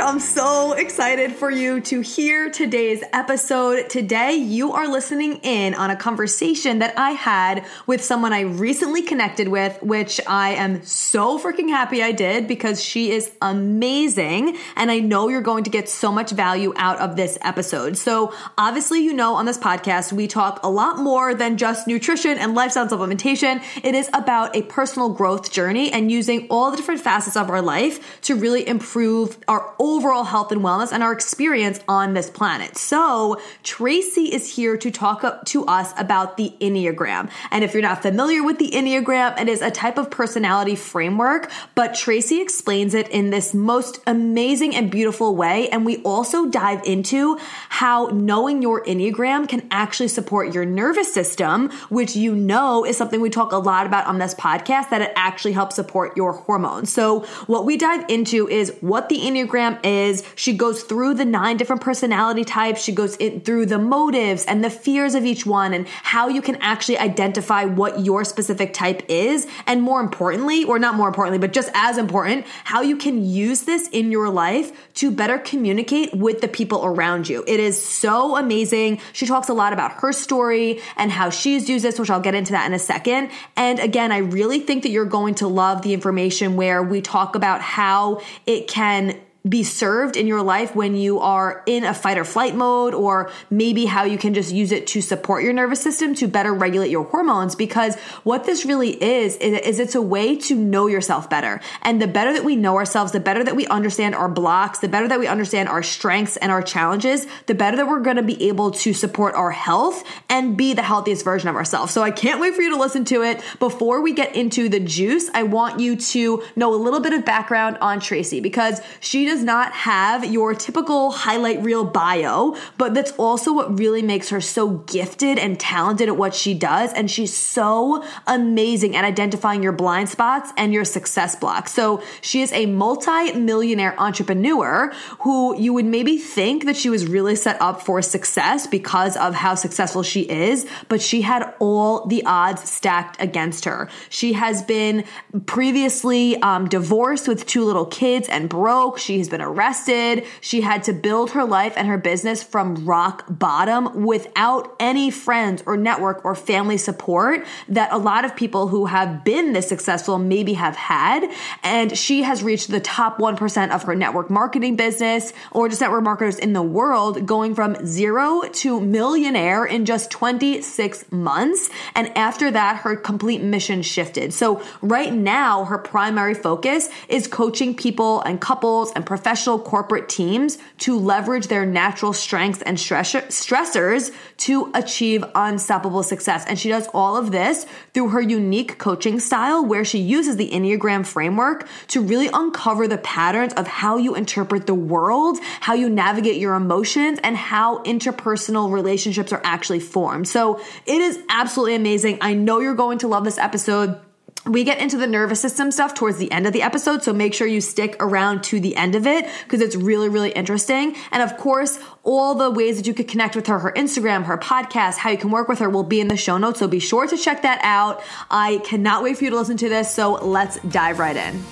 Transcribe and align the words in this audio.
I'm 0.00 0.20
so 0.20 0.72
excited 0.72 1.32
for 1.32 1.50
you 1.50 1.80
to 1.82 2.00
hear 2.00 2.50
today's 2.50 3.02
episode. 3.12 3.88
Today, 3.88 4.34
you 4.34 4.72
are 4.72 4.86
listening 4.88 5.40
in 5.42 5.74
on 5.74 5.90
a 5.90 5.96
conversation 5.96 6.80
that 6.80 6.98
I 6.98 7.12
had 7.12 7.64
with 7.86 8.04
someone 8.04 8.32
I 8.32 8.40
recently 8.42 9.02
connected 9.02 9.48
with, 9.48 9.82
which 9.82 10.20
I 10.26 10.50
am 10.50 10.84
so 10.84 11.38
freaking 11.38 11.68
happy 11.68 12.02
I 12.02 12.12
did 12.12 12.46
because 12.46 12.84
she 12.84 13.10
is 13.10 13.30
amazing. 13.40 14.58
And 14.76 14.90
I 14.90 14.98
know 14.98 15.28
you're 15.28 15.40
going 15.40 15.64
to 15.64 15.70
get 15.70 15.88
so 15.88 16.12
much 16.12 16.30
value 16.30 16.74
out 16.76 16.98
of 16.98 17.16
this 17.16 17.38
episode. 17.40 17.96
So, 17.96 18.34
obviously, 18.58 19.00
you 19.00 19.14
know, 19.14 19.34
on 19.34 19.46
this 19.46 19.58
podcast, 19.58 20.12
we 20.12 20.26
talk 20.26 20.60
a 20.62 20.68
lot 20.68 20.98
more 20.98 21.34
than 21.34 21.56
just 21.56 21.86
nutrition 21.86 22.36
and 22.38 22.54
lifestyle 22.54 22.86
supplementation. 22.86 23.62
It 23.82 23.94
is 23.94 24.10
about 24.12 24.54
a 24.54 24.62
personal 24.62 25.08
growth 25.10 25.50
journey 25.50 25.90
and 25.90 26.12
using 26.12 26.46
all 26.50 26.70
the 26.70 26.76
different 26.76 27.00
facets 27.00 27.36
of 27.36 27.48
our 27.48 27.62
life 27.62 28.20
to 28.22 28.34
really 28.34 28.66
improve 28.66 29.38
our 29.48 29.74
overall 29.86 30.24
health 30.24 30.50
and 30.50 30.62
wellness 30.62 30.92
and 30.92 31.02
our 31.02 31.12
experience 31.12 31.80
on 31.86 32.14
this 32.14 32.28
planet. 32.28 32.76
So, 32.76 33.40
Tracy 33.62 34.32
is 34.32 34.54
here 34.56 34.76
to 34.76 34.90
talk 34.90 35.44
to 35.46 35.64
us 35.66 35.92
about 35.96 36.36
the 36.36 36.52
Enneagram. 36.60 37.30
And 37.50 37.62
if 37.62 37.72
you're 37.72 37.82
not 37.82 38.02
familiar 38.02 38.42
with 38.42 38.58
the 38.58 38.70
Enneagram, 38.70 39.40
it 39.40 39.48
is 39.48 39.62
a 39.62 39.70
type 39.70 39.98
of 39.98 40.10
personality 40.10 40.74
framework, 40.74 41.50
but 41.74 41.94
Tracy 41.94 42.40
explains 42.40 42.94
it 42.94 43.08
in 43.08 43.30
this 43.30 43.54
most 43.54 44.00
amazing 44.06 44.74
and 44.74 44.90
beautiful 44.90 45.36
way. 45.36 45.68
And 45.68 45.86
we 45.86 46.02
also 46.02 46.46
dive 46.46 46.82
into 46.84 47.38
how 47.68 48.06
knowing 48.06 48.62
your 48.62 48.84
Enneagram 48.84 49.48
can 49.48 49.66
actually 49.70 50.08
support 50.08 50.52
your 50.52 50.64
nervous 50.64 51.12
system, 51.12 51.70
which 51.88 52.16
you 52.16 52.34
know 52.34 52.84
is 52.84 52.96
something 52.96 53.20
we 53.20 53.30
talk 53.30 53.52
a 53.52 53.58
lot 53.58 53.86
about 53.86 54.06
on 54.06 54.18
this 54.18 54.34
podcast, 54.34 54.90
that 54.90 55.00
it 55.00 55.12
actually 55.14 55.52
helps 55.52 55.76
support 55.76 56.16
your 56.16 56.32
hormones. 56.32 56.92
So, 56.92 57.20
what 57.46 57.64
we 57.64 57.76
dive 57.76 58.04
into 58.08 58.48
is 58.48 58.74
what 58.80 59.08
the 59.08 59.18
Enneagram 59.18 59.75
is. 59.84 60.24
She 60.34 60.56
goes 60.56 60.82
through 60.82 61.14
the 61.14 61.24
nine 61.24 61.56
different 61.56 61.82
personality 61.82 62.44
types. 62.44 62.82
She 62.82 62.92
goes 62.92 63.16
through 63.16 63.66
the 63.66 63.78
motives 63.78 64.44
and 64.44 64.62
the 64.62 64.70
fears 64.70 65.14
of 65.14 65.24
each 65.24 65.46
one 65.46 65.74
and 65.74 65.86
how 65.88 66.28
you 66.28 66.42
can 66.42 66.56
actually 66.56 66.98
identify 66.98 67.64
what 67.64 68.04
your 68.04 68.24
specific 68.24 68.72
type 68.72 69.02
is. 69.08 69.46
And 69.66 69.82
more 69.82 70.00
importantly, 70.00 70.64
or 70.64 70.78
not 70.78 70.94
more 70.94 71.08
importantly, 71.08 71.38
but 71.38 71.52
just 71.52 71.70
as 71.74 71.98
important, 71.98 72.46
how 72.64 72.82
you 72.82 72.96
can 72.96 73.24
use 73.24 73.62
this 73.62 73.88
in 73.88 74.10
your 74.10 74.28
life 74.28 74.72
to 74.94 75.10
better 75.10 75.38
communicate 75.38 76.14
with 76.14 76.40
the 76.40 76.48
people 76.48 76.84
around 76.84 77.28
you. 77.28 77.44
It 77.46 77.60
is 77.60 77.80
so 77.80 78.36
amazing. 78.36 79.00
She 79.12 79.26
talks 79.26 79.48
a 79.48 79.54
lot 79.54 79.72
about 79.72 79.92
her 80.00 80.12
story 80.12 80.80
and 80.96 81.10
how 81.10 81.30
she's 81.30 81.68
used 81.68 81.84
this, 81.84 81.98
which 81.98 82.10
I'll 82.10 82.20
get 82.20 82.34
into 82.34 82.52
that 82.52 82.66
in 82.66 82.72
a 82.72 82.78
second. 82.78 83.30
And 83.56 83.78
again, 83.78 84.12
I 84.12 84.18
really 84.18 84.60
think 84.60 84.82
that 84.82 84.90
you're 84.90 85.04
going 85.04 85.34
to 85.36 85.48
love 85.48 85.82
the 85.82 85.94
information 85.94 86.56
where 86.56 86.82
we 86.82 87.00
talk 87.00 87.34
about 87.34 87.60
how 87.60 88.20
it 88.46 88.68
can 88.68 89.18
be 89.48 89.62
served 89.62 90.16
in 90.16 90.26
your 90.26 90.42
life 90.42 90.74
when 90.74 90.96
you 90.96 91.20
are 91.20 91.62
in 91.66 91.84
a 91.84 91.94
fight 91.94 92.18
or 92.18 92.24
flight 92.24 92.54
mode, 92.54 92.94
or 92.94 93.30
maybe 93.50 93.84
how 93.84 94.04
you 94.04 94.18
can 94.18 94.34
just 94.34 94.52
use 94.52 94.72
it 94.72 94.86
to 94.88 95.00
support 95.00 95.44
your 95.44 95.52
nervous 95.52 95.80
system 95.80 96.14
to 96.14 96.26
better 96.26 96.52
regulate 96.52 96.90
your 96.90 97.04
hormones. 97.04 97.54
Because 97.54 97.96
what 98.24 98.44
this 98.44 98.64
really 98.64 98.90
is, 99.02 99.36
is 99.36 99.78
it's 99.78 99.94
a 99.94 100.02
way 100.02 100.36
to 100.36 100.54
know 100.54 100.86
yourself 100.86 101.30
better. 101.30 101.60
And 101.82 102.00
the 102.02 102.06
better 102.06 102.32
that 102.32 102.44
we 102.44 102.56
know 102.56 102.76
ourselves, 102.76 103.12
the 103.12 103.20
better 103.20 103.44
that 103.44 103.54
we 103.54 103.66
understand 103.66 104.14
our 104.14 104.28
blocks, 104.28 104.80
the 104.80 104.88
better 104.88 105.06
that 105.08 105.20
we 105.20 105.26
understand 105.26 105.68
our 105.68 105.82
strengths 105.82 106.36
and 106.36 106.50
our 106.50 106.62
challenges, 106.62 107.26
the 107.46 107.54
better 107.54 107.76
that 107.76 107.86
we're 107.86 108.00
going 108.00 108.16
to 108.16 108.22
be 108.22 108.48
able 108.48 108.70
to 108.72 108.92
support 108.92 109.34
our 109.34 109.50
health 109.50 110.02
and 110.28 110.56
be 110.56 110.74
the 110.74 110.82
healthiest 110.82 111.24
version 111.24 111.48
of 111.48 111.56
ourselves. 111.56 111.92
So 111.92 112.02
I 112.02 112.10
can't 112.10 112.40
wait 112.40 112.54
for 112.54 112.62
you 112.62 112.70
to 112.70 112.80
listen 112.80 113.04
to 113.06 113.22
it. 113.22 113.42
Before 113.58 114.00
we 114.00 114.12
get 114.12 114.34
into 114.34 114.68
the 114.68 114.80
juice, 114.80 115.30
I 115.34 115.44
want 115.44 115.80
you 115.80 115.96
to 115.96 116.42
know 116.56 116.74
a 116.74 116.76
little 116.76 117.00
bit 117.00 117.12
of 117.12 117.24
background 117.24 117.78
on 117.80 118.00
Tracy 118.00 118.40
because 118.40 118.80
she 119.00 119.24
does 119.24 119.35
does 119.36 119.44
not 119.44 119.70
have 119.72 120.24
your 120.24 120.54
typical 120.54 121.10
highlight 121.10 121.62
reel 121.62 121.84
bio, 121.84 122.56
but 122.78 122.94
that's 122.94 123.12
also 123.12 123.52
what 123.52 123.78
really 123.78 124.00
makes 124.00 124.30
her 124.30 124.40
so 124.40 124.78
gifted 124.86 125.38
and 125.38 125.60
talented 125.60 126.08
at 126.08 126.16
what 126.16 126.34
she 126.34 126.54
does. 126.54 126.90
And 126.94 127.10
she's 127.10 127.36
so 127.36 128.02
amazing 128.26 128.96
at 128.96 129.04
identifying 129.04 129.62
your 129.62 129.72
blind 129.72 130.08
spots 130.08 130.52
and 130.56 130.72
your 130.72 130.86
success 130.86 131.36
blocks. 131.36 131.74
So 131.74 132.02
she 132.22 132.40
is 132.40 132.50
a 132.52 132.64
multi-millionaire 132.64 133.94
entrepreneur 134.00 134.90
who 135.20 135.54
you 135.60 135.74
would 135.74 135.84
maybe 135.84 136.16
think 136.16 136.64
that 136.64 136.76
she 136.76 136.88
was 136.88 137.06
really 137.06 137.36
set 137.36 137.60
up 137.60 137.82
for 137.82 138.00
success 138.00 138.66
because 138.66 139.18
of 139.18 139.34
how 139.34 139.54
successful 139.54 140.02
she 140.02 140.22
is, 140.22 140.66
but 140.88 141.02
she 141.02 141.20
had 141.20 141.52
all 141.58 142.06
the 142.06 142.24
odds 142.24 142.66
stacked 142.70 143.20
against 143.20 143.66
her. 143.66 143.90
She 144.08 144.32
has 144.32 144.62
been 144.62 145.04
previously 145.44 146.40
um, 146.40 146.68
divorced 146.68 147.28
with 147.28 147.44
two 147.44 147.64
little 147.64 147.84
kids 147.84 148.30
and 148.30 148.48
broke. 148.48 148.96
She 148.96 149.15
She's 149.16 149.30
been 149.30 149.40
arrested. 149.40 150.26
She 150.42 150.60
had 150.60 150.82
to 150.82 150.92
build 150.92 151.30
her 151.30 151.42
life 151.42 151.72
and 151.74 151.88
her 151.88 151.96
business 151.96 152.42
from 152.42 152.84
rock 152.84 153.24
bottom 153.30 154.04
without 154.04 154.76
any 154.78 155.10
friends 155.10 155.62
or 155.64 155.78
network 155.78 156.22
or 156.22 156.34
family 156.34 156.76
support 156.76 157.46
that 157.66 157.90
a 157.94 157.96
lot 157.96 158.26
of 158.26 158.36
people 158.36 158.68
who 158.68 158.84
have 158.84 159.24
been 159.24 159.54
this 159.54 159.70
successful 159.70 160.18
maybe 160.18 160.52
have 160.52 160.76
had. 160.76 161.30
And 161.62 161.96
she 161.96 162.24
has 162.24 162.42
reached 162.42 162.70
the 162.70 162.78
top 162.78 163.16
1% 163.16 163.70
of 163.70 163.84
her 163.84 163.94
network 163.94 164.28
marketing 164.28 164.76
business 164.76 165.32
or 165.50 165.70
just 165.70 165.80
network 165.80 166.04
marketers 166.04 166.38
in 166.38 166.52
the 166.52 166.60
world, 166.60 167.24
going 167.24 167.54
from 167.54 167.86
zero 167.86 168.42
to 168.52 168.80
millionaire 168.80 169.64
in 169.64 169.86
just 169.86 170.10
26 170.10 171.10
months. 171.10 171.70
And 171.94 172.14
after 172.18 172.50
that, 172.50 172.82
her 172.82 172.96
complete 172.96 173.40
mission 173.40 173.80
shifted. 173.80 174.34
So 174.34 174.60
right 174.82 175.14
now, 175.14 175.64
her 175.64 175.78
primary 175.78 176.34
focus 176.34 176.90
is 177.08 177.26
coaching 177.26 177.74
people 177.74 178.20
and 178.20 178.38
couples 178.38 178.92
and 178.92 179.05
professional 179.06 179.58
corporate 179.58 180.08
teams 180.08 180.58
to 180.78 180.98
leverage 180.98 181.46
their 181.46 181.64
natural 181.64 182.12
strengths 182.12 182.62
and 182.62 182.78
stress- 182.78 183.14
stressors 183.14 184.14
to 184.38 184.70
achieve 184.74 185.24
unstoppable 185.34 186.02
success. 186.02 186.44
And 186.46 186.58
she 186.58 186.68
does 186.68 186.88
all 186.92 187.16
of 187.16 187.30
this 187.32 187.64
through 187.94 188.10
her 188.10 188.20
unique 188.20 188.78
coaching 188.78 189.20
style 189.20 189.64
where 189.64 189.84
she 189.84 189.98
uses 189.98 190.36
the 190.36 190.50
Enneagram 190.50 191.06
framework 191.06 191.68
to 191.88 192.02
really 192.02 192.28
uncover 192.32 192.86
the 192.88 192.98
patterns 192.98 193.54
of 193.54 193.66
how 193.66 193.96
you 193.96 194.14
interpret 194.14 194.66
the 194.66 194.74
world, 194.74 195.38
how 195.60 195.74
you 195.74 195.88
navigate 195.88 196.36
your 196.36 196.54
emotions, 196.54 197.18
and 197.22 197.36
how 197.36 197.82
interpersonal 197.84 198.70
relationships 198.70 199.32
are 199.32 199.40
actually 199.44 199.80
formed. 199.80 200.28
So 200.28 200.60
it 200.84 201.00
is 201.00 201.18
absolutely 201.28 201.76
amazing. 201.76 202.18
I 202.20 202.34
know 202.34 202.60
you're 202.60 202.74
going 202.74 202.98
to 202.98 203.08
love 203.08 203.24
this 203.24 203.38
episode. 203.38 204.00
We 204.46 204.62
get 204.62 204.78
into 204.78 204.96
the 204.96 205.08
nervous 205.08 205.40
system 205.40 205.72
stuff 205.72 205.94
towards 205.94 206.18
the 206.18 206.30
end 206.30 206.46
of 206.46 206.52
the 206.52 206.62
episode, 206.62 207.02
so 207.02 207.12
make 207.12 207.34
sure 207.34 207.48
you 207.48 207.60
stick 207.60 207.96
around 207.98 208.44
to 208.44 208.60
the 208.60 208.76
end 208.76 208.94
of 208.94 209.06
it 209.06 209.26
because 209.42 209.60
it's 209.60 209.74
really, 209.74 210.08
really 210.08 210.30
interesting. 210.30 210.94
And 211.10 211.22
of 211.22 211.36
course, 211.36 211.80
all 212.04 212.36
the 212.36 212.50
ways 212.50 212.76
that 212.76 212.86
you 212.86 212.94
could 212.94 213.08
connect 213.08 213.34
with 213.34 213.48
her, 213.48 213.58
her 213.58 213.72
Instagram, 213.72 214.24
her 214.24 214.38
podcast, 214.38 214.98
how 214.98 215.10
you 215.10 215.18
can 215.18 215.30
work 215.30 215.48
with 215.48 215.58
her 215.58 215.68
will 215.68 215.82
be 215.82 216.00
in 216.00 216.06
the 216.06 216.16
show 216.16 216.38
notes, 216.38 216.60
so 216.60 216.68
be 216.68 216.78
sure 216.78 217.08
to 217.08 217.16
check 217.16 217.42
that 217.42 217.60
out. 217.62 218.02
I 218.30 218.58
cannot 218.58 219.02
wait 219.02 219.18
for 219.18 219.24
you 219.24 219.30
to 219.30 219.36
listen 219.36 219.56
to 219.56 219.68
this, 219.68 219.92
so 219.92 220.12
let's 220.12 220.60
dive 220.60 221.00
right 221.00 221.16
in. 221.16 221.42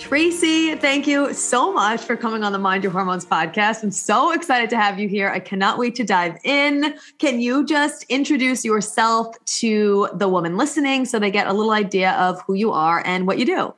Tracy, 0.00 0.74
thank 0.76 1.06
you 1.06 1.34
so 1.34 1.74
much 1.74 2.00
for 2.00 2.16
coming 2.16 2.42
on 2.42 2.52
the 2.52 2.58
Mind 2.58 2.82
Your 2.82 2.90
Hormones 2.90 3.26
podcast. 3.26 3.82
I'm 3.82 3.90
so 3.90 4.32
excited 4.32 4.70
to 4.70 4.76
have 4.78 4.98
you 4.98 5.06
here. 5.08 5.28
I 5.28 5.40
cannot 5.40 5.76
wait 5.76 5.94
to 5.96 6.04
dive 6.04 6.38
in. 6.42 6.94
Can 7.18 7.38
you 7.38 7.66
just 7.66 8.06
introduce 8.08 8.64
yourself 8.64 9.36
to 9.44 10.08
the 10.14 10.26
woman 10.26 10.56
listening 10.56 11.04
so 11.04 11.18
they 11.18 11.30
get 11.30 11.46
a 11.46 11.52
little 11.52 11.72
idea 11.72 12.12
of 12.12 12.40
who 12.46 12.54
you 12.54 12.72
are 12.72 13.02
and 13.04 13.26
what 13.26 13.38
you 13.38 13.44
do? 13.44 13.74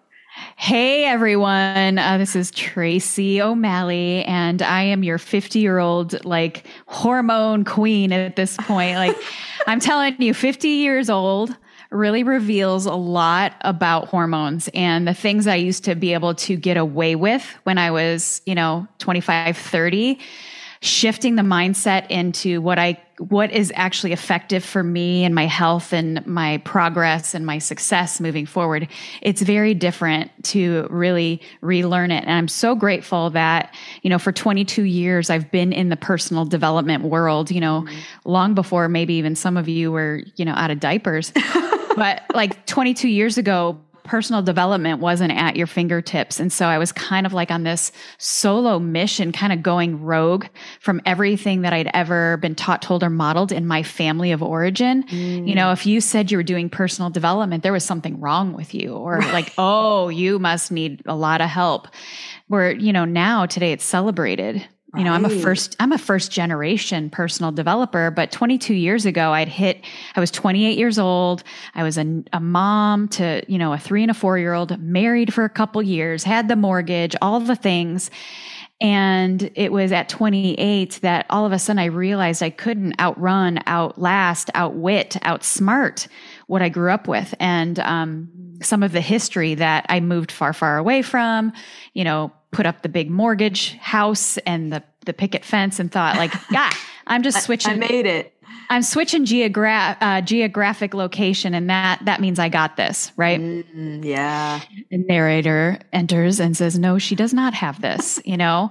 Hey 0.56 1.04
everyone, 1.04 1.98
uh, 1.98 2.16
this 2.18 2.36
is 2.36 2.52
Tracy 2.52 3.42
O'Malley, 3.42 4.24
and 4.24 4.62
I 4.62 4.82
am 4.84 5.02
your 5.02 5.18
50 5.18 5.58
year 5.58 5.78
old 5.78 6.24
like 6.24 6.64
hormone 6.86 7.64
queen 7.64 8.12
at 8.12 8.36
this 8.36 8.56
point. 8.58 8.96
Like, 8.96 9.16
I'm 9.66 9.80
telling 9.80 10.22
you, 10.22 10.34
50 10.34 10.68
years 10.68 11.10
old 11.10 11.54
really 11.92 12.22
reveals 12.22 12.86
a 12.86 12.94
lot 12.94 13.54
about 13.60 14.08
hormones 14.08 14.68
and 14.74 15.06
the 15.06 15.14
things 15.14 15.46
I 15.46 15.56
used 15.56 15.84
to 15.84 15.94
be 15.94 16.12
able 16.14 16.34
to 16.36 16.56
get 16.56 16.76
away 16.76 17.14
with 17.14 17.44
when 17.64 17.78
I 17.78 17.90
was, 17.90 18.42
you 18.46 18.54
know, 18.54 18.86
25, 18.98 19.56
30 19.56 20.18
shifting 20.82 21.36
the 21.36 21.42
mindset 21.42 22.10
into 22.10 22.60
what 22.60 22.76
I 22.76 23.00
what 23.18 23.52
is 23.52 23.72
actually 23.76 24.12
effective 24.12 24.64
for 24.64 24.82
me 24.82 25.24
and 25.24 25.32
my 25.32 25.46
health 25.46 25.92
and 25.92 26.26
my 26.26 26.58
progress 26.58 27.34
and 27.34 27.46
my 27.46 27.58
success 27.58 28.20
moving 28.20 28.46
forward. 28.46 28.88
It's 29.20 29.40
very 29.42 29.74
different 29.74 30.30
to 30.46 30.88
really 30.90 31.40
relearn 31.60 32.10
it. 32.10 32.24
And 32.24 32.32
I'm 32.32 32.48
so 32.48 32.74
grateful 32.74 33.30
that, 33.30 33.72
you 34.02 34.10
know, 34.10 34.18
for 34.18 34.32
22 34.32 34.82
years 34.82 35.30
I've 35.30 35.52
been 35.52 35.72
in 35.72 35.88
the 35.88 35.96
personal 35.96 36.44
development 36.44 37.04
world, 37.04 37.52
you 37.52 37.60
know, 37.60 37.82
mm-hmm. 37.82 37.98
long 38.24 38.54
before 38.54 38.88
maybe 38.88 39.14
even 39.14 39.36
some 39.36 39.56
of 39.56 39.68
you 39.68 39.92
were, 39.92 40.22
you 40.34 40.44
know, 40.44 40.54
out 40.54 40.72
of 40.72 40.80
diapers. 40.80 41.32
but 41.96 42.22
like 42.34 42.66
22 42.66 43.06
years 43.06 43.38
ago, 43.38 43.78
personal 44.04 44.42
development 44.42 45.00
wasn't 45.00 45.32
at 45.32 45.56
your 45.56 45.66
fingertips. 45.66 46.40
And 46.40 46.52
so 46.52 46.66
I 46.66 46.78
was 46.78 46.92
kind 46.92 47.26
of 47.26 47.32
like 47.32 47.50
on 47.50 47.62
this 47.62 47.92
solo 48.18 48.78
mission, 48.78 49.32
kind 49.32 49.52
of 49.52 49.62
going 49.62 50.02
rogue 50.02 50.46
from 50.80 51.00
everything 51.06 51.62
that 51.62 51.72
I'd 51.72 51.90
ever 51.94 52.36
been 52.38 52.54
taught, 52.54 52.82
told, 52.82 53.02
or 53.02 53.10
modeled 53.10 53.52
in 53.52 53.66
my 53.66 53.82
family 53.82 54.32
of 54.32 54.42
origin. 54.42 55.04
Mm. 55.04 55.48
You 55.48 55.54
know, 55.54 55.72
if 55.72 55.86
you 55.86 56.00
said 56.00 56.30
you 56.30 56.36
were 56.36 56.42
doing 56.42 56.68
personal 56.68 57.10
development, 57.10 57.62
there 57.62 57.72
was 57.72 57.84
something 57.84 58.20
wrong 58.20 58.54
with 58.54 58.74
you, 58.74 58.94
or 58.94 59.18
right. 59.18 59.32
like, 59.32 59.52
oh, 59.58 60.08
you 60.08 60.38
must 60.38 60.72
need 60.72 61.02
a 61.06 61.14
lot 61.14 61.40
of 61.40 61.48
help. 61.48 61.88
Where, 62.48 62.72
you 62.72 62.92
know, 62.92 63.04
now 63.04 63.46
today 63.46 63.72
it's 63.72 63.84
celebrated. 63.84 64.66
You 64.94 65.04
know, 65.04 65.12
I'm 65.12 65.24
a 65.24 65.30
first 65.30 65.74
I'm 65.80 65.92
a 65.92 65.98
first 65.98 66.30
generation 66.30 67.08
personal 67.08 67.50
developer, 67.50 68.10
but 68.10 68.30
22 68.30 68.74
years 68.74 69.06
ago 69.06 69.32
I'd 69.32 69.48
hit 69.48 69.82
I 70.14 70.20
was 70.20 70.30
28 70.30 70.76
years 70.76 70.98
old. 70.98 71.42
I 71.74 71.82
was 71.82 71.96
a, 71.96 72.22
a 72.34 72.40
mom 72.40 73.08
to, 73.08 73.42
you 73.48 73.56
know, 73.56 73.72
a 73.72 73.78
3 73.78 74.02
and 74.02 74.10
a 74.10 74.14
4 74.14 74.38
year 74.38 74.52
old, 74.52 74.78
married 74.80 75.32
for 75.32 75.44
a 75.44 75.48
couple 75.48 75.82
years, 75.82 76.24
had 76.24 76.48
the 76.48 76.56
mortgage, 76.56 77.16
all 77.22 77.40
the 77.40 77.56
things. 77.56 78.10
And 78.82 79.50
it 79.54 79.72
was 79.72 79.92
at 79.92 80.08
28 80.10 80.98
that 81.02 81.24
all 81.30 81.46
of 81.46 81.52
a 81.52 81.58
sudden 81.58 81.78
I 81.78 81.86
realized 81.86 82.42
I 82.42 82.50
couldn't 82.50 83.00
outrun, 83.00 83.60
outlast, 83.66 84.50
outwit, 84.54 85.16
outsmart 85.22 86.08
what 86.48 86.62
I 86.62 86.68
grew 86.68 86.90
up 86.90 87.08
with. 87.08 87.32
And 87.38 87.78
um, 87.78 88.28
some 88.60 88.82
of 88.82 88.92
the 88.92 89.00
history 89.00 89.54
that 89.54 89.86
I 89.88 90.00
moved 90.00 90.32
far, 90.32 90.52
far 90.52 90.78
away 90.78 91.02
from, 91.02 91.52
you 91.94 92.04
know, 92.04 92.32
put 92.52 92.66
up 92.66 92.82
the 92.82 92.88
big 92.88 93.10
mortgage 93.10 93.76
house 93.78 94.38
and 94.38 94.72
the 94.72 94.82
the 95.04 95.12
picket 95.12 95.44
fence 95.44 95.80
and 95.80 95.90
thought 95.90 96.16
like, 96.16 96.32
yeah, 96.50 96.70
I'm 97.06 97.22
just 97.22 97.42
switching. 97.42 97.72
I, 97.72 97.76
made 97.76 98.06
it. 98.06 98.32
I'm 98.70 98.82
switching 98.82 99.24
geogra- 99.24 99.96
uh, 100.00 100.20
geographic 100.20 100.94
location, 100.94 101.54
and 101.54 101.68
that 101.68 102.04
that 102.04 102.20
means 102.20 102.38
I 102.38 102.48
got 102.48 102.76
this 102.76 103.12
right. 103.16 103.40
Mm, 103.40 104.04
yeah. 104.04 104.60
The 104.90 104.98
narrator 104.98 105.78
enters 105.92 106.40
and 106.40 106.56
says, 106.56 106.78
"No, 106.78 106.98
she 106.98 107.16
does 107.16 107.34
not 107.34 107.54
have 107.54 107.80
this." 107.80 108.20
You 108.24 108.36
know. 108.36 108.70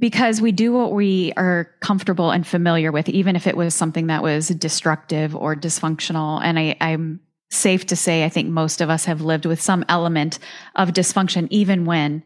Because 0.00 0.40
we 0.40 0.52
do 0.52 0.72
what 0.72 0.92
we 0.92 1.32
are 1.36 1.72
comfortable 1.80 2.30
and 2.30 2.46
familiar 2.46 2.92
with, 2.92 3.08
even 3.08 3.34
if 3.34 3.48
it 3.48 3.56
was 3.56 3.74
something 3.74 4.06
that 4.06 4.22
was 4.22 4.46
destructive 4.46 5.34
or 5.34 5.56
dysfunctional. 5.56 6.40
And 6.40 6.56
I, 6.56 6.76
I'm 6.80 7.18
safe 7.50 7.86
to 7.86 7.96
say, 7.96 8.24
I 8.24 8.28
think 8.28 8.48
most 8.48 8.80
of 8.80 8.90
us 8.90 9.06
have 9.06 9.22
lived 9.22 9.46
with 9.46 9.60
some 9.60 9.84
element 9.88 10.38
of 10.76 10.90
dysfunction, 10.90 11.48
even 11.50 11.84
when 11.84 12.22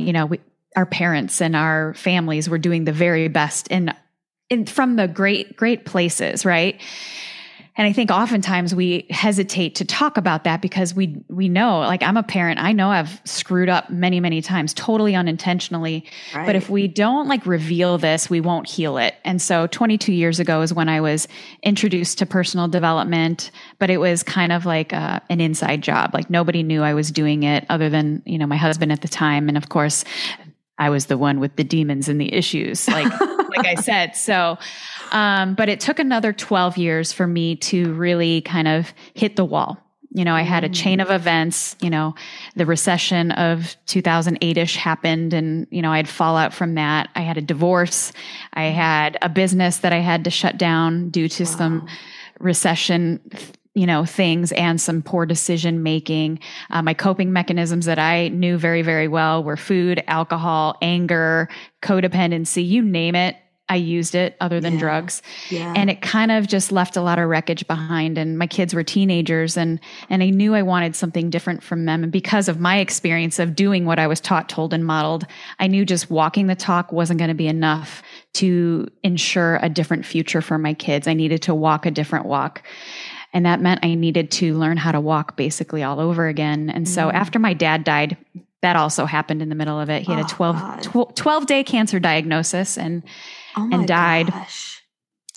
you 0.00 0.12
know, 0.12 0.26
we, 0.26 0.40
our 0.76 0.86
parents 0.86 1.40
and 1.40 1.56
our 1.56 1.94
families 1.94 2.48
were 2.48 2.58
doing 2.58 2.84
the 2.84 2.92
very 2.92 3.28
best 3.28 3.68
and 3.70 3.94
in, 4.48 4.66
from 4.66 4.96
the 4.96 5.06
great, 5.06 5.56
great 5.56 5.84
places, 5.84 6.44
right? 6.44 6.80
And 7.80 7.86
I 7.86 7.94
think 7.94 8.10
oftentimes 8.10 8.74
we 8.74 9.06
hesitate 9.08 9.76
to 9.76 9.86
talk 9.86 10.18
about 10.18 10.44
that 10.44 10.60
because 10.60 10.94
we 10.94 11.24
we 11.30 11.48
know, 11.48 11.78
like 11.78 12.02
I'm 12.02 12.18
a 12.18 12.22
parent, 12.22 12.60
I 12.60 12.72
know 12.72 12.90
I've 12.90 13.22
screwed 13.24 13.70
up 13.70 13.88
many, 13.88 14.20
many 14.20 14.42
times, 14.42 14.74
totally 14.74 15.14
unintentionally. 15.14 16.04
Right. 16.34 16.44
But 16.44 16.56
if 16.56 16.68
we 16.68 16.88
don't 16.88 17.26
like 17.26 17.46
reveal 17.46 17.96
this, 17.96 18.28
we 18.28 18.42
won't 18.42 18.68
heal 18.68 18.98
it. 18.98 19.14
And 19.24 19.40
so 19.40 19.66
22 19.66 20.12
years 20.12 20.38
ago 20.38 20.60
is 20.60 20.74
when 20.74 20.90
I 20.90 21.00
was 21.00 21.26
introduced 21.62 22.18
to 22.18 22.26
personal 22.26 22.68
development, 22.68 23.50
but 23.78 23.88
it 23.88 23.96
was 23.96 24.22
kind 24.22 24.52
of 24.52 24.66
like 24.66 24.92
uh, 24.92 25.20
an 25.30 25.40
inside 25.40 25.80
job. 25.80 26.10
Like 26.12 26.28
nobody 26.28 26.62
knew 26.62 26.82
I 26.82 26.92
was 26.92 27.10
doing 27.10 27.44
it 27.44 27.64
other 27.70 27.88
than, 27.88 28.22
you 28.26 28.36
know, 28.36 28.46
my 28.46 28.58
husband 28.58 28.92
at 28.92 29.00
the 29.00 29.08
time. 29.08 29.48
And 29.48 29.56
of 29.56 29.70
course, 29.70 30.04
I 30.76 30.90
was 30.90 31.06
the 31.06 31.16
one 31.16 31.40
with 31.40 31.56
the 31.56 31.64
demons 31.64 32.10
and 32.10 32.20
the 32.20 32.30
issues, 32.34 32.88
like 32.88 33.10
like 33.56 33.66
I 33.66 33.74
said. 33.74 34.16
So 34.16 34.58
um, 35.12 35.54
but 35.54 35.68
it 35.68 35.80
took 35.80 35.98
another 35.98 36.32
12 36.32 36.76
years 36.76 37.12
for 37.12 37.26
me 37.26 37.56
to 37.56 37.92
really 37.94 38.40
kind 38.42 38.68
of 38.68 38.92
hit 39.14 39.36
the 39.36 39.44
wall. 39.44 39.78
You 40.12 40.24
know, 40.24 40.34
I 40.34 40.42
had 40.42 40.64
a 40.64 40.68
mm. 40.68 40.74
chain 40.74 40.98
of 40.98 41.10
events, 41.10 41.76
you 41.80 41.90
know, 41.90 42.16
the 42.56 42.66
recession 42.66 43.30
of 43.32 43.76
2008 43.86 44.56
ish 44.56 44.76
happened 44.76 45.32
and, 45.32 45.68
you 45.70 45.82
know, 45.82 45.92
I 45.92 45.98
had 45.98 46.08
fallout 46.08 46.52
from 46.52 46.74
that. 46.74 47.10
I 47.14 47.20
had 47.20 47.38
a 47.38 47.42
divorce. 47.42 48.12
I 48.52 48.64
had 48.64 49.18
a 49.22 49.28
business 49.28 49.78
that 49.78 49.92
I 49.92 50.00
had 50.00 50.24
to 50.24 50.30
shut 50.30 50.58
down 50.58 51.10
due 51.10 51.28
to 51.28 51.44
wow. 51.44 51.50
some 51.50 51.88
recession 52.40 53.20
you 53.74 53.86
know 53.86 54.04
things 54.04 54.52
and 54.52 54.80
some 54.80 55.02
poor 55.02 55.24
decision 55.26 55.82
making 55.82 56.40
uh, 56.70 56.82
my 56.82 56.94
coping 56.94 57.32
mechanisms 57.32 57.86
that 57.86 57.98
i 57.98 58.28
knew 58.28 58.58
very 58.58 58.82
very 58.82 59.08
well 59.08 59.44
were 59.44 59.56
food 59.56 60.02
alcohol 60.08 60.76
anger 60.82 61.48
codependency 61.82 62.66
you 62.66 62.82
name 62.82 63.14
it 63.14 63.36
I 63.70 63.76
used 63.76 64.16
it 64.16 64.36
other 64.40 64.60
than 64.60 64.74
yeah. 64.74 64.80
drugs. 64.80 65.22
Yeah. 65.48 65.72
And 65.76 65.88
it 65.88 66.02
kind 66.02 66.32
of 66.32 66.48
just 66.48 66.72
left 66.72 66.96
a 66.96 67.00
lot 67.00 67.20
of 67.20 67.28
wreckage 67.28 67.64
behind 67.68 68.18
and 68.18 68.36
my 68.36 68.48
kids 68.48 68.74
were 68.74 68.82
teenagers 68.82 69.56
and 69.56 69.78
and 70.10 70.24
I 70.24 70.30
knew 70.30 70.56
I 70.56 70.62
wanted 70.62 70.96
something 70.96 71.30
different 71.30 71.62
from 71.62 71.84
them 71.84 72.02
and 72.02 72.10
because 72.10 72.48
of 72.48 72.58
my 72.58 72.80
experience 72.80 73.38
of 73.38 73.54
doing 73.54 73.86
what 73.86 74.00
I 74.00 74.08
was 74.08 74.20
taught, 74.20 74.48
told 74.48 74.74
and 74.74 74.84
modeled, 74.84 75.24
I 75.60 75.68
knew 75.68 75.84
just 75.84 76.10
walking 76.10 76.48
the 76.48 76.56
talk 76.56 76.90
wasn't 76.90 77.20
going 77.20 77.28
to 77.28 77.34
be 77.34 77.46
enough 77.46 78.02
to 78.34 78.88
ensure 79.04 79.60
a 79.62 79.68
different 79.68 80.04
future 80.04 80.42
for 80.42 80.58
my 80.58 80.74
kids. 80.74 81.06
I 81.06 81.14
needed 81.14 81.42
to 81.42 81.54
walk 81.54 81.86
a 81.86 81.92
different 81.92 82.26
walk. 82.26 82.64
And 83.32 83.46
that 83.46 83.60
meant 83.60 83.84
I 83.84 83.94
needed 83.94 84.30
to 84.32 84.56
learn 84.56 84.76
how 84.76 84.92
to 84.92 85.00
walk 85.00 85.36
basically 85.36 85.82
all 85.82 86.00
over 86.00 86.26
again. 86.26 86.68
And 86.68 86.88
so 86.88 87.08
mm. 87.08 87.14
after 87.14 87.38
my 87.38 87.54
dad 87.54 87.84
died, 87.84 88.16
that 88.62 88.76
also 88.76 89.06
happened 89.06 89.40
in 89.40 89.48
the 89.48 89.54
middle 89.54 89.78
of 89.78 89.88
it. 89.88 90.02
He 90.02 90.12
had 90.12 90.20
oh, 90.20 90.26
a 90.26 90.82
12, 90.82 91.14
12 91.14 91.46
day 91.46 91.64
cancer 91.64 92.00
diagnosis 92.00 92.76
and 92.76 93.02
oh 93.56 93.68
and 93.72 93.86
died. 93.86 94.28
Gosh. 94.28 94.82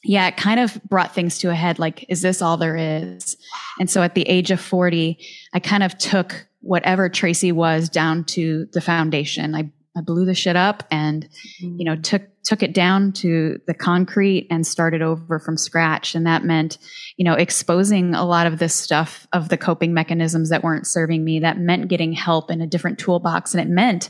Yeah, 0.04 0.28
it 0.28 0.36
kind 0.36 0.60
of 0.60 0.81
brought 0.84 1.16
things 1.16 1.38
to 1.40 1.50
a 1.50 1.56
head 1.56 1.80
like, 1.80 2.06
is 2.10 2.22
this 2.22 2.42
all 2.42 2.57
there 2.57 2.75
is? 2.75 3.38
And 3.80 3.90
so 3.90 4.04
at 4.04 4.16
the 4.16 4.24
age 4.24 4.51
of 4.51 4.60
40, 4.60 5.18
I 5.54 5.60
kind 5.60 5.81
of 5.81 5.97
took 5.97 6.45
whatever 6.59 7.07
Tracy 7.07 7.54
was 7.54 7.88
down 7.88 8.26
to 8.26 8.68
the 8.73 8.81
foundation. 8.81 9.56
I, 9.56 9.71
I 9.95 10.02
blew 10.02 10.26
the 10.26 10.33
shit 10.33 10.56
up 10.56 10.83
and, 10.90 11.23
mm-hmm. 11.62 11.76
you 11.78 11.85
know, 11.85 11.95
took, 11.95 12.23
took 12.44 12.64
it 12.64 12.73
down 12.73 13.12
to 13.14 13.59
the 13.68 13.73
concrete 13.73 14.47
and 14.50 14.66
started 14.66 15.02
over 15.02 15.40
from 15.40 15.57
scratch. 15.57 16.16
And 16.16 16.26
that 16.26 16.44
meant, 16.44 16.78
you 17.16 17.26
know, 17.26 17.33
exposing 17.33 18.16
a 18.16 18.26
lot 18.26 18.47
of 18.47 18.59
this 18.59 18.73
stuff 18.73 19.28
of 19.33 19.50
the 19.50 19.57
coping 19.57 19.94
mechanisms 19.94 20.50
that 20.50 20.64
weren't 20.64 20.88
serving 20.88 21.23
me. 21.23 21.40
That 21.40 21.59
meant 21.59 21.90
getting 21.90 22.14
help 22.14 22.50
in 22.50 22.62
a 22.62 22.68
different 22.68 23.00
toolbox. 23.00 23.54
And 23.54 23.62
it 23.62 23.71
meant 23.71 24.09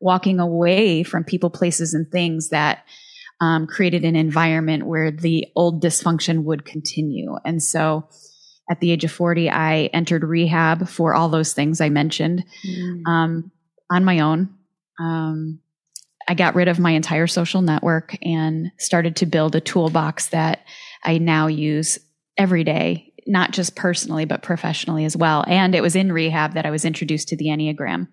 walking 0.00 0.38
away 0.38 1.02
from 1.02 1.24
people, 1.24 1.50
places, 1.50 1.94
and 1.94 2.10
things 2.10 2.50
that 2.50 2.84
um, 3.40 3.66
created 3.66 4.04
an 4.04 4.16
environment 4.16 4.86
where 4.86 5.10
the 5.10 5.46
old 5.56 5.82
dysfunction 5.82 6.44
would 6.44 6.64
continue. 6.64 7.36
And 7.44 7.62
so 7.62 8.08
at 8.70 8.80
the 8.80 8.92
age 8.92 9.04
of 9.04 9.12
40, 9.12 9.50
I 9.50 9.90
entered 9.92 10.24
rehab 10.24 10.88
for 10.88 11.14
all 11.14 11.28
those 11.28 11.52
things 11.52 11.80
I 11.80 11.88
mentioned 11.88 12.44
mm. 12.66 13.06
um, 13.06 13.50
on 13.90 14.04
my 14.04 14.20
own. 14.20 14.53
Um, 14.98 15.60
I 16.26 16.34
got 16.34 16.54
rid 16.54 16.68
of 16.68 16.78
my 16.78 16.92
entire 16.92 17.26
social 17.26 17.62
network 17.62 18.16
and 18.22 18.70
started 18.78 19.16
to 19.16 19.26
build 19.26 19.54
a 19.54 19.60
toolbox 19.60 20.28
that 20.28 20.64
I 21.02 21.18
now 21.18 21.48
use 21.48 21.98
every 22.38 22.64
day 22.64 23.14
not 23.26 23.52
just 23.52 23.76
personally, 23.76 24.24
but 24.24 24.42
professionally 24.42 25.04
as 25.04 25.16
well. 25.16 25.44
And 25.46 25.74
it 25.74 25.82
was 25.82 25.96
in 25.96 26.12
rehab 26.12 26.54
that 26.54 26.66
I 26.66 26.70
was 26.70 26.84
introduced 26.84 27.28
to 27.28 27.36
the 27.36 27.46
Enneagram 27.46 28.08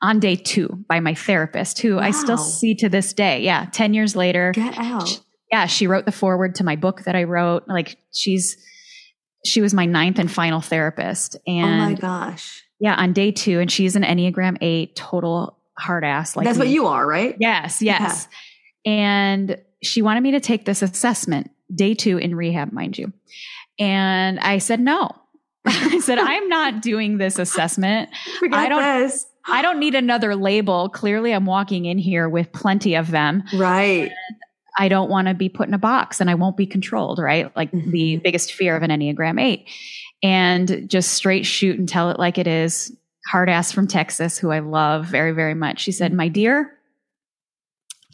on 0.00 0.20
day 0.20 0.36
two 0.36 0.84
by 0.88 1.00
my 1.00 1.14
therapist, 1.14 1.80
who 1.80 1.96
wow. 1.96 2.02
I 2.02 2.10
still 2.10 2.38
see 2.38 2.74
to 2.76 2.88
this 2.88 3.12
day. 3.12 3.42
Yeah. 3.42 3.66
10 3.72 3.94
years 3.94 4.16
later. 4.16 4.52
Get 4.52 4.78
out. 4.78 5.08
She, 5.08 5.18
yeah. 5.50 5.66
She 5.66 5.86
wrote 5.86 6.06
the 6.06 6.12
foreword 6.12 6.56
to 6.56 6.64
my 6.64 6.76
book 6.76 7.02
that 7.02 7.16
I 7.16 7.24
wrote. 7.24 7.64
Like 7.68 7.98
she's, 8.12 8.56
she 9.44 9.60
was 9.60 9.74
my 9.74 9.86
ninth 9.86 10.18
and 10.18 10.30
final 10.30 10.60
therapist. 10.60 11.36
And 11.46 11.82
oh 11.82 11.84
my 11.90 11.94
gosh. 11.94 12.62
Yeah. 12.80 12.94
On 12.94 13.12
day 13.12 13.32
two. 13.32 13.60
And 13.60 13.70
she's 13.70 13.96
an 13.96 14.02
Enneagram 14.02 14.58
eight 14.60 14.96
total 14.96 15.55
hard 15.78 16.04
ass. 16.04 16.36
Like 16.36 16.44
that's 16.44 16.58
me. 16.58 16.64
what 16.64 16.68
you 16.68 16.86
are, 16.86 17.06
right? 17.06 17.36
Yes. 17.38 17.82
Yes. 17.82 18.28
Yeah. 18.84 18.92
And 18.92 19.62
she 19.82 20.02
wanted 20.02 20.22
me 20.22 20.32
to 20.32 20.40
take 20.40 20.64
this 20.64 20.82
assessment 20.82 21.50
day 21.74 21.94
two 21.94 22.18
in 22.18 22.34
rehab, 22.34 22.72
mind 22.72 22.98
you. 22.98 23.12
And 23.78 24.38
I 24.40 24.58
said, 24.58 24.80
no. 24.80 25.10
I 25.66 25.98
said, 26.00 26.18
I'm 26.18 26.48
not 26.48 26.80
doing 26.80 27.18
this 27.18 27.38
assessment. 27.38 28.10
Forget 28.38 28.58
I 28.58 28.68
don't, 28.68 29.00
this. 29.00 29.26
I 29.46 29.62
don't 29.62 29.78
need 29.78 29.94
another 29.94 30.36
label. 30.36 30.88
Clearly, 30.88 31.32
I'm 31.32 31.46
walking 31.46 31.84
in 31.84 31.98
here 31.98 32.28
with 32.28 32.52
plenty 32.52 32.94
of 32.94 33.10
them. 33.10 33.44
Right. 33.54 34.12
I 34.78 34.88
don't 34.88 35.10
want 35.10 35.28
to 35.28 35.34
be 35.34 35.48
put 35.48 35.68
in 35.68 35.74
a 35.74 35.78
box 35.78 36.20
and 36.20 36.28
I 36.28 36.34
won't 36.34 36.56
be 36.56 36.66
controlled, 36.66 37.18
right? 37.18 37.54
Like 37.56 37.72
mm-hmm. 37.72 37.90
the 37.90 38.16
biggest 38.18 38.52
fear 38.52 38.76
of 38.76 38.82
an 38.82 38.90
Enneagram 38.90 39.40
8. 39.40 39.68
And 40.22 40.88
just 40.88 41.12
straight 41.12 41.46
shoot 41.46 41.78
and 41.78 41.88
tell 41.88 42.10
it 42.10 42.18
like 42.18 42.38
it 42.38 42.46
is. 42.46 42.94
Hard 43.30 43.48
ass 43.48 43.72
from 43.72 43.86
Texas, 43.86 44.38
who 44.38 44.50
I 44.50 44.60
love 44.60 45.06
very, 45.06 45.32
very 45.32 45.54
much. 45.54 45.80
She 45.80 45.92
said, 45.92 46.12
My 46.12 46.28
dear, 46.28 46.76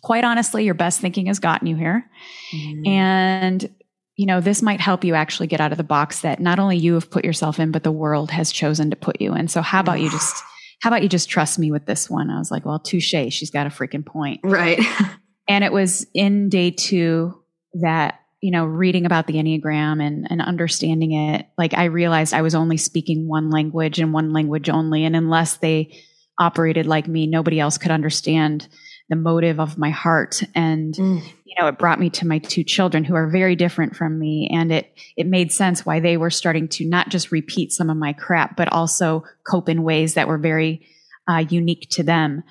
quite 0.03 0.25
honestly, 0.25 0.65
your 0.65 0.75
best 0.75 1.01
thinking 1.01 1.27
has 1.27 1.39
gotten 1.39 1.67
you 1.67 1.77
here. 1.77 2.09
Mm-hmm. 2.53 2.87
And, 2.87 3.75
you 4.17 4.27
know, 4.27 4.41
this 4.41 4.63
might 4.63 4.81
help 4.81 5.05
you 5.05 5.15
actually 5.15 5.47
get 5.47 5.61
out 5.61 5.73
of 5.73 5.79
the 5.79 5.85
box 5.85 6.21
that 6.21 6.41
not 6.41 6.59
only 6.59 6.77
you 6.77 6.95
have 6.95 7.11
put 7.11 7.25
yourself 7.25 7.59
in, 7.59 7.71
but 7.71 7.83
the 7.83 7.93
world 7.93 8.31
has 8.31 8.53
chosen 8.53 8.91
to 8.91 8.97
put 8.97 9.21
you 9.21 9.35
in. 9.35 9.49
So 9.49 9.63
how 9.63 9.81
about 9.81 10.01
you 10.01 10.11
just, 10.11 10.43
how 10.81 10.91
about 10.91 11.03
you 11.03 11.09
just 11.09 11.29
trust 11.31 11.59
me 11.59 11.71
with 11.71 11.87
this 11.87 12.11
one? 12.11 12.31
I 12.31 12.39
was 12.39 12.51
like, 12.51 12.65
well, 12.65 12.79
touche. 12.79 13.15
She's 13.31 13.51
got 13.51 13.67
a 13.67 13.71
freaking 13.71 14.05
point. 14.05 14.41
Right. 14.43 14.81
and 15.49 15.65
it 15.65 15.73
was 15.73 16.07
in 16.15 16.49
day 16.49 16.71
two 16.71 17.41
that 17.75 18.22
you 18.43 18.51
know, 18.51 18.65
reading 18.65 19.07
about 19.07 19.29
the 19.29 19.35
Enneagram 19.35 20.05
and, 20.05 20.27
and 20.29 20.43
understanding 20.43 21.13
it, 21.13 21.47
like 21.57 21.75
I 21.75 21.85
realized 21.85 22.35
I 22.35 22.43
was 22.43 22.57
only 22.57 22.77
speaking 22.77 23.29
one 23.29 23.51
language 23.51 24.01
and 24.01 24.13
one 24.13 24.33
language 24.33 24.69
only. 24.69 25.05
And 25.05 25.15
unless 25.15 25.59
they 25.59 25.97
operated 26.41 26.85
like 26.85 27.07
me, 27.07 27.29
nobody 27.29 27.61
else 27.61 27.79
could 27.79 27.93
understand 27.93 28.67
the 29.09 29.15
motive 29.15 29.61
of 29.61 29.79
my 29.79 29.91
heart. 29.91 30.43
And, 30.57 30.93
mm. 30.93 31.23
you 31.45 31.55
know, 31.57 31.69
it 31.69 31.79
brought 31.79 32.01
me 32.01 32.11
to 32.11 32.27
my 32.27 32.39
two 32.39 32.65
children 32.65 33.05
who 33.05 33.15
are 33.15 33.31
very 33.31 33.55
different 33.55 33.95
from 33.95 34.19
me. 34.19 34.51
And 34.53 34.73
it, 34.73 34.93
it 35.17 35.29
made 35.29 35.53
sense 35.53 35.87
why 35.87 36.01
they 36.01 36.17
were 36.17 36.31
starting 36.31 36.67
to 36.71 36.85
not 36.85 37.11
just 37.11 37.31
repeat 37.31 37.71
some 37.71 37.91
of 37.91 37.97
my 37.97 38.13
crap, 38.13 38.57
but 38.57 38.73
also 38.73 39.23
cope 39.47 39.69
in 39.69 39.85
ways 39.85 40.15
that 40.15 40.27
were 40.27 40.39
very 40.39 40.85
uh, 41.29 41.45
unique 41.49 41.89
to 41.91 42.03
them. 42.03 42.43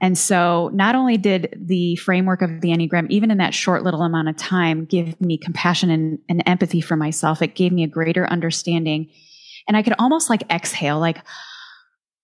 And 0.00 0.18
so 0.18 0.70
not 0.74 0.94
only 0.94 1.16
did 1.16 1.56
the 1.60 1.96
framework 1.96 2.42
of 2.42 2.60
the 2.60 2.70
Enneagram, 2.70 3.06
even 3.10 3.30
in 3.30 3.38
that 3.38 3.54
short 3.54 3.84
little 3.84 4.02
amount 4.02 4.28
of 4.28 4.36
time, 4.36 4.84
give 4.84 5.20
me 5.20 5.38
compassion 5.38 5.90
and, 5.90 6.18
and 6.28 6.42
empathy 6.46 6.80
for 6.80 6.96
myself, 6.96 7.40
it 7.40 7.54
gave 7.54 7.72
me 7.72 7.84
a 7.84 7.88
greater 7.88 8.26
understanding. 8.26 9.10
And 9.68 9.76
I 9.76 9.82
could 9.82 9.94
almost 9.98 10.28
like 10.28 10.42
exhale, 10.50 10.98
like, 10.98 11.18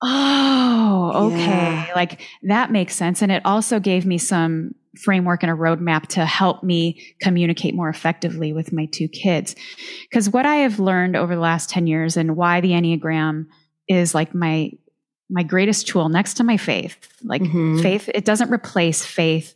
oh, 0.02 1.30
okay. 1.32 1.38
Yeah. 1.38 1.92
Like 1.94 2.21
that 2.42 2.73
makes 2.73 2.97
sense. 2.97 3.23
And 3.23 3.30
it 3.30 3.42
also 3.44 3.78
gave 3.78 4.04
me 4.04 4.18
some 4.18 4.75
framework 4.99 5.42
and 5.42 5.50
a 5.50 5.54
roadmap 5.54 6.06
to 6.06 6.26
help 6.26 6.62
me 6.62 7.14
communicate 7.21 7.75
more 7.75 7.88
effectively 7.88 8.52
with 8.52 8.73
my 8.73 8.87
two 8.87 9.09
kids. 9.09 9.54
Because 10.11 10.28
what 10.28 10.44
I 10.44 10.56
have 10.56 10.80
learned 10.80 11.16
over 11.16 11.35
the 11.35 11.40
last 11.40 11.71
10 11.71 11.87
years 11.87 12.16
and 12.16 12.37
why 12.37 12.61
the 12.61 12.71
Enneagram 12.71 13.47
is 13.88 14.14
like 14.14 14.35
my 14.35 14.73
my 15.31 15.43
greatest 15.43 15.88
tool 15.88 16.09
next 16.09 16.35
to 16.35 16.45
my 16.45 16.57
faith. 16.57 16.97
Like 17.23 17.43
mm-hmm. 17.43 17.81
faith, 17.81 18.09
it 18.14 18.25
doesn't 18.25 18.50
replace 18.50 19.05
faith 19.05 19.55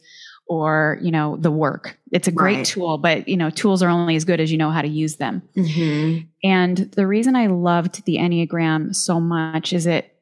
or, 0.49 0.99
you 1.02 1.11
know, 1.11 1.37
the 1.37 1.50
work. 1.50 1.99
It's 2.12 2.28
a 2.28 2.32
great 2.32 2.56
right. 2.56 2.66
tool, 2.66 2.99
but, 2.99 3.28
you 3.28 3.37
know, 3.37 3.50
tools 3.50 3.82
are 3.82 3.88
only 3.88 4.16
as 4.16 4.25
good 4.25 4.40
as 4.40 4.50
you 4.50 4.58
know 4.58 4.70
how 4.70 4.82
to 4.82 4.88
use 4.88 5.16
them. 5.16 5.42
Mm-hmm. 5.56 6.26
And 6.44 6.76
the 6.92 7.06
reason 7.06 7.35
I 7.35 7.49
loved 7.49 8.04
the 8.04 8.16
Enneagram 8.16 8.94
so 8.94 9.20
much 9.20 9.73
is 9.73 9.87
it, 9.87 10.14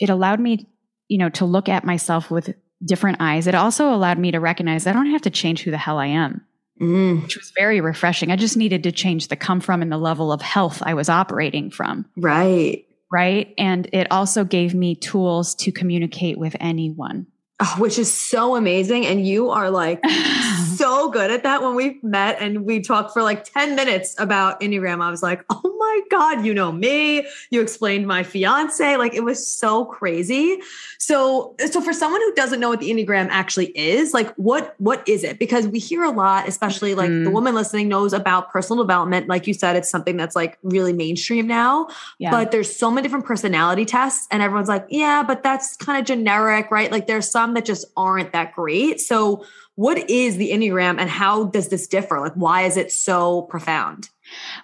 it 0.00 0.08
allowed 0.08 0.40
me, 0.40 0.66
you 1.08 1.18
know, 1.18 1.28
to 1.30 1.44
look 1.44 1.68
at 1.68 1.84
myself 1.84 2.30
with 2.30 2.54
different 2.82 3.18
eyes. 3.20 3.46
It 3.46 3.54
also 3.54 3.92
allowed 3.92 4.18
me 4.18 4.30
to 4.30 4.40
recognize 4.40 4.86
I 4.86 4.92
don't 4.92 5.10
have 5.10 5.22
to 5.22 5.30
change 5.30 5.62
who 5.62 5.70
the 5.70 5.78
hell 5.78 5.98
I 5.98 6.06
am. 6.06 6.44
Mm. 6.80 7.24
Which 7.24 7.36
was 7.36 7.52
very 7.56 7.80
refreshing. 7.80 8.30
I 8.30 8.36
just 8.36 8.56
needed 8.56 8.84
to 8.84 8.92
change 8.92 9.28
the 9.28 9.36
come 9.36 9.60
from 9.60 9.82
and 9.82 9.90
the 9.90 9.98
level 9.98 10.32
of 10.32 10.40
health 10.40 10.80
I 10.84 10.94
was 10.94 11.08
operating 11.08 11.70
from. 11.70 12.06
Right 12.16 12.87
right? 13.10 13.54
And 13.58 13.88
it 13.92 14.10
also 14.10 14.44
gave 14.44 14.74
me 14.74 14.94
tools 14.94 15.54
to 15.56 15.72
communicate 15.72 16.38
with 16.38 16.56
anyone. 16.60 17.26
Oh, 17.60 17.74
which 17.78 17.98
is 17.98 18.12
so 18.12 18.54
amazing. 18.54 19.04
And 19.04 19.26
you 19.26 19.50
are 19.50 19.68
like 19.68 20.00
so 20.76 21.10
good 21.10 21.32
at 21.32 21.42
that. 21.42 21.60
When 21.60 21.74
we 21.74 21.98
met 22.04 22.36
and 22.40 22.64
we 22.64 22.78
talked 22.78 23.12
for 23.12 23.20
like 23.20 23.42
10 23.52 23.74
minutes 23.74 24.14
about 24.16 24.60
Enneagram, 24.60 25.02
I 25.02 25.10
was 25.10 25.24
like, 25.24 25.44
oh 25.50 25.74
my 25.76 26.00
God, 26.08 26.46
you 26.46 26.54
know 26.54 26.70
me. 26.70 27.26
You 27.50 27.60
explained 27.60 28.06
my 28.06 28.22
fiance. 28.22 28.96
Like 28.96 29.12
it 29.12 29.24
was 29.24 29.44
so 29.44 29.84
crazy. 29.84 30.60
So, 30.98 31.56
so 31.68 31.80
for 31.80 31.92
someone 31.92 32.20
who 32.20 32.32
doesn't 32.34 32.60
know 32.60 32.68
what 32.68 32.78
the 32.78 32.90
Enneagram 32.90 33.26
actually 33.28 33.76
is, 33.76 34.14
like 34.14 34.32
what, 34.36 34.76
what 34.78 35.08
is 35.08 35.24
it? 35.24 35.40
Because 35.40 35.66
we 35.66 35.80
hear 35.80 36.04
a 36.04 36.10
lot, 36.10 36.46
especially 36.46 36.94
like 36.94 37.10
mm-hmm. 37.10 37.24
the 37.24 37.30
woman 37.30 37.56
listening 37.56 37.88
knows 37.88 38.12
about 38.12 38.52
personal 38.52 38.84
development. 38.84 39.26
Like 39.26 39.48
you 39.48 39.54
said, 39.54 39.74
it's 39.74 39.90
something 39.90 40.16
that's 40.16 40.36
like 40.36 40.58
really 40.62 40.92
mainstream 40.92 41.48
now, 41.48 41.88
yeah. 42.20 42.30
but 42.30 42.52
there's 42.52 42.74
so 42.74 42.88
many 42.88 43.02
different 43.02 43.24
personality 43.24 43.84
tests 43.84 44.28
and 44.30 44.44
everyone's 44.44 44.68
like, 44.68 44.86
yeah, 44.90 45.24
but 45.24 45.42
that's 45.42 45.76
kind 45.76 45.98
of 45.98 46.06
generic, 46.06 46.70
right? 46.70 46.92
Like 46.92 47.08
there's 47.08 47.28
some 47.28 47.47
that 47.54 47.64
just 47.64 47.86
aren't 47.96 48.32
that 48.32 48.54
great. 48.54 49.00
So 49.00 49.44
what 49.74 50.10
is 50.10 50.36
the 50.36 50.50
Enneagram 50.50 50.98
and 50.98 51.08
how 51.08 51.44
does 51.44 51.68
this 51.68 51.86
differ? 51.86 52.18
Like, 52.18 52.34
why 52.34 52.62
is 52.62 52.76
it 52.76 52.90
so 52.90 53.42
profound? 53.42 54.10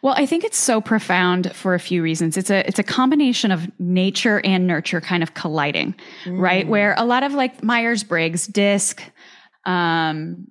Well, 0.02 0.14
I 0.16 0.26
think 0.26 0.44
it's 0.44 0.58
so 0.58 0.80
profound 0.80 1.54
for 1.54 1.74
a 1.74 1.80
few 1.80 2.02
reasons. 2.02 2.36
It's 2.36 2.50
a 2.50 2.66
it's 2.66 2.78
a 2.78 2.82
combination 2.82 3.50
of 3.50 3.70
nature 3.78 4.40
and 4.44 4.66
nurture 4.66 5.00
kind 5.00 5.22
of 5.22 5.34
colliding, 5.34 5.94
mm. 6.24 6.38
right? 6.38 6.66
Where 6.66 6.94
a 6.98 7.04
lot 7.04 7.22
of 7.22 7.32
like 7.32 7.62
Myers 7.62 8.04
Briggs, 8.04 8.46
DISC, 8.46 9.02
um, 9.64 10.48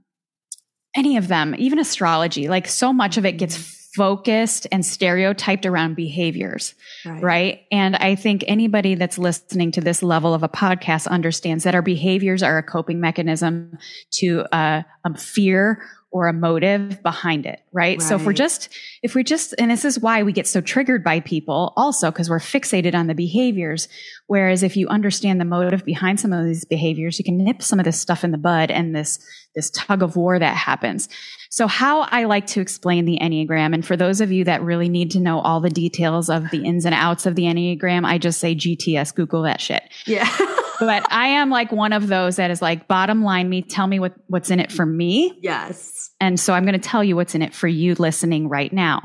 any 0.96 1.18
of 1.18 1.28
them, 1.28 1.56
even 1.58 1.78
astrology, 1.78 2.48
like 2.48 2.68
so 2.68 2.94
much 2.94 3.18
of 3.18 3.25
it 3.25 3.34
gets 3.34 3.83
focused 3.96 4.66
and 4.72 4.86
stereotyped 4.86 5.66
around 5.66 5.96
behaviors, 5.96 6.74
right. 7.06 7.24
right. 7.24 7.62
And 7.72 7.96
I 7.96 8.16
think 8.16 8.44
anybody 8.48 8.96
that's 8.96 9.18
listening 9.18 9.72
to 9.74 9.82
this 9.82 10.02
level 10.02 10.34
of 10.34 10.44
a 10.44 10.50
podcast 10.50 11.08
understands 11.08 11.64
that 11.64 11.76
our 11.76 11.82
behaviors 11.82 12.42
are 12.42 12.58
a 12.58 12.64
coping 12.64 13.00
mechanism 13.00 13.78
to 14.14 14.46
uh, 14.52 14.84
um, 15.06 15.16
fear 15.16 15.84
or 16.13 16.27
a 16.27 16.34
motive 16.34 17.01
behind 17.01 17.48
it, 17.48 17.60
right? 17.74 17.98
right? 17.98 18.01
So 18.01 18.15
if 18.15 18.24
we're 18.24 18.34
just, 18.34 18.70
if 19.01 19.15
we 19.15 19.24
just, 19.24 19.55
and 19.58 19.72
this 19.72 19.84
is 19.84 20.00
why 20.00 20.22
we 20.22 20.32
get 20.32 20.48
so 20.48 20.62
triggered 20.62 21.03
by 21.03 21.20
people 21.20 21.74
also 21.75 22.12
because 22.12 22.29
we're 22.29 22.38
fixated 22.38 22.93
on 22.93 23.08
the 23.08 23.15
behaviors. 23.15 23.88
Whereas 24.27 24.62
if 24.62 24.77
you 24.77 24.88
understand 24.88 25.41
the 25.41 25.46
motive 25.46 25.84
behind 25.84 26.20
some 26.20 26.32
of 26.32 26.46
these 26.46 26.65
behaviors, 26.65 27.17
you 27.17 27.25
can 27.25 27.43
nip 27.43 27.63
some 27.63 27.79
of 27.79 27.86
this 27.86 28.00
stuff 28.00 28.24
in 28.24 28.29
the 28.29 28.38
bud 28.38 28.70
and 28.70 28.96
this, 28.96 29.25
this 29.55 29.72
tug 29.72 30.03
of 30.03 30.15
war 30.15 30.38
that 30.38 30.55
happens. 30.55 31.10
So 31.50 31.65
how 31.65 32.01
I 32.01 32.25
like 32.25 32.46
to 32.48 32.62
explain 32.62 33.05
the 33.05 33.17
Enneagram, 33.20 33.74
and 33.74 33.86
for 33.86 33.98
those 33.98 34.22
of 34.22 34.32
you 34.32 34.43
that 34.43 34.62
really 34.62 34.89
need 34.89 35.12
to 35.12 35.20
know 35.20 35.39
all 35.39 35.62
the 35.62 35.70
details 35.70 36.29
of 36.29 36.51
the 36.51 36.63
ins 36.63 36.86
and 36.86 36.93
outs 36.93 37.25
of 37.25 37.36
the 37.36 37.43
Enneagram, 37.43 38.05
I 38.05 38.20
just 38.20 38.39
say 38.39 38.55
GTS, 38.55 39.15
Google 39.15 39.43
that 39.43 39.62
shit. 39.62 39.84
Yeah. 40.05 40.29
but 40.80 41.12
I 41.12 41.27
am 41.27 41.50
like 41.50 41.72
one 41.72 41.94
of 41.94 42.08
those 42.08 42.38
that 42.38 42.51
is 42.51 42.62
like, 42.62 42.88
bottom 42.88 43.24
line 43.24 43.50
me, 43.50 43.62
tell 43.62 43.88
me 43.88 44.00
what, 44.00 44.13
what's 44.27 44.51
in 44.51 44.60
it 44.60 44.72
for 44.72 44.86
me. 44.86 45.39
Yes. 45.42 46.12
And 46.20 46.39
so 46.39 46.53
I'm 46.53 46.65
going 46.65 46.80
to 46.80 46.89
tell 46.89 47.03
you 47.03 47.15
what's 47.15 47.36
in 47.36 47.42
it 47.42 47.53
for 47.53 47.68
you 47.68 47.96
listening 47.96 48.50
right 48.50 48.72
now. 48.72 49.01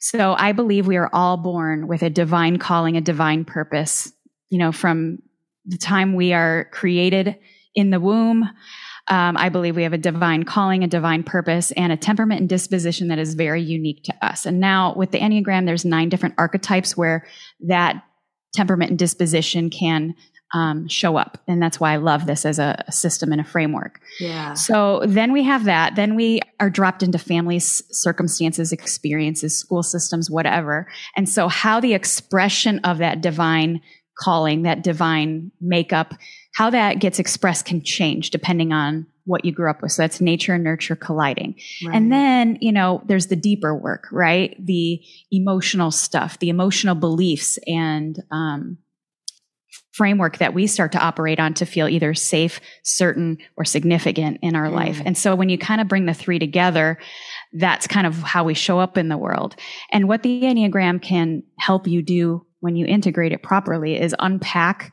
So 0.00 0.34
I 0.38 0.52
believe 0.52 0.86
we 0.86 0.96
are 0.96 1.10
all 1.12 1.36
born 1.36 1.88
with 1.88 2.02
a 2.02 2.10
divine 2.10 2.58
calling, 2.58 2.96
a 2.96 3.00
divine 3.00 3.44
purpose, 3.44 4.12
you 4.48 4.58
know, 4.58 4.72
from 4.72 5.18
the 5.66 5.78
time 5.78 6.14
we 6.14 6.32
are 6.32 6.68
created 6.72 7.36
in 7.74 7.90
the 7.90 8.00
womb. 8.00 8.48
Um, 9.08 9.36
I 9.36 9.48
believe 9.48 9.74
we 9.74 9.84
have 9.84 9.94
a 9.94 9.98
divine 9.98 10.44
calling, 10.44 10.84
a 10.84 10.88
divine 10.88 11.22
purpose, 11.22 11.72
and 11.72 11.92
a 11.92 11.96
temperament 11.96 12.40
and 12.40 12.48
disposition 12.48 13.08
that 13.08 13.18
is 13.18 13.34
very 13.34 13.62
unique 13.62 14.04
to 14.04 14.14
us. 14.24 14.46
And 14.46 14.60
now 14.60 14.94
with 14.94 15.10
the 15.12 15.18
Enneagram, 15.18 15.64
there's 15.64 15.84
nine 15.84 16.10
different 16.10 16.34
archetypes 16.38 16.96
where 16.96 17.26
that 17.66 18.02
temperament 18.54 18.90
and 18.90 18.98
disposition 18.98 19.70
can 19.70 20.14
um, 20.54 20.88
show 20.88 21.16
up. 21.16 21.38
And 21.46 21.62
that's 21.62 21.78
why 21.78 21.92
I 21.92 21.96
love 21.96 22.26
this 22.26 22.46
as 22.46 22.58
a, 22.58 22.82
a, 22.88 22.92
system 22.92 23.32
and 23.32 23.40
a 23.40 23.44
framework. 23.44 24.00
Yeah. 24.18 24.54
So 24.54 25.02
then 25.06 25.32
we 25.32 25.42
have 25.44 25.64
that. 25.64 25.94
Then 25.94 26.14
we 26.14 26.40
are 26.58 26.70
dropped 26.70 27.02
into 27.02 27.18
families, 27.18 27.82
circumstances, 27.90 28.72
experiences, 28.72 29.58
school 29.58 29.82
systems, 29.82 30.30
whatever. 30.30 30.88
And 31.16 31.28
so 31.28 31.48
how 31.48 31.80
the 31.80 31.94
expression 31.94 32.78
of 32.80 32.98
that 32.98 33.20
divine 33.20 33.82
calling, 34.18 34.62
that 34.62 34.82
divine 34.82 35.52
makeup, 35.60 36.14
how 36.54 36.70
that 36.70 36.98
gets 36.98 37.18
expressed 37.18 37.66
can 37.66 37.82
change 37.82 38.30
depending 38.30 38.72
on 38.72 39.06
what 39.26 39.44
you 39.44 39.52
grew 39.52 39.68
up 39.70 39.82
with. 39.82 39.92
So 39.92 40.02
that's 40.02 40.20
nature 40.22 40.54
and 40.54 40.64
nurture 40.64 40.96
colliding. 40.96 41.56
Right. 41.86 41.94
And 41.94 42.10
then, 42.10 42.56
you 42.62 42.72
know, 42.72 43.02
there's 43.04 43.26
the 43.26 43.36
deeper 43.36 43.74
work, 43.74 44.08
right? 44.10 44.56
The 44.64 45.02
emotional 45.30 45.90
stuff, 45.90 46.38
the 46.38 46.48
emotional 46.48 46.94
beliefs 46.94 47.58
and, 47.66 48.18
um, 48.30 48.78
framework 49.98 50.38
that 50.38 50.54
we 50.54 50.68
start 50.68 50.92
to 50.92 50.98
operate 50.98 51.40
on 51.40 51.52
to 51.54 51.66
feel 51.66 51.88
either 51.88 52.14
safe, 52.14 52.60
certain, 52.84 53.36
or 53.56 53.64
significant 53.64 54.38
in 54.42 54.54
our 54.54 54.68
mm. 54.68 54.72
life. 54.72 55.02
And 55.04 55.18
so 55.18 55.34
when 55.34 55.48
you 55.48 55.58
kind 55.58 55.80
of 55.80 55.88
bring 55.88 56.06
the 56.06 56.14
three 56.14 56.38
together, 56.38 56.98
that's 57.52 57.88
kind 57.88 58.06
of 58.06 58.14
how 58.18 58.44
we 58.44 58.54
show 58.54 58.78
up 58.78 58.96
in 58.96 59.08
the 59.08 59.18
world. 59.18 59.56
And 59.90 60.06
what 60.06 60.22
the 60.22 60.42
Enneagram 60.42 61.02
can 61.02 61.42
help 61.58 61.88
you 61.88 62.00
do 62.00 62.46
when 62.60 62.76
you 62.76 62.86
integrate 62.86 63.32
it 63.32 63.42
properly 63.42 64.00
is 64.00 64.14
unpack 64.20 64.92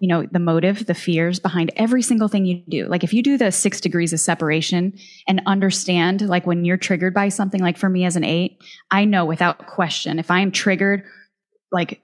you 0.00 0.08
know 0.08 0.24
the 0.30 0.38
motive 0.38 0.86
the 0.86 0.94
fears 0.94 1.40
behind 1.40 1.72
every 1.76 2.00
single 2.00 2.28
thing 2.28 2.44
you 2.46 2.62
do 2.68 2.86
like 2.86 3.02
if 3.02 3.12
you 3.12 3.24
do 3.24 3.36
the 3.36 3.50
six 3.50 3.80
degrees 3.80 4.12
of 4.12 4.20
separation 4.20 4.96
and 5.26 5.42
understand 5.46 6.22
like 6.22 6.46
when 6.46 6.64
you're 6.64 6.76
triggered 6.76 7.12
by 7.12 7.28
something 7.28 7.60
like 7.60 7.76
for 7.76 7.88
me 7.88 8.04
as 8.04 8.14
an 8.14 8.22
eight 8.22 8.62
i 8.92 9.04
know 9.04 9.24
without 9.24 9.66
question 9.66 10.20
if 10.20 10.30
i'm 10.30 10.52
triggered 10.52 11.02
like 11.72 12.00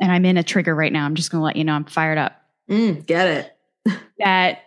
and 0.00 0.10
I'm 0.10 0.24
in 0.24 0.36
a 0.36 0.42
trigger 0.42 0.74
right 0.74 0.92
now. 0.92 1.04
I'm 1.04 1.14
just 1.14 1.30
going 1.30 1.40
to 1.40 1.44
let 1.44 1.56
you 1.56 1.64
know 1.64 1.74
I'm 1.74 1.84
fired 1.84 2.18
up. 2.18 2.32
Mm, 2.68 3.04
get 3.06 3.26
it. 3.86 3.98
that 4.18 4.62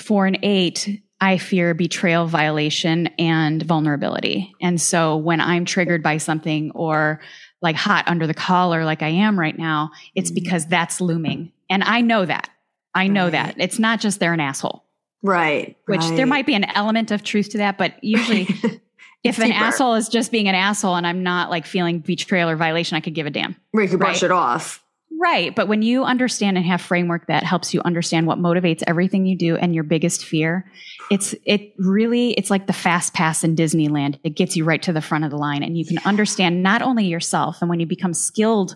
four 0.00 0.26
and 0.26 0.38
eight, 0.42 1.02
I 1.20 1.38
fear 1.38 1.74
betrayal, 1.74 2.26
violation, 2.26 3.08
and 3.18 3.62
vulnerability. 3.62 4.54
And 4.60 4.80
so 4.80 5.16
when 5.16 5.40
I'm 5.40 5.64
triggered 5.64 6.02
by 6.02 6.16
something 6.16 6.72
or 6.74 7.20
like 7.60 7.76
hot 7.76 8.08
under 8.08 8.26
the 8.26 8.34
collar, 8.34 8.84
like 8.84 9.02
I 9.02 9.08
am 9.08 9.38
right 9.38 9.56
now, 9.56 9.90
it's 10.14 10.32
mm. 10.32 10.34
because 10.34 10.66
that's 10.66 11.00
looming. 11.00 11.52
And 11.70 11.84
I 11.84 12.00
know 12.00 12.24
that. 12.24 12.50
I 12.94 13.06
know 13.06 13.24
right. 13.24 13.32
that. 13.32 13.54
It's 13.58 13.78
not 13.78 14.00
just 14.00 14.20
they're 14.20 14.34
an 14.34 14.40
asshole. 14.40 14.84
Right. 15.22 15.76
Which 15.86 16.00
right. 16.00 16.16
there 16.16 16.26
might 16.26 16.46
be 16.46 16.54
an 16.54 16.64
element 16.64 17.10
of 17.10 17.22
truth 17.22 17.50
to 17.50 17.58
that, 17.58 17.78
but 17.78 18.02
usually 18.02 18.48
if 19.24 19.38
an 19.38 19.46
deeper. 19.46 19.58
asshole 19.58 19.94
is 19.94 20.08
just 20.08 20.32
being 20.32 20.48
an 20.48 20.54
asshole 20.54 20.96
and 20.96 21.06
I'm 21.06 21.22
not 21.22 21.50
like 21.50 21.66
feeling 21.66 22.00
betrayal 22.00 22.50
or 22.50 22.56
violation, 22.56 22.96
I 22.96 23.00
could 23.00 23.14
give 23.14 23.26
a 23.26 23.30
damn. 23.30 23.56
we 23.72 23.86
could 23.88 23.98
brush 23.98 24.22
right. 24.22 24.24
it 24.24 24.32
off. 24.32 24.82
Right. 25.20 25.54
But 25.54 25.68
when 25.68 25.82
you 25.82 26.02
understand 26.02 26.56
and 26.56 26.66
have 26.66 26.80
framework 26.80 27.28
that 27.28 27.44
helps 27.44 27.72
you 27.72 27.80
understand 27.84 28.26
what 28.26 28.38
motivates 28.38 28.82
everything 28.86 29.24
you 29.24 29.36
do 29.36 29.56
and 29.56 29.74
your 29.74 29.84
biggest 29.84 30.24
fear, 30.24 30.68
it's, 31.10 31.34
it 31.44 31.74
really, 31.78 32.32
it's 32.32 32.50
like 32.50 32.66
the 32.66 32.72
fast 32.72 33.14
pass 33.14 33.44
in 33.44 33.54
Disneyland. 33.54 34.18
It 34.24 34.30
gets 34.30 34.56
you 34.56 34.64
right 34.64 34.82
to 34.82 34.92
the 34.92 35.02
front 35.02 35.24
of 35.24 35.30
the 35.30 35.36
line 35.36 35.62
and 35.62 35.78
you 35.78 35.84
can 35.84 35.98
understand 36.04 36.62
not 36.62 36.82
only 36.82 37.04
yourself 37.04 37.58
and 37.60 37.70
when 37.70 37.78
you 37.78 37.86
become 37.86 38.14
skilled 38.14 38.74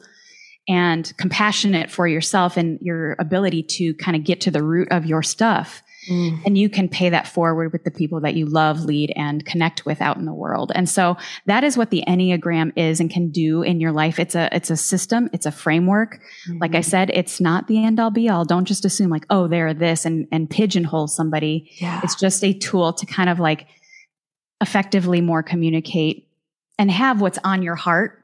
and 0.69 1.13
compassionate 1.17 1.91
for 1.91 2.07
yourself 2.07 2.57
and 2.57 2.79
your 2.81 3.17
ability 3.19 3.63
to 3.63 3.95
kind 3.95 4.17
of 4.17 4.23
get 4.23 4.43
to 4.43 4.51
the 4.51 4.63
root 4.63 4.89
of 4.93 5.07
your 5.07 5.23
stuff, 5.23 5.83
Mm. 6.09 6.43
and 6.47 6.59
you 6.59 6.69
can 6.69 6.89
pay 6.89 7.11
that 7.11 7.27
forward 7.27 7.73
with 7.73 7.85
the 7.85 7.91
people 7.91 8.21
that 8.21 8.35
you 8.35 8.47
love, 8.47 8.85
lead, 8.85 9.13
and 9.17 9.45
connect 9.45 9.85
with 9.85 10.01
out 10.01 10.17
in 10.17 10.25
the 10.25 10.33
world. 10.33 10.71
And 10.75 10.89
so 10.89 11.17
that 11.47 11.65
is 11.65 11.77
what 11.77 11.91
the 11.91 12.05
Enneagram 12.07 12.73
is 12.77 13.01
and 13.01 13.11
can 13.11 13.31
do 13.31 13.63
in 13.63 13.81
your 13.81 13.93
life. 13.93 14.19
It's 14.19 14.35
a 14.35 14.49
it's 14.55 14.71
a 14.71 14.77
system, 14.77 15.29
it's 15.33 15.47
a 15.47 15.53
framework. 15.53 16.21
Like 16.61 16.75
I 16.75 16.81
said, 16.81 17.11
it's 17.11 17.41
not 17.41 17.67
the 17.67 17.85
end 17.85 17.99
all 17.99 18.11
be 18.11 18.29
all. 18.29 18.45
Don't 18.45 18.67
just 18.67 18.85
assume 18.85 19.11
like, 19.11 19.27
oh, 19.31 19.49
they're 19.49 19.75
this 19.75 20.05
and 20.05 20.29
and 20.31 20.49
pigeonhole 20.49 21.09
somebody. 21.09 21.71
Yeah. 21.81 22.01
It's 22.05 22.15
just 22.15 22.45
a 22.45 22.53
tool 22.53 22.93
to 22.93 23.07
kind 23.07 23.29
of 23.29 23.41
like 23.41 23.67
effectively 24.61 25.21
more 25.21 25.43
communicate 25.43 26.29
and 26.79 26.91
have 26.91 27.21
what's 27.21 27.39
on 27.45 27.63
your 27.63 27.77
heart 27.77 28.23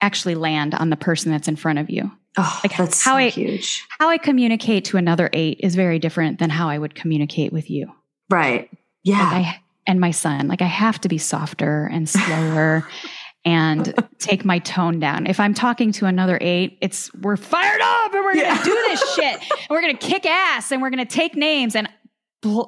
actually 0.00 0.34
land 0.34 0.74
on 0.74 0.90
the 0.90 0.96
person 0.96 1.32
that's 1.32 1.48
in 1.48 1.56
front 1.56 1.78
of 1.78 1.90
you. 1.90 2.10
Oh, 2.36 2.60
like 2.64 2.76
that's 2.76 3.02
how 3.04 3.12
so 3.12 3.16
I- 3.16 3.28
huge. 3.30 3.84
How 3.98 4.08
I 4.08 4.18
communicate 4.18 4.84
to 4.86 4.96
another 4.96 5.28
eight 5.32 5.60
is 5.62 5.74
very 5.74 5.98
different 5.98 6.38
than 6.38 6.50
how 6.50 6.68
I 6.68 6.78
would 6.78 6.94
communicate 6.94 7.52
with 7.52 7.70
you. 7.70 7.90
Right. 8.30 8.70
Yeah. 9.04 9.18
like 9.22 9.46
I 9.46 9.60
and 9.86 10.00
my 10.00 10.10
son 10.10 10.48
like 10.48 10.62
I 10.62 10.66
have 10.66 11.00
to 11.02 11.08
be 11.08 11.16
softer 11.18 11.88
and 11.92 12.08
slower 12.08 12.86
and 13.44 13.94
take 14.18 14.44
my 14.44 14.58
tone 14.58 14.98
down. 14.98 15.26
If 15.28 15.38
I'm 15.38 15.54
talking 15.54 15.92
to 15.92 16.06
another 16.06 16.36
8, 16.40 16.78
it's 16.80 17.14
we're 17.14 17.36
fired 17.36 17.80
up 17.80 18.12
and 18.12 18.24
we're 18.24 18.34
going 18.34 18.46
to 18.46 18.52
Yeah. 18.52 18.64
do 18.64 18.72
this 18.88 19.14
shit. 19.14 19.40
And 19.40 19.68
we're 19.70 19.82
going 19.82 19.96
to 19.96 20.04
kick 20.06 20.26
ass 20.26 20.72
and 20.72 20.82
we're 20.82 20.90
going 20.90 21.06
to 21.06 21.14
take 21.14 21.36
names 21.36 21.76
and 21.76 21.88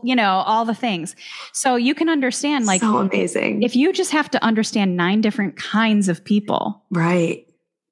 you 0.05 0.15
know, 0.17 0.43
all 0.47 0.65
the 0.65 0.75
things. 0.75 1.15
So 1.53 1.75
you 1.77 1.95
can 1.95 2.09
understand 2.09 2.67
like 2.67 2.81
so 2.81 2.99
amazing. 2.99 3.63
if 3.63 3.75
you 3.77 3.93
just 3.93 4.11
have 4.13 4.31
to 4.31 4.43
understand 4.45 4.97
nine 4.97 5.21
different 5.21 5.57
kinds 5.57 6.09
of 6.09 6.25
people, 6.25 6.85
right. 6.91 7.45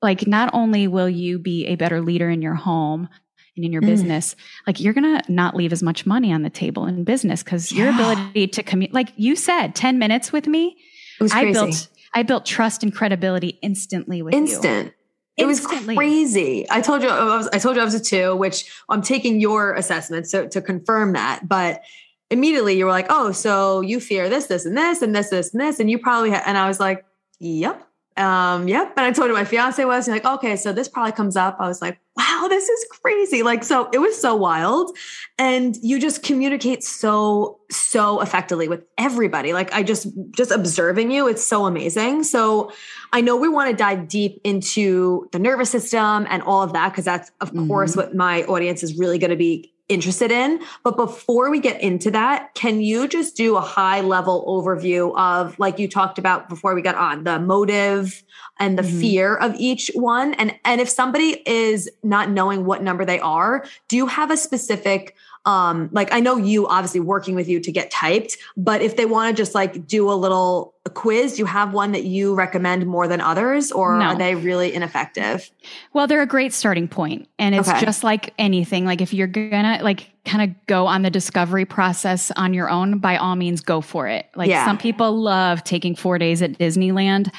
Like 0.02 0.26
not 0.26 0.50
only 0.52 0.86
will 0.88 1.08
you 1.08 1.38
be 1.38 1.66
a 1.66 1.74
better 1.76 2.00
leader 2.00 2.28
in 2.30 2.42
your 2.42 2.54
home 2.54 3.08
and 3.56 3.64
in 3.64 3.72
your 3.72 3.82
Mm. 3.82 3.86
business, 3.86 4.36
like 4.66 4.80
you're 4.80 4.92
going 4.92 5.20
to 5.20 5.32
not 5.32 5.56
leave 5.56 5.72
as 5.72 5.82
much 5.82 6.04
money 6.06 6.32
on 6.32 6.42
the 6.42 6.50
table 6.50 6.86
in 6.86 7.04
business 7.04 7.42
because 7.42 7.72
your 7.72 7.88
ability 7.90 8.46
to 8.48 8.62
communicate, 8.62 8.94
like 8.94 9.12
you 9.16 9.34
said, 9.36 9.74
10 9.74 9.98
minutes 9.98 10.32
with 10.32 10.46
me, 10.46 10.76
It 11.18 11.22
was 11.22 11.32
I 11.32 11.42
crazy. 11.42 11.52
built, 11.54 11.88
I 12.14 12.22
built 12.22 12.44
trust 12.46 12.82
and 12.82 12.94
credibility 12.94 13.58
instantly 13.62 14.20
with 14.22 14.34
you. 14.34 14.40
Instant. 14.40 14.92
It 15.38 15.46
was 15.46 15.60
Instantly. 15.60 15.96
crazy. 15.96 16.66
I 16.70 16.80
told 16.80 17.02
you 17.02 17.08
I 17.10 17.24
was 17.36 17.48
I 17.52 17.58
told 17.58 17.76
you 17.76 17.82
I 17.82 17.84
was 17.84 17.94
a 17.94 18.00
two, 18.00 18.34
which 18.36 18.70
I'm 18.88 19.02
taking 19.02 19.38
your 19.40 19.74
assessment 19.74 20.26
so 20.26 20.46
to 20.48 20.62
confirm 20.62 21.12
that. 21.12 21.46
But 21.46 21.82
immediately 22.30 22.76
you 22.78 22.84
were 22.86 22.90
like, 22.90 23.06
oh, 23.10 23.32
so 23.32 23.80
you 23.82 24.00
fear 24.00 24.28
this, 24.30 24.46
this, 24.46 24.64
and 24.66 24.76
this, 24.76 25.00
and 25.02 25.14
this, 25.14 25.28
this, 25.30 25.52
and 25.52 25.60
this, 25.60 25.78
and 25.78 25.90
you 25.90 25.98
probably 25.98 26.30
ha-. 26.30 26.42
and 26.46 26.56
I 26.58 26.68
was 26.68 26.80
like, 26.80 27.04
yep. 27.38 27.85
Um, 28.16 28.66
yep. 28.66 28.94
And 28.96 29.04
I 29.04 29.12
told 29.12 29.28
you 29.28 29.34
my 29.34 29.44
fiance 29.44 29.84
was 29.84 30.08
like, 30.08 30.24
okay, 30.24 30.56
so 30.56 30.72
this 30.72 30.88
probably 30.88 31.12
comes 31.12 31.36
up. 31.36 31.58
I 31.60 31.68
was 31.68 31.82
like, 31.82 31.98
wow, 32.16 32.46
this 32.48 32.66
is 32.66 32.86
crazy. 32.90 33.42
Like, 33.42 33.62
so 33.62 33.90
it 33.92 33.98
was 33.98 34.18
so 34.18 34.34
wild. 34.34 34.96
And 35.38 35.76
you 35.82 36.00
just 36.00 36.22
communicate 36.22 36.82
so, 36.82 37.60
so 37.70 38.22
effectively 38.22 38.68
with 38.68 38.84
everybody. 38.96 39.52
Like 39.52 39.70
I 39.74 39.82
just 39.82 40.08
just 40.30 40.50
observing 40.50 41.10
you, 41.10 41.28
it's 41.28 41.46
so 41.46 41.66
amazing. 41.66 42.22
So 42.22 42.72
I 43.12 43.20
know 43.20 43.36
we 43.36 43.50
want 43.50 43.70
to 43.70 43.76
dive 43.76 44.08
deep 44.08 44.40
into 44.44 45.28
the 45.32 45.38
nervous 45.38 45.68
system 45.70 46.26
and 46.30 46.42
all 46.42 46.62
of 46.62 46.72
that, 46.72 46.92
because 46.92 47.04
that's 47.04 47.30
of 47.42 47.52
Mhm. 47.52 47.68
course 47.68 47.96
what 47.96 48.14
my 48.14 48.44
audience 48.44 48.82
is 48.82 48.96
really 48.98 49.18
going 49.18 49.30
to 49.30 49.36
be 49.36 49.72
interested 49.88 50.32
in. 50.32 50.60
But 50.82 50.96
before 50.96 51.50
we 51.50 51.60
get 51.60 51.80
into 51.80 52.10
that, 52.10 52.54
can 52.54 52.80
you 52.80 53.06
just 53.06 53.36
do 53.36 53.56
a 53.56 53.60
high 53.60 54.00
level 54.00 54.44
overview 54.46 55.16
of, 55.16 55.58
like 55.58 55.78
you 55.78 55.88
talked 55.88 56.18
about 56.18 56.48
before 56.48 56.74
we 56.74 56.82
got 56.82 56.96
on, 56.96 57.24
the 57.24 57.38
motive 57.38 58.22
and 58.58 58.78
the 58.78 58.82
Mhm. 58.82 59.00
fear 59.00 59.36
of 59.36 59.54
each 59.56 59.90
one? 59.94 60.34
And 60.34 60.54
and 60.64 60.80
if 60.80 60.88
somebody 60.88 61.42
is 61.46 61.88
not 62.02 62.30
knowing 62.30 62.64
what 62.64 62.82
number 62.82 63.04
they 63.04 63.20
are, 63.20 63.64
do 63.88 63.96
you 63.96 64.06
have 64.06 64.30
a 64.30 64.36
specific 64.36 65.14
um 65.46 65.88
like 65.92 66.12
I 66.12 66.20
know 66.20 66.36
you 66.36 66.66
obviously 66.66 67.00
working 67.00 67.34
with 67.34 67.48
you 67.48 67.60
to 67.60 67.72
get 67.72 67.90
typed, 67.90 68.36
but 68.56 68.82
if 68.82 68.96
they 68.96 69.06
want 69.06 69.34
to 69.34 69.40
just 69.40 69.54
like 69.54 69.86
do 69.86 70.10
a 70.10 70.14
little 70.14 70.74
a 70.84 70.90
quiz, 70.90 71.34
do 71.34 71.38
you 71.38 71.46
have 71.46 71.72
one 71.72 71.92
that 71.92 72.04
you 72.04 72.34
recommend 72.34 72.86
more 72.86 73.08
than 73.08 73.20
others 73.20 73.72
or 73.72 73.98
No. 73.98 74.06
are 74.06 74.14
they 74.16 74.34
really 74.34 74.74
ineffective? 74.74 75.50
Well, 75.92 76.06
they're 76.06 76.22
a 76.22 76.26
great 76.26 76.52
starting 76.52 76.86
point, 76.88 77.28
And 77.38 77.54
it's 77.54 77.68
Okay. 77.68 77.80
just 77.80 78.04
like 78.04 78.34
anything. 78.38 78.84
Like 78.84 79.00
if 79.00 79.14
you're 79.14 79.26
gonna 79.26 79.78
like 79.82 80.10
kind 80.24 80.42
of 80.50 80.66
go 80.66 80.86
on 80.86 81.02
the 81.02 81.10
discovery 81.10 81.64
process 81.64 82.30
on 82.36 82.52
your 82.52 82.68
own, 82.68 82.98
by 82.98 83.16
all 83.16 83.36
means 83.36 83.60
go 83.62 83.80
for 83.80 84.06
it. 84.08 84.26
Like 84.36 84.48
Yeah. 84.50 84.64
some 84.64 84.76
people 84.78 85.16
love 85.20 85.64
taking 85.64 85.94
four 85.96 86.18
days 86.18 86.42
at 86.42 86.58
Disneyland. 86.58 87.30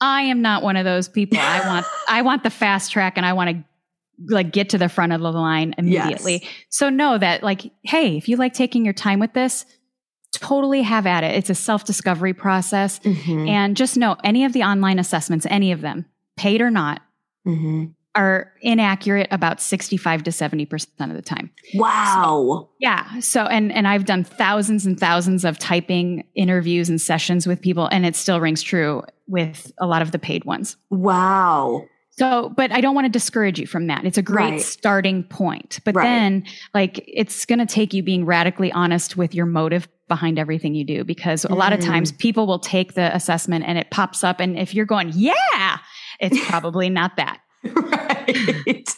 I 0.00 0.22
am 0.22 0.42
not 0.42 0.62
one 0.62 0.76
of 0.76 0.84
those 0.84 1.08
people. 1.08 1.38
I 1.40 1.66
want 1.66 1.86
I 2.08 2.22
want 2.22 2.42
the 2.44 2.50
fast 2.50 2.92
track 2.92 3.14
and 3.16 3.26
I 3.26 3.32
want 3.32 3.50
to 3.50 3.64
like 4.28 4.52
get 4.52 4.70
to 4.70 4.78
the 4.78 4.88
front 4.88 5.12
of 5.12 5.20
the 5.20 5.30
line 5.30 5.74
immediately. 5.78 6.46
So 6.70 6.88
know 6.88 7.18
that 7.18 7.42
like, 7.42 7.70
hey, 7.84 8.16
if 8.16 8.28
you 8.28 8.36
like 8.36 8.54
taking 8.54 8.84
your 8.84 8.94
time 8.94 9.18
with 9.20 9.32
this, 9.32 9.66
totally 10.34 10.82
have 10.82 11.06
at 11.06 11.24
it. 11.24 11.34
It's 11.34 11.50
a 11.50 11.54
self-discovery 11.54 12.34
process. 12.34 12.98
Mhm. 13.00 13.48
And 13.48 13.76
just 13.76 13.96
know 13.96 14.16
any 14.24 14.44
of 14.44 14.52
the 14.52 14.62
online 14.64 14.98
assessments, 14.98 15.46
any 15.48 15.72
of 15.72 15.80
them, 15.80 16.06
paid 16.36 16.60
or 16.60 16.70
not, 16.70 17.00
Mhm. 17.46 17.92
are 18.14 18.52
inaccurate 18.62 19.28
about 19.30 19.60
65 19.60 20.22
to 20.24 20.32
70% 20.32 21.10
of 21.10 21.16
the 21.16 21.22
time. 21.22 21.50
Wow. 21.74 22.68
Yeah. 22.80 23.20
So 23.20 23.44
and 23.44 23.70
and 23.72 23.86
I've 23.86 24.04
done 24.06 24.24
thousands 24.24 24.86
and 24.86 24.98
thousands 24.98 25.44
of 25.44 25.58
typing 25.58 26.24
interviews 26.34 26.88
and 26.88 27.00
sessions 27.00 27.46
with 27.46 27.60
people 27.60 27.88
and 27.92 28.06
it 28.06 28.16
still 28.16 28.40
rings 28.40 28.62
true 28.62 29.02
with 29.26 29.70
a 29.78 29.86
lot 29.86 30.00
of 30.02 30.12
the 30.12 30.18
paid 30.18 30.44
ones. 30.44 30.76
Wow. 30.90 31.84
So, 32.18 32.52
but 32.56 32.72
I 32.72 32.80
don't 32.80 32.94
want 32.94 33.04
to 33.04 33.10
discourage 33.10 33.58
you 33.58 33.66
from 33.66 33.88
that. 33.88 34.04
It's 34.04 34.16
a 34.18 34.22
great 34.22 34.50
Right. 34.52 34.60
starting 34.60 35.22
point. 35.24 35.80
But 35.84 35.94
Right. 35.96 36.04
then 36.04 36.44
like 36.74 37.04
it's 37.06 37.44
going 37.44 37.58
to 37.58 37.66
take 37.66 37.92
you 37.92 38.02
being 38.02 38.24
radically 38.24 38.72
honest 38.72 39.16
with 39.16 39.34
your 39.34 39.44
motive 39.46 39.86
behind 40.08 40.38
everything 40.38 40.74
you 40.74 40.84
do 40.84 41.04
because 41.04 41.44
a 41.44 41.54
lot 41.54 41.72
of 41.72 41.80
Mm. 41.80 41.86
times 41.86 42.12
people 42.12 42.46
will 42.46 42.58
take 42.60 42.94
the 42.94 43.14
assessment 43.14 43.64
and 43.66 43.76
it 43.76 43.90
pops 43.90 44.24
up 44.24 44.40
and 44.40 44.56
if 44.58 44.74
you're 44.74 44.86
going, 44.86 45.10
"Yeah," 45.14 45.78
it's 46.20 46.38
probably 46.46 46.88
not 46.88 47.16
that. 47.16 47.38
right. 47.74 48.88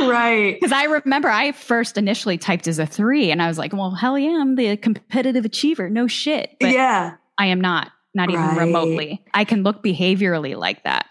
right. 0.00 0.56
Because 0.60 0.72
I 0.72 0.84
remember 0.84 1.28
I 1.28 1.52
first 1.52 1.96
initially 1.96 2.38
typed 2.38 2.66
as 2.68 2.78
a 2.78 2.86
three, 2.86 3.30
and 3.30 3.40
I 3.40 3.46
was 3.48 3.58
like, 3.58 3.72
"Well, 3.72 3.92
hell 3.92 4.18
yeah, 4.18 4.38
I'm 4.40 4.56
the 4.56 4.76
competitive 4.76 5.44
achiever. 5.44 5.88
No 5.88 6.06
shit." 6.06 6.56
But 6.60 6.72
yeah. 6.72 7.12
I 7.38 7.46
am 7.46 7.60
not, 7.60 7.90
not 8.16 8.30
even 8.30 8.42
Right. 8.42 8.58
remotely. 8.58 9.22
I 9.34 9.44
can 9.44 9.62
look 9.62 9.84
behaviorally 9.84 10.56
like 10.58 10.82
that, 10.84 11.06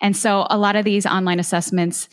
and 0.00 0.16
so 0.16 0.46
a 0.50 0.58
lot 0.58 0.74
of 0.74 0.84
these 0.84 1.06
online 1.06 1.38
assessments. 1.38 2.08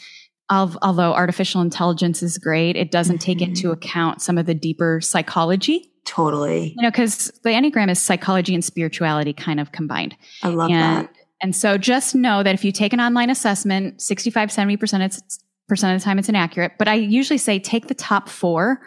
Of, 0.50 0.78
although 0.82 1.14
artificial 1.14 1.62
intelligence 1.62 2.22
is 2.22 2.38
great, 2.38 2.76
it 2.76 2.92
doesn't 2.92 3.20
take 3.20 3.38
Mhm. 3.40 3.48
into 3.48 3.72
account 3.72 4.22
some 4.22 4.38
of 4.38 4.46
the 4.46 4.54
deeper 4.54 5.00
psychology. 5.02 5.90
Totally. 6.06 6.74
You 6.76 6.84
know, 6.84 6.92
because 6.92 7.32
the 7.44 7.50
Enneagram 7.52 7.90
is 7.90 7.98
psychology 7.98 8.54
and 8.54 8.64
spirituality 8.64 9.32
kind 9.32 9.60
of 9.62 9.72
combined. 9.72 10.16
I 10.44 10.50
love 10.50 10.70
and, 10.70 11.06
that. 11.08 11.16
And 11.42 11.56
so 11.56 11.78
just 11.78 12.14
know 12.14 12.44
that 12.44 12.54
if 12.54 12.66
you 12.66 12.74
take 12.74 12.92
an 12.92 13.00
online 13.00 13.30
assessment, 13.30 14.02
65, 14.02 14.52
70% 14.52 15.02
it's, 15.02 15.40
percent 15.70 15.96
of 15.96 16.02
the 16.02 16.04
time 16.04 16.20
it's 16.20 16.30
inaccurate. 16.30 16.74
But 16.78 16.90
I 16.90 16.96
usually 16.96 17.38
say 17.40 17.58
take 17.58 17.88
the 17.88 17.96
top 17.96 18.28
four 18.28 18.82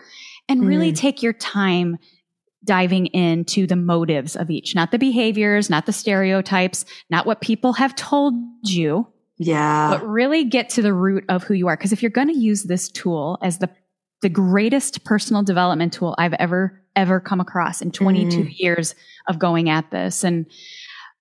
and 0.49 0.65
really 0.65 0.93
Mm. 0.93 0.97
take 0.97 1.23
your 1.23 1.33
time 1.33 1.97
diving 2.67 3.07
into 3.07 3.67
the 3.67 3.77
motives 3.77 4.37
of 4.37 4.51
each, 4.51 4.75
not 4.75 4.91
the 4.91 4.99
behaviors, 4.99 5.71
not 5.71 5.87
the 5.87 5.93
stereotypes, 5.93 6.85
not 7.11 7.25
what 7.27 7.41
people 7.41 7.73
have 7.75 7.95
told 7.95 8.35
you, 8.65 9.07
Yeah. 9.39 9.91
but 9.91 10.07
really 10.07 10.45
get 10.45 10.69
to 10.71 10.83
the 10.83 10.93
root 10.93 11.25
of 11.29 11.45
who 11.45 11.55
you 11.55 11.69
are. 11.69 11.77
Because 11.77 11.93
if 11.93 12.03
you're 12.03 12.11
going 12.11 12.29
to 12.29 12.39
use 12.39 12.65
this 12.65 12.89
tool 12.89 13.39
as 13.43 13.59
the 13.59 13.71
the 14.23 14.29
greatest 14.31 15.05
personal 15.05 15.43
development 15.43 15.93
tool 15.93 16.15
I've 16.19 16.33
ever 16.35 16.83
ever 16.97 17.21
come 17.21 17.39
across 17.41 17.83
in 17.83 17.91
22 17.91 18.45
Mm. 18.45 18.59
years 18.59 18.95
of 19.29 19.39
going 19.39 19.69
at 19.69 19.91
this, 19.91 20.25
and 20.25 20.47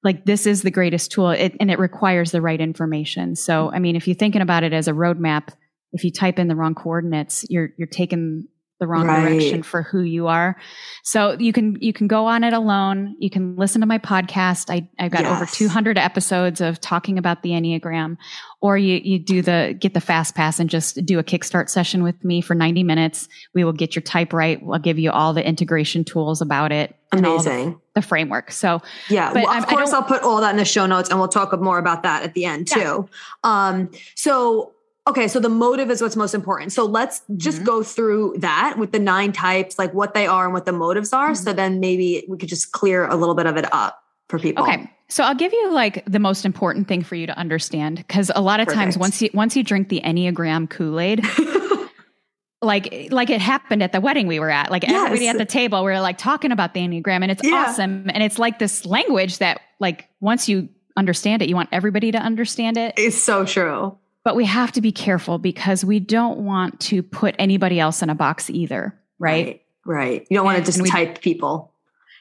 like 0.02 0.24
this 0.26 0.48
is 0.48 0.62
the 0.62 0.72
greatest 0.72 1.12
tool, 1.12 1.32
it, 1.32 1.56
and 1.60 1.70
it 1.70 1.78
requires 1.78 2.32
the 2.32 2.42
right 2.42 2.60
information. 2.62 3.36
So, 3.36 3.70
I 3.72 3.80
mean, 3.80 3.98
if 3.98 4.08
you're 4.08 4.16
thinking 4.16 4.42
about 4.42 4.64
it 4.64 4.72
as 4.72 4.88
a 4.88 4.94
roadmap, 4.94 5.50
if 5.92 6.06
you 6.06 6.12
type 6.12 6.40
in 6.40 6.48
the 6.48 6.56
wrong 6.56 6.74
coordinates, 6.74 7.46
you're 7.50 7.72
you're 7.78 7.88
taking 7.88 8.48
the 8.80 8.88
wrong 8.88 9.08
Right. 9.08 9.30
direction 9.30 9.64
for 9.64 9.82
who 9.84 10.02
you 10.02 10.28
are. 10.28 10.58
So 11.04 11.38
you 11.40 11.54
can 11.54 11.78
you 11.80 11.94
can 11.94 12.08
go 12.08 12.26
on 12.26 12.44
it 12.44 12.54
alone. 12.54 13.16
You 13.20 13.30
can 13.30 13.56
listen 13.56 13.80
to 13.82 13.88
my 13.88 13.98
podcast. 14.00 14.70
I 14.70 14.88
I've 15.00 15.12
got 15.12 15.26
over 15.26 15.46
200 15.46 15.98
episodes 15.98 16.60
of 16.62 16.82
talking 16.82 17.18
about 17.18 17.42
the 17.42 17.52
Enneagram 17.52 18.18
or 18.62 18.78
you 18.78 19.00
you 19.04 19.20
do 19.20 19.42
the 19.42 19.78
get 19.80 19.94
the 19.94 20.02
fast 20.02 20.36
pass 20.36 20.60
and 20.60 20.70
just 20.70 21.06
do 21.06 21.20
a 21.20 21.24
kickstart 21.24 21.70
session 21.70 22.04
with 22.04 22.22
me 22.26 22.42
for 22.42 22.54
90 22.54 22.84
minutes. 22.84 23.30
We 23.54 23.64
will 23.64 23.74
get 23.74 23.96
your 23.96 24.04
type 24.04 24.34
right. 24.34 24.62
We'll 24.62 24.80
give 24.80 25.00
you 25.00 25.12
all 25.12 25.34
the 25.34 25.46
integration 25.48 26.04
tools 26.04 26.42
about 26.42 26.72
it 26.72 26.96
all 27.14 27.22
the, 27.22 27.30
Amazing. 27.30 27.80
the 27.94 28.02
framework. 28.02 28.52
So 28.52 28.82
Yeah, 29.10 29.32
well, 29.32 29.48
of 29.50 29.64
I 29.64 29.66
course 29.68 29.92
don't- 29.92 30.02
I'll 30.02 30.08
put 30.08 30.22
all 30.24 30.42
that 30.42 30.50
in 30.50 30.58
the 30.58 30.66
show 30.66 30.86
notes 30.86 31.10
and 31.10 31.18
we'll 31.18 31.30
talk 31.30 31.58
more 31.62 31.78
about 31.78 32.04
that 32.04 32.24
at 32.24 32.34
the 32.34 32.44
end 32.44 32.70
Yeah. 32.76 32.84
too. 32.84 33.10
Um 33.46 33.90
so 34.16 34.74
okay, 35.08 35.28
so 35.28 35.40
the 35.40 35.50
motive 35.50 35.92
is 35.92 36.02
what's 36.02 36.16
most 36.16 36.34
important. 36.34 36.72
So 36.74 36.86
let's 36.86 37.22
just 37.38 37.62
Mhm. 37.62 37.66
go 37.66 37.84
through 37.84 38.36
that 38.40 38.76
with 38.78 38.92
the 38.92 39.00
nine 39.00 39.32
types, 39.32 39.78
like 39.78 39.94
what 39.94 40.14
they 40.14 40.26
are 40.28 40.46
and 40.46 40.54
what 40.54 40.66
the 40.66 40.72
motives 40.74 41.14
are. 41.14 41.32
Mhm. 41.32 41.38
So 41.38 41.54
then 41.54 41.80
maybe 41.80 42.26
we 42.28 42.38
could 42.38 42.50
just 42.50 42.72
clear 42.72 43.06
a 43.08 43.16
little 43.16 43.36
bit 43.36 43.46
of 43.46 43.56
it 43.58 43.72
up 43.74 44.02
for 44.30 44.40
people. 44.40 44.64
Okay. 44.64 44.90
So 45.08 45.24
I'll 45.24 45.36
give 45.36 45.54
you 45.54 45.72
like 45.72 46.04
the 46.08 46.18
most 46.18 46.46
important 46.46 46.88
thing 46.88 47.04
for 47.04 47.14
you 47.14 47.28
to 47.28 47.38
understand 47.38 47.98
because 47.98 48.32
a 48.36 48.42
lot 48.42 48.60
of 48.60 48.68
times 48.68 48.98
once 48.98 49.22
you 49.22 49.30
once 49.36 49.56
you 49.56 49.62
drink 49.62 49.90
the 49.90 50.02
Enneagram 50.04 50.68
Kool-Aid, 50.68 51.24
like 52.62 53.10
like 53.12 53.30
it 53.30 53.40
happened 53.42 53.84
at 53.84 53.92
the 53.92 54.02
wedding 54.02 54.26
we 54.28 54.40
were 54.40 54.50
at. 54.50 54.72
Like 54.72 54.84
everybody 54.90 55.28
at 55.28 55.38
the 55.38 55.46
table 55.46 55.84
we 55.84 55.92
are 55.92 56.02
like 56.02 56.18
talking 56.18 56.52
about 56.52 56.74
the 56.74 56.80
Enneagram 56.80 57.22
and 57.22 57.30
it's 57.30 57.44
Yeah. 57.44 57.66
awesome 57.68 58.10
and 58.12 58.24
it's 58.24 58.40
like 58.40 58.58
this 58.58 58.86
language 58.86 59.38
that 59.38 59.62
like 59.80 60.08
once 60.22 60.50
you 60.50 60.70
understand 60.98 61.44
it, 61.44 61.50
you 61.50 61.56
want 61.56 61.70
everybody 61.72 62.12
to 62.12 62.18
understand 62.18 62.78
it. 62.78 62.96
it's 62.98 63.18
so 63.22 63.46
true. 63.46 63.96
But 64.26 64.36
we 64.36 64.44
have 64.46 64.74
to 64.74 64.82
be 64.82 64.92
careful 64.92 65.38
because 65.38 65.86
we 65.86 66.02
don't 66.02 66.40
want 66.40 66.82
to 66.82 67.02
put 67.02 67.36
anybody 67.40 67.80
else 67.80 68.02
in 68.02 68.10
a 68.10 68.16
box 68.16 68.50
either, 68.50 69.00
right? 69.20 69.46
Right. 69.46 69.62
Right. 69.88 70.28
You 70.32 70.36
don't 70.38 70.46
want 70.46 70.58
to 70.58 70.64
just 70.66 70.82
we- 70.82 70.90
type 70.90 71.22
people. 71.22 71.72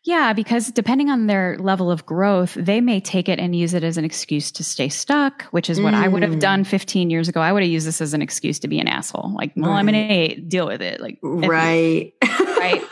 Yeah, 0.06 0.34
because 0.34 0.70
depending 0.70 1.08
on 1.08 1.28
their 1.28 1.56
level 1.58 1.90
of 1.90 2.04
growth, 2.04 2.52
they 2.60 2.82
may 2.82 3.00
take 3.00 3.26
it 3.26 3.38
and 3.38 3.56
use 3.56 3.72
it 3.72 3.82
as 3.82 3.96
an 3.96 4.04
excuse 4.04 4.52
to 4.52 4.62
stay 4.62 4.90
stuck, 4.90 5.44
which 5.44 5.70
is 5.70 5.80
what 5.80 5.94
I 5.94 6.08
would 6.08 6.22
have 6.22 6.32
Mm. 6.34 6.40
done 6.40 6.64
15 6.64 7.08
years 7.08 7.26
ago. 7.26 7.40
I 7.40 7.50
would 7.50 7.62
have 7.62 7.72
used 7.72 7.86
this 7.86 8.02
as 8.02 8.12
an 8.12 8.20
excuse 8.20 8.58
to 8.58 8.68
be 8.68 8.78
an 8.78 8.86
asshole. 8.86 9.32
Like, 9.34 9.52
well, 9.56 9.70
I'm 9.72 9.88
an 9.88 9.94
A, 9.94 10.34
deal 10.48 10.66
with 10.66 10.82
it. 10.82 11.00
Like, 11.00 11.18
Right. 11.22 12.12
right. 12.22 12.82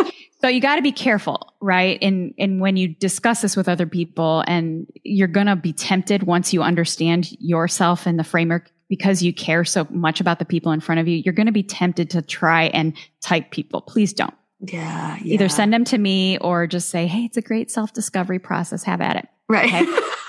So 0.41 0.49
you 0.49 0.63
got 0.63 0.77
to 0.77 0.83
be 0.83 0.91
careful, 0.91 1.53
right? 1.61 1.99
And 2.01 2.33
and 2.39 2.61
when 2.63 2.79
you 2.79 2.89
discuss 2.89 3.43
this 3.43 3.57
with 3.59 3.69
other 3.69 3.87
people, 3.87 4.43
and 4.49 4.87
you're 5.05 5.29
gonna 5.29 5.55
be 5.55 5.75
tempted 5.75 6.23
once 6.23 6.55
you 6.55 6.63
understand 6.63 7.31
yourself 7.41 8.07
and 8.07 8.19
the 8.19 8.25
framework 8.25 8.71
because 8.93 9.23
you 9.23 9.33
care 9.33 9.65
so 9.65 9.87
much 9.89 10.21
about 10.21 10.39
the 10.39 10.45
people 10.45 10.71
in 10.71 10.79
front 10.79 11.01
of 11.01 11.09
you, 11.09 11.17
you're 11.25 11.33
gonna 11.33 11.51
be 11.51 11.63
tempted 11.63 12.11
to 12.11 12.21
try 12.21 12.65
and 12.65 12.93
type 13.23 13.51
people. 13.51 13.81
Please 13.81 14.13
don't. 14.13 14.35
yeah, 14.61 15.17
yeah. 15.23 15.33
Either 15.33 15.49
send 15.49 15.73
them 15.73 15.83
to 15.85 15.97
me 15.97 16.37
or 16.37 16.67
just 16.67 16.91
say, 16.91 17.07
hey, 17.07 17.25
it's 17.25 17.39
a 17.39 17.41
great 17.41 17.71
self 17.71 17.95
discovery 17.95 18.39
process. 18.39 18.83
Have 18.83 19.01
at 19.01 19.17
it. 19.17 19.29
right. 19.49 19.65
okay. 19.73 19.87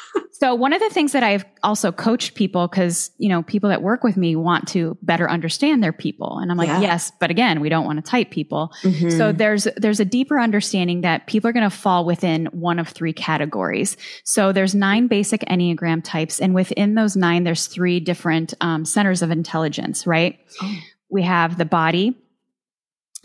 So 0.43 0.55
one 0.55 0.73
of 0.73 0.81
the 0.81 0.89
things 0.89 1.13
that 1.13 1.23
I've 1.23 1.45
also 1.63 1.93
coached 1.93 2.35
people 2.35 2.67
because, 2.67 3.11
you 3.17 3.29
know, 3.29 3.43
people 3.43 3.69
that 3.69 3.81
work 3.81 4.03
with 4.03 4.17
me 4.17 4.35
want 4.35 4.67
to 4.69 4.97
better 5.01 5.29
understand 5.29 5.81
their 5.81 5.93
people. 5.93 6.39
And 6.39 6.51
I'm 6.51 6.57
like, 6.57 6.67
Yeah. 6.67 6.81
yes, 6.81 7.13
but 7.17 7.31
again, 7.31 7.61
we 7.61 7.69
don't 7.69 7.85
want 7.85 8.03
to 8.03 8.11
type 8.11 8.29
people. 8.29 8.73
Mhm. 8.83 9.17
So 9.17 9.31
there's 9.31 9.69
there's 9.77 10.01
a 10.01 10.05
deeper 10.05 10.37
understanding 10.37 10.99
that 10.99 11.27
people 11.27 11.49
are 11.49 11.53
going 11.53 11.63
to 11.63 11.69
fall 11.69 12.03
within 12.03 12.47
one 12.47 12.77
of 12.77 12.89
three 12.89 13.13
categories. 13.13 13.95
So 14.25 14.51
there's 14.51 14.75
nine 14.75 15.07
basic 15.07 15.45
Enneagram 15.49 16.03
types, 16.03 16.41
and 16.41 16.53
within 16.53 16.95
those 16.95 17.15
nine, 17.15 17.45
there's 17.45 17.67
three 17.67 18.01
different 18.01 18.53
um, 18.59 18.83
centers 18.83 19.21
of 19.21 19.31
intelligence. 19.31 20.05
Right? 20.05 20.39
Oh. 20.61 20.75
We 21.09 21.21
have 21.21 21.57
the 21.57 21.63
body 21.65 22.17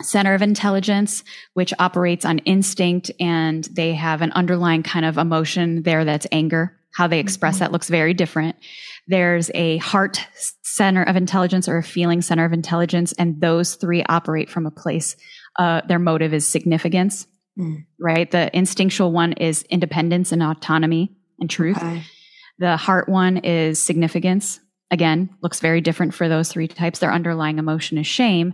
center 0.01 0.33
of 0.33 0.41
intelligence, 0.41 1.25
which 1.55 1.73
operates 1.79 2.23
on 2.23 2.37
instinct, 2.39 3.11
and 3.19 3.65
they 3.65 3.93
have 3.93 4.21
an 4.21 4.31
underlying 4.31 4.83
kind 4.83 5.05
of 5.05 5.17
emotion 5.17 5.83
there 5.83 6.05
that's 6.05 6.25
anger. 6.31 6.78
How 6.95 7.07
they 7.07 7.19
express 7.19 7.57
Mhm. 7.57 7.59
that 7.59 7.71
looks 7.71 7.89
very 7.89 8.13
different. 8.13 8.55
There's 9.07 9.49
a 9.53 9.77
heart 9.77 10.25
center 10.63 11.03
of 11.03 11.15
intelligence 11.15 11.67
or 11.67 11.77
a 11.77 11.83
feeling 11.83 12.21
center 12.21 12.45
of 12.45 12.53
intelligence, 12.53 13.11
and 13.13 13.39
those 13.41 13.75
three 13.75 14.03
operate 14.09 14.49
from 14.49 14.65
a 14.65 14.71
place. 14.71 15.15
Uh, 15.57 15.81
their 15.87 15.99
motive 15.99 16.33
is 16.33 16.47
significance, 16.47 17.27
Mm. 17.57 17.85
right? 17.99 18.29
The 18.29 18.55
instinctual 18.55 19.11
one 19.11 19.33
is 19.33 19.63
independence 19.63 20.31
and 20.31 20.41
autonomy 20.43 21.15
and 21.39 21.49
truth. 21.49 21.77
Okay. 21.77 22.03
The 22.59 22.77
heart 22.77 23.07
one 23.09 23.37
is 23.37 23.81
significance. 23.81 24.59
Again, 24.91 25.29
looks 25.41 25.59
very 25.59 25.81
different 25.81 26.13
for 26.13 26.27
those 26.27 26.49
three 26.49 26.67
types. 26.67 26.99
Their 26.99 27.11
underlying 27.11 27.59
emotion 27.59 27.97
is 27.97 28.07
shame. 28.07 28.53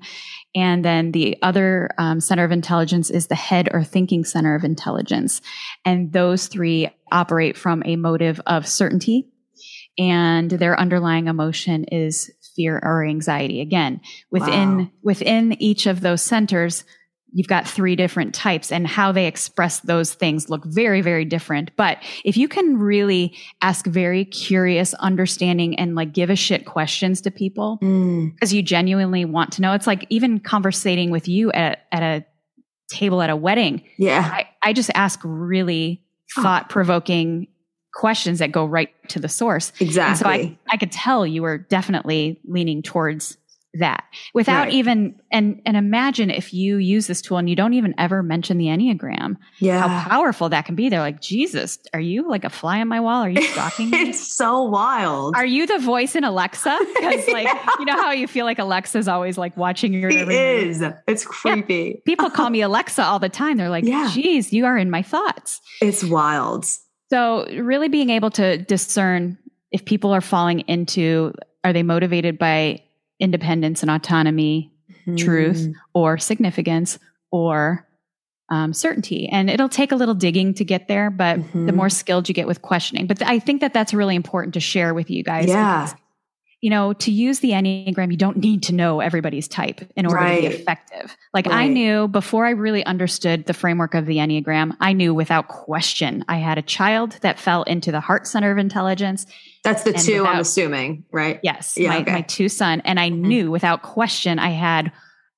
And 0.54 0.84
then 0.84 1.12
the 1.12 1.38
other 1.41 1.89
um, 1.98 2.19
center 2.19 2.43
of 2.43 2.52
intelligence 2.52 3.10
is 3.10 3.28
the 3.28 3.36
head 3.36 3.69
or 3.71 3.84
thinking 3.84 4.24
center 4.26 4.56
of 4.56 4.63
intelligence. 4.63 5.41
And 5.86 6.12
those 6.12 6.48
three 6.48 6.89
operate 7.12 7.58
from 7.58 7.84
a 7.86 7.95
motive 7.95 8.41
of 8.45 8.67
certainty. 8.67 9.28
And 9.98 10.52
their 10.52 10.78
underlying 10.80 11.28
emotion 11.28 11.86
is 11.86 12.30
fear 12.56 12.80
or 12.84 13.06
anxiety. 13.06 13.62
Again, 13.62 14.02
within, 14.32 14.78
Wow. 14.78 14.88
within 15.04 15.62
each 15.62 15.88
of 15.88 16.02
those 16.02 16.21
centers, 16.21 16.84
you've 17.38 17.48
got 17.50 17.67
three 17.67 17.98
different 17.98 18.34
types 18.34 18.71
and 18.71 18.88
how 18.88 19.12
they 19.12 19.28
express 19.28 19.82
those 19.82 20.13
things 20.13 20.50
look 20.50 20.63
very, 20.63 21.02
very 21.02 21.26
different. 21.26 21.69
But 21.76 21.98
if 22.24 22.38
you 22.38 22.48
can 22.48 22.78
really 22.78 23.36
ask 23.62 23.86
very 23.86 24.24
curious, 24.24 24.93
understanding, 24.95 25.78
and 25.78 25.95
like 25.95 26.13
give 26.13 26.30
a 26.30 26.36
shit 26.38 26.65
questions 26.65 27.19
to 27.21 27.32
people 27.32 27.78
Mm. 27.84 28.34
because 28.34 28.54
you 28.54 28.63
genuinely 28.63 29.26
want 29.26 29.52
to 29.54 29.62
know, 29.62 29.74
it's 29.74 29.86
like 29.86 30.06
even 30.10 30.39
conversating 30.39 31.12
with 31.12 31.28
you 31.28 31.52
at, 31.52 31.86
at 31.91 32.02
a 32.02 32.26
table 32.88 33.21
at 33.21 33.30
a 33.30 33.36
wedding. 33.36 33.84
Yeah. 33.98 34.21
I, 34.32 34.48
I 34.63 34.71
just 34.71 34.89
ask 34.95 35.19
really 35.24 36.02
thought 36.36 36.69
provoking 36.69 37.48
questions 37.93 38.39
that 38.39 38.52
go 38.52 38.65
right 38.65 38.89
to 39.10 39.19
the 39.19 39.28
source. 39.30 39.71
And 39.80 39.88
Exactly. 39.89 40.24
so 40.24 40.30
I, 40.30 40.58
I 40.69 40.78
could 40.78 40.91
tell 40.91 41.26
you 41.28 41.41
were 41.41 41.58
definitely 41.58 42.39
leaning 42.45 42.82
towards 42.82 43.38
that 43.80 44.04
without 44.34 44.66
Right. 44.66 44.74
even 44.74 45.20
and 45.32 45.62
and 45.66 45.76
imagine 45.78 46.30
if 46.30 46.54
you 46.54 46.78
use 46.78 47.08
this 47.08 47.22
tool 47.22 47.38
and 47.38 47.50
you 47.50 47.56
don't 47.56 47.74
even 47.74 47.94
ever 47.98 48.24
mention 48.24 48.58
the 48.58 48.66
enneagram 48.68 49.36
yeah. 49.60 49.88
how 49.88 50.10
powerful 50.10 50.50
that 50.50 50.66
can 50.66 50.76
be 50.76 50.90
they're 50.90 51.00
like 51.00 51.22
jesus 51.22 51.78
are 51.94 52.00
you 52.00 52.30
like 52.30 52.44
a 52.44 52.50
fly 52.50 52.80
on 52.82 52.88
my 52.88 53.00
wall 53.00 53.22
are 53.24 53.30
you 53.30 53.42
stalking 53.42 53.90
me 53.90 53.98
it's 54.10 54.34
so 54.36 54.64
wild. 54.64 55.36
are 55.36 55.46
you 55.46 55.68
the 55.68 55.78
voice 55.80 56.16
in 56.16 56.24
alexa 56.24 56.78
because 56.96 57.28
like 57.28 57.46
Yeah. 57.46 57.70
you 57.80 57.86
know 57.86 58.02
how 58.02 58.12
you 58.12 58.28
feel 58.28 58.46
like 58.46 58.60
alexa's 58.60 59.08
always 59.08 59.38
like 59.38 59.56
watching 59.58 59.94
your 59.94 60.10
it 60.10 60.30
is. 60.30 60.82
It's 61.08 61.26
creepy. 61.26 62.02
people 62.06 62.30
call 62.30 62.50
me 62.50 62.62
alexa 62.70 63.04
all 63.04 63.20
the 63.20 63.30
time 63.30 63.58
they're 63.58 63.70
like 63.70 63.84
Yeah. 63.86 64.10
geez 64.14 64.54
you 64.54 64.66
are 64.66 64.78
in 64.78 64.90
my 64.90 65.02
thoughts 65.02 65.60
It's 65.82 66.04
wild. 66.04 66.66
So, 67.12 67.46
really 67.62 67.88
being 67.88 68.10
able 68.10 68.32
to 68.32 68.58
discern 68.58 69.38
if 69.72 69.86
people 69.86 70.12
are 70.12 70.22
falling 70.22 70.62
into 70.62 71.34
are 71.64 71.72
they 71.72 71.84
motivated 71.84 72.40
by 72.40 72.82
independence 73.19 73.82
and 73.82 73.89
autonomy, 73.91 74.71
Truth. 75.17 75.67
Mm. 75.67 75.73
or 75.93 76.17
significance, 76.17 76.99
or 77.32 77.88
um, 78.49 78.73
certainty. 78.73 79.28
And 79.28 79.49
it'll 79.49 79.69
take 79.69 79.91
a 79.91 79.95
little 79.95 80.13
digging 80.13 80.54
to 80.56 80.63
get 80.65 80.88
there, 80.88 81.10
but 81.10 81.38
the 81.38 81.43
Mhm. 81.71 81.75
more 81.75 81.89
skilled 81.89 82.28
you 82.30 82.36
get 82.36 82.45
with 82.47 82.62
questioning. 82.62 83.08
But 83.08 83.21
I 83.23 83.39
think 83.39 83.62
that 83.62 83.73
that's 83.73 83.93
really 83.93 84.15
important 84.15 84.54
to 84.54 84.60
share 84.60 84.93
with 84.93 85.10
you 85.10 85.23
guys. 85.23 85.47
Yeah. 85.47 85.86
because, 85.86 85.95
you 86.62 86.69
know, 86.69 86.93
to 86.93 87.12
use 87.12 87.39
the 87.39 87.51
Enneagram, 87.51 88.10
you 88.12 88.17
don't 88.17 88.38
need 88.38 88.63
to 88.63 88.73
know 88.73 88.99
everybody's 88.99 89.47
type 89.47 89.82
in 89.95 90.06
order 90.08 90.19
to 90.36 90.41
be 90.41 90.47
effective. 90.47 91.15
Like 91.34 91.47
I 91.47 91.67
knew 91.67 92.08
before 92.08 92.45
I 92.45 92.51
really 92.51 92.84
understood 92.86 93.45
the 93.45 93.54
framework 93.54 93.93
of 93.93 94.06
the 94.08 94.17
Enneagram, 94.17 94.75
I 94.80 94.93
knew 94.93 95.13
without 95.13 95.47
question 95.47 96.23
I 96.28 96.38
had 96.38 96.58
a 96.58 96.63
child 96.63 97.17
that 97.21 97.39
fell 97.39 97.63
into 97.63 97.91
the 97.91 97.99
heart 97.99 98.25
center 98.25 98.51
of 98.51 98.58
intelligence. 98.58 99.25
That's 99.65 99.84
the 99.84 99.93
And 99.95 99.99
two, 99.99 100.25
I'm 100.25 100.39
assuming, 100.39 101.04
right? 101.12 101.39
Yes, 101.43 101.75
Yeah, 101.78 101.89
my, 101.89 101.99
okay. 102.01 102.12
my 102.13 102.21
two 102.21 102.47
son. 102.47 102.82
And 102.86 102.99
I 102.99 103.10
Mhm. 103.10 103.19
knew 103.19 103.51
without 103.51 103.82
question 103.82 104.39
I 104.39 104.49
had 104.51 104.91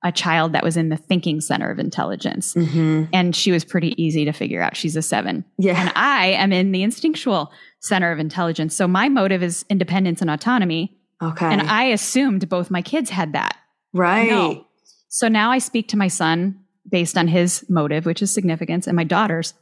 a 0.03 0.11
child 0.11 0.53
that 0.53 0.63
was 0.63 0.77
in 0.77 0.89
the 0.89 0.97
thinking 0.97 1.41
center 1.41 1.71
of 1.71 1.79
intelligence. 1.79 2.53
hmm 2.53 3.05
And 3.11 3.35
she 3.35 3.51
was 3.51 3.65
pretty 3.65 4.01
easy 4.01 4.25
to 4.25 4.31
figure 4.31 4.61
out. 4.61 4.77
She's 4.77 4.95
a 4.95 5.01
seven. 5.01 5.43
Yeah. 5.57 5.79
And 5.81 5.91
I 5.95 6.27
am 6.27 6.53
in 6.53 6.71
the 6.71 6.83
instinctual 6.83 7.51
center 7.81 8.11
of 8.11 8.19
intelligence. 8.19 8.75
So 8.75 8.87
my 8.87 9.09
motive 9.09 9.41
is 9.41 9.65
independence 9.69 10.21
and 10.21 10.29
autonomy. 10.29 10.93
okay. 11.23 11.47
And 11.51 11.63
I 11.63 11.85
assumed 11.85 12.47
both 12.47 12.69
my 12.69 12.81
kids 12.83 13.09
had 13.09 13.33
that. 13.33 13.55
right. 13.93 14.29
No. 14.29 14.65
So 15.09 15.27
now 15.29 15.49
I 15.51 15.57
speak 15.57 15.87
to 15.89 15.97
my 15.97 16.09
son 16.09 16.59
based 16.89 17.17
on 17.17 17.27
his 17.27 17.65
motive, 17.69 18.05
which 18.05 18.21
is 18.21 18.31
significance, 18.31 18.85
and 18.85 18.95
my 18.95 19.03
daughter's, 19.03 19.53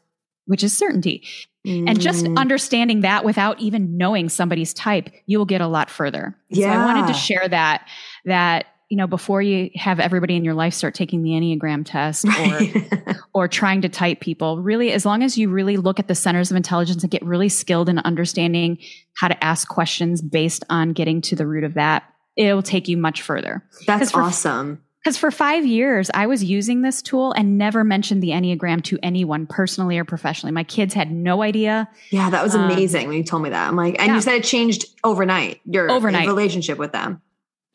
which 0.47 0.63
is 0.63 0.78
certainty. 0.78 1.23
And 1.65 1.99
just 1.99 2.25
Mm. 2.25 2.38
understanding 2.38 3.01
that 3.01 3.25
without 3.25 3.60
even 3.60 3.97
knowing 3.97 4.30
somebody's 4.30 4.73
type, 4.73 5.10
you 5.25 5.38
will 5.38 5.45
get 5.45 5.62
a 5.62 5.67
lot 5.67 5.89
further. 5.89 6.36
So 6.54 6.63
I 6.63 6.78
wanted 6.86 7.08
to 7.08 7.13
share 7.13 7.47
that, 7.47 7.88
that, 8.25 8.65
you 8.89 8.97
know, 8.97 9.08
before 9.08 9.41
you 9.41 9.71
have 9.75 9.99
everybody 9.99 10.36
in 10.36 10.45
your 10.45 10.54
life 10.54 10.73
start 10.75 10.93
taking 10.93 11.23
the 11.23 11.32
Enneagram 11.32 11.84
test 11.86 12.25
or 12.25 13.15
or 13.34 13.47
trying 13.47 13.82
to 13.82 13.89
type 13.89 14.19
people 14.19 14.62
really 14.62 14.91
as 14.91 15.06
long 15.06 15.23
as 15.23 15.38
you 15.39 15.49
really 15.49 15.78
look 15.78 15.99
at 15.99 16.08
the 16.08 16.13
centers 16.15 16.51
of 16.51 16.58
intelligence 16.58 17.01
and 17.04 17.12
get 17.12 17.25
really 17.25 17.49
skilled 17.49 17.89
in 17.89 17.97
understanding 17.99 18.78
how 19.17 19.28
to 19.28 19.43
ask 19.43 19.67
questions 19.67 20.21
based 20.21 20.63
on 20.69 20.93
getting 20.93 21.19
to 21.21 21.36
the 21.36 21.47
root 21.47 21.63
of 21.63 21.73
that 21.73 22.04
it'll 22.38 22.62
take 22.62 22.88
you 22.88 22.95
much 22.95 23.21
further 23.23 23.63
that's 23.88 24.12
for- 24.12 24.21
awesome. 24.21 24.82
Because 25.06 25.18
for 25.18 25.30
five 25.30 25.68
years, 25.68 26.10
I 26.15 26.26
was 26.26 26.44
using 26.44 26.82
this 26.82 27.04
tool 27.04 27.32
and 27.34 27.60
never 27.60 27.84
mentioned 27.84 28.24
the 28.24 28.30
Enneagram 28.30 28.84
to 28.86 28.98
anyone 29.04 29.46
personally 29.46 30.00
or 30.00 30.04
professionally. 30.04 30.52
My 30.52 30.63
kids 30.63 30.96
had 30.96 31.12
no 31.12 31.44
idea. 31.44 31.88
Yeah, 32.10 32.32
that 32.32 32.41
was 32.44 32.56
amazing 32.56 33.04
um, 33.04 33.10
when 33.10 33.18
you 33.20 33.24
told 33.24 33.44
me 33.44 33.52
that. 33.52 33.68
I'm 33.68 33.76
like, 33.76 34.00
and 34.00 34.08
yeah. 34.08 34.15
you 34.15 34.22
said 34.22 34.34
it 34.34 34.44
changed 34.44 34.86
overnight, 35.04 35.62
your 35.63 35.91
overnight. 35.91 36.26
relationship 36.26 36.80
with 36.80 36.91
them 36.91 37.22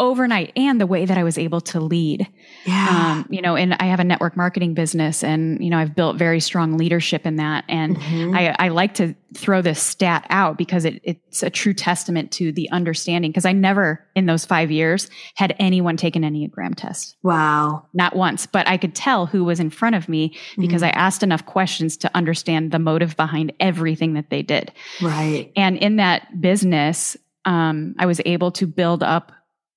overnight 0.00 0.50
and 0.56 0.80
the 0.80 0.86
way 0.86 1.04
that 1.04 1.18
I 1.18 1.22
was 1.22 1.36
able 1.38 1.60
to 1.60 1.78
lead. 1.78 2.26
Yeah. 2.64 2.88
Um, 3.20 3.26
you 3.30 3.42
know, 3.42 3.54
and 3.54 3.74
I 3.78 3.84
have 3.84 4.00
a 4.00 4.04
network 4.04 4.36
marketing 4.36 4.72
business 4.72 5.22
and, 5.22 5.62
you 5.62 5.68
know, 5.68 5.78
I've 5.78 5.94
built 5.94 6.16
very 6.16 6.40
strong 6.40 6.78
leadership 6.78 7.26
in 7.26 7.36
that. 7.36 7.64
And 7.68 7.96
mm-hmm. 7.96 8.34
I, 8.34 8.56
I, 8.58 8.68
like 8.68 8.94
to 8.94 9.14
throw 9.34 9.60
this 9.60 9.80
stat 9.80 10.26
out 10.30 10.56
because 10.56 10.86
it, 10.86 11.00
it's 11.04 11.42
a 11.42 11.50
true 11.50 11.74
testament 11.74 12.32
to 12.32 12.50
the 12.50 12.70
understanding. 12.70 13.30
Cause 13.32 13.44
I 13.44 13.52
never 13.52 14.04
in 14.16 14.24
those 14.24 14.46
five 14.46 14.70
years 14.70 15.10
had 15.34 15.54
anyone 15.58 15.98
take 15.98 16.16
an 16.16 16.22
Enneagram 16.22 16.74
test. 16.74 17.16
Wow. 17.22 17.86
Not 17.92 18.16
once, 18.16 18.46
but 18.46 18.66
I 18.66 18.78
could 18.78 18.94
tell 18.94 19.26
who 19.26 19.44
was 19.44 19.60
in 19.60 19.68
front 19.68 19.96
of 19.96 20.08
me 20.08 20.34
because 20.56 20.82
mm-hmm. 20.82 20.98
I 20.98 21.00
asked 21.00 21.22
enough 21.22 21.44
questions 21.44 21.98
to 21.98 22.10
understand 22.16 22.70
the 22.72 22.78
motive 22.78 23.16
behind 23.16 23.52
everything 23.60 24.14
that 24.14 24.30
they 24.30 24.40
did. 24.40 24.72
Right. 25.02 25.52
And 25.56 25.76
in 25.76 25.96
that 25.96 26.40
business, 26.40 27.18
um, 27.44 27.94
I 27.98 28.06
was 28.06 28.20
able 28.24 28.50
to 28.52 28.66
build 28.66 29.02
up 29.02 29.32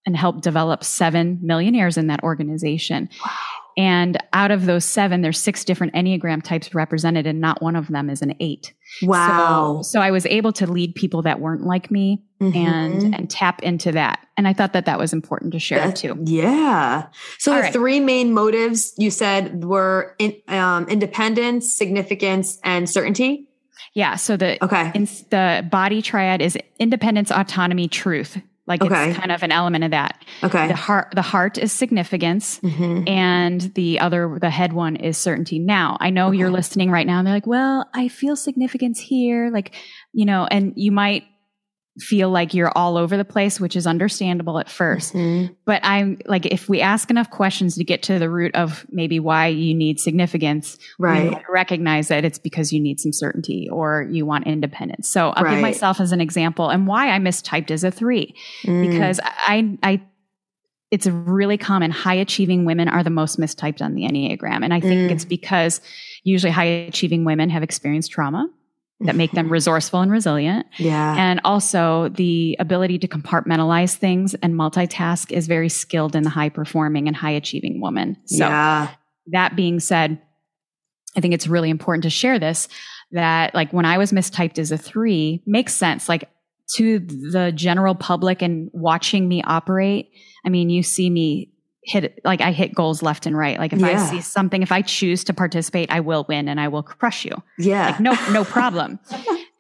and 0.06 0.16
help 0.18 0.42
develop 0.42 0.84
seven 0.84 1.40
millionaires 1.42 1.98
in 1.98 2.08
that 2.08 2.24
organization. 2.24 3.10
Wow. 3.26 3.32
And 3.76 4.18
out 4.34 4.52
of 4.52 4.68
those 4.68 4.86
seven, 4.86 5.22
there's 5.22 5.40
six 5.40 5.66
different 5.66 5.94
Enneagram 5.94 6.44
types 6.44 6.76
represented, 6.76 7.26
and 7.26 7.42
not 7.42 7.60
one 7.60 7.76
of 7.76 7.88
them 7.88 8.08
is 8.10 8.22
an 8.22 8.36
eight. 8.40 8.72
Wow. 9.02 9.82
So, 9.82 9.94
so 9.94 10.00
I 10.00 10.12
was 10.12 10.28
able 10.28 10.54
to 10.54 10.72
lead 10.72 10.94
people 10.94 11.24
that 11.24 11.40
weren't 11.40 11.66
like 11.66 11.90
me 11.90 12.22
mm-hmm. 12.40 12.56
and 12.56 13.16
and 13.16 13.30
tap 13.32 13.64
into 13.64 13.92
that. 13.94 14.28
And 14.38 14.48
I 14.48 14.54
thought 14.54 14.74
that 14.74 14.86
that 14.86 15.00
was 15.00 15.12
important 15.12 15.54
to 15.54 15.60
share 15.60 15.80
that, 15.80 15.96
too. 15.96 16.16
Yeah. 16.24 17.08
So 17.40 17.52
All 17.52 17.58
the 17.58 17.64
right. 17.64 17.74
three 17.74 18.00
main 18.00 18.32
motives 18.32 18.94
you 19.00 19.10
said 19.10 19.64
were 19.64 20.16
in, 20.20 20.36
um, 20.50 20.88
independence, 20.88 21.74
significance, 21.74 22.60
and 22.64 22.88
certainty. 22.88 23.48
Yeah. 23.96 24.18
So 24.18 24.38
the 24.38 24.64
okay. 24.64 24.92
In, 24.94 25.06
the 25.32 25.68
body 25.72 26.04
triad 26.04 26.44
is 26.44 26.60
independence, 26.78 27.32
autonomy, 27.32 27.88
truth. 27.88 28.40
Like 28.66 28.82
okay. 28.82 29.10
it's 29.10 29.20
kind 29.20 29.32
of 29.32 29.44
an 29.44 29.52
element 29.52 29.84
of 29.84 29.92
that. 29.92 30.24
Okay. 30.42 30.70
The 30.70 30.76
heart, 30.76 31.10
the 31.14 31.22
heart 31.22 31.58
is 31.58 31.74
significance, 31.74 32.60
mm-hmm. 32.62 33.08
and 33.08 33.60
the 33.76 34.00
other, 34.00 34.38
the 34.40 34.50
head 34.50 34.72
one 34.72 34.96
is 34.96 35.18
certainty. 35.18 35.60
Now, 35.60 35.98
I 36.00 36.12
know 36.12 36.30
okay. 36.30 36.38
you're 36.38 36.50
listening 36.50 36.90
right 36.90 37.06
now, 37.06 37.18
and 37.18 37.28
they're 37.28 37.34
like, 37.34 37.48
"Well, 37.48 37.90
I 37.94 38.08
feel 38.08 38.38
significance 38.38 39.00
here," 39.00 39.50
like 39.52 39.76
you 40.14 40.26
know, 40.26 40.48
and 40.50 40.72
you 40.78 40.94
might 40.94 41.26
feel 42.00 42.30
like 42.30 42.54
you're 42.54 42.72
all 42.76 42.98
over 42.98 43.18
the 43.18 43.26
place, 43.26 43.60
which 43.60 43.76
is 43.76 43.86
understandable 43.86 44.58
at 44.58 44.68
1st 44.68 45.14
mm-hmm. 45.14 45.54
But 45.66 45.82
I'm 45.84 46.18
like, 46.26 46.46
if 46.48 46.68
we 46.68 46.82
ask 46.82 47.10
enough 47.12 47.30
questions 47.30 47.76
to 47.76 47.84
get 47.84 48.04
to 48.04 48.18
the 48.18 48.30
root 48.30 48.56
of 48.56 48.86
maybe 48.90 49.20
why 49.20 49.48
you 49.48 49.76
need 49.76 50.00
significance, 50.00 50.78
right? 50.98 51.42
recognize 51.50 52.08
that 52.08 52.26
it's 52.26 52.40
because 52.40 52.74
you 52.74 52.80
need 52.80 53.00
some 53.00 53.14
certainty 53.14 53.70
or 53.72 54.08
you 54.10 54.26
want 54.26 54.48
independence. 54.48 55.08
So 55.08 55.30
I'll 55.30 55.44
right. 55.44 55.54
give 55.54 55.62
myself 55.62 56.00
as 56.00 56.12
an 56.12 56.20
example 56.20 56.70
and 56.70 56.88
why 56.88 57.14
I 57.14 57.20
mistyped 57.20 57.70
as 57.70 57.84
a 57.84 57.92
three 57.92 58.36
mm. 58.64 58.90
because 58.90 59.20
I, 59.24 59.78
I, 59.84 60.02
it's 60.90 61.06
really 61.06 61.58
common. 61.58 61.92
High 61.92 62.16
achieving 62.16 62.66
women 62.66 62.88
are 62.88 63.04
the 63.04 63.10
most 63.12 63.40
mistyped 63.40 63.82
on 63.82 63.94
the 63.94 64.04
Enneagram. 64.04 64.64
And 64.64 64.74
I 64.74 64.80
think 64.80 65.10
mm. 65.10 65.12
it's 65.12 65.26
because 65.26 65.80
usually 66.24 66.52
high 66.52 66.66
achieving 66.66 67.24
women 67.24 67.50
have 67.50 67.64
experienced 67.64 68.12
trauma 68.12 68.50
that 69.04 69.16
make 69.16 69.32
them 69.32 69.46
mm-hmm. 69.46 69.54
resourceful 69.54 70.02
and 70.02 70.12
resilient. 70.12 70.66
Yeah. 70.78 71.16
And 71.18 71.42
also 71.44 72.10
the 72.10 72.56
ability 72.60 73.00
to 73.00 73.08
compartmentalize 73.08 73.96
things 73.96 74.34
and 74.36 74.54
multitask 74.54 75.32
is 75.32 75.48
very 75.48 75.70
skilled 75.70 76.16
in 76.16 76.24
the 76.24 76.30
high 76.30 76.50
performing 76.50 77.08
and 77.08 77.16
high 77.16 77.32
achieving 77.32 77.82
woman. 77.82 78.18
So 78.26 78.48
yeah. 78.48 78.90
that 79.28 79.56
being 79.56 79.80
said, 79.80 80.22
I 81.16 81.22
think 81.22 81.34
it's 81.34 81.48
really 81.48 81.70
important 81.70 82.04
to 82.04 82.10
share 82.10 82.40
this 82.40 82.68
that 83.12 83.54
like 83.54 83.72
when 83.72 83.86
I 83.86 83.98
was 84.00 84.12
mistyped 84.12 84.58
as 84.58 84.72
a 84.72 84.78
three 84.78 85.44
makes 85.46 85.74
sense. 85.74 86.10
Like 86.10 86.30
to 86.76 87.00
the 87.00 87.52
general 87.54 87.96
public 87.96 88.42
and 88.42 88.70
watching 88.74 89.28
me 89.28 89.44
operate. 89.44 90.10
I 90.46 90.50
mean, 90.50 90.70
you 90.70 90.84
see 90.84 91.10
me 91.10 91.53
hit 91.86 92.20
like 92.24 92.42
I 92.42 92.52
hit 92.52 92.74
goals 92.74 93.02
left 93.02 93.26
and 93.26 93.38
right. 93.38 93.58
Like 93.58 93.74
if 93.74 93.80
yeah. 93.80 93.88
I 93.88 93.96
see 94.10 94.22
something, 94.22 94.62
if 94.62 94.72
I 94.72 94.82
choose 94.82 95.24
to 95.26 95.34
participate, 95.34 95.92
I 95.92 96.00
will 96.00 96.26
win 96.28 96.48
and 96.48 96.60
I 96.60 96.68
will 96.68 96.84
crush 96.84 97.26
you. 97.26 97.42
Yeah. 97.58 97.88
Like 97.88 98.00
no, 98.00 98.18
no 98.32 98.44
problem. 98.46 99.00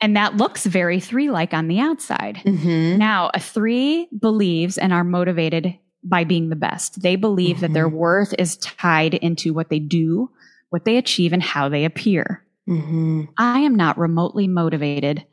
and 0.01 0.15
that 0.15 0.37
looks 0.37 0.65
very 0.65 0.99
three 0.99 1.29
like 1.29 1.53
on 1.53 1.67
the 1.67 1.79
outside. 1.79 2.41
Mm-hmm. 2.45 2.97
Now 2.97 3.31
a 3.33 3.39
three 3.39 4.07
believes 4.17 4.77
and 4.77 4.93
are 4.93 5.03
motivated 5.03 5.77
by 6.03 6.23
being 6.23 6.49
the 6.49 6.55
best. 6.55 7.01
They 7.01 7.15
believe 7.15 7.57
mm-hmm. 7.57 7.61
that 7.61 7.73
their 7.73 7.87
mm-hmm. 7.87 7.97
worth 7.97 8.33
is 8.37 8.57
tied 8.57 9.13
into 9.13 9.53
what 9.53 9.69
they 9.69 9.79
do, 9.79 10.29
what 10.69 10.85
they 10.85 10.97
achieve 10.97 11.33
and 11.33 11.43
how 11.43 11.69
they 11.69 11.85
appear. 11.85 12.43
Mm-hmm. 12.69 13.23
I 13.37 13.59
am 13.59 13.75
not 13.75 13.97
remotely 13.97 14.47
motivated 14.47 15.25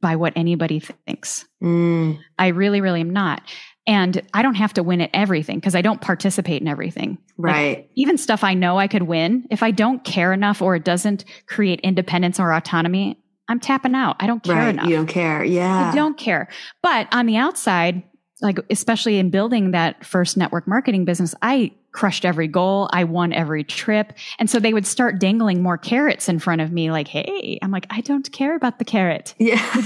by 0.00 0.16
what 0.16 0.34
anybody 0.36 0.80
thinks. 0.80 1.46
Mm. 1.62 2.18
I 2.38 2.48
really, 2.48 2.80
really 2.80 3.00
am 3.00 3.10
not. 3.10 3.42
And 3.86 4.20
I 4.34 4.42
don't 4.42 4.54
have 4.56 4.74
to 4.74 4.82
win 4.82 5.00
at 5.00 5.10
everything 5.14 5.58
because 5.58 5.74
I 5.74 5.82
don't 5.82 6.00
participate 6.00 6.60
in 6.60 6.68
everything. 6.68 7.18
Right. 7.36 7.78
Like, 7.78 7.90
even 7.94 8.18
stuff 8.18 8.42
I 8.42 8.54
know 8.54 8.78
I 8.78 8.88
could 8.88 9.04
win, 9.04 9.46
if 9.50 9.62
I 9.62 9.70
don't 9.70 10.02
care 10.02 10.32
enough 10.32 10.60
or 10.60 10.74
it 10.74 10.84
doesn't 10.84 11.24
create 11.46 11.80
independence 11.80 12.40
or 12.40 12.52
autonomy, 12.52 13.22
I'm 13.48 13.60
tapping 13.60 13.94
out. 13.94 14.16
I 14.18 14.26
don't 14.26 14.42
care 14.42 14.56
right. 14.56 14.68
enough. 14.70 14.88
You 14.88 14.96
don't 14.96 15.06
care. 15.06 15.44
Yeah. 15.44 15.92
I 15.92 15.94
don't 15.94 16.18
care. 16.18 16.48
But 16.82 17.06
on 17.12 17.26
the 17.26 17.36
outside, 17.36 18.02
like 18.40 18.58
especially 18.70 19.18
in 19.18 19.30
building 19.30 19.70
that 19.70 20.04
first 20.04 20.36
network 20.36 20.66
marketing 20.66 21.04
business, 21.04 21.34
I 21.42 21.72
crushed 21.92 22.24
every 22.24 22.48
goal. 22.48 22.90
I 22.92 23.04
won 23.04 23.32
every 23.32 23.64
trip. 23.64 24.12
And 24.38 24.50
so 24.50 24.58
they 24.58 24.74
would 24.74 24.86
start 24.86 25.18
dangling 25.20 25.62
more 25.62 25.78
carrots 25.78 26.28
in 26.28 26.38
front 26.38 26.60
of 26.60 26.70
me 26.70 26.90
like, 26.90 27.08
"Hey." 27.08 27.58
I'm 27.62 27.70
like, 27.70 27.86
"I 27.88 28.02
don't 28.02 28.30
care 28.32 28.54
about 28.54 28.78
the 28.78 28.84
carrot." 28.84 29.34
Yeah. 29.38 29.82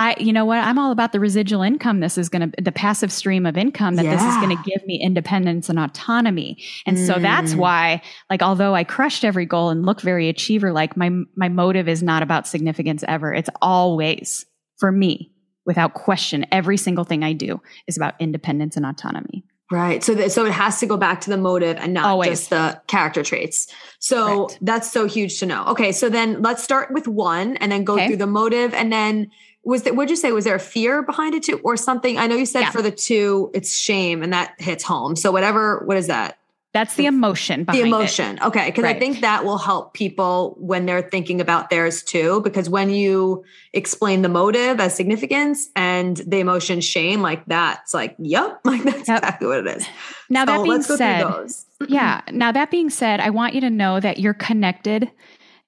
I, 0.00 0.14
you 0.18 0.32
know 0.32 0.44
what? 0.44 0.58
I'm 0.58 0.78
all 0.78 0.92
about 0.92 1.12
the 1.12 1.18
residual 1.18 1.62
income. 1.62 2.00
This 2.00 2.16
is 2.18 2.28
going 2.28 2.52
to, 2.52 2.62
the 2.62 2.70
passive 2.70 3.10
stream 3.10 3.46
of 3.46 3.56
income 3.56 3.96
that 3.96 4.04
yeah. 4.04 4.14
this 4.14 4.22
is 4.22 4.36
going 4.36 4.56
to 4.56 4.62
give 4.62 4.86
me 4.86 5.00
independence 5.02 5.68
and 5.68 5.78
autonomy. 5.78 6.62
And 6.86 6.96
mm. 6.96 7.06
so 7.06 7.18
that's 7.18 7.54
mm. 7.54 7.58
why, 7.58 8.02
like, 8.30 8.40
although 8.40 8.74
I 8.74 8.84
crushed 8.84 9.24
every 9.24 9.44
goal 9.44 9.70
and 9.70 9.84
look 9.84 10.00
very 10.00 10.28
achiever 10.28 10.72
like, 10.72 10.96
my, 10.96 11.10
my 11.34 11.48
motive 11.48 11.88
is 11.88 12.02
not 12.02 12.22
about 12.22 12.46
significance 12.46 13.02
ever. 13.08 13.34
It's 13.34 13.50
always 13.60 14.46
for 14.78 14.92
me, 14.92 15.32
without 15.66 15.94
question, 15.94 16.46
every 16.52 16.76
single 16.76 17.04
thing 17.04 17.24
I 17.24 17.32
do 17.32 17.60
is 17.88 17.96
about 17.96 18.14
independence 18.20 18.76
and 18.76 18.86
autonomy. 18.86 19.44
Right. 19.70 20.02
So 20.02 20.14
that, 20.14 20.32
so 20.32 20.46
it 20.46 20.52
has 20.52 20.80
to 20.80 20.86
go 20.86 20.96
back 20.96 21.20
to 21.22 21.30
the 21.30 21.36
motive 21.36 21.76
and 21.76 21.92
not 21.92 22.06
Always. 22.06 22.30
just 22.30 22.50
the 22.50 22.80
character 22.86 23.22
traits. 23.22 23.66
So 23.98 24.46
Correct. 24.46 24.58
that's 24.62 24.90
so 24.90 25.06
huge 25.06 25.40
to 25.40 25.46
know. 25.46 25.66
Okay. 25.66 25.92
So 25.92 26.08
then 26.08 26.40
let's 26.40 26.62
start 26.62 26.90
with 26.90 27.06
one 27.06 27.58
and 27.58 27.70
then 27.70 27.84
go 27.84 27.94
okay. 27.94 28.06
through 28.06 28.16
the 28.16 28.26
motive 28.26 28.72
and 28.72 28.90
then 28.90 29.30
was 29.64 29.82
that 29.82 29.96
would 29.96 30.10
you 30.10 30.16
say 30.16 30.32
was 30.32 30.44
there 30.44 30.54
a 30.54 30.60
fear 30.60 31.02
behind 31.02 31.34
it 31.34 31.42
too 31.42 31.60
or 31.64 31.76
something 31.76 32.18
i 32.18 32.26
know 32.26 32.36
you 32.36 32.46
said 32.46 32.60
yeah. 32.60 32.70
for 32.70 32.82
the 32.82 32.90
two 32.90 33.50
it's 33.54 33.76
shame 33.76 34.22
and 34.22 34.32
that 34.32 34.54
hits 34.58 34.84
home 34.84 35.16
so 35.16 35.30
whatever 35.30 35.82
what 35.84 35.96
is 35.96 36.06
that 36.06 36.38
that's 36.74 36.96
the 36.96 37.06
emotion 37.06 37.64
the 37.64 37.80
emotion 37.80 38.36
it. 38.36 38.42
okay 38.42 38.66
because 38.66 38.84
right. 38.84 38.96
i 38.96 38.98
think 38.98 39.20
that 39.20 39.44
will 39.44 39.58
help 39.58 39.94
people 39.94 40.54
when 40.58 40.86
they're 40.86 41.02
thinking 41.02 41.40
about 41.40 41.70
theirs 41.70 42.02
too 42.02 42.40
because 42.42 42.68
when 42.68 42.90
you 42.90 43.42
explain 43.72 44.22
the 44.22 44.28
motive 44.28 44.78
as 44.78 44.94
significance 44.94 45.68
and 45.74 46.18
the 46.18 46.38
emotion 46.38 46.80
shame 46.80 47.22
like 47.22 47.44
that's 47.46 47.94
like 47.94 48.14
yep 48.18 48.60
like 48.64 48.82
that's 48.82 49.08
yep. 49.08 49.18
exactly 49.18 49.46
what 49.48 49.58
it 49.58 49.66
is 49.66 49.86
now 50.28 50.44
so 50.44 50.52
that 50.52 50.64
being 50.64 50.82
said 50.82 51.46
yeah 51.88 52.20
now 52.32 52.52
that 52.52 52.70
being 52.70 52.90
said 52.90 53.18
i 53.20 53.30
want 53.30 53.54
you 53.54 53.60
to 53.60 53.70
know 53.70 53.98
that 53.98 54.18
you're 54.18 54.34
connected 54.34 55.10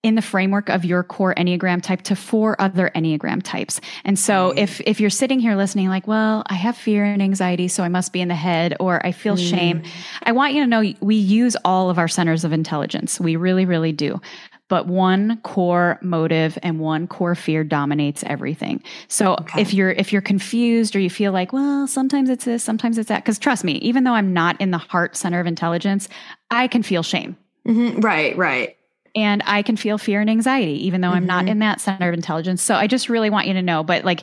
in 0.02 0.14
the 0.14 0.22
framework 0.22 0.70
of 0.70 0.84
your 0.84 1.02
core 1.02 1.34
Enneagram 1.34 1.82
type 1.82 2.02
to 2.02 2.16
four 2.16 2.60
other 2.60 2.90
Enneagram 2.94 3.42
types. 3.42 3.80
And 4.04 4.18
so 4.18 4.48
right. 4.48 4.58
if, 4.58 4.80
if 4.86 4.98
you're 4.98 5.10
sitting 5.10 5.40
here 5.40 5.56
listening, 5.56 5.88
like, 5.88 6.06
well, 6.06 6.42
I 6.46 6.54
have 6.54 6.76
fear 6.76 7.04
and 7.04 7.20
anxiety, 7.20 7.68
so 7.68 7.82
I 7.82 7.88
must 7.88 8.12
be 8.12 8.22
in 8.22 8.28
the 8.28 8.34
head, 8.34 8.74
or 8.80 9.04
I 9.04 9.12
feel 9.12 9.36
mm. 9.36 9.50
shame. 9.50 9.82
I 10.22 10.32
want 10.32 10.54
you 10.54 10.62
to 10.62 10.66
know 10.66 10.94
we 11.00 11.16
use 11.16 11.54
all 11.64 11.90
of 11.90 11.98
our 11.98 12.08
centers 12.08 12.44
of 12.44 12.52
intelligence. 12.52 13.20
We 13.20 13.36
really, 13.36 13.64
really 13.64 13.92
do 13.92 14.20
but 14.68 14.86
one 14.86 15.36
core 15.38 15.98
motive 16.00 16.56
and 16.62 16.78
one 16.78 17.08
core 17.08 17.34
fear 17.34 17.64
dominates 17.64 18.22
everything. 18.22 18.80
So 19.08 19.32
okay. 19.32 19.60
if 19.60 19.74
you're 19.74 19.90
if 19.90 20.12
you're 20.12 20.22
confused 20.22 20.94
or 20.94 21.00
you 21.00 21.10
feel 21.10 21.32
like, 21.32 21.52
well, 21.52 21.88
sometimes 21.88 22.30
it's 22.30 22.44
this, 22.44 22.62
sometimes 22.62 22.96
it's 22.96 23.08
that, 23.08 23.24
because 23.24 23.36
trust 23.36 23.64
me, 23.64 23.72
even 23.78 24.04
though 24.04 24.14
I'm 24.14 24.32
not 24.32 24.58
in 24.60 24.70
the 24.70 24.78
heart 24.78 25.16
center 25.16 25.40
of 25.40 25.48
intelligence, 25.48 26.08
I 26.52 26.68
can 26.68 26.84
feel 26.84 27.02
shame. 27.02 27.36
Mm-hmm. 27.66 28.00
Right, 28.00 28.36
right 28.38 28.76
and 29.14 29.42
I 29.46 29.62
can 29.62 29.76
feel 29.76 29.98
fear 29.98 30.20
and 30.20 30.30
anxiety, 30.30 30.86
even 30.86 31.00
though 31.00 31.08
mm-hmm. 31.08 31.16
I'm 31.16 31.26
not 31.26 31.40
mm-hmm. 31.42 31.52
in 31.52 31.58
that 31.60 31.80
center 31.80 32.08
of 32.08 32.14
intelligence. 32.14 32.62
So 32.62 32.74
I 32.74 32.86
just 32.86 33.08
really 33.08 33.30
want 33.30 33.46
you 33.46 33.54
to 33.54 33.62
know, 33.62 33.82
but 33.82 34.04
like, 34.04 34.22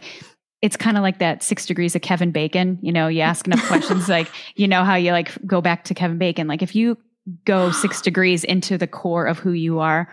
it's 0.62 0.76
kind 0.76 0.98
of 0.98 1.04
like 1.04 1.20
that 1.20 1.44
six 1.44 1.66
degrees 1.66 1.96
of 1.96 2.02
Kevin 2.02 2.32
Bacon. 2.32 2.80
You 2.82 2.92
know, 2.92 3.08
you 3.08 3.22
ask 3.22 3.46
enough 3.46 3.66
questions, 3.68 4.10
like, 4.10 4.30
you 4.56 4.68
know, 4.68 4.84
how 4.84 4.96
you 4.96 5.12
like 5.12 5.32
go 5.46 5.62
back 5.62 5.84
to 5.86 5.94
Kevin 5.94 6.18
Bacon. 6.18 6.48
Like, 6.48 6.62
if 6.62 6.76
you 6.76 6.98
go 7.46 7.72
six 7.72 8.02
degrees 8.04 8.44
into 8.44 8.78
the 8.78 8.88
core 8.88 9.26
of 9.26 9.40
who 9.40 9.52
you 9.52 9.80
are, 9.80 10.12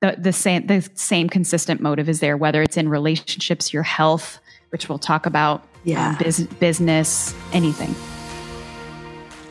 the, 0.00 0.16
the 0.18 0.32
same, 0.32 0.66
the 0.66 0.88
same 0.94 1.28
consistent 1.28 1.80
motive 1.80 2.08
is 2.08 2.20
there, 2.20 2.36
whether 2.36 2.62
it's 2.62 2.76
in 2.76 2.88
relationships, 2.88 3.72
your 3.72 3.84
health, 3.84 4.40
which 4.70 4.88
we'll 4.88 4.98
talk 4.98 5.26
about, 5.26 5.64
yeah. 5.84 6.10
Um, 6.10 6.16
biz- 6.18 6.46
business, 6.60 7.34
anything. 7.52 7.94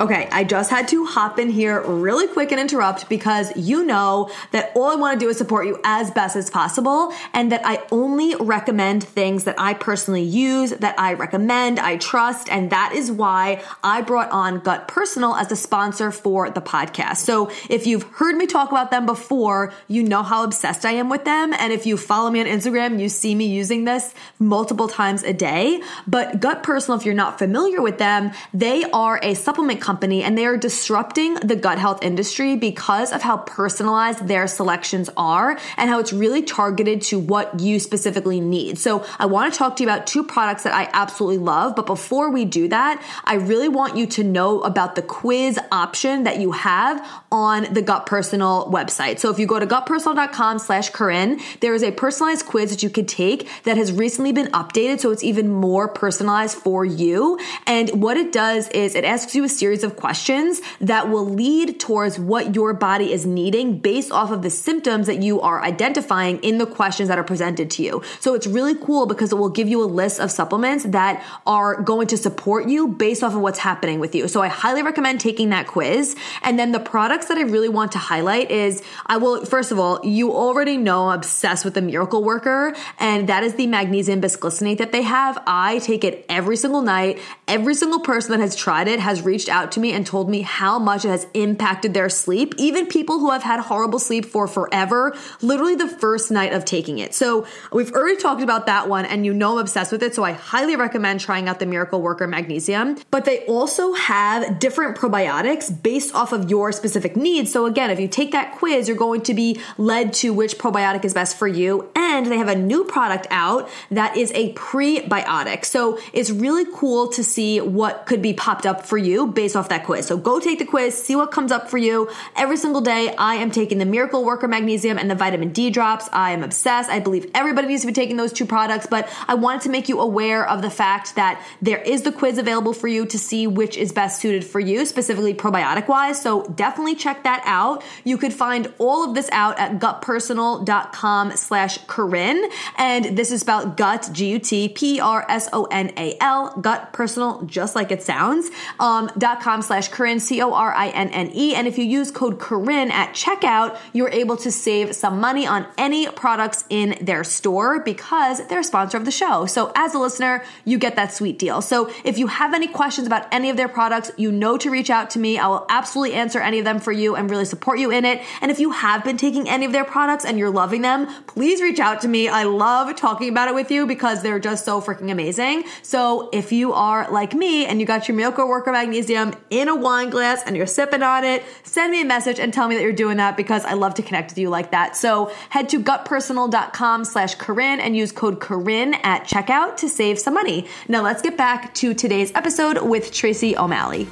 Okay, 0.01 0.27
I 0.31 0.43
just 0.43 0.71
had 0.71 0.87
to 0.87 1.05
hop 1.05 1.37
in 1.37 1.51
here 1.51 1.79
really 1.83 2.27
quick 2.27 2.51
and 2.51 2.59
interrupt 2.59 3.07
because 3.07 3.55
you 3.55 3.85
know 3.85 4.31
that 4.49 4.71
all 4.73 4.89
I 4.89 4.95
want 4.95 5.19
to 5.19 5.23
do 5.23 5.29
is 5.29 5.37
support 5.37 5.67
you 5.67 5.79
as 5.83 6.09
best 6.09 6.35
as 6.35 6.49
possible 6.49 7.13
and 7.33 7.51
that 7.51 7.61
I 7.63 7.83
only 7.91 8.33
recommend 8.33 9.03
things 9.03 9.43
that 9.43 9.59
I 9.59 9.75
personally 9.75 10.23
use, 10.23 10.71
that 10.71 10.99
I 10.99 11.13
recommend, 11.13 11.79
I 11.79 11.97
trust, 11.97 12.49
and 12.49 12.71
that 12.71 12.93
is 12.95 13.11
why 13.11 13.63
I 13.83 14.01
brought 14.01 14.31
on 14.31 14.61
Gut 14.61 14.87
Personal 14.87 15.35
as 15.35 15.51
a 15.51 15.55
sponsor 15.55 16.11
for 16.11 16.49
the 16.49 16.61
podcast. 16.61 17.17
So 17.17 17.51
if 17.69 17.85
you've 17.85 18.01
heard 18.01 18.35
me 18.35 18.47
talk 18.47 18.71
about 18.71 18.89
them 18.89 19.05
before, 19.05 19.71
you 19.87 20.01
know 20.01 20.23
how 20.23 20.43
obsessed 20.43 20.83
I 20.83 20.93
am 20.93 21.09
with 21.09 21.25
them. 21.25 21.53
And 21.53 21.71
if 21.71 21.85
you 21.85 21.95
follow 21.95 22.31
me 22.31 22.39
on 22.39 22.47
Instagram, 22.47 22.99
you 22.99 23.07
see 23.07 23.35
me 23.35 23.45
using 23.45 23.85
this 23.85 24.15
multiple 24.39 24.87
times 24.87 25.21
a 25.21 25.31
day. 25.31 25.83
But 26.07 26.39
Gut 26.39 26.63
Personal, 26.63 26.99
if 26.99 27.05
you're 27.05 27.13
not 27.13 27.37
familiar 27.37 27.83
with 27.83 27.99
them, 27.99 28.31
they 28.51 28.83
are 28.85 29.19
a 29.21 29.35
supplement 29.35 29.79
company 29.79 29.90
company 29.91 30.23
and 30.23 30.37
they 30.37 30.45
are 30.45 30.55
disrupting 30.55 31.33
the 31.35 31.55
gut 31.55 31.77
health 31.77 32.01
industry 32.01 32.55
because 32.55 33.11
of 33.11 33.21
how 33.21 33.35
personalized 33.35 34.25
their 34.25 34.47
selections 34.47 35.09
are 35.17 35.57
and 35.75 35.89
how 35.89 35.99
it's 35.99 36.13
really 36.13 36.41
targeted 36.41 37.01
to 37.01 37.19
what 37.19 37.59
you 37.59 37.77
specifically 37.77 38.39
need. 38.39 38.77
So 38.77 39.03
I 39.19 39.25
want 39.25 39.51
to 39.51 39.57
talk 39.57 39.75
to 39.75 39.83
you 39.83 39.89
about 39.89 40.07
two 40.07 40.23
products 40.23 40.63
that 40.63 40.73
I 40.73 40.89
absolutely 40.93 41.39
love. 41.39 41.75
But 41.75 41.87
before 41.87 42.29
we 42.31 42.45
do 42.45 42.69
that, 42.69 43.03
I 43.25 43.35
really 43.35 43.67
want 43.67 43.97
you 43.97 44.07
to 44.07 44.23
know 44.23 44.61
about 44.61 44.95
the 44.95 45.01
quiz 45.01 45.59
option 45.73 46.23
that 46.23 46.39
you 46.39 46.53
have 46.53 47.05
on 47.31 47.73
the 47.73 47.81
Gut 47.81 48.05
Personal 48.05 48.71
website. 48.71 49.19
So 49.19 49.29
if 49.29 49.39
you 49.39 49.45
go 49.45 49.59
to 49.59 49.67
gutpersonal.com 49.67 50.59
slash 50.59 50.89
Corinne, 50.91 51.41
there 51.59 51.73
is 51.73 51.83
a 51.83 51.91
personalized 51.91 52.45
quiz 52.45 52.69
that 52.71 52.81
you 52.81 52.89
could 52.89 53.09
take 53.09 53.49
that 53.63 53.75
has 53.75 53.91
recently 53.91 54.31
been 54.31 54.47
updated. 54.51 55.01
So 55.01 55.11
it's 55.11 55.23
even 55.23 55.49
more 55.49 55.89
personalized 55.89 56.57
for 56.57 56.85
you. 56.85 57.39
And 57.67 58.01
what 58.01 58.15
it 58.15 58.31
does 58.31 58.69
is 58.69 58.95
it 58.95 59.03
asks 59.03 59.35
you 59.35 59.43
a 59.43 59.49
series 59.49 59.80
series 59.81 59.91
of 59.91 59.99
questions 59.99 60.61
that 60.79 61.09
will 61.09 61.25
lead 61.25 61.79
towards 61.79 62.19
what 62.19 62.55
your 62.55 62.73
body 62.73 63.11
is 63.11 63.25
needing 63.25 63.79
based 63.79 64.11
off 64.11 64.31
of 64.31 64.41
the 64.41 64.49
symptoms 64.49 65.07
that 65.07 65.21
you 65.21 65.41
are 65.41 65.61
identifying 65.61 66.39
in 66.43 66.57
the 66.57 66.65
questions 66.65 67.09
that 67.09 67.17
are 67.17 67.23
presented 67.23 67.69
to 67.71 67.83
you. 67.83 68.01
So 68.19 68.33
it's 68.33 68.47
really 68.47 68.75
cool 68.75 69.05
because 69.05 69.31
it 69.31 69.37
will 69.37 69.49
give 69.49 69.67
you 69.67 69.83
a 69.83 69.89
list 70.01 70.19
of 70.19 70.31
supplements 70.31 70.85
that 70.85 71.23
are 71.45 71.81
going 71.81 72.07
to 72.07 72.17
support 72.17 72.67
you 72.67 72.87
based 72.87 73.23
off 73.23 73.33
of 73.33 73.41
what's 73.41 73.59
happening 73.59 73.99
with 73.99 74.15
you. 74.15 74.27
So 74.27 74.41
I 74.41 74.47
highly 74.47 74.83
recommend 74.83 75.19
taking 75.19 75.49
that 75.49 75.67
quiz. 75.67 76.15
And 76.43 76.57
then 76.57 76.71
the 76.71 76.79
products 76.79 77.27
that 77.27 77.37
I 77.37 77.43
really 77.43 77.69
want 77.69 77.91
to 77.93 77.97
highlight 77.97 78.51
is 78.51 78.83
I 79.05 79.17
will, 79.17 79.45
first 79.45 79.71
of 79.71 79.79
all, 79.79 79.99
you 80.03 80.31
already 80.31 80.77
know 80.77 81.09
I'm 81.09 81.21
obsessed 81.21 81.65
with 81.65 81.75
the 81.75 81.81
Miracle 81.81 82.23
Worker, 82.23 82.73
and 82.99 83.29
that 83.29 83.43
is 83.43 83.53
the 83.53 83.67
magnesium 83.67 84.21
bisglycinate 84.21 84.79
that 84.79 84.91
they 84.91 85.03
have. 85.03 85.37
I 85.45 85.79
take 85.79 86.03
it 86.03 86.25
every 86.29 86.57
single 86.57 86.81
night. 86.81 87.19
Every 87.47 87.75
single 87.75 87.99
person 87.99 88.31
that 88.31 88.39
has 88.39 88.55
tried 88.55 88.87
it 88.87 88.99
has 88.99 89.21
reached 89.21 89.49
out 89.49 89.60
to 89.69 89.79
me 89.79 89.91
and 89.93 90.05
told 90.05 90.29
me 90.29 90.41
how 90.41 90.79
much 90.79 91.05
it 91.05 91.09
has 91.09 91.27
impacted 91.33 91.93
their 91.93 92.09
sleep. 92.09 92.55
Even 92.57 92.87
people 92.87 93.19
who 93.19 93.29
have 93.31 93.43
had 93.43 93.59
horrible 93.59 93.99
sleep 93.99 94.25
for 94.25 94.47
forever, 94.47 95.15
literally 95.41 95.75
the 95.75 95.87
first 95.87 96.31
night 96.31 96.53
of 96.53 96.65
taking 96.65 96.99
it. 96.99 97.13
So 97.13 97.45
we've 97.71 97.91
already 97.91 98.17
talked 98.17 98.41
about 98.41 98.65
that 98.65 98.89
one 98.89 99.05
and 99.05 99.25
you 99.25 99.33
know 99.33 99.53
I'm 99.53 99.59
obsessed 99.59 99.91
with 99.91 100.01
it. 100.01 100.15
So 100.15 100.23
I 100.23 100.31
highly 100.31 100.75
recommend 100.75 101.19
trying 101.19 101.47
out 101.47 101.59
the 101.59 101.65
Miracle 101.65 102.01
Worker 102.01 102.27
Magnesium. 102.27 102.97
But 103.11 103.25
they 103.25 103.45
also 103.45 103.93
have 103.93 104.59
different 104.59 104.97
probiotics 104.97 105.71
based 105.83 106.15
off 106.15 106.31
of 106.31 106.49
your 106.49 106.71
specific 106.71 107.15
needs. 107.15 107.51
So 107.51 107.65
again, 107.65 107.89
if 107.89 107.99
you 107.99 108.07
take 108.07 108.31
that 108.31 108.53
quiz, 108.53 108.87
you're 108.87 108.97
going 108.97 109.21
to 109.21 109.33
be 109.33 109.59
led 109.77 110.13
to 110.13 110.33
which 110.33 110.57
probiotic 110.57 111.05
is 111.05 111.13
best 111.13 111.37
for 111.37 111.47
you. 111.47 111.89
And 111.95 112.25
they 112.25 112.37
have 112.37 112.47
a 112.47 112.55
new 112.55 112.83
product 112.85 113.27
out 113.29 113.69
that 113.89 114.17
is 114.17 114.31
a 114.33 114.53
prebiotic. 114.53 115.65
So 115.65 115.99
it's 116.13 116.31
really 116.31 116.65
cool 116.73 117.07
to 117.09 117.23
see 117.23 117.59
what 117.59 118.05
could 118.05 118.21
be 118.21 118.33
popped 118.33 118.65
up 118.65 118.85
for 118.85 118.97
you 118.97 119.27
based 119.27 119.50
off 119.55 119.61
off 119.61 119.69
that 119.69 119.85
quiz. 119.85 120.07
So 120.07 120.17
go 120.17 120.39
take 120.39 120.57
the 120.57 120.65
quiz, 120.65 121.01
see 121.01 121.15
what 121.15 121.31
comes 121.31 121.51
up 121.51 121.69
for 121.69 121.77
you. 121.77 122.09
Every 122.35 122.57
single 122.57 122.81
day, 122.81 123.13
I 123.15 123.35
am 123.35 123.51
taking 123.51 123.77
the 123.77 123.85
Miracle 123.85 124.25
Worker 124.25 124.47
Magnesium 124.47 124.97
and 124.97 125.09
the 125.09 125.13
Vitamin 125.13 125.53
D 125.53 125.69
drops. 125.69 126.09
I 126.11 126.31
am 126.31 126.43
obsessed. 126.43 126.89
I 126.89 126.99
believe 126.99 127.29
everybody 127.35 127.67
needs 127.67 127.81
to 127.81 127.87
be 127.87 127.93
taking 127.93 128.17
those 128.17 128.33
two 128.33 128.45
products, 128.45 128.87
but 128.87 129.07
I 129.27 129.35
wanted 129.35 129.61
to 129.61 129.69
make 129.69 129.87
you 129.87 129.99
aware 129.99 130.47
of 130.49 130.63
the 130.63 130.71
fact 130.71 131.15
that 131.15 131.45
there 131.61 131.77
is 131.77 132.01
the 132.01 132.11
quiz 132.11 132.39
available 132.39 132.73
for 132.73 132.87
you 132.87 133.05
to 133.05 133.19
see 133.19 133.45
which 133.45 133.77
is 133.77 133.91
best 133.91 134.19
suited 134.19 134.43
for 134.43 134.59
you, 134.59 134.83
specifically 134.85 135.35
probiotic 135.35 135.87
wise. 135.87 136.19
So 136.19 136.43
definitely 136.43 136.95
check 136.95 137.23
that 137.23 137.43
out. 137.45 137.83
You 138.03 138.17
could 138.17 138.33
find 138.33 138.73
all 138.79 139.07
of 139.07 139.13
this 139.13 139.29
out 139.31 139.59
at 139.59 139.79
gutpersonal.com 139.79 141.37
slash 141.37 141.77
Corinne. 141.85 142.49
And 142.77 143.15
this 143.15 143.31
is 143.31 143.43
about 143.43 143.77
gut, 143.77 144.09
G-U-T, 144.11 144.69
P-R-S-O-N-A-L, 144.69 146.57
gut 146.61 146.93
personal, 146.93 147.43
just 147.43 147.75
like 147.75 147.91
it 147.91 148.01
sounds, 148.01 148.49
um, 148.79 149.11
dot 149.17 149.40
com 149.41 149.51
com 149.51 149.61
slash 149.61 149.89
Corinne, 149.89 150.19
C-O-R-I-N-N-E. 150.19 151.55
And 151.55 151.67
if 151.67 151.77
you 151.77 151.83
use 151.83 152.09
code 152.09 152.39
Corinne 152.39 152.89
at 152.89 153.13
checkout, 153.13 153.77
you're 153.91 154.09
able 154.09 154.37
to 154.37 154.51
save 154.51 154.95
some 154.95 155.19
money 155.19 155.45
on 155.45 155.67
any 155.77 156.07
products 156.07 156.63
in 156.69 156.97
their 157.01 157.23
store 157.23 157.81
because 157.81 158.47
they're 158.47 158.61
a 158.61 158.63
sponsor 158.63 158.97
of 158.97 159.03
the 159.03 159.11
show. 159.11 159.45
So 159.45 159.71
as 159.75 159.93
a 159.93 159.99
listener, 159.99 160.43
you 160.63 160.77
get 160.77 160.95
that 160.95 161.13
sweet 161.13 161.37
deal. 161.37 161.61
So 161.61 161.91
if 162.05 162.17
you 162.17 162.27
have 162.27 162.53
any 162.53 162.67
questions 162.67 163.07
about 163.07 163.27
any 163.31 163.49
of 163.49 163.57
their 163.57 163.67
products, 163.67 164.11
you 164.15 164.31
know 164.31 164.57
to 164.57 164.69
reach 164.69 164.89
out 164.89 165.09
to 165.11 165.19
me. 165.19 165.37
I 165.37 165.47
will 165.47 165.65
absolutely 165.69 166.15
answer 166.15 166.39
any 166.39 166.59
of 166.59 166.65
them 166.65 166.79
for 166.79 166.93
you 166.93 167.15
and 167.15 167.29
really 167.29 167.45
support 167.45 167.79
you 167.79 167.91
in 167.91 168.05
it. 168.05 168.21
And 168.41 168.51
if 168.51 168.59
you 168.59 168.71
have 168.71 169.03
been 169.03 169.17
taking 169.17 169.49
any 169.49 169.65
of 169.65 169.73
their 169.73 169.85
products 169.85 170.23
and 170.23 170.39
you're 170.39 170.49
loving 170.49 170.81
them, 170.81 171.07
please 171.25 171.61
reach 171.61 171.79
out 171.79 172.01
to 172.01 172.07
me. 172.07 172.29
I 172.29 172.43
love 172.43 172.95
talking 172.95 173.27
about 173.27 173.49
it 173.49 173.55
with 173.55 173.69
you 173.69 173.85
because 173.85 174.21
they're 174.21 174.39
just 174.39 174.63
so 174.63 174.79
freaking 174.79 175.11
amazing. 175.11 175.65
So 175.81 176.29
if 176.31 176.51
you 176.53 176.71
are 176.73 177.11
like 177.11 177.33
me 177.33 177.65
and 177.65 177.81
you 177.81 177.85
got 177.85 178.07
your 178.07 178.15
Miracle 178.15 178.47
Worker 178.47 178.71
Magnesium 178.71 179.30
in 179.49 179.67
a 179.67 179.75
wine 179.75 180.09
glass 180.09 180.43
and 180.45 180.55
you're 180.55 180.65
sipping 180.65 181.03
on 181.03 181.23
it, 181.23 181.43
send 181.63 181.91
me 181.91 182.01
a 182.01 182.05
message 182.05 182.39
and 182.39 182.53
tell 182.53 182.67
me 182.67 182.75
that 182.75 182.81
you're 182.81 182.91
doing 182.93 183.17
that 183.17 183.37
because 183.37 183.65
I 183.65 183.73
love 183.73 183.93
to 183.95 184.01
connect 184.01 184.31
with 184.31 184.37
you 184.37 184.49
like 184.49 184.71
that. 184.71 184.95
So 184.95 185.31
head 185.49 185.69
to 185.69 185.81
gutpersonal.com 185.81 187.05
slash 187.05 187.35
Corinne 187.35 187.79
and 187.79 187.95
use 187.95 188.11
code 188.11 188.39
Corinne 188.39 188.95
at 189.03 189.23
checkout 189.23 189.77
to 189.77 189.89
save 189.89 190.19
some 190.19 190.33
money. 190.33 190.67
Now 190.87 191.01
let's 191.01 191.21
get 191.21 191.37
back 191.37 191.73
to 191.75 191.93
today's 191.93 192.31
episode 192.35 192.81
with 192.81 193.11
Tracy 193.11 193.57
O'Malley. 193.57 194.07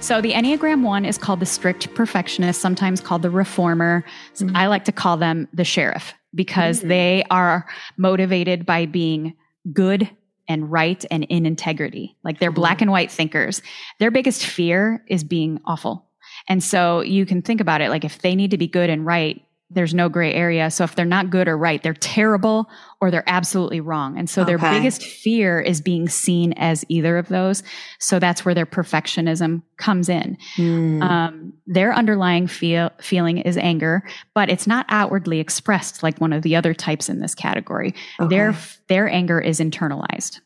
So 0.00 0.20
the 0.20 0.32
Enneagram 0.32 0.82
1 0.82 1.04
is 1.04 1.18
called 1.18 1.40
the 1.40 1.46
strict 1.46 1.92
perfectionist, 1.94 2.60
sometimes 2.60 3.00
called 3.00 3.22
the 3.22 3.30
reformer. 3.30 4.04
Mm-hmm. 4.36 4.56
I 4.56 4.68
like 4.68 4.84
to 4.84 4.92
call 4.92 5.16
them 5.16 5.48
the 5.52 5.64
sheriff 5.64 6.14
because 6.34 6.78
mm-hmm. 6.78 6.88
they 6.88 7.24
are 7.30 7.66
motivated 7.96 8.64
by 8.64 8.86
being 8.86 9.34
good 9.72 10.08
and 10.48 10.70
right 10.70 11.04
and 11.10 11.24
in 11.24 11.46
integrity. 11.46 12.16
Like 12.24 12.38
they're 12.38 12.50
mm-hmm. 12.50 12.56
black 12.56 12.82
and 12.82 12.90
white 12.90 13.10
thinkers. 13.10 13.62
Their 13.98 14.10
biggest 14.10 14.44
fear 14.44 15.04
is 15.08 15.24
being 15.24 15.60
awful. 15.64 16.06
And 16.48 16.62
so 16.62 17.02
you 17.02 17.26
can 17.26 17.42
think 17.42 17.60
about 17.60 17.80
it 17.80 17.90
like 17.90 18.04
if 18.04 18.20
they 18.20 18.34
need 18.34 18.50
to 18.50 18.58
be 18.58 18.66
good 18.66 18.90
and 18.90 19.04
right, 19.04 19.42
there's 19.70 19.94
no 19.94 20.08
gray 20.08 20.32
area. 20.32 20.70
So 20.70 20.84
if 20.84 20.94
they're 20.94 21.04
not 21.04 21.30
good 21.30 21.46
or 21.46 21.56
right, 21.56 21.82
they're 21.82 21.92
terrible 21.92 22.68
or 23.00 23.10
they're 23.10 23.28
absolutely 23.28 23.80
wrong. 23.80 24.18
And 24.18 24.28
so 24.28 24.42
okay. 24.42 24.56
their 24.56 24.58
biggest 24.58 25.04
fear 25.04 25.60
is 25.60 25.80
being 25.80 26.08
seen 26.08 26.52
as 26.54 26.84
either 26.88 27.16
of 27.16 27.28
those. 27.28 27.62
So 28.00 28.18
that's 28.18 28.44
where 28.44 28.54
their 28.54 28.66
perfectionism 28.66 29.62
comes 29.76 30.08
in. 30.08 30.36
Mm. 30.56 31.02
Um, 31.02 31.52
their 31.66 31.94
underlying 31.94 32.48
feel, 32.48 32.90
feeling 33.00 33.38
is 33.38 33.56
anger, 33.56 34.02
but 34.34 34.50
it's 34.50 34.66
not 34.66 34.86
outwardly 34.88 35.38
expressed 35.38 36.02
like 36.02 36.18
one 36.18 36.32
of 36.32 36.42
the 36.42 36.56
other 36.56 36.74
types 36.74 37.08
in 37.08 37.20
this 37.20 37.34
category. 37.34 37.94
Okay. 38.18 38.28
Their, 38.28 38.56
their 38.88 39.08
anger 39.08 39.40
is 39.40 39.60
internalized. 39.60 40.40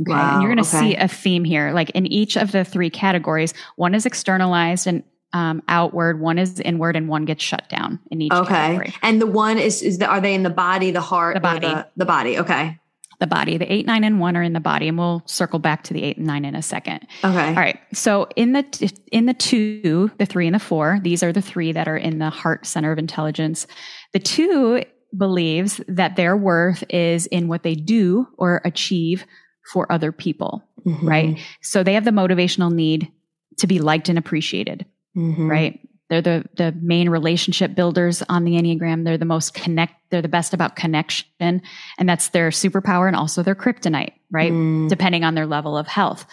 Okay. 0.00 0.12
Wow. 0.12 0.34
And 0.34 0.42
you're 0.42 0.54
going 0.54 0.64
to 0.64 0.76
okay. 0.76 0.90
see 0.92 0.96
a 0.96 1.08
theme 1.08 1.44
here. 1.44 1.72
Like 1.72 1.90
in 1.90 2.06
each 2.06 2.36
of 2.36 2.52
the 2.52 2.64
three 2.64 2.90
categories, 2.90 3.52
one 3.76 3.94
is 3.94 4.06
externalized 4.06 4.86
and 4.86 5.02
um, 5.32 5.62
outward, 5.68 6.20
one 6.20 6.38
is 6.38 6.60
inward, 6.60 6.96
and 6.96 7.08
one 7.08 7.24
gets 7.24 7.44
shut 7.44 7.68
down 7.68 8.00
in 8.10 8.22
each. 8.22 8.32
Okay, 8.32 8.48
category. 8.48 8.94
and 9.02 9.20
the 9.20 9.26
one 9.26 9.58
is 9.58 9.82
is 9.82 9.98
the, 9.98 10.06
are 10.06 10.20
they 10.20 10.34
in 10.34 10.42
the 10.42 10.50
body, 10.50 10.90
the 10.90 11.00
heart, 11.00 11.34
the 11.34 11.40
body, 11.40 11.66
the, 11.66 11.86
the, 11.96 12.04
body? 12.06 12.38
Okay, 12.38 12.78
the 13.20 13.26
body. 13.26 13.58
The 13.58 13.70
eight, 13.70 13.86
nine, 13.86 14.04
and 14.04 14.20
one 14.20 14.36
are 14.36 14.42
in 14.42 14.54
the 14.54 14.60
body, 14.60 14.88
and 14.88 14.96
we'll 14.96 15.22
circle 15.26 15.58
back 15.58 15.84
to 15.84 15.94
the 15.94 16.02
eight 16.02 16.16
and 16.16 16.26
nine 16.26 16.44
in 16.44 16.54
a 16.54 16.62
second. 16.62 17.06
Okay, 17.22 17.48
all 17.48 17.54
right. 17.54 17.78
So 17.92 18.28
in 18.36 18.52
the 18.52 18.62
t- 18.62 18.90
in 19.12 19.26
the 19.26 19.34
two, 19.34 20.10
the 20.18 20.26
three, 20.26 20.46
and 20.46 20.54
the 20.54 20.60
four, 20.60 20.98
these 21.02 21.22
are 21.22 21.32
the 21.32 21.42
three 21.42 21.72
that 21.72 21.88
are 21.88 21.96
in 21.96 22.18
the 22.18 22.30
heart 22.30 22.64
center 22.64 22.90
of 22.90 22.98
intelligence. 22.98 23.66
The 24.14 24.20
two 24.20 24.82
believes 25.16 25.80
that 25.88 26.16
their 26.16 26.36
worth 26.36 26.84
is 26.88 27.26
in 27.26 27.48
what 27.48 27.62
they 27.62 27.74
do 27.74 28.26
or 28.38 28.62
achieve 28.64 29.26
for 29.72 29.90
other 29.92 30.12
people, 30.12 30.62
mm-hmm. 30.86 31.06
right? 31.06 31.38
So 31.60 31.82
they 31.82 31.94
have 31.94 32.04
the 32.04 32.10
motivational 32.10 32.72
need 32.72 33.10
to 33.58 33.66
be 33.66 33.78
liked 33.78 34.08
and 34.08 34.18
appreciated 34.18 34.86
mm-hmm. 35.18 35.50
right? 35.50 35.80
They're 36.08 36.22
the, 36.22 36.44
the 36.56 36.72
main 36.80 37.10
relationship 37.10 37.74
builders 37.74 38.22
on 38.28 38.44
the 38.44 38.52
Enneagram. 38.52 39.04
They're 39.04 39.18
the 39.18 39.26
most 39.26 39.52
connect, 39.52 39.94
they're 40.10 40.22
the 40.22 40.28
best 40.28 40.54
about 40.54 40.74
connection. 40.74 41.26
And 41.38 42.08
that's 42.08 42.28
their 42.28 42.48
superpower 42.48 43.06
and 43.06 43.16
also 43.16 43.42
their 43.42 43.54
kryptonite, 43.54 44.12
right? 44.30 44.52
Mm. 44.52 44.88
Depending 44.88 45.24
on 45.24 45.34
their 45.34 45.46
level 45.46 45.76
of 45.76 45.86
health. 45.86 46.24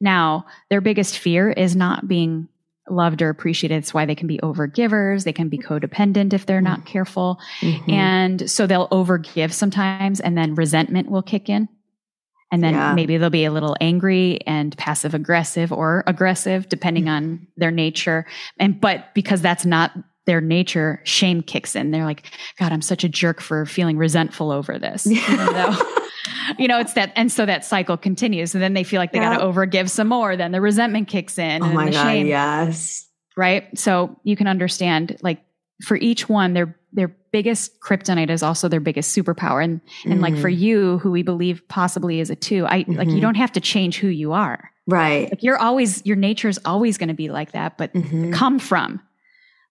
Now, 0.00 0.46
their 0.70 0.80
biggest 0.80 1.18
fear 1.18 1.50
is 1.50 1.74
not 1.74 2.06
being 2.06 2.48
loved 2.88 3.22
or 3.22 3.30
appreciated. 3.30 3.76
It's 3.76 3.94
why 3.94 4.04
they 4.06 4.14
can 4.14 4.26
be 4.26 4.38
overgivers. 4.38 5.24
They 5.24 5.32
can 5.32 5.48
be 5.48 5.58
codependent 5.58 6.32
if 6.32 6.46
they're 6.46 6.60
not 6.60 6.80
mm. 6.80 6.86
careful. 6.86 7.40
Mm-hmm. 7.60 7.90
And 7.90 8.50
so 8.50 8.66
they'll 8.66 8.88
overgive 8.88 9.52
sometimes 9.52 10.20
and 10.20 10.36
then 10.36 10.54
resentment 10.54 11.10
will 11.10 11.22
kick 11.22 11.48
in. 11.48 11.68
And 12.52 12.62
then 12.62 12.74
Yeah. 12.74 12.94
maybe 12.94 13.16
they'll 13.16 13.30
be 13.30 13.44
a 13.44 13.50
little 13.52 13.76
angry 13.80 14.38
and 14.46 14.76
passive 14.76 15.14
aggressive 15.14 15.72
or 15.72 16.04
aggressive, 16.06 16.68
depending 16.68 17.08
on 17.08 17.46
their 17.56 17.70
nature. 17.70 18.26
And, 18.60 18.80
but 18.80 19.12
because 19.14 19.40
that's 19.42 19.64
not 19.66 19.92
their 20.26 20.40
nature, 20.40 21.00
shame 21.04 21.42
kicks 21.42 21.74
in. 21.76 21.90
They're 21.90 22.04
like, 22.04 22.24
God, 22.58 22.72
I'm 22.72 22.80
such 22.82 23.04
a 23.04 23.08
jerk 23.08 23.40
for 23.40 23.66
feeling 23.66 23.96
resentful 23.98 24.50
over 24.50 24.78
this. 24.78 25.06
You 26.58 26.68
know, 26.68 26.78
it's 26.78 26.92
that, 26.94 27.12
and 27.16 27.30
so 27.32 27.46
that 27.46 27.64
cycle 27.64 27.96
continues. 27.96 28.54
And 28.54 28.62
then 28.62 28.74
they 28.74 28.84
feel 28.84 28.98
like 28.98 29.12
they 29.12 29.18
Yeah. 29.18 29.34
got 29.36 29.38
to 29.40 29.44
overgive 29.46 29.88
some 29.88 30.08
more. 30.08 30.36
Then 30.36 30.52
the 30.52 30.60
resentment 30.60 31.08
kicks 31.08 31.38
in. 31.38 31.62
Oh 31.62 31.66
and 31.66 31.74
my 31.74 31.86
the 31.86 31.92
God. 31.92 32.02
shame 32.02 32.26
Yes. 32.26 33.06
right? 33.36 33.66
So 33.78 34.18
you 34.24 34.36
can 34.36 34.46
understand 34.46 35.16
like 35.22 35.42
for 35.82 35.96
each 35.96 36.28
one, 36.28 36.52
their 36.52 36.76
their 36.92 37.16
biggest 37.34 37.80
kryptonite 37.80 38.30
is 38.30 38.42
also 38.42 38.68
their 38.68 38.80
biggest 38.80 39.08
superpower. 39.16 39.62
And 39.62 39.80
and 40.06 40.20
like 40.20 40.36
for 40.38 40.48
you, 40.48 40.98
who 40.98 41.10
we 41.10 41.22
believe 41.22 41.66
possibly 41.68 42.20
is 42.20 42.30
a 42.30 42.36
two, 42.36 42.64
I 42.66 42.84
like 42.86 43.08
you 43.10 43.18
Mhm. 43.18 43.20
don't 43.26 43.34
have 43.44 43.52
to 43.52 43.60
change 43.60 43.98
who 43.98 44.08
you 44.08 44.32
are. 44.32 44.70
Right. 44.86 45.28
Like 45.32 45.42
you're 45.42 45.58
always 45.58 46.04
your 46.06 46.16
nature 46.16 46.48
is 46.48 46.60
always 46.64 46.96
going 46.98 47.08
to 47.08 47.14
be 47.24 47.28
like 47.30 47.50
that, 47.52 47.76
but 47.76 47.92
Mhm. 47.92 48.32
come 48.32 48.58
from. 48.58 49.00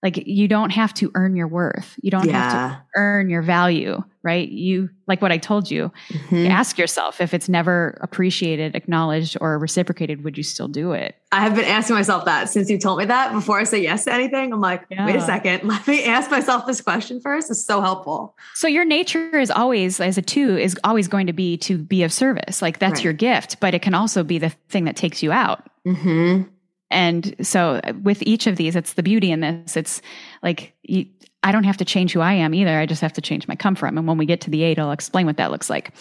Like 0.03 0.27
you 0.27 0.49
don't 0.49 0.71
have 0.71 0.93
to 0.95 1.09
earn 1.15 1.35
your 1.37 1.47
worth. 1.47 1.97
You 2.01 2.11
don't 2.11 2.29
have 2.29 2.51
to 2.51 2.81
earn 2.97 3.29
your 3.29 3.41
value, 3.41 4.03
right? 4.21 4.49
You 4.49 4.89
like 5.07 5.21
what 5.21 5.31
I 5.31 5.37
told 5.37 5.71
you. 5.71 5.93
Mhm. 6.09 6.43
You 6.43 6.47
ask 6.47 6.77
yourself 6.77 7.21
if 7.21 7.33
it's 7.33 7.47
never 7.47 7.97
appreciated, 8.01 8.75
acknowledged, 8.75 9.37
or 9.39 9.57
reciprocated, 9.57 10.25
would 10.25 10.37
you 10.37 10.43
still 10.43 10.67
do 10.67 10.91
it? 10.91 11.15
I 11.31 11.39
have 11.39 11.55
been 11.55 11.63
asking 11.65 11.95
myself 11.95 12.25
that 12.25 12.49
since 12.49 12.69
you 12.69 12.77
told 12.77 12.99
me 12.99 13.05
that 13.05 13.31
before 13.31 13.59
I 13.59 13.63
say 13.63 13.81
yes 13.81 14.03
to 14.03 14.13
anything. 14.13 14.51
I'm 14.51 14.59
like, 14.61 14.89
wait 14.91 15.15
a 15.15 15.21
second. 15.21 15.63
Let 15.67 15.87
me 15.87 16.03
ask 16.03 16.29
myself 16.29 16.67
this 16.67 16.81
question 16.81 17.21
first. 17.21 17.49
It's 17.49 17.65
so 17.65 17.79
helpful. 17.79 18.35
So 18.55 18.67
your 18.67 18.83
nature 18.85 19.39
is 19.39 19.49
always, 19.49 20.01
as 20.01 20.17
a 20.17 20.21
two, 20.21 20.57
is 20.57 20.77
always 20.83 21.07
going 21.07 21.27
to 21.27 21.33
be 21.33 21.55
to 21.59 21.77
be 21.77 22.03
of 22.03 22.11
service. 22.11 22.61
Like 22.61 22.79
that's 22.79 22.95
Right. 22.99 23.03
your 23.05 23.13
gift, 23.13 23.61
but 23.61 23.73
it 23.73 23.81
can 23.81 23.93
also 23.93 24.23
be 24.23 24.37
the 24.37 24.49
thing 24.69 24.83
that 24.83 24.95
takes 24.97 25.23
you 25.23 25.31
out. 25.31 25.63
Mm-hmm. 25.87 26.49
And 26.93 27.35
so 27.45 27.81
with 28.03 28.21
each 28.21 28.47
of 28.47 28.55
these, 28.55 28.75
it's 28.75 28.93
the 28.93 29.03
beauty 29.03 29.31
in 29.31 29.41
this. 29.41 29.75
It's 29.75 30.01
like, 30.41 30.73
you, 30.83 31.05
I 31.43 31.51
don't 31.51 31.65
have 31.65 31.77
to 31.77 31.85
change 31.85 32.13
who 32.13 32.21
I 32.21 32.33
am 32.33 32.53
either. 32.53 32.79
I 32.79 32.85
just 32.85 33.01
have 33.01 33.13
to 33.13 33.21
change 33.21 33.47
my 33.47 33.55
come 33.55 33.75
from. 33.75 33.97
And 33.97 34.07
when 34.07 34.17
we 34.17 34.25
get 34.25 34.39
to 34.41 34.49
the 34.49 34.63
eight, 34.63 34.79
I'll 34.79 34.91
explain 34.91 35.25
what 35.25 35.37
that 35.37 35.51
looks 35.51 35.69
like. 35.69 35.93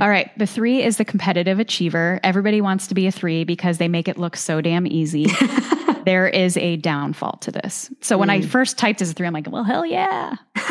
All 0.00 0.08
right. 0.08 0.36
The 0.36 0.46
three 0.46 0.82
is 0.82 0.96
the 0.96 1.04
competitive 1.04 1.60
achiever. 1.60 2.18
Everybody 2.24 2.60
wants 2.60 2.88
to 2.88 2.94
be 2.94 3.06
a 3.06 3.12
three 3.12 3.44
because 3.44 3.78
they 3.78 3.86
make 3.86 4.08
it 4.08 4.18
look 4.18 4.36
so 4.36 4.60
damn 4.60 4.86
easy. 4.86 5.26
there 6.04 6.26
is 6.26 6.56
a 6.56 6.76
downfall 6.76 7.38
to 7.42 7.52
this. 7.52 7.92
So 8.00 8.18
when 8.18 8.30
I 8.30 8.40
first 8.40 8.78
typed 8.78 9.00
as 9.00 9.10
a 9.10 9.14
three, 9.14 9.28
I'm 9.28 9.32
like, 9.32 9.50
well, 9.50 9.64
hell 9.64 9.86
yeah. 9.86 10.34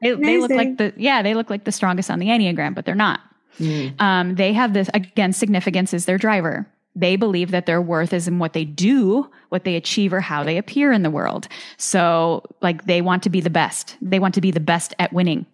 they, 0.00 0.12
they 0.12 0.38
look 0.38 0.50
like 0.50 0.78
the, 0.78 0.92
yeah, 0.96 1.22
they 1.22 1.34
look 1.34 1.50
like 1.50 1.64
the 1.64 1.72
strongest 1.72 2.10
on 2.10 2.20
the 2.20 2.26
Enneagram, 2.26 2.74
but 2.74 2.84
they're 2.84 2.94
not. 2.94 3.20
Mm. 3.58 4.00
Um, 4.00 4.34
they 4.36 4.52
have 4.52 4.72
this, 4.72 4.88
again, 4.94 5.32
significance 5.32 5.92
is 5.92 6.06
their 6.06 6.18
driver. 6.18 6.66
They 6.94 7.16
believe 7.16 7.50
that 7.52 7.66
their 7.66 7.80
worth 7.80 8.12
is 8.12 8.28
in 8.28 8.38
what 8.38 8.52
they 8.52 8.64
do, 8.64 9.30
what 9.48 9.64
they 9.64 9.76
achieve, 9.76 10.12
or 10.12 10.20
how 10.20 10.44
they 10.44 10.58
appear 10.58 10.92
in 10.92 11.02
the 11.02 11.10
world. 11.10 11.48
So, 11.78 12.42
like, 12.60 12.84
they 12.84 13.00
want 13.00 13.22
to 13.22 13.30
be 13.30 13.40
the 13.40 13.50
best. 13.50 13.96
They 14.02 14.18
want 14.18 14.34
to 14.34 14.40
be 14.40 14.50
the 14.50 14.60
best 14.60 14.94
at 14.98 15.12
winning. 15.12 15.46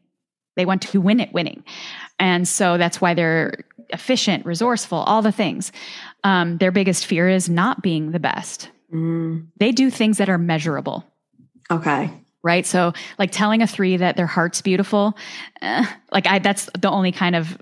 They 0.57 0.67
want 0.67 0.83
to 0.83 1.01
win 1.01 1.21
at 1.21 1.33
winning. 1.33 1.63
And 2.19 2.47
so 2.49 2.77
that's 2.79 3.01
why 3.01 3.15
they're 3.15 3.65
efficient, 3.91 4.45
resourceful, 4.45 4.99
all 4.99 5.23
the 5.23 5.31
things. 5.33 5.71
Um, 6.25 6.59
their 6.59 6.73
biggest 6.73 7.07
fear 7.07 7.29
is 7.29 7.49
not 7.49 7.83
being 7.83 8.11
the 8.11 8.19
best. 8.19 8.69
Mm. 8.93 9.47
They 9.59 9.71
do 9.71 9.91
things 9.91 10.19
that 10.19 10.29
are 10.29 10.39
measurable 10.39 11.05
Okay. 11.71 12.11
right 12.43 12.65
so 12.65 12.95
like 13.19 13.31
telling 13.31 13.61
a 13.63 13.67
three 13.67 13.99
that 13.99 14.17
their 14.17 14.27
heart's 14.27 14.63
beautiful 14.63 15.15
eh, 15.61 15.85
like 16.11 16.27
i 16.27 16.39
that's 16.39 16.71
the 16.79 16.89
only 16.89 17.13
kind 17.13 17.37
of 17.37 17.61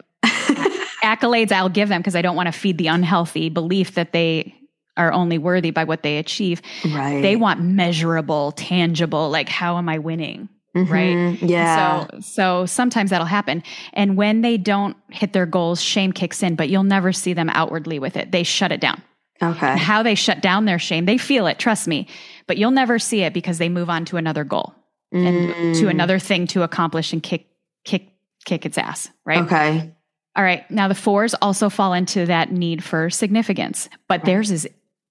accolades 1.03 1.53
i'll 1.53 1.69
give 1.69 1.89
them 1.89 2.01
because 2.01 2.17
i 2.17 2.23
don't 2.23 2.37
want 2.37 2.47
to 2.47 2.53
feed 2.53 2.79
the 2.79 2.87
unhealthy 2.87 3.49
belief 3.49 3.95
that 3.95 4.13
they 4.13 4.55
are 4.97 5.13
only 5.13 5.37
worthy 5.39 5.71
by 5.71 5.85
what 5.85 6.03
they 6.03 6.19
achieve 6.19 6.63
Right. 6.85 7.21
they 7.21 7.37
want 7.37 7.61
measurable 7.61 8.53
tangible 8.53 9.31
like 9.31 9.49
how 9.49 9.77
am 9.79 9.89
i 9.89 9.99
winning 9.99 10.49
right? 10.75 11.17
Mhm. 11.17 11.49
Yeah. 11.49 12.07
so 12.11 12.21
so 12.21 12.67
sometimes 12.67 13.11
that'll 13.11 13.27
happen 13.27 13.63
and 13.95 14.17
when 14.17 14.43
they 14.43 14.57
don't 14.59 14.97
hit 15.11 15.33
their 15.33 15.47
goals 15.47 15.81
shame 15.83 16.13
kicks 16.13 16.43
in 16.43 16.55
but 16.55 16.69
you'll 16.69 16.83
never 16.85 17.13
see 17.13 17.33
them 17.33 17.49
outwardly 17.51 17.99
with 17.99 18.17
it 18.17 18.31
they 18.33 18.43
shut 18.43 18.73
it 18.73 18.81
down 18.81 19.03
okay. 19.43 19.77
how 19.79 20.03
they 20.03 20.15
shut 20.15 20.41
down 20.41 20.65
their 20.65 20.79
shame. 20.79 21.05
They 21.05 21.19
feel 21.19 21.47
it, 21.47 21.59
trust 21.59 21.87
me, 21.87 22.09
but 22.47 22.57
you'll 22.57 22.71
never 22.71 22.99
see 22.99 23.21
it 23.23 23.35
because 23.35 23.59
they 23.59 23.69
move 23.69 23.91
on 23.91 24.07
to 24.07 24.17
another 24.17 24.45
goal 24.45 24.75
and 25.13 25.51
Mm. 25.53 25.79
to 25.81 25.89
another 25.89 26.19
thing 26.19 26.47
to 26.49 26.63
accomplish 26.63 27.13
and 27.13 27.23
kick, 27.23 27.47
kick, 27.85 28.09
kick 28.47 28.65
its 28.65 28.79
ass, 28.79 29.11
right? 29.27 29.43
Okay. 29.45 29.93
All 30.37 30.45
right. 30.45 30.71
Now 30.71 30.87
the 30.87 30.95
fours 30.95 31.35
also 31.41 31.71
fall 31.71 31.95
into 31.95 32.27
that 32.27 32.53
need 32.53 32.85
for 32.85 33.09
significance, 33.09 33.89
but 34.07 34.25
theirs 34.25 34.51
is 34.51 34.69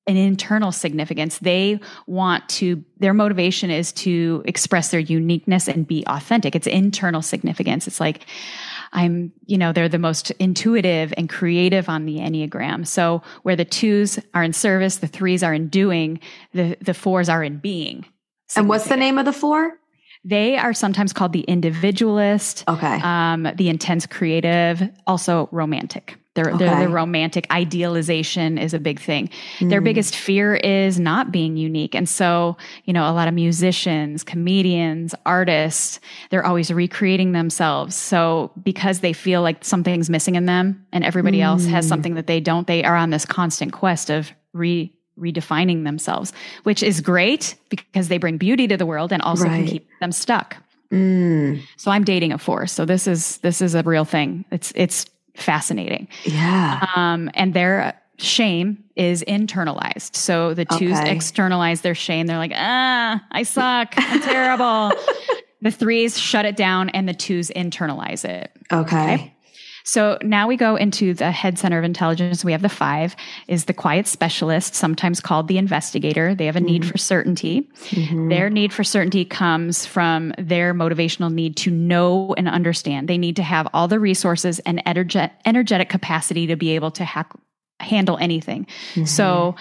an 0.07 0.17
internal 0.17 0.71
significance. 0.71 1.39
They 1.39 1.79
want 2.05 2.47
to, 2.49 2.83
their 2.99 3.13
motivation 3.13 3.71
is 3.71 3.91
to 3.93 4.43
express 4.45 4.91
their 4.91 4.99
uniqueness 4.99 5.67
and 5.67 5.87
be 5.87 6.05
authentic. 6.05 6.55
It's 6.55 6.67
internal 6.67 7.23
significance. 7.23 7.87
It's 7.87 7.99
like, 7.99 8.27
I'm, 8.93 9.33
you 9.47 9.57
know, 9.57 9.73
they're 9.73 9.89
the 9.89 9.97
most 9.97 10.29
intuitive 10.31 11.11
and 11.17 11.27
creative 11.27 11.89
on 11.89 12.05
the 12.05 12.17
Enneagram. 12.17 12.85
So 12.85 13.23
where 13.41 13.55
the 13.55 13.65
twos 13.65 14.19
are 14.35 14.43
in 14.43 14.53
service, 14.53 14.97
the 14.97 15.07
threes 15.07 15.41
are 15.41 15.55
in 15.55 15.69
doing, 15.69 16.19
the, 16.53 16.77
the 16.81 16.93
fours 16.93 17.27
are 17.27 17.43
in 17.43 17.57
being. 17.57 18.05
And 18.55 18.69
what's 18.69 18.87
the 18.87 18.95
name 18.95 19.17
of 19.17 19.25
the 19.25 19.33
four? 19.33 19.79
They 20.27 20.57
are 20.57 20.73
sometimes 20.73 21.13
called 21.13 21.33
the 21.33 21.41
individualist, 21.41 22.63
Okay. 22.67 22.99
um, 23.03 23.47
the 23.55 23.69
intense 23.69 24.07
creative, 24.07 24.89
also 25.05 25.47
romantic. 25.51 26.17
They're, 26.33 26.57
they're 26.57 26.69
Okay. 26.73 26.79
the 26.81 26.89
romantic 26.89 27.47
idealization 27.49 28.57
is 28.57 28.73
a 28.73 28.79
big 28.79 28.99
thing. 28.99 29.29
Their 29.61 29.79
Mm. 29.81 29.85
biggest 29.85 30.15
fear 30.17 30.55
is 30.55 30.99
not 30.99 31.31
being 31.31 31.55
unique. 31.55 31.95
And 31.95 32.09
so, 32.09 32.57
you 32.85 32.91
know, 32.91 33.09
a 33.09 33.13
lot 33.13 33.27
of 33.29 33.33
musicians, 33.35 34.23
comedians, 34.23 35.15
artists, 35.25 35.99
they're 36.31 36.45
always 36.45 36.71
recreating 36.71 37.31
themselves. 37.31 37.95
So 37.95 38.51
because 38.63 38.99
they 38.99 39.13
feel 39.13 39.41
like 39.43 39.63
something's 39.63 40.09
missing 40.09 40.35
in 40.35 40.45
them 40.45 40.85
and 40.91 41.05
everybody 41.05 41.41
else 41.41 41.67
has 41.67 41.85
Mm. 41.85 41.89
something 41.89 42.13
that 42.15 42.27
they 42.27 42.41
don't, 42.41 42.67
they 42.67 42.83
are 42.83 42.97
on 42.97 43.11
this 43.11 43.25
constant 43.25 43.71
quest 43.71 44.09
of 44.09 44.31
re 44.53 44.91
redefining 45.19 45.83
themselves, 45.83 46.33
which 46.63 46.83
is 46.83 47.01
great 47.01 47.55
because 47.69 48.07
they 48.07 48.17
bring 48.17 48.37
beauty 48.37 48.67
to 48.67 48.77
the 48.77 48.85
world 48.85 49.11
and 49.11 49.21
also 49.21 49.45
can 49.45 49.65
keep 49.65 49.87
them 49.99 50.11
stuck. 50.11 50.57
Mm. 50.91 51.61
So 51.77 51.91
I'm 51.91 52.03
dating 52.03 52.31
a 52.31 52.37
four. 52.37 52.67
So 52.67 52.85
this 52.85 53.07
is 53.07 53.37
this 53.39 53.61
is 53.61 53.75
a 53.75 53.83
real 53.83 54.05
thing. 54.05 54.45
It's 54.51 54.71
it's 54.75 55.05
fascinating. 55.35 56.07
Yeah. 56.23 56.85
Um, 56.95 57.29
and 57.33 57.53
their 57.53 57.99
shame 58.17 58.83
is 58.95 59.23
internalized. 59.27 60.15
So 60.15 60.53
the 60.53 60.63
twos 60.65 60.97
Okay. 60.97 61.11
externalize 61.13 61.81
their 61.81 61.95
shame. 61.95 62.27
They're 62.27 62.37
like, 62.37 62.53
ah, 62.55 63.21
I 63.31 63.43
suck. 63.43 63.93
I'm 63.97 64.21
terrible. 64.21 64.91
The 65.61 65.71
threes 65.71 66.19
shut 66.19 66.45
it 66.45 66.55
down 66.55 66.89
and 66.89 67.09
the 67.09 67.13
twos 67.15 67.49
internalize 67.49 68.23
it. 68.23 68.51
Okay. 68.71 69.33
So 69.87 70.17
now 70.23 70.47
we 70.47 70.57
go 70.57 70.75
into 70.75 71.13
the 71.13 71.29
head 71.31 71.59
center 71.59 71.77
of 71.77 71.85
intelligence. 71.85 72.43
We 72.43 72.51
have 72.53 72.63
the 72.63 72.69
five 72.69 73.15
is 73.47 73.65
the 73.65 73.73
quiet 73.73 74.07
specialist, 74.07 74.73
sometimes 74.73 75.21
called 75.21 75.47
the 75.47 75.59
investigator. 75.59 76.33
They 76.33 76.47
have 76.47 76.55
a 76.55 76.59
need 76.59 76.85
for 76.85 76.97
certainty. 76.97 77.69
Mhm. 77.91 78.29
Their 78.29 78.49
need 78.49 78.73
for 78.73 78.83
certainty 78.83 79.25
comes 79.25 79.85
from 79.85 80.33
their 80.39 80.73
motivational 80.73 81.31
need 81.31 81.55
to 81.57 81.71
know 81.71 82.33
and 82.35 82.49
understand. 82.49 83.07
They 83.07 83.19
need 83.19 83.35
to 83.35 83.43
have 83.43 83.67
all 83.73 83.87
the 83.87 83.99
resources 83.99 84.57
and 84.59 84.83
energe- 84.85 85.29
energetic 85.45 85.89
capacity 85.89 86.47
to 86.47 86.55
be 86.55 86.71
able 86.71 86.89
to 86.91 87.05
hack, 87.05 87.31
handle 87.79 88.17
anything. 88.19 88.65
So 89.05 89.55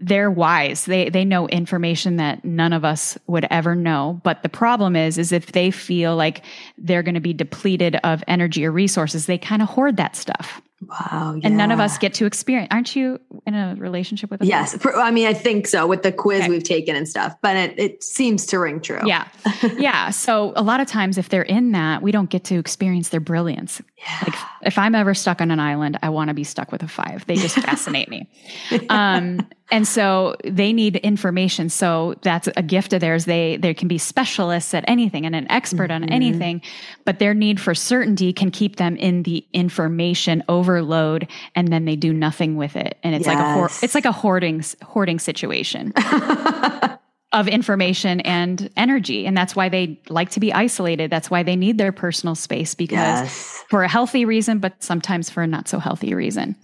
they're 0.00 0.30
wise. 0.30 0.84
They 0.84 1.08
they 1.08 1.24
know 1.24 1.46
information 1.48 2.16
that 2.16 2.44
none 2.44 2.72
of 2.72 2.84
us 2.84 3.16
would 3.26 3.46
ever 3.50 3.74
know. 3.74 4.20
But 4.24 4.42
the 4.42 4.48
problem 4.48 4.96
is 4.96 5.16
is 5.16 5.32
if 5.32 5.52
they 5.52 5.70
feel 5.70 6.16
like 6.16 6.42
they're 6.76 7.02
going 7.02 7.14
to 7.14 7.20
be 7.20 7.32
depleted 7.32 7.96
of 8.02 8.22
energy 8.26 8.64
or 8.66 8.72
resources, 8.72 9.26
they 9.26 9.38
kind 9.38 9.62
of 9.62 9.68
hoard 9.68 9.96
that 9.98 10.16
stuff. 10.16 10.60
Wow. 10.86 11.40
And 11.42 11.56
none 11.56 11.72
of 11.72 11.80
us 11.80 11.96
get 11.96 12.12
to 12.14 12.26
experience. 12.26 12.68
Aren't 12.70 12.94
you 12.94 13.18
in 13.46 13.54
a 13.54 13.74
relationship 13.78 14.30
with 14.30 14.42
a 14.42 14.46
Yes. 14.46 14.76
I 14.94 15.10
mean, 15.10 15.26
I 15.26 15.32
think 15.32 15.66
so 15.66 15.86
with 15.86 16.02
the 16.02 16.12
quiz 16.12 16.42
Okay. 16.42 16.50
we've 16.50 16.62
taken 16.62 16.94
and 16.94 17.08
stuff, 17.08 17.34
but 17.40 17.56
it, 17.56 17.78
it 17.78 18.04
seems 18.04 18.44
to 18.46 18.58
ring 18.58 18.80
true. 18.80 19.00
Yeah. 19.06 19.26
yeah. 19.78 20.10
So 20.10 20.52
a 20.54 20.62
lot 20.62 20.80
of 20.80 20.86
times 20.86 21.16
if 21.16 21.30
they're 21.30 21.42
in 21.42 21.72
that, 21.72 22.02
we 22.02 22.12
don't 22.12 22.28
get 22.28 22.44
to 22.44 22.58
experience 22.58 23.08
their 23.08 23.20
brilliance. 23.20 23.80
Yeah. 23.96 24.18
Like 24.26 24.34
if 24.62 24.76
I'm 24.76 24.94
ever 24.94 25.14
stuck 25.14 25.40
on 25.40 25.50
an 25.50 25.60
island, 25.60 25.98
I 26.02 26.10
want 26.10 26.28
to 26.28 26.34
be 26.34 26.44
stuck 26.44 26.70
with 26.72 26.82
a 26.82 26.88
five. 26.88 27.24
They 27.26 27.36
just 27.36 27.54
fascinate 27.56 28.10
me. 28.10 28.28
Um, 28.90 29.46
and 29.70 29.86
so 29.86 30.36
they 30.44 30.72
need 30.72 30.96
information. 30.96 31.68
So 31.68 32.14
that's 32.22 32.48
a 32.56 32.62
gift 32.62 32.92
of 32.92 33.00
theirs. 33.00 33.24
They 33.24 33.56
they 33.56 33.74
can 33.74 33.88
be 33.88 33.98
specialists 33.98 34.74
at 34.74 34.84
anything 34.86 35.26
and 35.26 35.34
an 35.34 35.50
expert 35.50 35.90
on 35.90 36.02
mm-hmm. 36.02 36.12
anything, 36.12 36.62
but 37.04 37.18
their 37.18 37.34
need 37.34 37.60
for 37.60 37.74
certainty 37.74 38.32
can 38.32 38.50
keep 38.50 38.76
them 38.76 38.96
in 38.96 39.24
the 39.24 39.44
information 39.52 40.44
overload, 40.48 41.28
and 41.54 41.68
then 41.68 41.84
they 41.84 41.96
do 41.96 42.12
nothing 42.12 42.56
with 42.56 42.76
it. 42.76 42.98
And 43.02 43.14
it's 43.14 43.26
like 43.26 43.38
a 43.38 43.68
it's 43.82 43.94
like 43.94 44.04
a 44.04 44.12
hoarding 44.12 44.62
hoarding 44.82 45.18
situation 45.18 45.92
of 47.36 47.46
information 47.48 48.20
and 48.22 48.70
energy. 48.76 49.26
And 49.26 49.36
that's 49.36 49.54
why 49.54 49.68
they 49.68 50.00
like 50.08 50.30
to 50.30 50.40
be 50.40 50.52
isolated. 50.52 51.10
That's 51.10 51.30
why 51.30 51.42
they 51.42 51.54
need 51.54 51.76
their 51.76 51.92
personal 51.92 52.34
space 52.34 52.74
because 52.74 52.96
Yes. 52.96 53.64
for 53.68 53.82
a 53.82 53.88
healthy 53.88 54.24
reason, 54.24 54.58
but 54.58 54.82
sometimes 54.82 55.28
for 55.28 55.42
a 55.42 55.46
not 55.46 55.68
so 55.68 55.78
healthy 55.78 56.14
reason. 56.14 56.56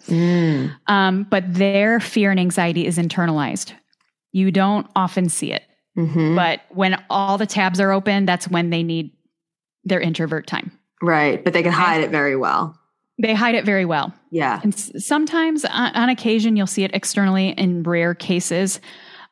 Um, 0.87 1.27
but 1.31 1.45
their 1.53 2.01
fear 2.01 2.31
and 2.31 2.41
anxiety 2.41 2.87
is 2.87 2.97
internalized. 2.99 3.73
You 4.33 4.51
don't 4.51 4.87
often 4.97 5.29
see 5.29 5.53
it. 5.53 5.63
hmm 5.95 6.35
But 6.35 6.61
when 6.71 6.97
all 7.11 7.37
the 7.37 7.47
tabs 7.47 7.79
are 7.79 7.93
open, 7.93 8.25
that's 8.25 8.49
when 8.49 8.71
they 8.71 8.83
need 8.83 9.13
their 9.85 10.01
introvert 10.01 10.47
time. 10.47 10.73
Right. 11.03 11.45
But 11.45 11.53
they 11.53 11.63
can 11.63 11.73
hide 11.73 12.03
it 12.03 12.11
very 12.11 12.35
well. 12.37 12.79
They 13.21 13.35
hide 13.35 13.55
it 13.57 13.67
very 13.67 13.85
well. 13.85 14.15
Yeah. 14.31 14.61
And 14.63 14.75
sometimes 14.75 15.67
on, 15.67 15.95
on 15.95 16.09
occasion, 16.09 16.57
you'll 16.57 16.67
see 16.67 16.83
it 16.85 16.93
externally 16.95 17.51
in 17.51 17.83
rare 17.83 18.15
cases. 18.15 18.81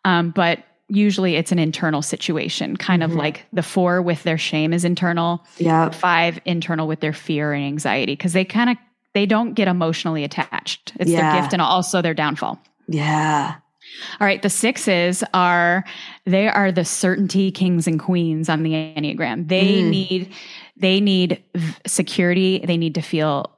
Um, 0.05 0.33
but 0.33 0.59
usually 0.91 1.37
it's 1.37 1.53
an 1.53 1.59
internal 1.59 2.03
situation, 2.03 2.77
kind 2.77 3.03
of 3.03 3.15
like 3.15 3.47
the 3.53 3.63
four 3.63 4.03
with 4.03 4.23
their 4.25 4.39
shame 4.39 4.73
is 4.73 4.85
internal, 4.85 5.45
Yeah. 5.59 5.91
five 5.91 6.41
internal 6.45 6.87
with 6.87 7.01
their 7.01 7.13
fear 7.13 7.53
and 7.53 7.65
anxiety, 7.65 8.13
because 8.13 8.33
they 8.33 8.45
kind 8.45 8.71
of 8.71 8.77
they 9.15 9.27
don't 9.27 9.55
get 9.55 9.67
emotionally 9.67 10.23
attached. 10.23 10.93
It's 11.01 11.11
Yeah. 11.11 11.33
their 11.33 11.41
gift 11.43 11.53
and 11.53 11.61
also 11.61 12.01
their 12.01 12.15
downfall. 12.15 12.61
Yeah. 12.87 13.55
All 14.21 14.27
right, 14.27 14.41
the 14.41 14.51
sixes 14.51 15.25
are 15.35 15.85
they 16.27 16.47
are 16.49 16.71
the 16.71 16.85
certainty 16.85 17.51
kings 17.51 17.87
and 17.89 17.99
queens 17.99 18.49
on 18.49 18.63
the 18.63 18.71
Enneagram. 18.73 19.49
They 19.49 19.83
Mm. 19.83 19.91
need 19.91 20.33
they 20.81 21.01
need 21.01 21.43
security. 21.87 22.63
They 22.65 22.77
need 22.77 22.95
to 22.95 23.03
feel 23.03 23.51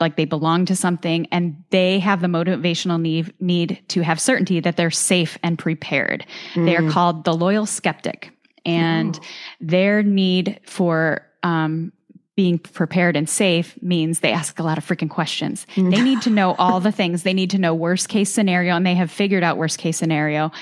like 0.00 0.16
they 0.16 0.26
belong 0.26 0.66
to 0.66 0.76
something, 0.76 1.26
and 1.32 1.64
they 1.70 1.98
have 1.98 2.20
the 2.20 2.28
motivational 2.28 3.00
need 3.00 3.32
need 3.40 3.82
to 3.88 4.02
have 4.02 4.20
certainty 4.20 4.60
that 4.60 4.76
they're 4.76 4.90
safe 4.90 5.38
and 5.42 5.58
prepared. 5.58 6.26
They 6.54 6.76
are 6.76 6.88
called 6.90 7.24
the 7.24 7.34
loyal 7.34 7.66
skeptic, 7.66 8.32
and 8.64 9.18
their 9.60 10.02
need 10.02 10.60
for 10.64 11.26
um, 11.42 11.92
being 12.36 12.58
prepared 12.58 13.16
and 13.16 13.28
safe 13.28 13.76
means 13.82 14.20
they 14.20 14.30
ask 14.30 14.60
a 14.60 14.62
lot 14.62 14.78
of 14.78 14.86
freaking 14.86 15.10
questions. 15.10 15.66
They 15.74 16.02
need 16.02 16.22
to 16.22 16.30
know 16.30 16.54
all 16.54 16.78
the 16.78 16.92
things. 16.92 17.24
They 17.24 17.34
need 17.34 17.50
to 17.50 17.58
know 17.58 17.74
worst 17.74 18.08
case 18.08 18.30
scenario, 18.30 18.76
and 18.76 18.86
they 18.86 18.94
have 18.94 19.10
figured 19.10 19.42
out 19.42 19.56
worst 19.56 19.78
case 19.78 19.96
scenario. 19.96 20.52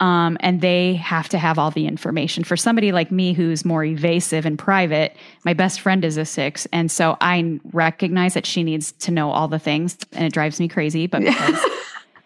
Um, 0.00 0.36
and 0.40 0.60
they 0.60 0.94
have 0.94 1.28
to 1.30 1.38
have 1.38 1.58
all 1.58 1.72
the 1.72 1.86
information. 1.86 2.44
For 2.44 2.56
somebody 2.56 2.92
like 2.92 3.10
me 3.10 3.32
who's 3.32 3.64
more 3.64 3.84
evasive 3.84 4.46
and 4.46 4.56
private, 4.56 5.16
my 5.44 5.54
best 5.54 5.80
friend 5.80 6.04
is 6.04 6.16
a 6.16 6.24
six. 6.24 6.66
And 6.72 6.88
so 6.90 7.16
I 7.20 7.58
recognize 7.72 8.34
that 8.34 8.46
she 8.46 8.62
needs 8.62 8.92
to 8.92 9.10
know 9.10 9.30
all 9.32 9.48
the 9.48 9.58
things, 9.58 9.98
and 10.12 10.24
it 10.24 10.32
drives 10.32 10.60
me 10.60 10.68
crazy. 10.68 11.08
But 11.08 11.22
because 11.22 11.60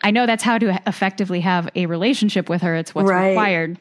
I 0.04 0.10
know 0.10 0.26
that's 0.26 0.42
how 0.42 0.58
to 0.58 0.82
effectively 0.86 1.40
have 1.40 1.70
a 1.74 1.86
relationship 1.86 2.48
with 2.50 2.60
her. 2.60 2.74
It's 2.74 2.94
what's 2.94 3.08
Right. 3.08 3.28
required. 3.30 3.78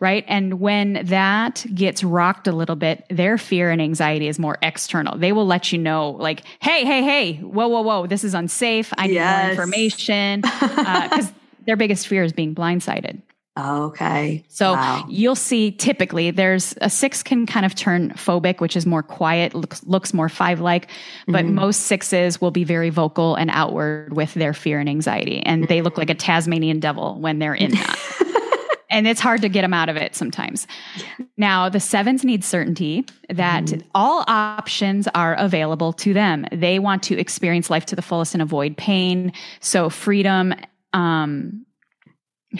Right. 0.00 0.24
And 0.28 0.60
when 0.60 1.00
that 1.06 1.64
gets 1.74 2.04
rocked 2.04 2.46
a 2.46 2.52
little 2.52 2.76
bit, 2.76 3.04
their 3.08 3.38
fear 3.38 3.70
and 3.70 3.80
anxiety 3.82 4.28
is 4.28 4.38
more 4.38 4.58
external. 4.62 5.16
They 5.18 5.32
will 5.32 5.46
let 5.46 5.72
you 5.72 5.78
know, 5.78 6.10
like, 6.10 6.42
hey, 6.60 6.84
hey, 6.84 7.02
hey, 7.02 7.36
whoa, 7.38 7.66
whoa, 7.68 7.80
whoa, 7.80 8.06
this 8.06 8.22
is 8.22 8.34
unsafe. 8.34 8.92
I 8.98 9.06
need 9.08 9.14
Yes. 9.14 9.56
more 9.56 9.64
information. 9.64 10.42
Because 10.52 11.32
their 11.66 11.76
biggest 11.76 12.06
fear 12.06 12.22
is 12.22 12.32
being 12.32 12.54
blindsided. 12.54 13.20
Okay. 13.58 14.44
So 14.48 14.72
Wow. 14.72 15.04
you'll 15.08 15.34
see 15.34 15.72
typically 15.72 16.30
there's 16.30 16.74
a 16.80 16.88
six 16.88 17.22
can 17.22 17.44
kind 17.46 17.66
of 17.66 17.74
turn 17.74 18.10
phobic, 18.12 18.60
which 18.60 18.76
is 18.76 18.86
more 18.86 19.02
quiet, 19.02 19.54
looks, 19.54 19.84
looks 19.84 20.14
more 20.14 20.30
five 20.30 20.60
like, 20.60 20.88
but 21.28 21.44
Mm-hmm. 21.44 21.54
most 21.56 21.80
sixes 21.82 22.40
will 22.40 22.50
be 22.50 22.64
very 22.64 22.88
vocal 22.88 23.34
and 23.34 23.50
outward 23.50 24.14
with 24.16 24.32
their 24.34 24.54
fear 24.54 24.80
and 24.80 24.88
anxiety. 24.88 25.40
And 25.44 25.68
they 25.68 25.82
look 25.82 25.98
like 25.98 26.08
a 26.08 26.14
Tasmanian 26.14 26.80
devil 26.80 27.20
when 27.20 27.40
they're 27.40 27.54
in 27.54 27.72
that. 27.72 28.78
and 28.90 29.06
it's 29.06 29.20
hard 29.20 29.42
to 29.42 29.50
get 29.50 29.60
them 29.62 29.74
out 29.74 29.90
of 29.90 29.96
it 29.96 30.14
sometimes. 30.16 30.66
Now, 31.36 31.68
the 31.68 31.80
sevens 31.80 32.24
need 32.24 32.44
certainty 32.44 33.04
that 33.28 33.64
Mm-hmm. 33.64 33.86
all 33.94 34.24
options 34.28 35.08
are 35.14 35.34
available 35.34 35.92
to 35.94 36.14
them. 36.14 36.46
They 36.52 36.78
want 36.78 37.02
to 37.04 37.18
experience 37.18 37.68
life 37.68 37.84
to 37.86 37.96
the 37.96 38.02
fullest 38.02 38.32
and 38.34 38.42
avoid 38.42 38.78
pain. 38.78 39.32
So, 39.60 39.90
freedom, 39.90 40.54
um, 40.94 41.66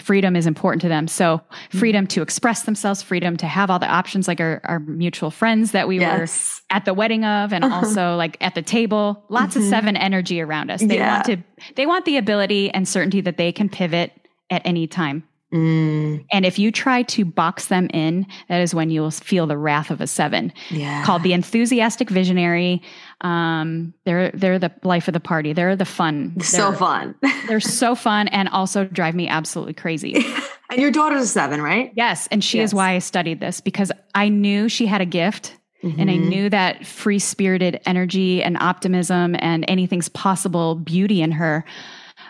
freedom 0.01 0.35
is 0.35 0.47
important 0.47 0.81
to 0.81 0.87
them. 0.87 1.07
So, 1.07 1.41
freedom 1.69 2.07
to 2.07 2.21
express 2.21 2.63
themselves, 2.63 3.01
freedom 3.01 3.37
to 3.37 3.45
have 3.47 3.69
all 3.69 3.79
the 3.79 3.87
options, 3.91 4.27
like 4.27 4.39
our, 4.41 4.61
our 4.63 4.79
mutual 4.79 5.31
friends 5.31 5.71
that 5.71 5.87
we 5.87 5.99
Yes. 5.99 6.61
were 6.71 6.75
at 6.75 6.85
the 6.85 6.93
wedding 6.93 7.23
of, 7.25 7.53
and 7.53 7.63
also 7.63 8.15
like 8.15 8.37
at 8.41 8.55
the 8.55 8.61
table. 8.61 9.25
Lots 9.29 9.55
of 9.55 9.63
seven 9.63 9.95
energy 9.95 10.41
around 10.41 10.71
us. 10.71 10.79
They 10.81 10.87
Mm-hmm. 10.87 10.93
Yeah. 10.95 11.13
want 11.13 11.25
to, 11.25 11.37
they 11.75 11.85
want 11.85 12.05
the 12.05 12.17
ability 12.17 12.69
and 12.71 12.87
certainty 12.87 13.21
that 13.21 13.37
they 13.37 13.51
can 13.51 13.69
pivot 13.69 14.11
at 14.49 14.61
any 14.65 14.87
time. 14.87 15.23
Mm, 15.53 16.25
And 16.31 16.47
if 16.47 16.57
you 16.57 16.71
try 16.71 17.03
to 17.03 17.25
box 17.25 17.67
them 17.67 17.87
in, 17.93 18.25
that 18.49 18.61
is 18.61 18.73
when 18.73 18.89
you'll 18.89 19.11
feel 19.11 19.45
the 19.45 19.55
wrath 19.57 19.91
of 19.91 20.01
a 20.01 20.07
seven. 20.07 20.51
yeah. 20.71 21.03
Called 21.05 21.21
the 21.21 21.33
enthusiastic 21.33 22.09
visionary. 22.09 22.81
Um, 23.21 23.93
they're 24.05 24.31
they're 24.31 24.59
the 24.59 24.71
life 24.83 25.07
of 25.07 25.13
the 25.13 25.19
party. 25.19 25.53
They're 25.53 25.75
the 25.75 25.85
fun. 25.85 26.39
so 26.41 26.69
They're- 26.69 26.79
fun. 26.79 27.15
They're 27.47 27.59
so 27.59 27.95
fun 27.95 28.27
and 28.29 28.49
also 28.49 28.85
drive 28.85 29.15
me 29.15 29.27
absolutely 29.27 29.73
crazy. 29.73 30.25
and 30.69 30.79
your 30.81 30.91
daughter's 30.91 31.29
seven, 31.31 31.61
right? 31.61 31.91
Yes, 31.95 32.27
and 32.31 32.43
she 32.43 32.57
Yes. 32.59 32.69
is 32.69 32.73
why 32.73 32.91
I 32.91 32.99
studied 32.99 33.39
this 33.39 33.61
because 33.61 33.91
I 34.15 34.29
knew 34.29 34.69
she 34.69 34.85
had 34.85 35.01
a 35.01 35.05
gift. 35.05 35.57
And 35.85 36.09
I 36.09 36.13
Mhm. 36.13 36.29
knew 36.29 36.49
that 36.49 36.85
free 36.87 37.19
spirited 37.19 37.81
energy 37.85 38.41
and 38.41 38.55
optimism 38.57 39.35
and 39.39 39.65
anything's 39.67 40.07
possible 40.07 40.75
beauty 40.75 41.21
in 41.21 41.33
her 41.33 41.65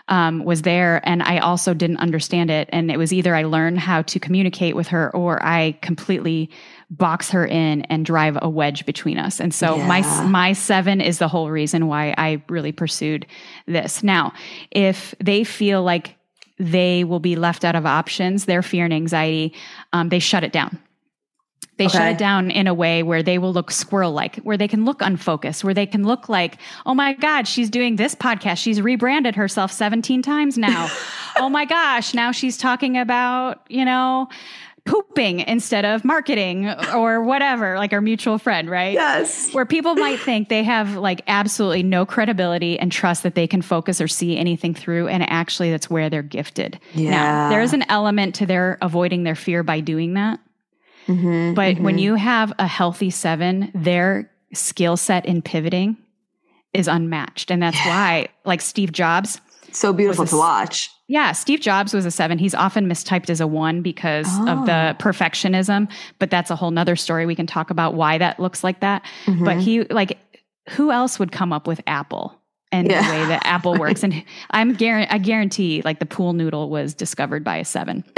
um, 0.08 0.44
was 0.44 0.62
there. 0.62 1.00
And 1.08 1.22
I 1.22 1.38
also 1.38 1.72
didn't 1.74 1.96
understand 1.98 2.50
it. 2.50 2.68
And 2.72 2.90
it 2.90 2.98
was 2.98 3.12
either 3.12 3.34
I 3.34 3.44
learned 3.44 3.78
how 3.78 4.02
to 4.02 4.20
communicate 4.20 4.76
with 4.76 4.88
her 4.88 5.14
or 5.16 5.42
I 5.44 5.78
completely 5.80 6.50
box 6.90 7.30
her 7.30 7.46
in 7.46 7.82
and 7.82 8.04
drive 8.04 8.36
a 8.42 8.48
wedge 8.48 8.84
between 8.86 9.18
us. 9.18 9.40
And 9.40 9.54
so 9.54 9.76
Yeah. 9.76 9.86
my 9.86 10.24
my 10.24 10.52
seven 10.52 11.00
is 11.00 11.18
the 11.18 11.28
whole 11.28 11.50
reason 11.50 11.86
why 11.86 12.14
I 12.18 12.42
really 12.48 12.72
pursued 12.72 13.26
this. 13.66 14.02
Now, 14.02 14.32
if 14.70 15.14
they 15.24 15.42
feel 15.44 15.82
like 15.82 16.16
they 16.58 17.02
will 17.02 17.18
be 17.20 17.34
left 17.34 17.64
out 17.64 17.74
of 17.74 17.84
options, 17.86 18.44
their 18.44 18.62
fear 18.62 18.84
and 18.84 18.94
anxiety, 18.94 19.54
um, 19.92 20.08
they 20.10 20.20
shut 20.20 20.44
it 20.44 20.52
down. 20.52 20.78
They 21.76 21.88
shut 21.88 22.12
it 22.12 22.18
down 22.18 22.50
in 22.50 22.66
a 22.66 22.74
way 22.74 23.02
where 23.02 23.22
they 23.22 23.38
will 23.38 23.52
look 23.52 23.70
squirrel 23.70 24.12
like, 24.12 24.36
where 24.36 24.56
they 24.56 24.68
can 24.68 24.84
look 24.84 25.02
unfocused, 25.02 25.64
where 25.64 25.74
they 25.74 25.86
can 25.86 26.04
look 26.04 26.28
like, 26.28 26.58
oh 26.86 26.94
my 26.94 27.14
God, 27.14 27.48
she's 27.48 27.68
doing 27.68 27.96
this 27.96 28.14
podcast. 28.14 28.58
She's 28.58 28.80
rebranded 28.80 29.34
herself 29.34 29.72
17 29.72 30.22
times 30.22 30.56
now. 30.56 30.88
oh 31.36 31.48
my 31.48 31.64
gosh, 31.64 32.14
now 32.14 32.30
she's 32.30 32.56
talking 32.56 32.96
about, 32.96 33.62
you 33.68 33.84
know, 33.84 34.28
pooping 34.86 35.40
instead 35.40 35.86
of 35.86 36.04
marketing 36.04 36.68
or 36.94 37.22
whatever, 37.22 37.78
like 37.78 37.92
our 37.94 38.02
mutual 38.02 38.36
friend, 38.38 38.68
right? 38.68 38.92
Yes. 38.92 39.50
where 39.54 39.64
people 39.64 39.94
might 39.94 40.20
think 40.20 40.50
they 40.50 40.62
have 40.62 40.96
like 40.96 41.22
absolutely 41.26 41.82
no 41.82 42.04
credibility 42.04 42.78
and 42.78 42.92
trust 42.92 43.22
that 43.22 43.34
they 43.34 43.46
can 43.46 43.62
focus 43.62 43.98
or 44.00 44.08
see 44.08 44.36
anything 44.36 44.74
through 44.74 45.08
and 45.08 45.22
actually 45.30 45.70
that's 45.70 45.88
where 45.88 46.10
they're 46.10 46.22
gifted 46.22 46.78
Yeah. 46.92 47.10
now 47.10 47.48
there 47.48 47.62
is 47.62 47.72
an 47.72 47.84
element 47.88 48.34
to 48.36 48.46
their 48.46 48.76
avoiding 48.82 49.22
their 49.22 49.34
fear 49.34 49.62
by 49.62 49.80
doing 49.80 50.14
that 50.14 50.38
Mhm, 51.06 51.54
but 51.54 51.78
when 51.78 51.96
mhm. 51.96 52.00
you 52.00 52.14
have 52.14 52.52
a 52.58 52.66
healthy 52.66 53.10
seven 53.10 53.70
their 53.74 54.30
skill 54.52 54.96
set 54.96 55.26
in 55.26 55.42
pivoting 55.42 55.96
is 56.72 56.88
unmatched 56.88 57.50
and 57.50 57.62
that's 57.62 57.78
why 57.86 58.28
like 58.44 58.60
steve 58.60 58.92
jobs 58.92 59.40
so 59.72 59.92
beautiful 59.92 60.22
was 60.22 60.30
to 60.30 60.36
watch. 60.36 60.88
yeah, 61.08 61.32
Steve 61.32 61.58
Jobs 61.60 61.92
was 61.92 62.06
a 62.06 62.10
seven. 62.12 62.38
He's 62.38 62.54
often 62.54 62.86
mistyped 62.88 63.28
as 63.28 63.40
a 63.40 63.46
one 63.48 63.82
because 63.82 64.28
of 64.46 64.66
the 64.66 64.94
Oh. 64.94 65.02
perfectionism, 65.02 65.90
but 66.20 66.30
that's 66.30 66.48
a 66.52 66.54
whole 66.54 66.70
nother 66.70 66.94
story. 66.94 67.26
We 67.26 67.34
can 67.34 67.48
talk 67.48 67.70
about 67.70 67.94
why 67.94 68.18
that 68.18 68.38
looks 68.38 68.62
like 68.62 68.78
that. 68.80 69.02
Mm-hmm. 69.26 69.44
But 69.44 69.56
he, 69.58 69.82
like, 69.82 70.16
who 70.70 70.92
else 70.92 71.18
would 71.18 71.32
come 71.32 71.52
up 71.52 71.66
with 71.66 71.80
Apple 71.88 72.40
and 72.70 72.88
Yeah. 72.88 73.02
the 73.02 73.10
way 73.18 73.26
that 73.26 73.44
Apple 73.44 73.76
works? 73.76 74.02
And 74.04 74.22
I'm 74.52 74.74
guarantee, 74.74 75.10
I 75.12 75.18
guarantee, 75.18 75.82
like, 75.84 75.98
the 75.98 76.06
pool 76.06 76.34
noodle 76.34 76.70
was 76.70 76.94
discovered 76.94 77.42
by 77.42 77.56
a 77.56 77.64
seven. 77.64 78.04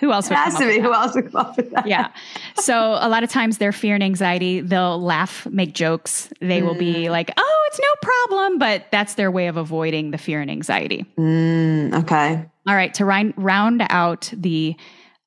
who 0.00 0.10
else 0.12 0.30
It 0.30 0.34
has 0.34 0.54
up 0.54 0.60
to 0.60 0.66
with 0.66 0.74
be. 0.76 0.80
that? 0.80 0.86
Who 0.86 0.92
else 0.94 1.14
would 1.14 1.30
come 1.30 1.36
up 1.40 1.56
with 1.56 1.70
that? 1.70 1.86
yeah. 1.86 2.08
So 2.56 2.98
a 3.00 3.08
lot 3.08 3.22
of 3.22 3.30
times 3.30 3.58
their 3.58 3.72
fear 3.72 3.94
and 3.94 4.02
anxiety, 4.02 4.60
they'll 4.60 5.00
laugh, 5.00 5.46
make 5.46 5.74
jokes. 5.74 6.32
They 6.40 6.62
will 6.62 6.74
be 6.74 7.10
like, 7.10 7.30
oh, 7.36 7.68
it's 7.68 7.78
no 7.80 7.88
problem. 8.02 8.58
But 8.58 8.86
that's 8.90 9.14
their 9.14 9.30
way 9.30 9.46
of 9.46 9.56
avoiding 9.56 10.10
the 10.10 10.18
fear 10.18 10.40
and 10.40 10.50
anxiety. 10.50 11.06
Mm, 11.18 11.94
okay. 12.02 12.44
All 12.66 12.74
right, 12.74 12.92
to 12.94 13.04
round, 13.04 13.34
round 13.36 13.82
out 13.90 14.32
the 14.36 14.76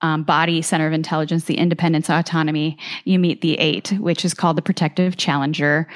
um, 0.04 0.22
body 0.22 0.62
center 0.62 0.86
of 0.86 0.94
intelligence, 0.94 1.46
the 1.46 1.58
independence, 1.58 2.10
autonomy, 2.10 2.78
you 3.06 3.18
meet 3.18 3.42
the 3.42 3.58
eight, 3.58 3.94
which 3.94 4.24
is 4.24 4.34
called 4.34 4.58
the 4.58 4.62
protective 4.62 5.18
challenger, 5.18 5.88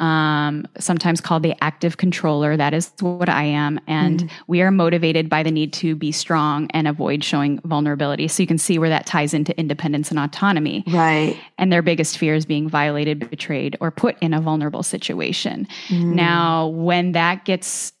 um, 0.00 0.66
sometimes 0.78 1.20
called 1.20 1.42
the 1.42 1.54
active 1.62 1.96
controller. 1.96 2.56
That 2.56 2.72
is 2.72 2.92
what 3.00 3.28
I 3.28 3.42
am. 3.42 3.80
And 3.86 4.30
we 4.46 4.62
are 4.62 4.70
motivated 4.70 5.28
by 5.28 5.42
the 5.42 5.50
need 5.50 5.72
to 5.74 5.96
be 5.96 6.12
strong 6.12 6.70
and 6.70 6.86
avoid 6.88 7.24
showing 7.24 7.60
vulnerability. 7.64 8.28
So 8.28 8.42
you 8.42 8.46
can 8.46 8.58
see 8.58 8.78
where 8.78 8.88
that 8.88 9.06
ties 9.06 9.34
into 9.34 9.58
independence 9.58 10.10
and 10.10 10.18
autonomy. 10.18 10.84
Right. 10.86 11.36
And 11.58 11.72
their 11.72 11.82
biggest 11.82 12.16
fear 12.16 12.34
is 12.34 12.46
being 12.46 12.68
violated, 12.68 13.28
betrayed, 13.28 13.76
or 13.80 13.90
put 13.90 14.16
in 14.20 14.32
a 14.32 14.40
vulnerable 14.40 14.84
situation. 14.84 15.66
Now, 15.90 16.68
when 16.68 17.12
that 17.12 17.44
gets 17.44 17.92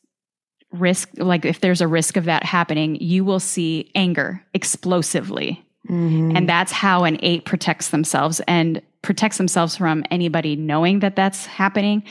risk, 0.72 1.10
like 1.16 1.44
if 1.44 1.60
there's 1.60 1.80
a 1.80 1.88
risk 1.88 2.16
of 2.16 2.24
that 2.24 2.44
happening, 2.44 2.96
you 2.96 3.24
will 3.24 3.40
see 3.40 3.90
anger 3.94 4.44
explosively 4.54 5.64
Mm-hmm. 5.88 6.36
And 6.36 6.48
that's 6.48 6.72
how 6.72 7.04
an 7.04 7.18
eight 7.22 7.44
protects 7.44 7.90
themselves 7.90 8.40
and 8.46 8.82
protects 9.02 9.38
themselves 9.38 9.76
from 9.76 10.04
anybody 10.10 10.56
knowing 10.56 11.00
that 11.00 11.16
that's 11.16 11.46
happening. 11.46 12.02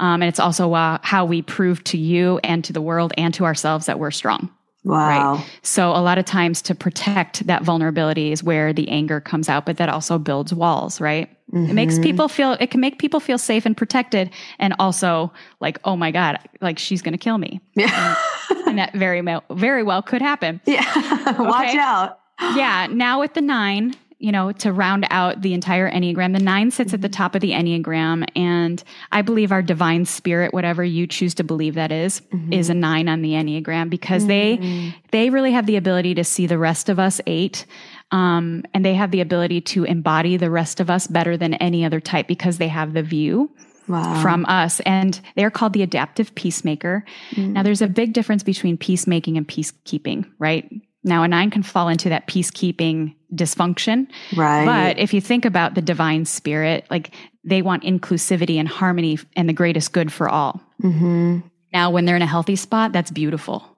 Um, 0.00 0.22
and 0.22 0.28
it's 0.28 0.40
also 0.40 0.72
uh, 0.72 0.98
how 1.02 1.24
we 1.24 1.42
prove 1.42 1.82
to 1.84 1.98
you 1.98 2.40
and 2.44 2.64
to 2.64 2.72
the 2.72 2.80
world 2.80 3.12
and 3.18 3.34
to 3.34 3.44
ourselves 3.44 3.86
that 3.86 3.98
we're 3.98 4.12
strong. 4.12 4.50
Wow. 4.84 5.34
Right. 5.34 5.46
So 5.62 5.90
a 5.90 6.00
lot 6.00 6.18
of 6.18 6.24
times 6.24 6.62
to 6.62 6.74
protect 6.74 7.46
that 7.46 7.62
vulnerability 7.62 8.32
is 8.32 8.42
where 8.42 8.72
the 8.72 8.88
anger 8.88 9.20
comes 9.20 9.48
out, 9.48 9.66
but 9.66 9.76
that 9.78 9.88
also 9.88 10.18
builds 10.18 10.54
walls, 10.54 11.00
right? 11.00 11.28
Mm-hmm. 11.52 11.70
It 11.70 11.74
makes 11.74 11.94
mm-hmm. 11.94 12.02
people 12.04 12.28
feel, 12.28 12.52
it 12.60 12.70
can 12.70 12.80
make 12.80 12.98
people 12.98 13.20
feel 13.20 13.38
safe 13.38 13.66
and 13.66 13.76
protected. 13.76 14.30
And 14.58 14.74
also 14.78 15.32
like, 15.60 15.78
oh 15.84 15.96
my 15.96 16.10
God, 16.10 16.38
like 16.60 16.78
she's 16.78 17.02
going 17.02 17.12
to 17.12 17.18
kill 17.18 17.38
me. 17.38 17.60
Yeah. 17.74 18.16
and, 18.50 18.58
and, 18.68 18.78
that 18.78 18.94
very, 18.94 19.22
very 19.50 19.82
well 19.82 20.02
could 20.02 20.22
happen. 20.22 20.60
Yeah. 20.66 21.40
Watch 21.40 21.74
out. 21.74 22.20
Yeah. 22.40 22.86
Now 22.90 23.20
with 23.20 23.34
the 23.34 23.40
nine, 23.40 23.94
you 24.18 24.32
know, 24.32 24.50
to 24.50 24.72
round 24.72 25.06
out 25.10 25.42
the 25.42 25.54
entire 25.54 25.88
Enneagram. 25.88 26.36
The 26.36 26.42
nine 26.42 26.72
sits 26.72 26.92
at 26.92 27.02
the 27.02 27.08
top 27.08 27.36
of 27.36 27.40
the 27.40 27.52
Enneagram. 27.52 28.26
And 28.34 28.82
I 29.12 29.22
believe 29.22 29.52
our 29.52 29.62
divine 29.62 30.06
spirit, 30.06 30.52
whatever 30.52 30.82
you 30.82 31.06
choose 31.06 31.34
to 31.34 31.44
believe 31.44 31.74
that 31.74 31.92
is, 31.92 32.20
mm-hmm. 32.32 32.52
is 32.52 32.68
a 32.68 32.74
nine 32.74 33.08
on 33.08 33.22
the 33.22 33.32
Enneagram 33.32 33.90
because 33.90 34.24
mm-hmm. 34.24 34.90
they, 34.90 34.94
they 35.12 35.30
really 35.30 35.52
have 35.52 35.66
the 35.66 35.76
ability 35.76 36.14
to 36.14 36.24
see 36.24 36.48
the 36.48 36.58
rest 36.58 36.88
of 36.88 36.98
us 36.98 37.20
eight. 37.26 37.64
Um, 38.10 38.64
and 38.74 38.84
they 38.84 38.94
have 38.94 39.12
the 39.12 39.20
ability 39.20 39.60
to 39.60 39.84
embody 39.84 40.36
the 40.36 40.50
rest 40.50 40.80
of 40.80 40.90
us 40.90 41.06
better 41.06 41.36
than 41.36 41.54
any 41.54 41.84
other 41.84 42.00
type 42.00 42.26
because 42.26 42.58
they 42.58 42.68
have 42.68 42.94
the 42.94 43.02
view. 43.02 43.50
Wow. 43.86 44.20
from 44.20 44.44
us. 44.44 44.80
And 44.80 45.18
they're 45.34 45.50
called 45.50 45.72
the 45.72 45.82
adaptive 45.82 46.34
peacemaker. 46.34 47.06
Mm. 47.30 47.52
Now, 47.52 47.62
there's 47.62 47.80
a 47.80 47.86
big 47.86 48.12
difference 48.12 48.42
between 48.42 48.76
peacemaking 48.76 49.38
and 49.38 49.48
peacekeeping, 49.48 50.30
right? 50.38 50.70
Now, 51.04 51.22
a 51.22 51.28
nine 51.28 51.50
can 51.50 51.62
fall 51.62 51.88
into 51.88 52.08
that 52.08 52.26
peacekeeping 52.26 53.14
dysfunction. 53.34 54.08
Right. 54.36 54.64
But 54.64 54.98
if 54.98 55.14
you 55.14 55.20
think 55.20 55.44
about 55.44 55.74
the 55.74 55.82
divine 55.82 56.24
spirit, 56.24 56.86
like 56.90 57.14
they 57.44 57.62
want 57.62 57.84
inclusivity 57.84 58.56
and 58.56 58.68
harmony 58.68 59.18
and 59.36 59.48
the 59.48 59.52
greatest 59.52 59.92
good 59.92 60.12
for 60.12 60.28
all. 60.28 60.60
Mm-hmm. 60.82 61.40
Now, 61.72 61.90
when 61.90 62.04
they're 62.04 62.16
in 62.16 62.22
a 62.22 62.26
healthy 62.26 62.56
spot, 62.56 62.92
that's 62.92 63.10
beautiful. 63.10 63.77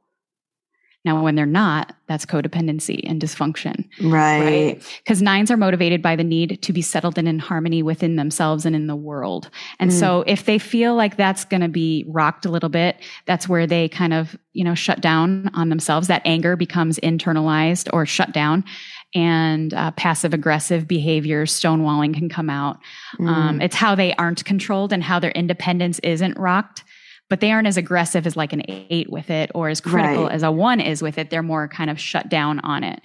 Now, 1.03 1.23
when 1.23 1.35
they're 1.35 1.47
not, 1.47 1.95
that's 2.09 2.27
codependency 2.27 3.09
and 3.09 3.23
dysfunction. 3.23 3.89
Right. 4.03 4.83
Because 4.99 5.21
right? 5.21 5.25
nines 5.25 5.51
are 5.51 5.57
motivated 5.57 6.03
by 6.03 6.15
the 6.15 6.25
need 6.25 6.61
to 6.61 6.73
be 6.75 6.83
settled 6.83 7.17
and 7.17 7.27
in 7.27 7.39
harmony 7.39 7.83
within 7.83 8.17
themselves 8.17 8.67
and 8.67 8.77
in 8.77 8.87
the 8.87 8.97
world. 8.97 9.49
And 9.79 9.91
mm. 9.91 9.99
so 9.99 10.25
if 10.27 10.45
they 10.45 10.59
feel 10.59 10.95
like 10.95 11.17
that's 11.17 11.47
going 11.47 11.63
to 11.63 11.69
be 11.69 12.05
rocked 12.07 12.45
a 12.45 12.51
little 12.51 12.69
bit, 12.69 12.97
that's 13.25 13.49
where 13.49 13.67
they 13.67 13.89
kind 13.89 14.13
of, 14.13 14.37
you 14.53 14.63
know, 14.63 14.75
shut 14.75 15.01
down 15.01 15.51
on 15.55 15.71
themselves. 15.71 16.09
That 16.09 16.23
anger 16.27 16.55
becomes 16.55 16.99
internalized 16.99 17.89
or 17.95 18.05
shut 18.05 18.33
down 18.33 18.65
and 19.15 19.73
uh, 19.75 19.91
passive 19.93 20.35
aggressive 20.35 20.87
behaviors, 20.87 21.53
stonewalling 21.53 22.15
can 22.15 22.29
come 22.29 22.51
out. 22.51 22.79
Mm. 23.19 23.29
Um, 23.29 23.61
it's 23.61 23.75
how 23.75 23.95
they 23.95 24.15
aren't 24.15 24.45
controlled 24.45 24.93
and 24.93 25.03
how 25.03 25.19
their 25.19 25.33
independence 25.33 25.99
isn't 26.01 26.39
rocked 26.39 26.85
but 27.31 27.41
they 27.41 27.53
aren't 27.53 27.69
as 27.69 27.79
aggressive 27.79 28.27
as 28.27 28.37
like 28.37 28.53
an 28.53 28.63
eight 28.69 29.09
with 29.09 29.31
it 29.31 29.51
or 29.55 29.71
as 29.71 29.81
critical 29.81 30.25
right. 30.25 30.33
as 30.33 30.43
a 30.43 30.51
one 30.51 30.81
is 30.81 31.01
with 31.01 31.17
it. 31.17 31.31
They're 31.31 31.43
more 31.43 31.69
kind 31.69 31.89
of 31.89 31.99
shut 31.99 32.29
down 32.29 32.59
on 32.61 32.85
it. 32.85 33.01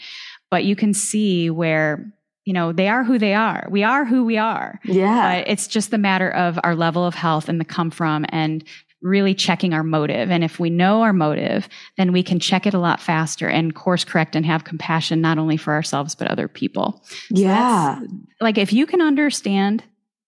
But 0.50 0.66
you 0.66 0.76
can 0.76 0.94
see 0.94 1.50
where, 1.52 2.12
you 2.44 2.52
know, 2.52 2.74
they 2.74 2.90
are 2.90 3.04
who 3.04 3.20
they 3.20 3.36
are. 3.36 3.68
We 3.70 3.84
are 3.84 4.04
who 4.04 4.26
we 4.26 4.38
are. 4.38 4.80
Yeah. 4.84 5.40
But 5.40 5.48
it's 5.48 5.68
just 5.68 5.92
the 5.92 6.00
matter 6.00 6.30
of 6.32 6.60
our 6.64 6.76
level 6.76 7.06
of 7.06 7.14
health 7.14 7.48
and 7.48 7.62
the 7.62 7.66
come 7.66 7.92
from 7.92 8.26
and 8.30 8.64
really 9.02 9.36
checking 9.36 9.76
our 9.76 9.84
motive. 9.84 10.32
And 10.32 10.44
if 10.44 10.60
we 10.60 10.72
know 10.72 11.04
our 11.04 11.14
motive, 11.14 11.70
then 11.98 12.12
we 12.12 12.24
can 12.24 12.40
check 12.40 12.66
it 12.66 12.74
a 12.74 12.80
lot 12.80 13.00
faster 13.00 13.48
and 13.48 13.76
course 13.76 14.04
correct 14.04 14.36
and 14.36 14.44
have 14.48 14.64
compassion, 14.64 15.22
not 15.22 15.38
only 15.38 15.58
for 15.58 15.74
ourselves, 15.74 16.16
but 16.16 16.28
other 16.28 16.48
people. 16.48 17.04
So 17.06 17.18
yeah. 17.30 18.00
Like 18.42 18.58
if 18.58 18.74
you 18.74 18.88
can 18.88 19.02
understand 19.02 19.84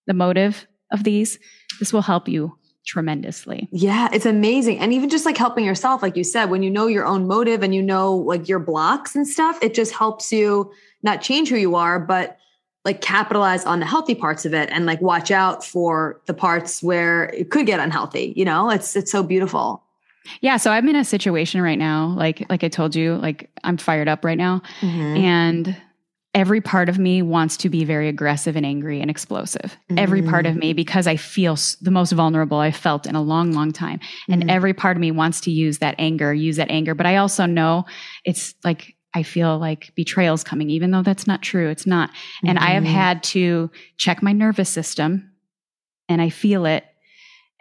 the 0.06 0.14
motive 0.14 0.68
of 0.92 1.04
these, 1.04 1.40
this 1.80 1.92
will 1.92 2.04
help 2.04 2.28
you 2.28 2.56
tremendously. 2.88 3.68
Yeah, 3.72 4.08
it's 4.12 4.26
amazing. 4.26 4.80
And 4.80 4.94
even 4.94 5.10
just 5.10 5.26
like 5.26 5.38
helping 5.38 5.66
yourself, 5.66 6.02
like 6.02 6.16
you 6.16 6.24
said, 6.24 6.46
when 6.46 6.64
you 6.64 6.72
know 6.72 6.88
your 6.88 7.06
own 7.06 7.28
motive 7.28 7.62
and 7.62 7.76
you 7.76 7.84
know 7.84 8.16
like 8.16 8.48
your 8.48 8.60
blocks 8.60 9.16
and 9.16 9.28
stuff, 9.28 9.60
it 9.62 9.76
just 9.76 9.94
helps 9.94 10.32
you 10.32 10.72
not 11.04 11.22
change 11.22 11.50
who 11.50 11.58
you 11.58 11.76
are, 11.76 12.00
but 12.00 12.38
like 12.86 13.02
capitalize 13.02 13.66
on 13.66 13.82
the 13.82 13.86
healthy 13.86 14.16
parts 14.16 14.46
of 14.46 14.54
it 14.54 14.70
and 14.72 14.86
like 14.86 15.02
watch 15.02 15.30
out 15.30 15.64
for 15.64 16.22
the 16.26 16.34
parts 16.34 16.82
where 16.82 17.26
it 17.26 17.52
could 17.52 17.66
get 17.66 17.82
unhealthy. 17.82 18.34
You 18.36 18.46
know, 18.46 18.70
it's 18.70 18.96
it's 18.96 19.12
so 19.12 19.22
beautiful. 19.22 19.84
Yeah, 20.42 20.58
so 20.58 20.72
I'm 20.72 20.88
in 20.90 20.96
a 20.96 21.06
situation 21.06 21.62
right 21.62 21.78
now, 21.78 22.08
like 22.18 22.46
like 22.50 22.64
I 22.64 22.70
told 22.70 22.96
you, 22.96 23.16
like 23.16 23.50
I'm 23.66 23.78
fired 23.78 24.08
up 24.08 24.24
right 24.24 24.38
now. 24.38 24.62
Mm-hmm. 24.80 25.18
And 25.18 25.78
every 26.38 26.62
part 26.62 26.88
of 26.88 27.00
me 27.00 27.24
wants 27.24 27.58
to 27.58 27.68
be 27.68 27.84
very 27.84 28.08
aggressive 28.08 28.56
and 28.56 28.64
angry 28.64 29.02
and 29.02 29.10
explosive. 29.10 29.76
Mm-hmm. 29.90 29.98
Every 29.98 30.22
part 30.22 30.46
of 30.46 30.56
me, 30.56 30.72
because 30.72 31.08
I 31.08 31.16
feel 31.16 31.58
the 31.82 31.90
most 31.90 32.12
vulnerable 32.12 32.60
I've 32.60 32.76
felt 32.76 33.08
in 33.08 33.16
a 33.16 33.22
long, 33.24 33.54
long 33.54 33.72
time. 33.72 34.00
And 34.30 34.42
mm-hmm. 34.42 34.50
every 34.52 34.76
part 34.76 34.96
of 34.96 35.02
me 35.02 35.10
wants 35.10 35.42
to 35.42 35.52
use 35.52 35.80
that 35.80 35.96
anger, 35.98 36.32
use 36.32 36.58
that 36.58 36.70
anger. 36.70 36.94
But 36.94 37.08
I 37.08 37.16
also 37.16 37.48
know 37.48 37.86
it's 38.24 38.54
like, 38.64 38.96
I 39.16 39.24
feel 39.24 39.58
like 39.58 39.96
betrayal's 39.96 40.44
coming, 40.44 40.70
even 40.70 40.92
though 40.92 41.02
that's 41.02 41.26
not 41.26 41.42
true. 41.42 41.70
It's 41.70 41.88
not. 41.88 42.12
And 42.46 42.60
I 42.60 42.72
have 42.72 42.84
mm-hmm. 42.84 42.94
had 42.94 43.24
to 43.24 43.72
check 43.98 44.22
my 44.22 44.32
nervous 44.32 44.70
system 44.70 45.32
and 46.08 46.22
I 46.22 46.30
feel 46.30 46.68
it. 46.68 46.86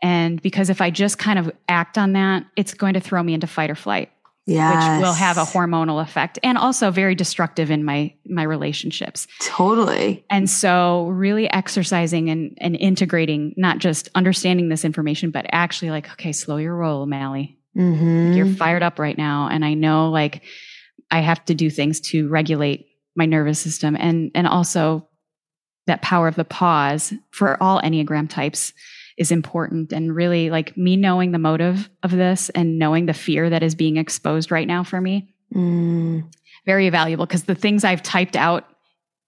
And 0.03 0.43
because 0.43 0.69
if 0.69 0.83
I 0.83 0.91
just 0.91 1.17
kind 1.17 1.39
of 1.39 1.51
act 1.67 1.97
on 1.97 2.13
that, 2.13 2.45
it's 2.57 2.75
going 2.75 2.93
to 2.93 3.01
throw 3.01 3.23
me 3.23 3.33
into 3.33 3.47
fight 3.47 3.71
or 3.71 3.75
flight 3.75 4.11
yes. 4.47 4.99
which 4.99 5.05
will 5.05 5.13
have 5.13 5.37
a 5.37 5.43
hormonal 5.43 6.01
effect 6.01 6.39
and 6.43 6.57
also 6.57 6.91
very 6.91 7.15
destructive 7.15 7.71
in 7.71 7.85
my 7.85 8.15
my 8.27 8.43
relationships. 8.43 9.27
Totally. 9.41 10.25
And 10.31 10.49
so 10.49 11.09
really 11.09 11.51
exercising 11.51 12.31
and, 12.31 12.57
and 12.61 12.77
integrating, 12.77 13.55
not 13.57 13.79
just 13.79 14.09
understanding 14.15 14.69
this 14.69 14.85
information, 14.85 15.31
but 15.31 15.47
actually 15.53 15.91
like, 15.91 16.11
okay, 16.13 16.33
slow 16.33 16.57
your 16.57 16.77
roll, 16.77 17.07
Mally. 17.07 17.59
Mm-hmm. 17.77 18.29
Like 18.29 18.37
you're 18.37 18.55
fired 18.55 18.83
up 18.83 18.99
right 18.99 19.19
now. 19.19 19.49
And 19.51 19.65
I 19.65 19.75
know 19.75 20.11
like 20.11 20.43
I 21.11 21.21
have 21.21 21.45
to 21.47 21.55
do 21.55 21.69
things 21.69 22.01
to 22.01 22.29
regulate 22.29 22.87
my 23.15 23.27
nervous 23.27 23.59
system 23.59 23.97
and 23.99 24.31
and 24.35 24.47
also 24.47 25.09
that 25.87 26.03
power 26.03 26.27
of 26.27 26.35
the 26.35 26.45
pause 26.45 27.13
for 27.31 27.63
all 27.63 27.81
Enneagram 27.81 28.29
types 28.29 28.73
is 29.17 29.31
important 29.31 29.93
and 29.93 30.15
really 30.15 30.51
like 30.51 30.77
me 30.77 30.97
knowing 30.97 31.33
the 31.33 31.39
motive 31.39 31.89
of 32.03 32.11
this 32.11 32.51
and 32.51 32.79
knowing 32.79 33.07
the 33.07 33.15
fear 33.15 33.49
that 33.51 33.63
is 33.63 33.75
being 33.75 33.97
exposed 33.97 34.51
right 34.51 34.67
now 34.67 34.85
for 34.85 35.01
me 35.01 35.35
mm. 35.55 36.23
very 36.65 36.91
valuable 36.91 37.27
because 37.27 37.45
the 37.45 37.55
things 37.55 37.85
i've 37.85 38.03
typed 38.03 38.37
out 38.37 38.65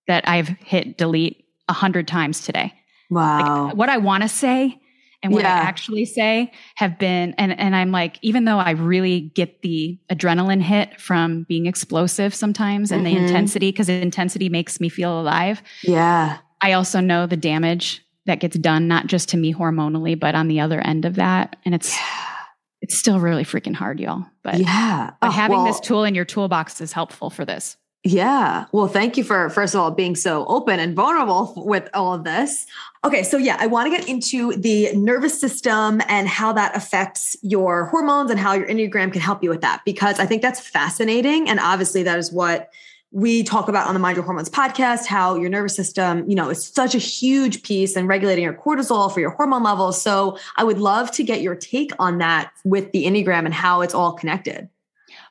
that 0.06 0.28
i've 0.28 0.48
hit 0.48 0.98
delete 0.98 1.44
a 1.68 1.72
hundred 1.72 2.06
times 2.06 2.44
today 2.44 2.72
wow 3.10 3.66
like, 3.66 3.76
what 3.76 3.88
i 3.88 3.96
want 3.96 4.22
to 4.22 4.28
say 4.28 4.78
and 5.22 5.32
what 5.32 5.42
yeah. 5.42 5.54
I 5.54 5.58
actually 5.58 6.04
say 6.04 6.52
have 6.76 6.98
been 6.98 7.34
and 7.38 7.58
and 7.58 7.74
I'm 7.74 7.90
like 7.90 8.18
even 8.22 8.44
though 8.44 8.58
I 8.58 8.70
really 8.72 9.20
get 9.20 9.62
the 9.62 9.98
adrenaline 10.10 10.62
hit 10.62 11.00
from 11.00 11.44
being 11.44 11.66
explosive 11.66 12.34
sometimes 12.34 12.92
and 12.92 13.04
mm-hmm. 13.04 13.16
the 13.16 13.22
intensity 13.22 13.72
because 13.72 13.88
intensity 13.88 14.48
makes 14.48 14.80
me 14.80 14.88
feel 14.88 15.20
alive. 15.20 15.62
Yeah. 15.82 16.38
I 16.60 16.72
also 16.72 17.00
know 17.00 17.26
the 17.26 17.36
damage 17.36 18.04
that 18.28 18.40
gets 18.40 18.56
done, 18.56 18.88
not 18.88 19.08
just 19.08 19.28
to 19.30 19.36
me 19.36 19.52
hormonally, 19.52 20.18
but 20.18 20.34
on 20.34 20.48
the 20.48 20.60
other 20.60 20.80
end 20.80 21.04
of 21.04 21.16
that. 21.16 21.56
And 21.64 21.74
it's, 21.74 21.94
yeah. 21.94 22.36
it's 22.80 22.96
still 22.96 23.18
really 23.18 23.44
freaking 23.44 23.74
hard, 23.74 23.98
y'all. 23.98 24.24
But 24.42 24.58
yeah, 24.58 25.10
but 25.20 25.28
oh, 25.28 25.30
having 25.30 25.56
well, 25.56 25.66
this 25.66 25.80
tool 25.80 26.04
in 26.04 26.14
your 26.14 26.24
toolbox 26.24 26.80
is 26.80 26.92
helpful 26.92 27.30
for 27.30 27.44
this. 27.44 27.76
Yeah. 28.04 28.66
Well, 28.70 28.86
thank 28.86 29.16
you 29.16 29.24
for, 29.24 29.50
first 29.50 29.74
of 29.74 29.80
all, 29.80 29.90
being 29.90 30.14
so 30.14 30.46
open 30.46 30.78
and 30.78 30.94
vulnerable 30.94 31.52
with 31.56 31.88
all 31.92 32.14
of 32.14 32.22
this. 32.22 32.64
Okay. 33.04 33.24
So, 33.24 33.36
yeah, 33.36 33.56
I 33.58 33.66
want 33.66 33.92
to 33.92 33.98
get 33.98 34.08
into 34.08 34.52
the 34.52 34.92
nervous 34.94 35.38
system 35.38 36.00
and 36.08 36.28
how 36.28 36.52
that 36.52 36.76
affects 36.76 37.36
your 37.42 37.86
hormones 37.86 38.30
and 38.30 38.38
how 38.38 38.52
your 38.52 38.68
Enneagram 38.68 39.12
can 39.12 39.20
help 39.20 39.42
you 39.42 39.50
with 39.50 39.62
that, 39.62 39.82
because 39.84 40.20
I 40.20 40.26
think 40.26 40.42
that's 40.42 40.60
fascinating. 40.60 41.48
And 41.50 41.58
obviously, 41.58 42.04
that 42.04 42.20
is 42.20 42.30
what 42.30 42.70
we 43.10 43.42
talk 43.42 43.68
about 43.68 43.86
on 43.86 43.94
the 43.94 44.00
Mind 44.00 44.16
Your 44.16 44.24
Hormones 44.24 44.50
podcast 44.50 45.06
how 45.06 45.36
your 45.36 45.48
nervous 45.48 45.74
system, 45.74 46.28
you 46.28 46.36
know, 46.36 46.50
is 46.50 46.64
such 46.66 46.94
a 46.94 46.98
huge 46.98 47.62
piece 47.62 47.96
in 47.96 48.06
regulating 48.06 48.44
your 48.44 48.52
cortisol 48.52 49.12
for 49.12 49.20
your 49.20 49.30
hormone 49.30 49.62
levels. 49.62 50.00
So 50.00 50.38
I 50.56 50.64
would 50.64 50.78
love 50.78 51.10
to 51.12 51.24
get 51.24 51.40
your 51.40 51.54
take 51.54 51.92
on 51.98 52.18
that 52.18 52.52
with 52.64 52.92
the 52.92 53.04
Enneagram 53.04 53.44
and 53.46 53.54
how 53.54 53.80
it's 53.80 53.94
all 53.94 54.12
connected. 54.12 54.68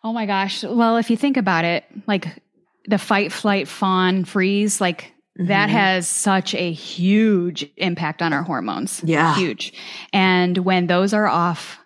Oh 0.03 0.11
my 0.11 0.25
gosh. 0.25 0.63
Well, 0.63 0.97
if 0.97 1.09
you 1.11 1.17
think 1.17 1.37
about 1.37 1.65
it, 1.65 1.85
like 2.07 2.27
the 2.85 2.97
fight, 2.97 3.31
flight, 3.31 3.67
fawn, 3.67 4.25
freeze, 4.25 4.81
like 4.81 5.13
Mm-hmm. 5.37 5.49
that 5.49 5.69
has 5.69 6.07
such 6.07 6.55
a 6.55 6.71
huge 6.71 7.69
impact 7.77 8.23
on 8.23 8.33
our 8.33 8.41
hormones. 8.41 9.03
Yeah. 9.05 9.35
Huge. 9.35 9.71
And 10.11 10.57
when 10.57 10.87
those 10.87 11.13
are 11.13 11.27
off, 11.27 11.77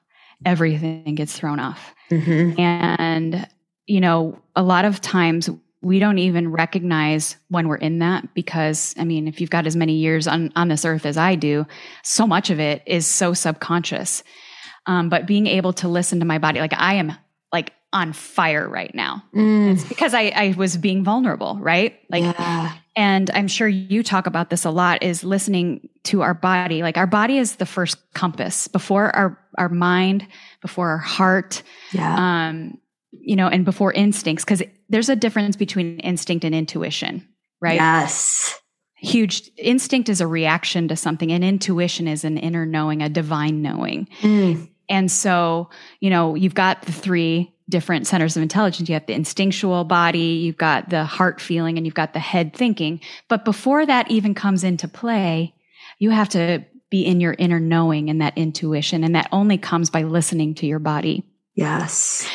everything 0.46 1.16
gets 1.16 1.38
thrown 1.38 1.60
off. 1.60 1.94
Mm-hmm. 2.10 2.58
And, 2.58 3.46
you 3.88 4.00
know, 4.00 4.42
a 4.56 4.64
lot 4.64 4.86
of 4.86 5.02
times 5.02 5.50
we 5.82 6.00
don't 6.00 6.20
even 6.20 6.52
recognize 6.52 7.38
when 7.50 7.68
we're 7.68 7.76
in 7.78 8.00
that 8.00 8.34
because 8.34 8.94
I 8.98 9.04
mean, 9.04 9.28
if 9.28 9.42
you've 9.42 9.50
got 9.50 9.66
as 9.66 9.76
many 9.76 9.94
years 9.94 10.28
on, 10.28 10.52
on 10.56 10.68
this 10.68 10.86
earth 10.86 11.06
as 11.06 11.18
I 11.18 11.36
do, 11.36 11.66
so 12.04 12.28
much 12.28 12.50
of 12.50 12.60
it 12.60 12.84
is 12.86 13.08
so 13.08 13.34
subconscious. 13.34 14.24
Um, 14.86 15.10
but 15.10 15.26
being 15.26 15.48
able 15.48 15.74
to 15.74 15.88
listen 15.88 16.20
to 16.20 16.26
my 16.26 16.38
body, 16.38 16.60
like 16.60 16.74
I 16.76 16.96
am 16.96 17.14
like 17.52 17.74
on 17.94 18.14
fire 18.14 18.68
right 18.70 18.94
now. 18.96 19.24
Mm. 19.36 19.74
It's 19.74 19.84
because 19.84 20.14
I, 20.14 20.32
I 20.36 20.56
was 20.58 20.78
being 20.78 21.04
vulnerable, 21.04 21.58
right? 21.60 22.00
Like, 22.10 22.24
yeah. 22.24 22.74
and 22.96 23.30
I'm 23.32 23.48
sure 23.48 23.68
you 23.68 24.02
talk 24.02 24.28
about 24.28 24.50
this 24.50 24.64
a 24.66 24.70
lot 24.70 25.04
is 25.04 25.24
listening 25.24 25.90
to 26.06 26.22
our 26.22 26.34
body. 26.34 26.84
Like 26.84 26.98
our 26.98 27.08
body 27.08 27.38
is 27.38 27.58
the 27.58 27.66
first 27.66 27.98
compass 28.14 28.68
before 28.68 29.14
our, 29.16 29.38
our 29.58 29.70
mind, 29.70 30.26
before 30.62 30.90
our 30.90 30.98
heart, 30.98 31.64
Yeah. 31.92 32.48
um, 32.50 32.78
you 33.12 33.36
know, 33.36 33.48
and 33.48 33.66
before 33.66 33.94
instincts, 33.94 34.44
because 34.44 34.64
there's 34.90 35.10
a 35.10 35.16
difference 35.16 35.56
between 35.56 36.00
instinct 36.00 36.46
and 36.46 36.56
intuition, 36.56 37.28
right? 37.62 37.76
Yes. 37.76 38.58
Huge 38.96 39.50
instinct 39.58 40.10
is 40.10 40.22
a 40.22 40.28
reaction 40.28 40.88
to 40.88 40.96
something, 40.96 41.32
and 41.32 41.44
intuition 41.44 42.08
is 42.08 42.24
an 42.24 42.38
inner 42.38 42.66
knowing, 42.66 43.02
a 43.02 43.10
divine 43.10 43.62
knowing. 43.62 44.08
Mm. 44.22 44.70
And 44.90 45.12
so, 45.12 45.70
you 46.00 46.10
know, 46.10 46.36
you've 46.36 46.54
got 46.54 46.84
the 46.84 46.92
three 46.92 47.54
different 47.70 48.06
centers 48.06 48.36
of 48.36 48.44
intelligence. 48.44 48.90
You 48.90 48.94
have 48.94 49.08
the 49.08 49.14
instinctual 49.14 49.86
body, 49.86 50.20
you've 50.20 50.58
got 50.58 50.90
the 50.90 51.06
heart 51.06 51.42
feeling, 51.42 51.78
and 51.78 51.86
you've 51.86 51.96
got 51.96 52.14
the 52.14 52.20
head 52.20 52.54
thinking. 52.54 53.00
But 53.28 53.46
before 53.46 53.86
that 53.86 54.12
even 54.12 54.36
comes 54.36 54.64
into 54.64 54.88
play, 54.88 55.56
you 55.98 56.10
have 56.10 56.30
to 56.30 56.66
be 56.90 57.06
in 57.06 57.22
your 57.22 57.36
inner 57.40 57.60
knowing 57.60 58.10
and 58.10 58.22
that 58.22 58.38
intuition. 58.38 59.04
And 59.04 59.16
that 59.16 59.30
only 59.32 59.58
comes 59.58 59.90
by 59.90 60.04
listening 60.04 60.56
to 60.56 60.68
your 60.68 60.80
body. 60.80 61.24
Yes. 61.56 62.30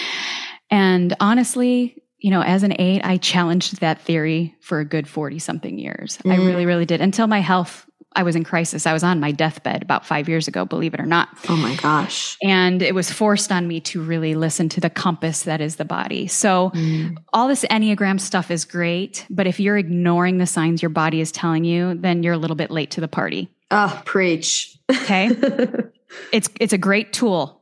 And 0.71 1.15
honestly, 1.21 2.03
you 2.19 2.31
know, 2.31 2.43
as 2.43 2.63
an 2.63 2.75
eight, 2.81 3.03
I 3.05 3.19
challenged 3.19 3.81
that 3.81 4.01
theory 4.03 4.55
for 4.61 4.81
a 4.81 4.85
good 4.85 5.07
40 5.07 5.39
something 5.39 5.79
years. 5.79 6.19
I 6.25 6.29
Mm. 6.37 6.47
really, 6.47 6.67
really 6.67 6.87
did 6.87 7.01
until 7.01 7.27
my 7.27 7.41
health. 7.41 7.85
I 8.15 8.23
was 8.23 8.35
in 8.35 8.45
crisis. 8.45 8.87
I 8.87 8.95
was 8.95 9.05
on 9.05 9.21
my 9.21 9.31
deathbed 9.31 9.83
about 9.83 10.07
five 10.07 10.27
years 10.27 10.49
ago, 10.49 10.65
believe 10.65 10.95
it 10.95 11.01
or 11.01 11.05
not. 11.05 11.29
Oh 11.51 11.57
my 11.57 11.75
gosh. 11.75 12.39
And 12.43 12.81
it 12.81 12.95
was 12.95 13.11
forced 13.13 13.53
on 13.53 13.69
me 13.69 13.81
to 13.81 14.01
really 14.03 14.35
listen 14.35 14.71
to 14.71 14.81
the 14.81 14.89
compass 14.89 15.43
that 15.43 15.61
is 15.61 15.77
the 15.77 15.85
body. 15.85 16.27
So 16.27 16.71
Mm. 16.75 17.19
all 17.35 17.47
this 17.47 17.67
Enneagram 17.71 18.19
stuff 18.19 18.51
is 18.51 18.65
great, 18.65 19.27
but 19.29 19.47
if 19.47 19.61
you're 19.61 19.77
ignoring 19.77 20.39
the 20.39 20.47
signs 20.47 20.81
your 20.81 20.89
body 20.89 21.21
is 21.21 21.31
telling 21.31 21.65
you, 21.65 21.93
then 21.95 22.23
you're 22.23 22.33
a 22.33 22.39
little 22.39 22.57
bit 22.57 22.71
late 22.71 22.91
to 22.93 23.03
the 23.03 23.09
party. 23.09 23.51
Oh, 23.71 24.01
preach. 24.07 24.79
Okay. 24.91 25.29
it's 26.33 26.49
it's 26.59 26.73
a 26.73 26.79
great 26.79 27.13
tool, 27.13 27.61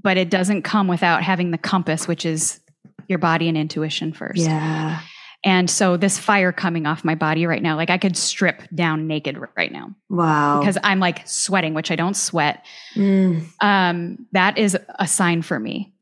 but 0.00 0.16
it 0.16 0.30
doesn't 0.30 0.62
come 0.62 0.88
without 0.88 1.22
having 1.22 1.50
the 1.50 1.58
compass, 1.58 2.06
which 2.06 2.24
is 2.24 2.60
your 3.08 3.18
body 3.18 3.48
and 3.48 3.56
intuition 3.58 4.12
first. 4.12 4.38
yeah. 4.40 5.00
And 5.44 5.68
so 5.68 5.96
this 5.96 6.20
fire 6.20 6.52
coming 6.52 6.86
off 6.86 7.04
my 7.04 7.16
body 7.16 7.46
right 7.46 7.60
now, 7.60 7.74
like 7.74 7.90
I 7.90 7.98
could 7.98 8.16
strip 8.16 8.62
down 8.72 9.08
naked 9.08 9.36
right 9.56 9.72
now 9.72 9.92
Wow. 10.08 10.60
because 10.60 10.78
I'm 10.84 11.00
like 11.00 11.26
sweating, 11.26 11.74
which 11.74 11.90
I 11.90 11.96
don't 11.96 12.14
sweat. 12.14 12.64
Mm. 12.94 13.46
Um, 13.60 14.26
that 14.30 14.56
is 14.56 14.78
a 15.00 15.06
sign 15.08 15.42
for 15.42 15.58
me. 15.58 15.94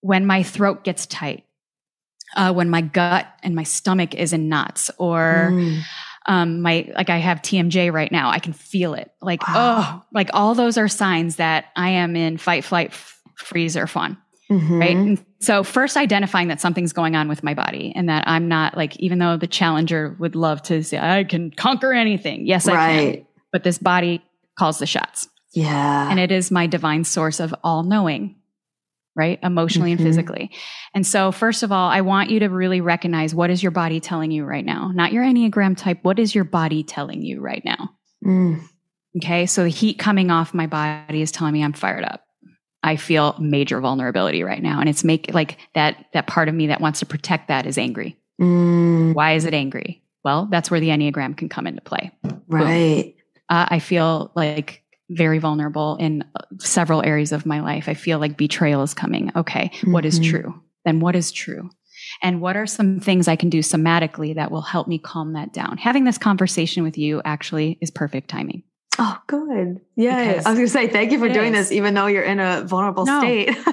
When 0.00 0.24
my 0.24 0.42
throat 0.42 0.82
gets 0.82 1.04
tight, 1.04 1.44
uh, 2.36 2.54
when 2.54 2.70
my 2.70 2.80
gut 2.80 3.26
and 3.42 3.54
my 3.54 3.64
stomach 3.64 4.14
is 4.14 4.32
in 4.32 4.48
knots, 4.48 4.90
or 4.98 5.50
Mm. 5.52 5.80
um, 6.26 6.62
my 6.62 6.90
like 6.96 7.10
I 7.10 7.18
have 7.18 7.42
TMJ 7.42 7.92
right 7.92 8.10
now, 8.10 8.30
I 8.30 8.38
can 8.38 8.54
feel 8.54 8.94
it. 8.94 9.10
Like 9.20 9.46
Wow. 9.46 9.54
oh, 9.56 10.02
like 10.10 10.30
all 10.32 10.54
those 10.54 10.78
are 10.78 10.88
signs 10.88 11.36
that 11.36 11.66
I 11.76 11.90
am 11.90 12.16
in 12.16 12.38
fight, 12.38 12.64
flight, 12.64 12.94
f- 13.40 13.46
freeze, 13.46 13.76
or 13.76 13.86
fawn 13.86 14.16
Mhm. 14.50 14.80
right? 14.80 14.96
And 14.96 15.24
so 15.40 15.62
first 15.64 15.96
identifying 15.96 16.48
that 16.48 16.60
something's 16.60 16.92
going 16.92 17.16
on 17.16 17.28
with 17.28 17.42
my 17.42 17.54
body 17.54 17.92
and 17.96 18.08
that 18.08 18.24
I'm 18.28 18.46
not 18.48 18.76
like, 18.76 18.96
even 18.98 19.18
though 19.18 19.36
the 19.36 19.46
challenger 19.48 20.16
would 20.20 20.36
love 20.36 20.62
to 20.64 20.82
say, 20.84 20.98
I 20.98 21.24
can 21.24 21.50
conquer 21.50 21.92
anything. 21.92 22.46
Yes, 22.46 22.68
I 22.68 22.72
can. 22.72 22.78
Right. 23.06 23.26
But 23.52 23.64
this 23.64 23.78
body 23.78 24.22
calls 24.58 24.78
the 24.78 24.86
shots 24.86 25.28
Yeah. 25.52 26.08
and 26.10 26.20
it 26.20 26.30
is 26.30 26.50
my 26.52 26.66
divine 26.68 27.02
source 27.04 27.40
of 27.40 27.52
all 27.64 27.82
knowing, 27.82 28.36
right? 29.16 29.38
Emotionally 29.42 29.90
Mhm. 29.90 29.98
and 29.98 30.06
physically. 30.06 30.50
And 30.94 31.04
so 31.06 31.32
first 31.32 31.62
of 31.64 31.72
all, 31.72 31.90
I 31.90 32.02
want 32.02 32.30
you 32.30 32.38
to 32.40 32.46
really 32.48 32.80
recognize 32.80 33.34
what 33.34 33.50
is 33.50 33.62
your 33.64 33.72
body 33.72 33.98
telling 33.98 34.30
you 34.30 34.44
right 34.44 34.64
now? 34.64 34.92
Not 34.94 35.12
your 35.12 35.24
Enneagram 35.24 35.76
type. 35.76 35.98
What 36.02 36.18
is 36.20 36.34
your 36.36 36.44
body 36.44 36.84
telling 36.84 37.22
you 37.22 37.40
right 37.40 37.64
now? 37.64 37.90
Mm. 38.24 38.60
Okay. 39.16 39.46
So 39.46 39.64
the 39.64 39.70
heat 39.70 39.98
coming 39.98 40.30
off 40.30 40.54
my 40.54 40.66
body 40.68 41.20
is 41.22 41.32
telling 41.32 41.52
me 41.52 41.64
I'm 41.64 41.72
fired 41.72 42.04
up. 42.04 42.22
I 42.86 42.94
feel 42.94 43.34
major 43.40 43.80
vulnerability 43.80 44.44
right 44.44 44.62
now. 44.62 44.78
And 44.78 44.88
it's 44.88 45.02
make 45.02 45.34
like 45.34 45.58
that, 45.74 46.06
that 46.12 46.28
part 46.28 46.48
of 46.48 46.54
me 46.54 46.68
that 46.68 46.80
wants 46.80 47.00
to 47.00 47.06
protect 47.06 47.48
that 47.48 47.66
is 47.66 47.76
angry. 47.76 48.16
Mm. 48.40 49.12
Why 49.12 49.32
is 49.34 49.44
it 49.44 49.52
angry? 49.52 50.02
Well, 50.24 50.46
that's 50.50 50.70
where 50.70 50.78
the 50.78 50.90
Enneagram 50.90 51.36
can 51.36 51.48
come 51.48 51.66
into 51.66 51.82
play. 51.82 52.12
Right. 52.46 53.16
Uh, 53.48 53.66
I 53.68 53.80
feel 53.80 54.30
like 54.36 54.84
very 55.10 55.38
vulnerable 55.38 55.96
in 55.96 56.22
uh, 56.34 56.44
several 56.58 57.04
areas 57.04 57.32
of 57.32 57.44
my 57.44 57.60
life. 57.60 57.88
I 57.88 57.94
feel 57.94 58.20
like 58.20 58.36
betrayal 58.36 58.82
is 58.82 58.94
coming. 58.94 59.32
Okay. 59.34 59.72
What 59.84 60.04
is 60.04 60.20
Mhm. 60.20 60.30
true? 60.30 60.62
Then 60.84 61.00
what 61.00 61.16
is 61.16 61.32
true? 61.32 61.70
And 62.22 62.40
what 62.40 62.56
are 62.56 62.66
some 62.66 63.00
things 63.00 63.26
I 63.26 63.36
can 63.36 63.50
do 63.50 63.60
somatically 63.60 64.34
that 64.36 64.50
will 64.52 64.62
help 64.62 64.86
me 64.86 64.98
calm 64.98 65.32
that 65.32 65.52
down? 65.52 65.76
Having 65.78 66.04
this 66.04 66.18
conversation 66.18 66.84
with 66.84 66.96
you 66.98 67.20
actually 67.24 67.78
is 67.80 67.90
perfect 67.90 68.28
timing. 68.28 68.62
Oh, 68.98 69.18
good. 69.26 69.80
Yeah. 69.94 70.16
I 70.16 70.34
was 70.36 70.44
going 70.44 70.56
to 70.58 70.68
say, 70.68 70.88
thank 70.88 71.12
you 71.12 71.18
for 71.18 71.28
doing 71.28 71.54
is. 71.54 71.68
this, 71.68 71.72
even 71.72 71.94
though 71.94 72.06
you're 72.06 72.22
in 72.22 72.40
a 72.40 72.62
vulnerable 72.62 73.04
No. 73.06 73.20
state. 73.20 73.56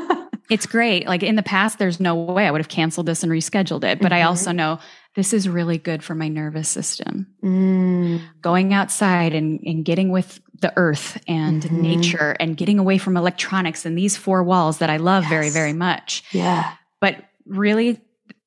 It's 0.50 0.66
great. 0.66 1.08
Like 1.08 1.24
in 1.24 1.38
the 1.38 1.42
past, 1.42 1.80
there's 1.80 2.02
no 2.02 2.16
way 2.16 2.46
I 2.46 2.52
would 2.52 2.60
have 2.60 2.68
canceled 2.68 3.06
this 3.08 3.24
and 3.24 3.32
rescheduled 3.32 3.86
it. 3.86 4.00
But 4.02 4.12
I 4.12 4.20
Mhm. 4.20 4.26
also 4.28 4.52
know 4.52 4.78
this 5.16 5.32
is 5.34 5.48
really 5.48 5.78
good 5.78 6.04
for 6.04 6.16
my 6.16 6.28
nervous 6.28 6.68
system. 6.68 7.28
mm. 7.42 8.22
Going 8.42 8.74
outside 8.74 9.34
and, 9.34 9.62
and 9.66 9.86
getting 9.86 10.12
with 10.12 10.42
the 10.60 10.74
earth 10.76 11.18
and 11.30 11.64
Mhm. 11.64 11.72
nature 11.72 12.36
and 12.42 12.58
getting 12.58 12.78
away 12.78 12.98
from 12.98 13.16
electronics 13.16 13.86
and 13.86 13.98
these 13.98 14.18
four 14.18 14.44
walls 14.44 14.80
that 14.80 14.90
I 14.90 14.98
love 14.98 15.24
very, 15.30 15.50
very 15.50 15.74
much. 15.74 16.24
Yeah. 16.34 16.72
But 17.00 17.24
really, 17.48 18.02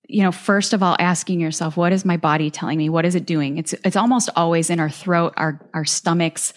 you 0.09 0.22
know, 0.22 0.32
first 0.32 0.72
of 0.72 0.82
all, 0.82 0.96
asking 0.98 1.40
yourself, 1.40 1.76
what 1.76 1.92
is 1.92 2.04
my 2.04 2.16
body 2.16 2.50
telling 2.50 2.78
me? 2.78 2.88
What 2.88 3.04
is 3.04 3.14
it 3.14 3.26
doing? 3.26 3.59
It's 3.59 3.72
it's 3.84 3.96
almost 3.96 4.28
always 4.36 4.70
in 4.70 4.80
our 4.80 4.90
throat, 4.90 5.34
our 5.36 5.61
our 5.74 5.84
stomachs, 5.84 6.52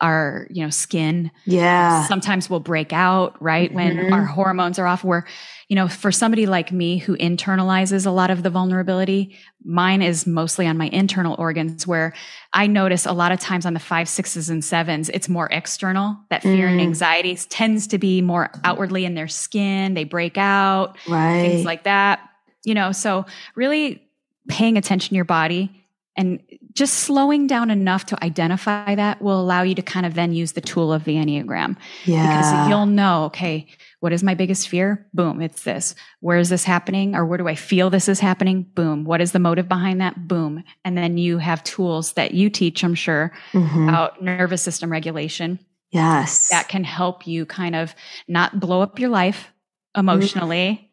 our 0.00 0.46
you 0.50 0.62
know 0.62 0.70
skin. 0.70 1.30
Yeah. 1.44 2.04
Sometimes 2.06 2.48
we'll 2.48 2.60
break 2.60 2.92
out, 2.92 3.40
right? 3.42 3.70
Mhm. 3.70 3.74
When 3.74 4.12
our 4.12 4.24
hormones 4.24 4.78
are 4.78 4.86
off. 4.86 5.02
Where, 5.04 5.26
you 5.68 5.76
know, 5.76 5.88
for 5.88 6.10
somebody 6.12 6.46
like 6.46 6.72
me 6.72 6.98
who 6.98 7.16
internalizes 7.16 8.06
a 8.06 8.10
lot 8.10 8.30
of 8.30 8.42
the 8.42 8.50
vulnerability, 8.50 9.36
mine 9.64 10.02
is 10.02 10.26
mostly 10.26 10.66
on 10.66 10.76
my 10.76 10.88
internal 10.88 11.34
organs 11.38 11.86
where 11.86 12.14
I 12.52 12.66
notice 12.68 13.06
a 13.06 13.12
lot 13.12 13.32
of 13.32 13.40
times 13.40 13.66
on 13.66 13.74
the 13.74 13.80
five, 13.80 14.08
sixes, 14.08 14.48
and 14.50 14.64
sevens, 14.64 15.08
it's 15.08 15.28
more 15.28 15.48
external. 15.52 16.16
That 16.30 16.42
fear 16.42 16.68
and 16.68 16.80
Mm. 16.80 16.84
anxiety 16.84 17.36
tends 17.36 17.86
to 17.88 17.98
be 17.98 18.22
more 18.22 18.50
outwardly 18.64 19.04
in 19.04 19.14
their 19.14 19.28
skin. 19.28 19.94
They 19.94 20.04
break 20.04 20.38
out, 20.38 20.96
right. 21.08 21.42
things 21.48 21.64
like 21.64 21.84
that. 21.84 22.20
You 22.64 22.74
know, 22.74 22.92
so 22.92 23.24
really 23.54 24.02
paying 24.48 24.76
attention 24.76 25.10
to 25.10 25.14
your 25.14 25.24
body 25.24 25.70
and 26.16 26.40
just 26.72 26.94
slowing 26.94 27.46
down 27.46 27.70
enough 27.70 28.06
to 28.06 28.24
identify 28.24 28.96
that 28.96 29.22
will 29.22 29.40
allow 29.40 29.62
you 29.62 29.74
to 29.76 29.82
kind 29.82 30.04
of 30.04 30.14
then 30.14 30.32
use 30.32 30.52
the 30.52 30.60
tool 30.60 30.92
of 30.92 31.04
the 31.04 31.14
Enneagram 31.14 31.76
yeah. 32.06 32.26
because 32.26 32.68
you'll 32.68 32.86
know, 32.86 33.24
okay, 33.26 33.68
what 34.00 34.12
is 34.12 34.24
my 34.24 34.34
biggest 34.34 34.68
fear? 34.68 35.06
Boom, 35.14 35.40
it's 35.40 35.62
this. 35.62 35.94
Where 36.20 36.38
is 36.38 36.48
this 36.48 36.64
happening? 36.64 37.14
Or 37.14 37.24
where 37.24 37.38
do 37.38 37.46
I 37.46 37.54
feel 37.54 37.88
this 37.88 38.08
is 38.08 38.18
happening? 38.18 38.62
Boom. 38.62 39.04
What 39.04 39.20
is 39.20 39.30
the 39.30 39.38
motive 39.38 39.68
behind 39.68 40.00
that? 40.00 40.26
Boom. 40.26 40.64
And 40.84 40.98
then 40.98 41.18
you 41.18 41.38
have 41.38 41.62
tools 41.62 42.14
that 42.14 42.34
you 42.34 42.50
teach, 42.50 42.82
I'm 42.82 42.96
sure, 42.96 43.32
Mhm. 43.52 43.88
about 43.88 44.20
nervous 44.20 44.62
system 44.62 44.90
regulation 44.90 45.60
yes. 45.92 46.48
that 46.48 46.68
can 46.68 46.82
help 46.82 47.28
you 47.28 47.46
kind 47.46 47.76
of 47.76 47.94
not 48.26 48.58
blow 48.58 48.80
up 48.82 48.98
your 48.98 49.10
life 49.10 49.52
emotionally, 49.96 50.90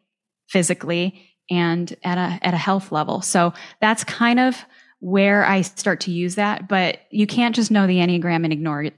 physically, 0.48 1.20
and 1.50 1.94
at 2.02 2.18
a 2.18 2.44
at 2.46 2.54
a 2.54 2.58
health 2.58 2.92
level. 2.92 3.22
So 3.22 3.52
that's 3.80 4.04
kind 4.04 4.40
of 4.40 4.64
where 5.00 5.44
I 5.44 5.62
start 5.62 6.00
to 6.00 6.10
use 6.10 6.34
that. 6.36 6.68
But 6.68 6.98
you 7.10 7.26
can't 7.26 7.54
just 7.54 7.70
know 7.70 7.86
the 7.86 7.98
Enneagram 7.98 8.44
and 8.44 8.52
ignore 8.52 8.90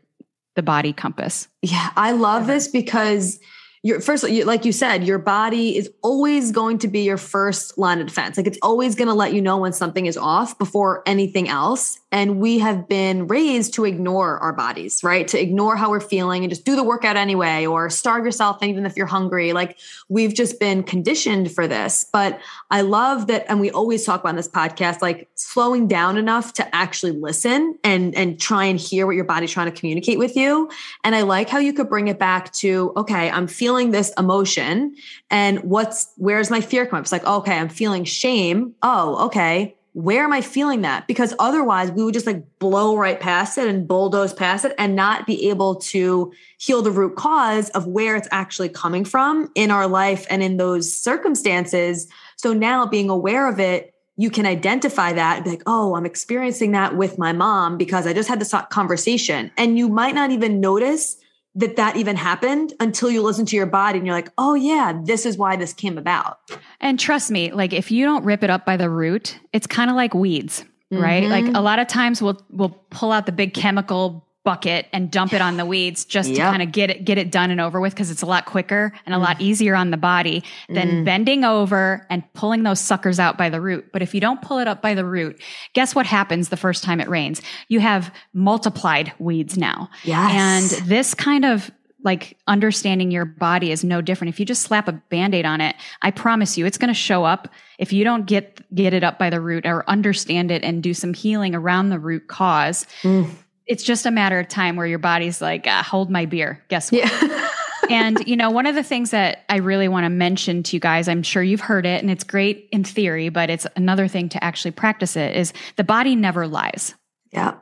the 0.55 0.62
body 0.62 0.92
compass. 0.92 1.49
Yeah, 1.62 1.90
I 1.96 2.12
love 2.12 2.46
this 2.46 2.68
because 2.68 3.38
you're 3.83 4.01
first, 4.01 4.29
like 4.29 4.64
you 4.64 4.72
said, 4.72 5.05
your 5.05 5.18
body 5.18 5.76
is 5.76 5.91
always 6.03 6.51
going 6.51 6.79
to 6.79 6.89
be 6.89 7.01
your 7.01 7.16
first 7.16 7.79
line 7.79 8.01
of 8.01 8.09
defense. 8.09 8.37
Like 8.37 8.47
it's 8.47 8.59
always 8.62 8.95
going 8.95 9.09
to 9.09 9.14
let 9.14 9.33
you 9.33 9.41
know 9.41 9.59
when 9.59 9.72
something 9.72 10.07
is 10.07 10.16
off 10.16 10.59
before 10.59 11.03
anything 11.07 11.49
else. 11.49 12.01
And 12.11 12.41
we 12.41 12.59
have 12.59 12.89
been 12.89 13.29
raised 13.29 13.74
to 13.74 13.85
ignore 13.85 14.39
our 14.39 14.53
bodies, 14.53 15.05
right? 15.05 15.29
To 15.29 15.41
ignore 15.41 15.76
how 15.76 15.91
we're 15.91 16.01
feeling 16.01 16.43
and 16.43 16.51
just 16.51 16.64
do 16.64 16.74
the 16.74 16.83
workout 16.83 17.16
anyway, 17.16 17.66
or 17.66 17.91
starve 17.91 18.24
yourself 18.24 18.62
even 18.62 18.87
if 18.87 18.97
you're 18.97 19.07
hungry. 19.07 19.53
Like 19.53 19.79
we've 20.09 20.35
just 20.35 20.59
been 20.59 20.83
conditioned 20.83 21.53
for 21.53 21.68
this. 21.68 22.07
But 22.11 22.41
I 22.70 22.81
love 22.81 23.26
that, 23.26 23.45
and 23.49 23.61
we 23.61 23.70
always 23.70 24.05
talk 24.05 24.20
about 24.20 24.31
in 24.31 24.37
this 24.37 24.49
podcast, 24.49 25.03
like 25.03 25.29
slowing 25.35 25.87
down 25.87 26.16
enough 26.16 26.55
to 26.55 26.74
actually 26.74 27.12
listen 27.12 27.79
and 27.85 28.14
and 28.14 28.41
try 28.41 28.64
and 28.64 28.81
hear 28.81 29.07
what 29.07 29.14
your 29.14 29.24
body's 29.24 29.51
trying 29.51 29.70
to 29.70 29.79
communicate 29.79 30.18
with 30.18 30.35
you. 30.35 30.70
And 31.05 31.14
I 31.14 31.22
like 31.22 31.51
how 31.51 31.59
you 31.59 31.74
could 31.74 31.91
bring 31.91 32.09
it 32.09 32.18
back 32.18 32.53
to, 32.55 32.93
okay, 32.97 33.31
I'm 33.31 33.47
feeling 33.47 33.68
this 33.91 34.12
emotion, 34.19 34.95
and 35.31 35.59
what's 35.61 36.12
where's 36.16 36.51
my 36.51 36.61
fear 36.61 36.87
come 36.87 36.99
up? 36.99 37.05
It's 37.05 37.12
like, 37.12 37.25
okay, 37.25 37.57
I'm 37.57 37.69
feeling 37.69 38.05
shame. 38.05 38.75
Oh, 38.83 39.27
okay. 39.27 39.75
where 39.99 40.23
am 40.23 40.33
I 40.33 40.43
feeling 40.43 40.83
that? 40.83 41.09
Because 41.09 41.35
otherwise 41.41 41.91
we 41.91 42.05
would 42.05 42.14
just 42.14 42.25
like 42.25 42.45
blow 42.61 42.97
right 42.97 43.19
past 43.19 43.59
it 43.59 43.66
and 43.66 43.89
bulldoze 43.89 44.33
past 44.33 44.64
it 44.64 44.73
and 44.79 44.95
not 44.95 45.27
be 45.27 45.49
able 45.49 45.75
to 45.77 46.33
heal 46.57 46.83
the 46.83 46.93
root 46.93 47.16
cause 47.16 47.69
of 47.71 47.89
where 47.89 48.14
it's 48.14 48.29
actually 48.31 48.69
coming 48.69 49.05
from 49.05 49.51
in 49.57 49.73
our 49.73 49.89
life 49.89 50.25
and 50.31 50.41
in 50.41 50.57
those 50.57 50.97
circumstances. 50.97 52.07
So 52.37 52.53
now 52.53 52.87
being 52.87 53.11
aware 53.11 53.49
of 53.49 53.59
it, 53.59 53.93
you 54.16 54.31
can 54.31 54.47
identify 54.47 55.12
that 55.14 55.37
and 55.37 55.45
be 55.45 55.51
like, 55.51 55.64
oh, 55.66 55.97
I'm 55.97 56.07
experiencing 56.07 56.71
that 56.73 56.97
with 56.97 57.19
my 57.19 57.33
mom 57.33 57.77
because 57.77 58.07
I 58.07 58.12
just 58.12 58.29
had 58.29 58.41
this 58.41 58.55
conversation. 58.71 59.51
And 59.57 59.77
you 59.77 59.89
might 59.89 60.14
not 60.14 60.31
even 60.31 60.61
notice 60.61 61.16
that 61.59 61.74
that 61.74 61.96
even 61.96 62.14
happened 62.14 62.72
until 62.78 63.11
you 63.11 63.20
listen 63.20 63.44
to 63.44 63.56
your 63.56 63.66
body 63.66 63.98
and 63.98 64.06
you're 64.06 64.14
like, 64.14 64.30
oh, 64.38 64.54
yeah, 64.54 64.98
this 65.04 65.26
is 65.26 65.36
why 65.36 65.56
this 65.56 65.72
came 65.72 65.98
about. 65.98 66.38
And 66.80 67.00
trust 67.00 67.32
me, 67.32 67.50
like 67.50 67.72
if 67.72 67.90
you 67.90 68.04
don't 68.04 68.24
rip 68.24 68.44
it 68.44 68.50
up 68.50 68.64
by 68.64 68.76
the 68.76 68.88
root, 68.88 69.36
it's 69.52 69.66
kind 69.66 69.90
of 69.90 69.96
like 69.96 70.14
weeds, 70.14 70.64
mm-hmm. 70.92 71.02
right? 71.02 71.24
Like 71.24 71.44
mm-hmm. 71.44 71.56
a 71.56 71.61
lot 71.61 71.80
of 71.80 71.88
times 71.88 72.22
we'll, 72.22 72.40
we'll 72.50 72.80
pull 72.90 73.11
out 73.11 73.26
the 73.26 73.32
big 73.32 73.54
chemical 73.54 74.28
bucket 74.49 74.86
and 74.94 75.11
dump 75.11 75.34
it 75.34 75.42
on 75.42 75.59
the 75.59 75.66
weeds 75.66 76.07
just 76.07 76.30
yep. 76.30 76.36
to 76.38 76.42
kind 76.44 76.62
of 76.62 76.72
get 76.72 76.88
it 76.88 77.05
get 77.05 77.18
it 77.18 77.30
done 77.30 77.51
and 77.51 77.61
over 77.61 77.82
with 77.82 77.92
because 77.92 78.11
it's 78.11 78.22
a 78.22 78.26
lot 78.26 78.46
quicker 78.46 78.94
and 79.05 79.14
a 79.14 79.18
mm. 79.18 79.20
lot 79.20 79.38
easier 79.42 79.76
on 79.76 79.90
the 79.90 79.99
body 79.99 80.42
than 80.70 80.88
mm. 80.88 81.05
bending 81.05 81.44
over 81.44 82.07
and 82.09 82.24
pulling 82.32 82.62
those 82.62 82.80
suckers 82.80 83.20
out 83.20 83.36
by 83.36 83.51
the 83.51 83.61
root. 83.61 83.92
But 83.92 84.01
if 84.01 84.14
you 84.14 84.22
don't 84.22 84.40
pull 84.40 84.59
it 84.59 84.66
up 84.66 84.80
by 84.80 84.94
the 84.94 85.05
root, 85.05 85.38
guess 85.74 85.94
what 85.94 86.07
happens 86.07 86.49
the 86.49 86.57
first 86.57 86.82
time 86.82 86.99
it 86.99 87.11
rains? 87.11 87.42
You 87.68 87.80
have 87.80 88.11
multiplied 88.32 89.12
weeds 89.18 89.59
now. 89.59 89.90
Yes. 90.03 90.72
And 90.72 90.88
this 90.88 91.12
kind 91.12 91.44
of 91.44 91.70
like 92.03 92.38
understanding 92.46 93.11
your 93.11 93.26
body 93.26 93.70
is 93.70 93.84
no 93.84 94.01
different. 94.01 94.32
If 94.32 94.40
you 94.40 94.46
just 94.46 94.62
slap 94.62 94.88
a 94.88 94.92
band-aid 94.92 95.44
on 95.44 95.61
it, 95.61 95.76
I 96.01 96.11
promise 96.11 96.57
you 96.57 96.64
it's 96.64 96.78
going 96.78 96.88
to 96.88 96.94
show 96.94 97.24
up. 97.24 97.51
If 97.78 97.92
you 97.92 98.03
don't 98.03 98.24
get 98.24 98.64
get 98.74 98.94
it 98.94 99.05
up 99.05 99.18
by 99.18 99.28
the 99.28 99.42
root 99.42 99.66
or 99.66 99.84
understand 99.90 100.51
it 100.51 100.64
and 100.64 100.82
do 100.82 100.94
some 100.94 101.12
healing 101.12 101.55
around 101.55 101.90
the 101.90 101.99
root 101.99 102.28
cause, 102.28 102.86
mm 103.03 103.28
it's 103.69 103.83
just 103.83 104.07
a 104.07 104.11
matter 104.11 104.41
of 104.41 104.49
time 104.49 104.77
where 104.77 104.87
your 104.87 104.99
body's 104.99 105.41
like, 105.41 105.64
ah, 105.69 105.87
hold 105.89 106.11
my 106.11 106.25
beer. 106.27 106.64
Guess 106.69 106.91
what? 106.91 107.05
Yeah. 107.05 107.49
and 107.91 108.27
you 108.27 108.37
know, 108.37 108.51
one 108.51 108.66
of 108.66 108.75
the 108.75 108.83
things 108.83 109.11
that 109.11 109.45
I 109.49 109.57
really 109.57 109.89
want 109.89 110.05
to 110.05 110.11
mention 110.11 110.62
to 110.64 110.77
you 110.77 110.81
guys, 110.81 111.09
I'm 111.09 111.23
sure 111.23 111.43
you've 111.43 111.61
heard 111.61 111.87
it 111.87 112.03
and 112.03 112.11
it's 112.11 112.25
great 112.25 112.69
in 112.73 112.85
theory, 112.85 113.29
but 113.29 113.51
it's 113.51 113.66
another 113.77 114.09
thing 114.09 114.29
to 114.31 114.43
actually 114.43 114.73
practice 114.73 115.16
it 115.16 115.37
is 115.37 115.53
the 115.77 115.85
body 115.85 116.16
never 116.16 116.47
lies. 116.47 116.95
Yeah. 117.33 117.55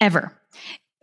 Ever. 0.00 0.38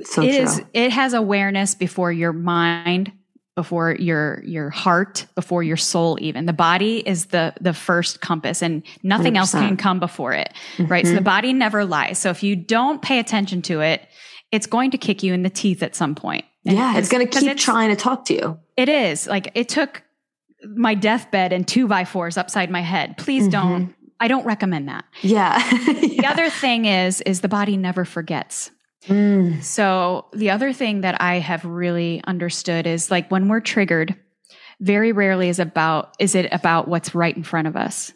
So 0.03 0.22
it 0.22 0.34
is, 0.34 0.62
it 0.74 0.91
has 0.91 1.14
awareness 1.14 1.76
before 1.76 2.12
your 2.12 2.34
mind, 2.34 3.12
before 3.55 3.95
your 3.99 4.41
your 4.43 4.70
heart, 4.70 5.28
before 5.36 5.62
your 5.62 5.78
soul 5.78 6.18
even. 6.22 6.45
The 6.45 6.53
body 6.53 6.99
is 6.99 7.28
the 7.28 7.53
the 7.62 7.74
first 7.74 8.22
compass 8.22 8.62
and 8.64 8.82
nothing 9.03 9.34
100%. 9.34 9.38
else 9.38 9.51
can 9.51 9.78
come 9.78 9.99
before 9.99 10.34
it. 10.34 10.53
Mm-hmm. 10.78 10.91
Right? 10.91 11.05
So 11.05 11.12
the 11.12 11.18
mm-hmm. 11.18 11.26
body 11.26 11.53
never 11.53 11.86
lies. 11.86 12.18
So 12.18 12.30
if 12.30 12.41
you 12.41 12.55
don't 12.55 13.01
pay 13.01 13.20
attention 13.20 13.62
to 13.64 13.82
it, 13.82 14.07
it's 14.51 14.67
going 14.67 14.91
to 14.91 14.97
kick 14.97 15.23
you 15.23 15.33
in 15.33 15.43
the 15.43 15.49
teeth 15.49 15.81
at 15.83 15.95
some 15.95 16.15
point. 16.15 16.45
yeah, 16.63 16.97
it's 16.97 17.09
going 17.09 17.27
to 17.27 17.39
keep 17.39 17.57
trying 17.57 17.89
to 17.89 17.95
talk 17.95 18.25
to 18.25 18.33
you. 18.33 18.59
It 18.77 18.89
is. 18.89 19.27
Like 19.27 19.51
it 19.55 19.69
took 19.69 20.03
my 20.63 20.93
deathbed 20.93 21.53
and 21.53 21.67
two 21.67 21.87
by 21.87 22.05
fours 22.05 22.37
upside 22.37 22.69
my 22.69 22.81
head. 22.81 23.17
Please 23.17 23.43
mm-hmm. 23.43 23.51
don't. 23.51 23.95
I 24.19 24.27
don't 24.27 24.45
recommend 24.45 24.87
that. 24.87 25.05
Yeah. 25.23 25.57
yeah. 25.71 26.21
The 26.21 26.25
other 26.27 26.49
thing 26.51 26.85
is, 26.85 27.21
is 27.21 27.41
the 27.41 27.47
body 27.47 27.75
never 27.75 28.05
forgets. 28.05 28.69
Mm. 29.07 29.63
So 29.63 30.27
the 30.31 30.51
other 30.51 30.73
thing 30.73 31.01
that 31.01 31.19
I 31.19 31.39
have 31.39 31.65
really 31.65 32.21
understood 32.27 32.85
is 32.85 33.09
like 33.09 33.31
when 33.31 33.47
we're 33.47 33.61
triggered, 33.61 34.15
very 34.79 35.11
rarely 35.11 35.49
is 35.49 35.59
about 35.59 36.15
is 36.19 36.35
it 36.35 36.51
about 36.51 36.87
what's 36.87 37.15
right 37.15 37.35
in 37.35 37.43
front 37.43 37.67
of 37.67 37.75
us, 37.75 38.13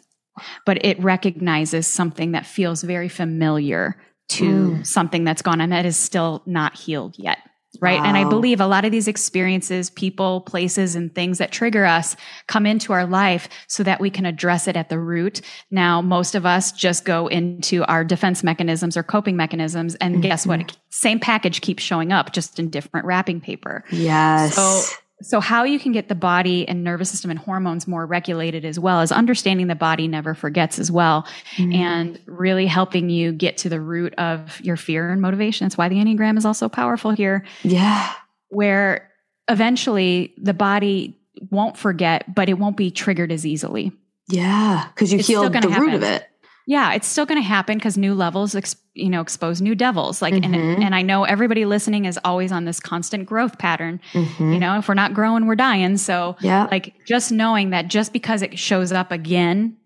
but 0.64 0.84
it 0.84 1.02
recognizes 1.02 1.86
something 1.86 2.32
that 2.32 2.46
feels 2.46 2.82
very 2.82 3.08
familiar 3.08 3.96
to 4.28 4.44
mm. 4.44 4.86
something 4.86 5.24
that's 5.24 5.42
gone 5.42 5.60
on 5.60 5.70
that 5.70 5.86
is 5.86 5.96
still 5.96 6.42
not 6.46 6.76
healed 6.76 7.16
yet. 7.18 7.38
Right. 7.80 8.00
Wow. 8.00 8.06
And 8.06 8.16
I 8.16 8.24
believe 8.28 8.60
a 8.60 8.66
lot 8.66 8.84
of 8.86 8.92
these 8.92 9.06
experiences, 9.06 9.90
people, 9.90 10.40
places, 10.42 10.96
and 10.96 11.14
things 11.14 11.38
that 11.38 11.52
trigger 11.52 11.84
us 11.84 12.16
come 12.46 12.64
into 12.64 12.92
our 12.92 13.04
life 13.04 13.48
so 13.66 13.82
that 13.82 14.00
we 14.00 14.08
can 14.08 14.24
address 14.24 14.66
it 14.66 14.76
at 14.76 14.88
the 14.88 14.98
root. 14.98 15.42
Now, 15.70 16.00
most 16.00 16.34
of 16.34 16.46
us 16.46 16.72
just 16.72 17.04
go 17.04 17.26
into 17.26 17.84
our 17.84 18.04
defense 18.04 18.42
mechanisms 18.42 18.96
or 18.96 19.02
coping 19.02 19.36
mechanisms. 19.36 19.94
And 19.96 20.14
mm-hmm. 20.14 20.22
guess 20.22 20.46
what? 20.46 20.76
Same 20.88 21.20
package 21.20 21.60
keeps 21.60 21.82
showing 21.82 22.12
up, 22.12 22.32
just 22.32 22.58
in 22.58 22.70
different 22.70 23.04
wrapping 23.04 23.40
paper. 23.40 23.84
Yes. 23.90 24.54
So 24.54 24.96
so, 25.22 25.40
how 25.40 25.64
you 25.64 25.78
can 25.78 25.92
get 25.92 26.08
the 26.08 26.14
body 26.14 26.68
and 26.68 26.84
nervous 26.84 27.10
system 27.10 27.30
and 27.30 27.38
hormones 27.38 27.86
more 27.86 28.04
regulated 28.04 28.64
as 28.64 28.78
well 28.78 29.00
is 29.00 29.10
understanding 29.10 29.66
the 29.66 29.74
body 29.74 30.08
never 30.08 30.34
forgets 30.34 30.78
as 30.78 30.90
well, 30.90 31.26
mm-hmm. 31.56 31.72
and 31.72 32.20
really 32.26 32.66
helping 32.66 33.08
you 33.08 33.32
get 33.32 33.58
to 33.58 33.68
the 33.68 33.80
root 33.80 34.14
of 34.14 34.60
your 34.60 34.76
fear 34.76 35.10
and 35.10 35.22
motivation. 35.22 35.64
That's 35.64 35.78
why 35.78 35.88
the 35.88 35.96
Enneagram 35.96 36.36
is 36.36 36.44
also 36.44 36.68
powerful 36.68 37.12
here. 37.12 37.44
Yeah. 37.62 38.12
Where 38.48 39.10
eventually 39.48 40.34
the 40.36 40.54
body 40.54 41.18
won't 41.50 41.76
forget, 41.76 42.34
but 42.34 42.48
it 42.48 42.54
won't 42.54 42.76
be 42.76 42.90
triggered 42.90 43.32
as 43.32 43.46
easily. 43.46 43.92
Yeah. 44.28 44.86
Because 44.94 45.12
you 45.12 45.18
healed 45.18 45.52
the 45.52 45.60
happen. 45.60 45.80
root 45.80 45.94
of 45.94 46.02
it 46.02 46.26
yeah, 46.66 46.92
it's 46.94 47.06
still 47.06 47.26
going 47.26 47.40
to 47.40 47.46
happen 47.46 47.78
because 47.78 47.96
new 47.96 48.14
levels, 48.14 48.54
ex- 48.54 48.76
you 48.96 49.10
know, 49.10 49.20
expose 49.20 49.60
new 49.60 49.74
devils. 49.74 50.22
Like, 50.22 50.34
mm-hmm. 50.34 50.54
and 50.54 50.82
and 50.82 50.94
I 50.94 51.02
know 51.02 51.24
everybody 51.24 51.64
listening 51.64 52.04
is 52.04 52.18
always 52.24 52.52
on 52.52 52.64
this 52.64 52.80
constant 52.80 53.26
growth 53.26 53.58
pattern. 53.58 54.00
Mm-hmm. 54.12 54.52
You 54.52 54.58
know, 54.58 54.78
if 54.78 54.88
we're 54.88 54.94
not 54.94 55.14
growing, 55.14 55.46
we're 55.46 55.56
dying. 55.56 55.96
So, 55.96 56.36
yeah, 56.40 56.68
like 56.70 56.94
just 57.06 57.30
knowing 57.32 57.70
that 57.70 57.88
just 57.88 58.12
because 58.12 58.42
it 58.42 58.58
shows 58.58 58.92
up 58.92 59.12
again 59.12 59.76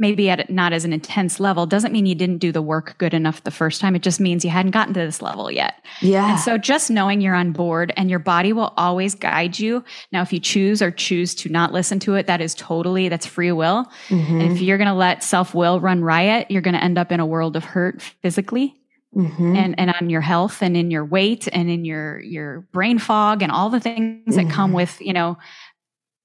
maybe 0.00 0.30
at 0.30 0.50
not 0.50 0.72
as 0.72 0.84
an 0.84 0.92
intense 0.92 1.38
level 1.38 1.66
doesn't 1.66 1.92
mean 1.92 2.06
you 2.06 2.14
didn't 2.14 2.38
do 2.38 2.50
the 2.50 2.62
work 2.62 2.96
good 2.98 3.14
enough 3.14 3.44
the 3.44 3.50
first 3.50 3.80
time. 3.80 3.94
It 3.94 4.02
just 4.02 4.18
means 4.18 4.44
you 4.44 4.50
hadn't 4.50 4.72
gotten 4.72 4.94
to 4.94 5.00
this 5.00 5.20
level 5.20 5.50
yet. 5.50 5.84
Yeah. 6.00 6.30
And 6.30 6.40
so 6.40 6.56
just 6.56 6.90
knowing 6.90 7.20
you're 7.20 7.34
on 7.34 7.52
board 7.52 7.92
and 7.96 8.08
your 8.08 8.18
body 8.18 8.52
will 8.52 8.72
always 8.76 9.14
guide 9.14 9.58
you. 9.58 9.84
Now, 10.10 10.22
if 10.22 10.32
you 10.32 10.40
choose 10.40 10.80
or 10.80 10.90
choose 10.90 11.34
to 11.36 11.50
not 11.50 11.72
listen 11.72 12.00
to 12.00 12.14
it, 12.14 12.26
that 12.26 12.40
is 12.40 12.54
totally, 12.54 13.08
that's 13.08 13.26
free 13.26 13.52
will. 13.52 13.86
Mm-hmm. 14.08 14.40
And 14.40 14.52
if 14.52 14.60
you're 14.60 14.78
going 14.78 14.88
to 14.88 14.94
let 14.94 15.22
self 15.22 15.54
will 15.54 15.78
run 15.78 16.02
riot, 16.02 16.50
you're 16.50 16.62
going 16.62 16.74
to 16.74 16.82
end 16.82 16.98
up 16.98 17.12
in 17.12 17.20
a 17.20 17.26
world 17.26 17.54
of 17.54 17.64
hurt 17.64 18.02
physically. 18.02 18.74
Mm-hmm. 19.16 19.56
and 19.56 19.74
and 19.76 19.90
on 20.00 20.08
your 20.08 20.20
health 20.20 20.62
and 20.62 20.76
in 20.76 20.92
your 20.92 21.04
weight 21.04 21.48
and 21.52 21.68
in 21.68 21.84
your 21.84 22.20
your 22.20 22.60
brain 22.70 23.00
fog 23.00 23.42
and 23.42 23.50
all 23.50 23.68
the 23.68 23.80
things 23.80 24.36
that 24.36 24.48
come 24.48 24.68
mm-hmm. 24.68 24.76
with 24.76 25.00
you 25.00 25.12
know 25.12 25.36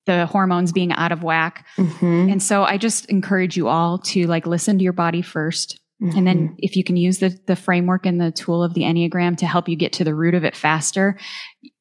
the 0.06 0.26
hormones 0.26 0.72
being 0.72 0.92
out 0.92 1.12
of 1.12 1.24
whack. 1.24 1.66
Mm-hmm. 1.78 2.30
And 2.32 2.44
so 2.44 2.64
I 2.64 2.78
just 2.78 3.06
encourage 3.06 3.58
you 3.58 3.68
all 3.68 4.00
to 4.00 4.28
like 4.28 4.46
listen 4.46 4.78
to 4.78 4.84
your 4.84 4.94
body 4.94 5.22
1st 5.22 5.78
mm-hmm. 6.02 6.18
And 6.18 6.28
then 6.28 6.38
mm-hmm. 6.38 6.56
if 6.60 6.76
you 6.76 6.84
can 6.84 6.98
use 6.98 7.20
the, 7.20 7.38
the 7.46 7.56
framework 7.56 8.06
and 8.06 8.20
the 8.20 8.32
tool 8.32 8.64
of 8.64 8.74
the 8.74 8.82
Enneagram 8.82 9.38
to 9.38 9.46
help 9.46 9.68
you 9.68 9.76
get 9.76 9.94
to 9.94 10.04
the 10.04 10.16
root 10.16 10.36
of 10.36 10.44
it 10.44 10.56
faster, 10.56 11.18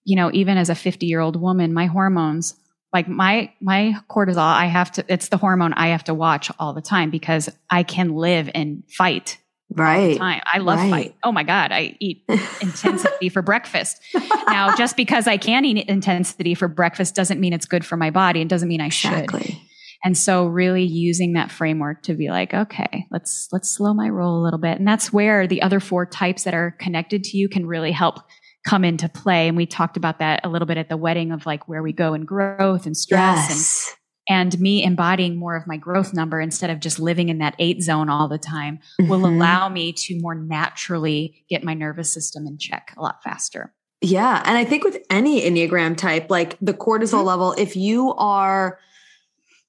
you 0.05 0.17
know, 0.17 0.31
even 0.33 0.57
as 0.57 0.71
a 0.71 0.75
50 0.75 1.07
year 1.07 1.21
old 1.21 1.41
woman, 1.41 1.73
my 1.73 1.87
hormones, 1.87 2.55
like 2.93 3.09
my, 3.09 3.53
my 3.61 3.95
cortisol, 4.09 4.39
I 4.39 4.67
have 4.67 4.93
to, 4.93 5.05
it's 5.09 5.29
the 5.29 5.37
hormone 5.37 5.73
I 5.73 5.89
have 5.89 6.05
to 6.05 6.15
watch 6.15 6.51
all 6.59 6.75
the 6.75 6.83
time 6.83 7.11
because 7.11 7.51
I 7.69 7.83
can 7.83 8.15
live 8.15 8.49
and 8.55 8.85
fight 8.89 9.39
Right. 9.71 10.19
Time. 10.19 10.41
I 10.45 10.59
love 10.59 10.79
right. 10.79 10.91
fight. 10.91 11.17
Oh 11.25 11.33
my 11.33 11.43
God. 11.43 11.73
I 11.73 11.97
eat 12.01 12.23
intensity 12.61 13.29
for 13.29 13.43
breakfast. 13.43 14.01
Now, 14.47 14.77
just 14.77 14.97
because 14.97 15.27
I 15.27 15.37
can 15.37 15.65
eat 15.65 15.89
intensity 15.89 16.55
for 16.55 16.69
breakfast 16.69 17.17
doesn't 17.17 17.41
mean 17.41 17.53
it's 17.53 17.67
good 17.67 17.85
for 17.85 17.97
my 17.97 18.11
body 18.11 18.41
and 18.41 18.49
doesn't 18.49 18.69
mean 18.69 18.81
I 18.81 18.87
exactly. 18.87 19.43
should. 19.43 19.57
And 20.05 20.17
so 20.17 20.47
really 20.47 20.85
using 20.85 21.33
that 21.33 21.51
framework 21.51 22.03
to 22.03 22.15
be 22.15 22.29
like, 22.29 22.55
okay, 22.55 23.07
let's, 23.11 23.49
let's 23.51 23.69
slow 23.69 23.95
my 23.95 24.11
roll 24.11 24.41
a 24.41 24.45
little 24.45 24.61
bit. 24.61 24.79
And 24.79 24.87
that's 24.87 25.13
where 25.13 25.49
the 25.49 25.63
other 25.63 25.81
four 25.81 26.07
types 26.07 26.45
that 26.45 26.55
are 26.55 26.77
connected 26.79 27.25
to 27.25 27.39
you 27.39 27.49
can 27.49 27.67
really 27.67 27.91
help 27.91 28.21
come 28.65 28.85
into 28.85 29.09
play. 29.09 29.49
And 29.49 29.57
we 29.57 29.67
talked 29.67 29.97
about 29.97 30.19
that 30.21 30.41
a 30.45 30.49
little 30.49 30.67
bit 30.67 30.79
at 30.79 30.89
the 30.89 30.97
wedding 30.97 31.33
of 31.33 31.47
like 31.47 31.67
where 31.67 31.83
we 31.83 31.93
go 31.93 32.15
in 32.15 32.25
growth 32.25 32.87
and 32.87 32.97
stress 32.97 33.49
yes. 33.49 33.89
and 33.89 34.04
and 34.29 34.59
me 34.59 34.83
embodying 34.83 35.37
more 35.37 35.57
of 35.57 35.67
my 35.67 35.77
growth 35.77 36.15
number 36.15 36.41
instead 36.41 36.71
of 36.71 36.81
just 36.81 36.99
living 36.99 37.29
in 37.29 37.39
that 37.39 37.55
eight 37.59 37.83
zone 37.83 38.09
all 38.09 38.29
the 38.29 38.39
time 38.39 38.79
mm-hmm. 39.01 39.11
will 39.11 39.27
allow 39.27 39.69
me 39.69 39.93
to 39.93 40.19
more 40.21 40.35
naturally 40.35 41.45
get 41.49 41.63
my 41.63 41.75
nervous 41.75 42.13
system 42.13 42.47
in 42.47 42.59
check 42.59 42.95
a 42.97 43.03
lot 43.03 43.23
faster. 43.23 43.73
Yeah. 44.01 44.43
And 44.45 44.57
I 44.57 44.65
think 44.65 44.85
with 44.85 44.99
any 45.11 45.43
Enneagram 45.43 45.97
type, 45.97 46.31
like 46.31 46.59
the 46.61 46.75
cortisol 46.75 47.19
mm-hmm. 47.19 47.27
level, 47.27 47.53
if 47.57 47.75
you 47.77 48.13
are, 48.15 48.79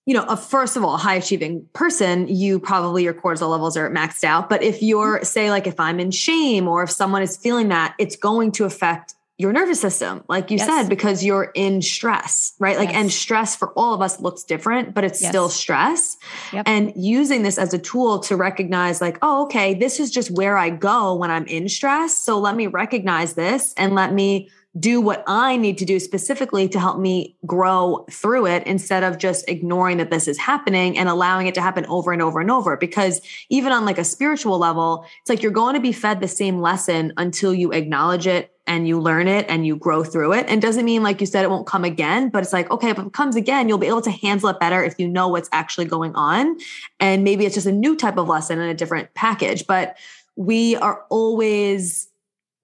you 0.06 0.14
know, 0.14 0.24
a 0.24 0.38
first 0.38 0.78
of 0.78 0.84
all, 0.84 0.98
high 0.98 1.16
achieving 1.16 1.68
person, 1.74 2.28
you 2.28 2.60
probably 2.60 3.04
your 3.04 3.14
cortisol 3.14 3.50
levels 3.50 3.76
are 3.76 3.90
maxed 3.90 4.24
out. 4.24 4.50
But 4.50 4.62
if 4.62 4.82
you're, 4.82 5.24
say, 5.24 5.50
like 5.50 5.68
if 5.68 5.80
I'm 5.80 6.00
in 6.00 6.12
shame 6.12 6.68
or 6.68 6.84
if 6.84 6.92
someone 6.92 7.22
is 7.22 7.38
feeling 7.38 7.70
that, 7.70 7.96
it's 7.98 8.16
going 8.16 8.52
to 8.54 8.66
affect 8.66 9.15
your 9.38 9.52
nervous 9.52 9.82
system, 9.82 10.24
like 10.30 10.50
you 10.50 10.58
yes. 10.58 10.68
said, 10.68 10.88
because 10.88 11.24
you're 11.24 11.52
in 11.56 11.82
stress, 11.82 12.54
right? 12.58 12.78
Like, 12.78 12.90
yes. 12.90 12.98
and 12.98 13.12
stress 13.12 13.54
for 13.56 13.74
all 13.74 13.94
of 13.94 14.02
us 14.02 14.22
looks 14.22 14.44
different, 14.44 14.94
but 14.94 15.04
it's 15.04 15.22
yes. 15.22 15.30
still 15.30 15.50
stress. 15.50 16.16
Yep. 16.54 16.64
And 16.68 16.94
using 16.96 17.44
this 17.44 17.58
as 17.58 17.74
a 17.74 17.78
tool 17.78 18.20
to 18.20 18.38
recognize, 18.38 19.02
like, 19.02 19.18
oh, 19.22 19.44
okay, 19.46 19.74
this 19.74 20.00
is 20.00 20.10
just 20.10 20.32
where 20.32 20.58
I 20.58 20.70
go 20.70 21.16
when 21.16 21.32
I'm 21.32 21.46
in 21.48 21.68
stress. 21.68 22.18
So 22.18 22.40
let 22.40 22.56
me 22.56 22.68
recognize 22.68 23.34
this 23.34 23.74
and 23.76 23.94
let 23.94 24.14
me 24.14 24.50
do 24.78 25.00
what 25.00 25.24
I 25.26 25.56
need 25.56 25.78
to 25.78 25.86
do 25.86 26.00
specifically 26.00 26.68
to 26.70 26.80
help 26.80 27.00
me 27.00 27.38
grow 27.46 28.06
through 28.12 28.48
it 28.48 28.68
instead 28.68 29.04
of 29.04 29.18
just 29.18 29.48
ignoring 29.48 29.98
that 29.98 30.12
this 30.12 30.28
is 30.28 30.38
happening 30.38 30.98
and 30.98 31.08
allowing 31.08 31.48
it 31.48 31.56
to 31.56 31.62
happen 31.62 31.86
over 31.86 32.12
and 32.12 32.22
over 32.22 32.42
and 32.42 32.52
over. 32.52 32.76
Because 32.76 33.22
even 33.50 33.72
on 33.72 33.86
like 33.86 33.98
a 33.98 34.04
spiritual 34.04 34.58
level, 34.58 35.06
it's 35.22 35.30
like 35.30 35.42
you're 35.42 35.52
going 35.52 35.76
to 35.76 35.80
be 35.80 35.94
fed 35.94 36.20
the 36.20 36.28
same 36.28 36.60
lesson 36.60 37.14
until 37.16 37.54
you 37.54 37.72
acknowledge 37.72 38.28
it 38.28 38.52
and 38.68 38.88
you 38.88 39.00
learn 39.00 39.28
it 39.28 39.46
and 39.48 39.66
you 39.66 39.78
grow 39.78 40.04
through 40.04 40.34
it. 40.34 40.46
And 40.50 40.62
doesn't 40.62 40.84
mean, 40.84 41.04
like 41.04 41.22
you 41.22 41.28
said, 41.28 41.44
it 41.44 41.50
won't 41.50 41.68
come 41.68 41.86
again, 41.86 42.30
but 42.30 42.44
it's 42.44 42.52
like, 42.52 42.70
okay, 42.70 42.90
if 42.90 43.00
it 43.00 43.14
comes 43.14 43.36
again, 43.36 43.70
you'll 43.70 43.78
be 43.78 43.88
able 43.88 44.02
to 44.02 44.12
handle 44.12 44.50
it 44.50 44.60
better 44.60 44.84
if 44.84 45.00
you 45.00 45.08
know 45.08 45.30
what's 45.30 45.50
actually 45.54 45.86
going 45.86 46.16
on. 46.16 46.58
And 47.00 47.24
maybe 47.24 47.46
it's 47.46 47.56
just 47.56 47.68
a 47.68 47.72
new 47.72 47.96
type 47.96 48.18
of 48.18 48.28
lesson 48.28 48.60
in 48.60 48.68
a 48.68 48.74
different 48.74 49.14
package. 49.14 49.68
But 49.68 49.98
we 50.36 50.76
are 50.78 51.06
always 51.10 52.10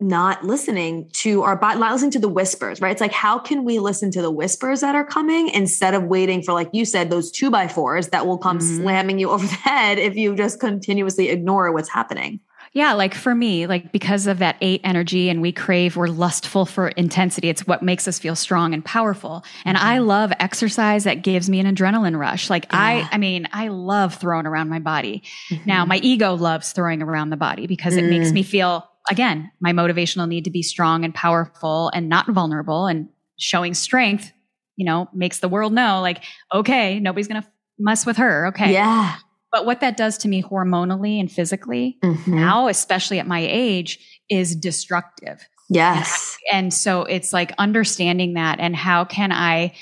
not 0.02 0.44
listening 0.44 1.10
to 1.14 1.44
our 1.44 1.56
body, 1.56 1.80
not 1.80 1.94
listening 1.94 2.12
to 2.12 2.20
the 2.20 2.30
whispers, 2.30 2.82
right? 2.82 2.92
It's 2.92 3.02
like, 3.02 3.12
how 3.12 3.40
can 3.40 3.64
we 3.64 3.80
listen 3.80 4.12
to 4.12 4.22
the 4.22 4.32
whispers 4.32 4.82
that 4.82 4.96
are 4.96 5.06
coming 5.06 5.50
instead 5.50 5.94
of 5.94 6.04
waiting 6.04 6.42
for, 6.42 6.54
like 6.54 6.70
you 6.74 6.86
said, 6.86 7.10
those 7.10 7.32
two 7.32 7.52
by 7.52 7.68
fours 7.68 8.10
that 8.10 8.26
will 8.26 8.38
come 8.38 8.60
mm-hmm. 8.60 8.82
slamming 8.82 9.20
you 9.20 9.30
over 9.32 9.46
the 9.46 9.54
head 9.54 10.00
if 10.00 10.16
you 10.16 10.36
just 10.36 10.60
continuously 10.60 11.30
ignore 11.30 11.72
what's 11.72 11.90
happening? 11.90 12.40
Yeah, 12.74 12.94
like 12.94 13.14
for 13.14 13.36
me, 13.36 13.68
like 13.68 13.92
because 13.92 14.28
of 14.28 14.40
that 14.40 14.56
eight 14.62 14.80
energy 14.86 15.28
and 15.28 15.42
we 15.42 15.52
crave, 15.52 15.98
we're 15.98 16.08
lustful 16.08 16.66
for 16.66 16.88
intensity. 16.88 17.50
It's 17.50 17.68
what 17.68 17.84
makes 17.84 18.08
us 18.08 18.18
feel 18.18 18.36
strong 18.36 18.74
and 18.74 18.84
powerful. 18.84 19.44
And 19.66 19.78
mm-hmm. 19.78 19.88
I 19.88 19.98
love 19.98 20.32
exercise 20.40 21.04
that 21.04 21.22
gives 21.22 21.50
me 21.50 21.60
an 21.60 21.76
adrenaline 21.76 22.18
rush. 22.18 22.50
Like 22.50 22.66
yeah. 22.66 22.80
I, 22.80 23.10
I 23.12 23.18
mean, 23.18 23.50
I 23.52 23.68
love 23.68 24.16
throwing 24.16 24.46
around 24.46 24.70
my 24.70 24.80
body. 24.80 25.24
Mm-hmm. 25.50 25.68
Now 25.68 25.86
my 25.86 25.98
ego 25.98 26.36
loves 26.36 26.72
throwing 26.72 27.02
around 27.02 27.32
the 27.32 27.38
body 27.38 27.68
because 27.68 27.98
it 27.98 28.06
mm. 28.06 28.10
makes 28.10 28.32
me 28.32 28.42
feel 28.42 28.88
again, 29.10 29.52
my 29.60 29.72
motivational 29.74 30.28
need 30.28 30.46
to 30.46 30.52
be 30.52 30.64
strong 30.64 31.04
and 31.06 31.14
powerful 31.14 31.90
and 31.94 32.10
not 32.10 32.28
vulnerable 32.30 32.88
and 32.88 33.10
showing 33.38 33.74
strength, 33.74 34.32
you 34.76 34.86
know, 34.86 35.10
makes 35.14 35.40
the 35.40 35.50
world 35.50 35.74
know 35.74 36.02
like, 36.02 36.24
okay, 36.54 37.00
nobody's 37.00 37.28
going 37.28 37.42
to 37.42 37.48
mess 37.80 38.06
with 38.06 38.18
her. 38.18 38.48
Okay. 38.48 38.74
Yeah. 38.74 39.16
But 39.52 39.66
what 39.66 39.82
that 39.82 39.98
does 39.98 40.18
to 40.20 40.28
me 40.28 40.42
hormonally 40.42 41.20
and 41.20 41.30
physically 41.30 41.98
mm-hmm. 42.04 42.36
now, 42.36 42.68
especially 42.68 43.20
at 43.20 43.28
my 43.28 43.40
age, 43.40 44.22
is 44.30 44.56
destructive. 44.56 45.46
Yes. 45.70 46.38
And, 46.52 46.66
and 46.66 46.74
so 46.74 47.04
it's 47.04 47.34
like 47.34 47.54
understanding 47.58 48.36
that 48.36 48.60
and 48.60 48.76
how 48.76 49.06
can 49.06 49.32
I 49.32 49.74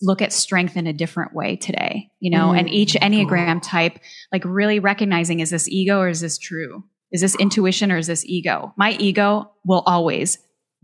look 0.00 0.22
at 0.22 0.32
strength 0.32 0.76
in 0.76 0.86
a 0.86 0.92
different 0.92 1.34
way 1.34 1.56
today, 1.56 2.10
you 2.20 2.30
know, 2.30 2.48
mm-hmm. 2.48 2.58
and 2.58 2.70
each 2.70 2.92
mm. 2.92 3.00
Enneagram 3.00 3.60
type, 3.62 3.98
like 4.32 4.44
really 4.44 4.78
recognizing 4.78 5.40
is 5.40 5.50
this 5.50 5.68
ego 5.68 5.98
or 6.00 6.08
is 6.08 6.20
this 6.20 6.38
true? 6.38 6.84
Is 7.12 7.20
this 7.20 7.34
intuition 7.36 7.90
or 7.90 7.96
is 7.96 8.06
this 8.06 8.24
ego? 8.26 8.72
My 8.76 8.92
ego 8.92 9.50
will 9.64 9.82
always 9.86 10.38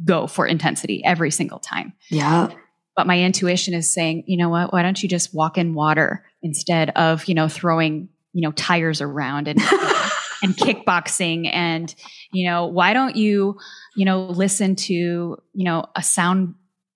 go 0.05 0.27
for 0.27 0.47
intensity 0.47 1.05
every 1.05 1.31
single 1.31 1.59
time. 1.59 1.93
Yeah. 2.11 2.49
But 2.97 3.07
my 3.07 3.21
intuition 3.21 3.75
is 3.75 3.93
saying, 3.93 4.25
you 4.27 4.37
know 4.37 4.49
what? 4.49 4.73
Why 4.73 4.83
don't 4.83 5.03
you 5.03 5.09
just 5.09 5.35
walk 5.35 5.59
in 5.59 5.75
water 5.75 6.25
instead 6.43 6.91
of, 6.91 7.27
you 7.27 7.35
know, 7.35 7.49
throwing, 7.49 8.09
you 8.33 8.43
know, 8.43 8.53
tires 8.53 9.01
around 9.01 9.49
and, 9.49 9.61
and 10.43 10.57
kickboxing 10.57 11.49
and, 11.53 11.93
you 12.33 12.49
know, 12.49 12.67
why 12.67 12.93
don't 12.93 13.17
you, 13.17 13.59
you 13.97 14.05
know, 14.05 14.27
listen 14.27 14.77
to, 14.77 14.93
you 14.93 15.65
know, 15.65 15.87
a 15.97 16.03
sound, 16.03 16.55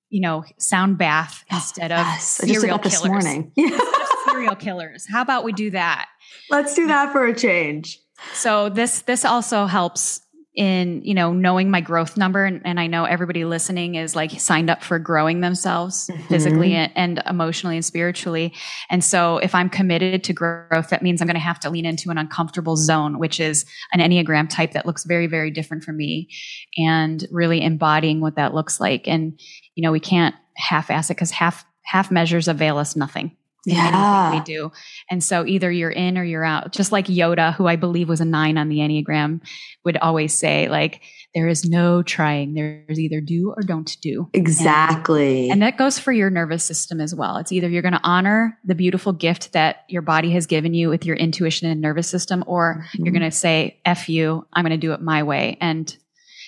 you 0.09 0.21
know, 0.21 0.45
sound 0.59 0.99
bath 0.99 1.45
oh, 1.51 1.57
instead 1.57 1.91
of 1.91 1.99
yes, 1.99 2.27
serial 2.27 2.79
killers. 2.79 3.01
This 3.01 3.05
morning. 3.05 3.53
serial 4.31 4.55
killers. 4.55 5.05
How 5.11 5.23
about 5.23 5.45
we 5.45 5.53
do 5.53 5.71
that? 5.71 6.09
Let's 6.49 6.75
do 6.75 6.87
that 6.87 7.13
for 7.13 7.27
a 7.27 7.35
change. 7.35 7.99
So 8.33 8.69
this 8.69 9.03
this 9.03 9.25
also 9.25 9.67
helps 9.67 10.21
in 10.59 11.01
you 11.05 11.15
know 11.15 11.33
knowing 11.33 11.71
my 11.71 11.81
growth 11.81 12.17
number. 12.17 12.45
And, 12.45 12.61
and, 12.65 12.81
i 12.81 12.89
know 12.89 13.05
everybody 13.05 13.45
listening 13.45 13.95
is 13.95 14.17
like 14.17 14.33
signed 14.41 14.69
up 14.69 14.83
for 14.83 14.99
growing 14.99 15.41
themselves 15.41 16.11
mm-hmm. 16.11 16.23
physically 16.25 16.75
and, 16.75 16.93
and, 16.97 17.23
emotionally 17.27 17.77
and 17.77 17.85
spiritually. 17.85 18.53
And 18.91 19.03
so 19.03 19.39
if 19.39 19.55
i'm 19.55 19.71
committed 19.71 20.25
to 20.25 20.33
growth 20.33 20.91
that 20.91 21.01
means 21.01 21.23
i'm 21.23 21.29
going 21.29 21.37
to 21.37 21.41
have 21.41 21.61
to 21.61 21.71
lean 21.71 21.87
into 21.87 22.11
an 22.11 22.19
uncomfortable 22.19 22.77
zone 22.77 23.21
which 23.21 23.39
is 23.39 23.65
an 23.93 24.01
enneagram 24.01 24.51
type 24.51 24.73
that 24.73 24.85
looks 24.85 25.05
very 25.05 25.29
very 25.29 25.53
different 25.53 25.85
from 25.85 25.97
me 25.97 26.29
and 26.77 27.25
really 27.31 27.63
embodying 27.63 28.21
what 28.21 28.35
that 28.35 28.53
looks 28.53 28.81
like. 28.81 29.07
And 29.07 29.39
you 29.77 29.83
know 29.83 29.93
we 29.93 30.01
can't 30.01 30.35
half-ass 30.57 31.09
it 31.09 31.15
because 31.15 31.31
half 31.31 31.65
half 31.83 32.11
measures 32.11 32.49
avail 32.49 32.79
us 32.79 32.97
nothing 32.97 33.37
yeah. 33.67 34.33
we 34.33 34.41
do. 34.41 34.73
And 35.11 35.23
so 35.23 35.45
either 35.45 35.71
you're 35.71 35.91
in 35.91 36.17
or 36.17 36.25
you're 36.25 36.45
out. 36.45 36.73
Just 36.73 36.93
like 36.93 37.07
Yoda, 37.07 37.55
who 37.55 37.67
I 37.67 37.77
believe 37.77 38.09
was 38.09 38.21
a 38.21 38.25
nine 38.25 38.57
on 38.57 38.69
the 38.69 38.79
Enneagram, 38.79 39.41
would 39.85 39.97
always 39.99 40.33
say, 40.33 40.69
like, 40.69 41.03
there 41.35 41.49
is 41.49 41.65
no 41.65 42.03
trying. 42.03 42.55
There's 42.55 42.99
either 42.99 43.21
do 43.21 43.53
or 43.55 43.63
don't 43.63 43.97
do. 44.01 44.29
Exactly. 44.33 45.45
And, 45.45 45.53
and 45.53 45.63
that 45.63 45.77
goes 45.77 45.99
for 45.99 46.13
your 46.13 46.31
nervous 46.31 46.65
system 46.65 47.01
as 47.01 47.15
well. 47.15 47.37
It's 47.37 47.53
either 47.53 47.69
you're 47.69 47.83
going 47.83 47.93
to 47.93 48.01
honor 48.03 48.59
the 48.65 48.75
beautiful 48.75 49.13
gift 49.13 49.53
that 49.53 49.85
your 49.89 50.03
body 50.03 50.31
has 50.31 50.47
given 50.47 50.73
you 50.73 50.89
with 50.89 51.05
your 51.05 51.17
intuition 51.17 51.69
and 51.69 51.81
nervous 51.81 52.09
system, 52.09 52.45
or 52.47 52.87
mm-hmm. 52.87 53.05
you're 53.05 53.13
going 53.13 53.31
to 53.31 53.31
say, 53.31 53.81
F 53.85 54.09
you, 54.09 54.47
I'm 54.53 54.65
going 54.65 54.71
to 54.71 54.79
do 54.79 54.93
it 54.93 55.03
my 55.03 55.23
way. 55.23 55.59
And 55.61 55.95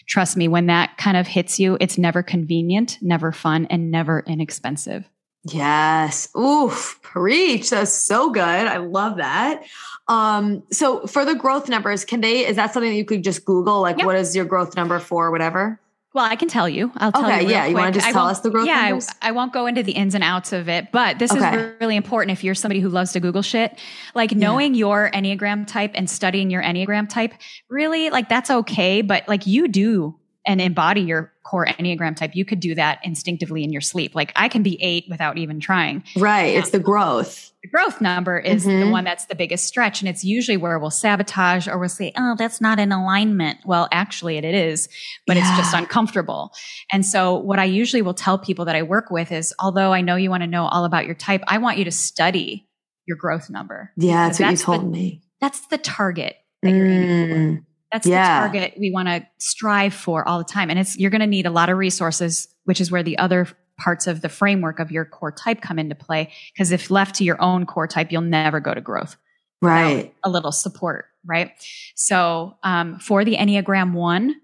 trust 0.07 0.37
me, 0.37 0.49
when 0.49 0.67
that 0.67 0.97
kind 0.97 1.17
of 1.17 1.27
hits 1.27 1.61
you, 1.61 1.77
it's 1.81 1.99
never 1.99 2.23
convenient, 2.23 2.99
never 3.03 3.33
fun, 3.33 3.67
and 3.69 3.91
never 3.91 4.25
inexpensive. 4.27 5.05
Yes. 5.45 6.29
Oof. 6.37 6.99
Preach. 7.03 7.71
That's 7.71 7.93
so 7.93 8.31
good. 8.31 8.43
I 8.43 8.77
love 8.77 9.17
that. 9.17 9.65
Um, 10.09 10.63
so 10.71 11.07
for 11.07 11.25
the 11.25 11.35
growth 11.35 11.69
numbers, 11.69 12.05
can 12.05 12.21
they, 12.21 12.47
is 12.47 12.57
that 12.57 12.73
something 12.73 12.91
that 12.91 12.97
you 12.97 13.05
could 13.05 13.25
just 13.25 13.45
Google? 13.45 13.81
Like, 13.81 13.99
yep. 13.99 14.07
what 14.07 14.17
is 14.17 14.35
your 14.35 14.45
growth 14.45 14.77
number 14.77 14.99
for 14.99 15.31
whatever? 15.31 15.81
Well, 16.13 16.25
I 16.25 16.35
can 16.35 16.49
tell 16.49 16.69
you. 16.69 16.91
I'll 16.97 17.13
tell 17.13 17.25
okay, 17.25 17.43
you. 17.43 17.51
yeah. 17.51 17.67
You 17.67 17.77
want 17.77 17.95
to 17.95 18.01
just 18.01 18.13
tell 18.13 18.27
us 18.27 18.41
the 18.41 18.51
growth 18.51 18.67
yeah, 18.67 18.89
numbers? 18.89 19.09
I, 19.23 19.29
I, 19.29 19.31
won't 19.31 19.53
go 19.53 19.67
into 19.67 19.85
the 19.85 19.93
ins 19.93 20.17
and 20.17 20.25
outs 20.25 20.53
of 20.53 20.69
it, 20.69 20.91
but 20.91 21.21
this 21.21 21.31
okay. 21.31 21.57
is 21.57 21.75
really 21.81 21.95
important 21.95 22.33
if 22.33 22.43
you're 22.43 22.57
somebody 22.57 22.81
who 22.81 22.89
loves 22.89 23.13
to 23.13 23.21
Google 23.21 23.43
shit. 23.43 23.79
Like 24.13 24.33
knowing 24.33 24.75
yeah. 24.75 24.81
your 24.81 25.11
Enneagram 25.13 25.69
type 25.69 25.93
and 25.95 26.11
studying 26.11 26.51
your 26.51 26.65
Enneagram 26.65 27.09
type, 27.09 27.35
really, 27.69 28.11
like 28.11 28.29
that's 28.29 28.51
okay. 28.51 29.03
But 29.03 29.29
like 29.29 29.47
you 29.47 29.69
do 29.69 30.19
and 30.45 30.61
embody 30.61 31.03
your 31.03 31.33
core 31.51 31.67
Enneagram 31.67 32.15
type, 32.15 32.31
you 32.35 32.45
could 32.45 32.61
do 32.61 32.77
that 32.77 33.01
instinctively 33.03 33.65
in 33.65 33.73
your 33.73 33.81
sleep. 33.81 34.15
Like 34.15 34.33
I 34.37 34.49
can 34.49 34.63
be 34.63 34.81
eight 34.81 35.07
without 35.11 35.37
even 35.37 35.59
trying. 35.59 36.05
Right. 36.17 36.57
It's 36.57 36.71
the 36.71 36.79
growth. 36.79 37.51
The 37.65 37.69
growth 37.69 38.01
number 38.01 38.39
is 38.39 38.65
mm-hmm. 38.65 38.81
the 38.81 38.91
one 38.91 39.03
that's 39.05 39.27
the 39.27 39.35
biggest 39.35 39.67
stretch. 39.67 40.01
And 40.01 40.09
it's 40.09 40.25
usually 40.25 40.57
where 40.57 40.79
we'll 40.79 40.91
sabotage 40.91 41.67
or 41.67 41.79
we'll 41.79 41.89
say, 41.89 42.13
oh, 42.17 42.37
that's 42.39 42.61
not 42.61 42.79
in 42.79 42.93
alignment. 42.93 43.59
Well, 43.67 43.89
actually 43.91 44.37
it 44.37 44.45
is, 44.45 44.89
but 45.27 45.37
yeah. 45.37 45.49
it's 45.49 45.59
just 45.59 45.75
uncomfortable. 45.75 46.53
And 46.93 47.05
so 47.05 47.35
what 47.35 47.59
I 47.59 47.65
usually 47.65 48.03
will 48.03 48.15
tell 48.15 48.39
people 48.39 48.67
that 48.67 48.77
I 48.77 48.83
work 48.83 49.11
with 49.11 49.33
is, 49.33 49.53
although 49.59 49.93
I 49.93 50.01
know 50.03 50.15
you 50.15 50.31
want 50.31 50.45
to 50.45 50.47
know 50.47 50.67
all 50.67 50.85
about 50.85 51.05
your 51.05 51.17
type, 51.17 51.43
I 51.49 51.59
want 51.59 51.79
you 51.79 51.85
to 51.85 51.91
study 51.91 52.69
your 53.07 53.17
growth 53.17 53.51
number. 53.51 53.93
Yeah. 53.97 54.29
That's 54.29 54.39
what 54.39 54.47
that's 54.47 54.61
you 54.61 54.67
told 54.67 54.83
the, 54.83 54.87
me. 54.87 55.23
That's 55.41 55.67
the 55.67 55.79
target 55.79 56.37
that 56.63 56.71
you're 56.71 56.87
aiming 56.87 57.57
for. 57.57 57.67
That's 57.93 58.07
yeah. 58.07 58.47
the 58.47 58.59
target 58.59 58.75
we 58.79 58.91
want 58.91 59.09
to 59.09 59.27
strive 59.39 59.95
for 59.95 60.27
all 60.27 60.39
the 60.39 60.45
time. 60.45 60.71
And 60.71 60.79
it's, 60.79 60.97
you're 60.97 61.11
going 61.11 61.21
to 61.21 61.27
need 61.27 61.47
a 61.47 61.51
lot 61.51 61.69
of 61.69 61.77
resources, 61.77 62.49
which 62.65 62.81
is 62.81 62.91
where 62.91 63.03
the 63.03 63.19
other 63.19 63.49
parts 63.79 64.07
of 64.07 64.21
the 64.21 64.29
framework 64.29 64.79
of 64.79 64.93
your 64.93 65.05
core 65.05 65.33
type 65.33 65.61
come 65.61 65.79
into 65.79 65.95
play. 65.95 66.33
Because 66.53 66.71
if 66.71 66.91
left 66.91 67.17
to 67.17 67.25
your 67.25 67.41
own 67.43 67.67
core 67.67 67.89
type, 67.89 68.13
you'll 68.13 68.23
never 68.23 68.61
go 68.61 68.75
to 68.75 68.81
growth. 68.81 69.17
Right. 69.63 70.15
A 70.25 70.31
little 70.31 70.53
support. 70.53 71.07
Right. 71.25 71.51
So, 71.97 72.57
um, 72.63 72.99
for 72.99 73.25
the 73.25 73.37
Enneagram 73.37 73.93
one, 73.93 74.37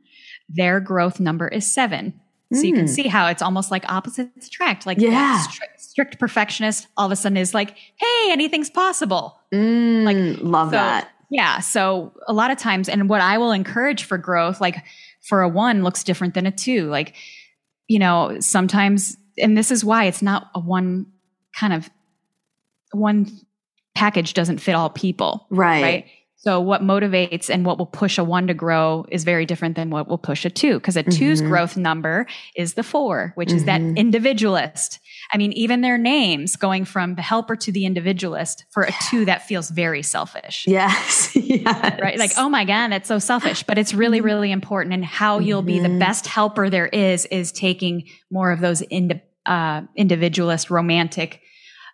their 0.49 0.78
growth 0.80 1.20
number 1.20 1.49
is 1.49 1.72
seven. 1.72 2.20
So 2.53 2.61
mm. 2.61 2.66
you 2.66 2.72
can 2.74 2.86
hmm. 2.86 2.92
see 2.92 3.09
how 3.09 3.26
it's 3.26 3.42
almost 3.42 3.70
like 3.70 3.90
opposites 3.90 4.47
attract. 4.47 4.86
Like 4.86 4.99
yeah. 4.99 5.40
strict, 5.40 5.80
strict 5.80 6.18
perfectionist 6.18 6.86
all 6.97 7.07
of 7.07 7.12
a 7.12 7.16
sudden 7.16 7.36
is 7.36 7.55
like, 7.55 7.76
hey, 7.97 8.28
anything's 8.30 8.70
possible. 8.70 9.40
Mm, 9.53 10.05
like 10.05 10.38
love 10.42 10.68
so, 10.68 10.76
that. 10.76 11.11
Yeah. 11.31 11.61
So 11.61 12.12
a 12.29 12.33
lot 12.33 12.51
of 12.51 12.59
times, 12.59 12.89
and 12.89 13.09
what 13.09 13.20
I 13.20 13.39
will 13.39 13.53
encourage 13.53 14.05
for 14.05 14.18
growth, 14.18 14.61
like 14.61 14.85
for 15.22 15.43
a 15.43 15.49
one 15.49 15.83
looks 15.83 16.05
different 16.05 16.35
than 16.35 16.47
a 16.47 16.53
two. 16.53 16.89
Like, 16.89 17.14
you 17.89 17.99
know, 17.99 18.39
sometimes, 18.41 19.16
and 19.39 19.57
this 19.57 19.70
is 19.70 19.85
why 19.85 20.05
it's 20.05 20.22
not 20.22 20.51
a 20.55 20.61
one 20.61 21.07
kind 21.59 21.72
of 21.72 21.91
one 22.93 23.31
package 23.95 24.35
doesn't 24.35 24.59
fit 24.59 24.74
all 24.74 24.91
people. 24.91 25.47
Right. 25.51 25.83
Right. 25.83 26.07
So 26.39 26.61
what 26.61 26.83
motivates 26.83 27.51
and 27.51 27.64
what 27.64 27.79
will 27.79 27.87
push 27.87 28.18
a 28.18 28.24
one 28.24 28.47
to 28.47 28.55
grow 28.55 29.05
is 29.11 29.24
very 29.24 29.47
different 29.47 29.74
than 29.74 29.91
what 29.91 30.07
will 30.07 30.18
push 30.18 30.45
a 30.45 30.51
two 30.51 30.74
because 30.74 30.97
a 30.97 31.03
two's 31.03 31.41
mm-hmm. 31.41 31.49
growth 31.49 31.77
number 31.77 32.27
is 32.55 32.74
the 32.74 32.85
four, 32.85 33.33
which 33.35 33.49
mm-hmm. 33.49 33.57
is 33.57 33.64
that 33.64 33.81
mm-hmm. 33.81 33.97
individualist. 33.97 35.01
I 35.33 35.39
mean, 35.39 35.53
even 35.53 35.81
their 35.81 35.99
names 35.99 36.57
going 36.57 36.85
from 36.85 37.14
the 37.14 37.22
helper 37.22 37.57
to 37.57 37.72
the 37.72 37.85
individualist 37.85 38.64
for 38.70 38.85
a 38.85 38.93
two 39.09 39.24
that 39.24 39.47
feels 39.47 39.70
very 39.70 40.03
selfish. 40.03 40.64
Yes. 40.66 41.35
yes. 41.37 42.01
Right. 42.01 42.18
Like, 42.18 42.33
oh 42.37 42.49
my 42.49 42.64
God, 42.64 42.89
that's 42.89 43.09
so 43.09 43.18
selfish, 43.18 43.62
but 43.64 43.79
it's 43.79 43.93
really, 43.93 44.18
mm-hmm. 44.18 44.27
really 44.27 44.53
important. 44.53 44.95
And 44.95 45.05
how 45.05 45.39
you'll 45.39 45.62
be 45.62 45.79
the 45.79 45.89
mm-hmm. 45.89 45.99
best 45.99 46.27
helper 46.27 46.70
there 46.70 46.87
is, 46.87 47.27
is 47.27 47.53
taking 47.53 48.09
more 48.31 48.53
of 48.53 48.61
those 48.61 48.83
ind- 48.83 49.20
uh, 49.45 49.83
individualist, 49.97 50.70
romantic, 50.70 51.41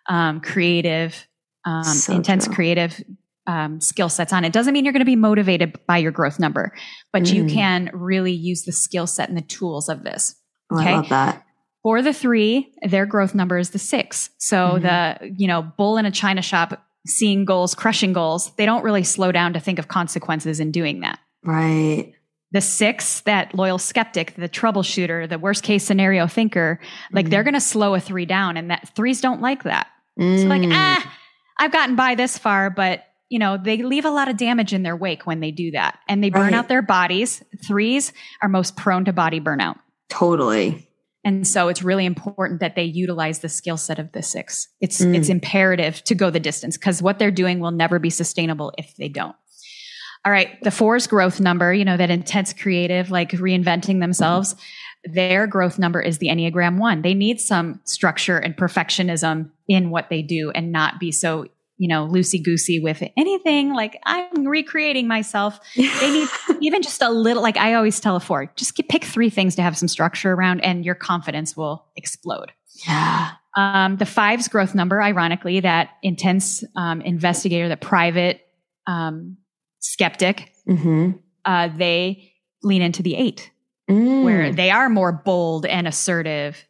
um, 0.07 0.41
creative, 0.41 1.27
um, 1.65 1.83
so 1.83 2.13
intense 2.13 2.45
true. 2.45 2.55
creative 2.55 3.01
um, 3.47 3.81
skill 3.81 4.09
sets 4.09 4.33
on. 4.33 4.45
It 4.45 4.53
doesn't 4.53 4.73
mean 4.73 4.85
you're 4.85 4.93
going 4.93 5.01
to 5.01 5.05
be 5.05 5.15
motivated 5.15 5.79
by 5.87 5.97
your 5.97 6.11
growth 6.11 6.39
number, 6.39 6.73
but 7.11 7.23
mm. 7.23 7.33
you 7.33 7.45
can 7.45 7.89
really 7.93 8.31
use 8.31 8.63
the 8.63 8.71
skill 8.71 9.07
set 9.07 9.29
and 9.29 9.37
the 9.37 9.41
tools 9.41 9.89
of 9.89 10.03
this. 10.03 10.35
Oh, 10.71 10.79
I 10.79 10.95
love 10.95 11.09
that. 11.09 11.45
For 11.83 12.01
the 12.01 12.13
three, 12.13 12.71
their 12.81 13.05
growth 13.05 13.35
number 13.35 13.57
is 13.57 13.71
the 13.71 13.79
six. 13.79 14.29
So 14.37 14.79
the, 14.79 15.33
you 15.37 15.47
know, 15.47 15.61
bull 15.61 15.97
in 15.97 16.05
a 16.05 16.11
china 16.11 16.41
shop 16.41 16.81
seeing 17.05 17.43
goals, 17.43 17.75
crushing 17.75 18.13
goals, 18.13 18.51
they 18.55 18.65
don't 18.65 18.83
really 18.83 19.03
slow 19.03 19.31
down 19.33 19.51
to 19.53 19.59
think 19.59 19.77
of 19.79 19.89
consequences 19.89 20.61
in 20.61 20.71
doing 20.71 21.01
that. 21.01 21.19
Right. 21.43 22.13
The 22.53 22.61
six, 22.61 23.19
that 23.21 23.53
loyal 23.53 23.77
skeptic, 23.77 24.35
the 24.35 24.47
troubleshooter, 24.47 25.27
the 25.27 25.37
worst 25.39 25.63
case 25.63 25.83
scenario 25.83 26.25
thinker, 26.27 26.79
like 27.11 27.29
they're 27.29 27.43
going 27.43 27.55
to 27.55 27.59
slow 27.59 27.95
a 27.95 27.99
three 27.99 28.25
down 28.25 28.55
and 28.55 28.69
that 28.71 28.95
threes 28.95 29.19
don't 29.19 29.41
like 29.41 29.63
that. 29.63 29.87
It's 30.15 30.43
like, 30.45 30.61
Mm. 30.61 30.71
ah, 30.73 31.13
I've 31.59 31.71
gotten 31.73 31.95
by 31.97 32.15
this 32.15 32.37
far, 32.37 32.69
but 32.69 33.03
you 33.29 33.39
know, 33.39 33.57
they 33.57 33.81
leave 33.81 34.05
a 34.05 34.11
lot 34.11 34.29
of 34.29 34.37
damage 34.37 34.71
in 34.73 34.83
their 34.83 34.95
wake 34.95 35.25
when 35.25 35.39
they 35.39 35.49
do 35.51 35.71
that 35.71 35.97
and 36.07 36.23
they 36.23 36.29
burn 36.29 36.43
Right. 36.43 36.53
out 36.53 36.69
their 36.69 36.83
bodies. 36.83 37.43
Threes 37.65 38.13
are 38.43 38.47
most 38.47 38.77
prone 38.77 39.03
to 39.05 39.13
body 39.13 39.41
burnout. 39.41 39.79
Totally. 40.09 40.87
And 41.25 41.47
so 41.47 41.69
it's 41.69 41.83
really 41.83 42.05
important 42.05 42.59
that 42.59 42.75
they 42.75 42.83
utilize 42.83 43.39
the 43.39 43.49
skill 43.49 43.77
set 43.77 43.97
of 43.97 44.11
the 44.11 44.21
six. 44.21 44.67
It's 44.81 45.01
Mm. 45.01 45.15
it's 45.15 45.29
imperative 45.29 46.03
to 46.03 46.15
go 46.15 46.29
the 46.29 46.39
distance 46.39 46.77
because 46.77 47.01
what 47.01 47.17
they're 47.19 47.31
doing 47.31 47.59
will 47.59 47.71
never 47.71 47.97
be 47.99 48.09
sustainable 48.09 48.73
if 48.77 48.95
they 48.97 49.07
don't. 49.09 49.35
All 50.25 50.31
right, 50.31 50.61
the 50.63 50.71
four's 50.71 51.05
growth 51.07 51.41
number, 51.41 51.73
you 51.73 51.83
know, 51.83 51.97
that 51.97 52.09
intense 52.09 52.53
creative, 52.53 53.11
like 53.11 53.31
reinventing 53.31 53.99
themselves, 53.99 54.55
their 55.03 55.47
growth 55.47 55.77
number 55.77 56.01
is 56.01 56.19
the 56.19 56.27
Enneagram 56.27 56.77
one. 56.77 57.01
They 57.01 57.13
need 57.13 57.41
some 57.41 57.81
structure 57.83 58.37
and 58.37 58.55
perfectionism 58.55 59.49
in 59.67 59.89
what 59.89 60.09
they 60.09 60.21
do 60.21 60.49
and 60.51 60.71
not 60.71 60.97
be 60.97 61.11
so, 61.11 61.47
you 61.83 61.89
know, 61.89 62.07
loosey 62.07 62.41
goosey 62.41 62.79
with 62.79 63.03
anything 63.17 63.73
like 63.73 63.99
I'm 64.05 64.47
recreating 64.47 65.05
myself 65.05 65.59
they 65.75 66.11
need 66.11 66.29
even 66.61 66.81
just 66.81 67.01
a 67.01 67.09
little 67.09 67.43
like 67.43 67.57
i 67.57 67.73
always 67.73 67.99
tell 67.99 68.15
a 68.15 68.21
four 68.21 68.49
just 68.55 68.77
pick 68.87 69.03
three 69.03 69.29
things 69.29 69.55
to 69.57 69.61
have 69.61 69.75
some 69.77 69.89
structure 69.89 70.31
around 70.31 70.61
and 70.61 70.85
your 70.85 70.95
confidence 70.95 71.57
will 71.57 71.83
explode 71.97 72.53
yeah. 72.87 73.31
um, 73.57 73.97
the 73.97 74.05
fives 74.05 74.47
growth 74.47 74.73
number 74.73 75.01
ironically 75.01 75.59
that 75.59 75.89
intense 76.01 76.63
um, 76.77 77.01
investigator 77.01 77.67
the 77.67 77.75
private 77.77 78.39
um, 78.87 79.37
skeptic 79.79 80.53
Mm-hmm. 80.69 81.17
uh, 81.43 81.67
they 81.75 82.31
lean 82.63 82.81
into 82.81 83.03
the 83.03 83.15
eight 83.15 83.49
Mm. 83.89 84.23
where 84.23 84.53
they 84.53 84.71
are 84.71 84.87
more 84.87 85.11
bold 85.11 85.65
and 85.65 85.85
assertive 85.89 86.65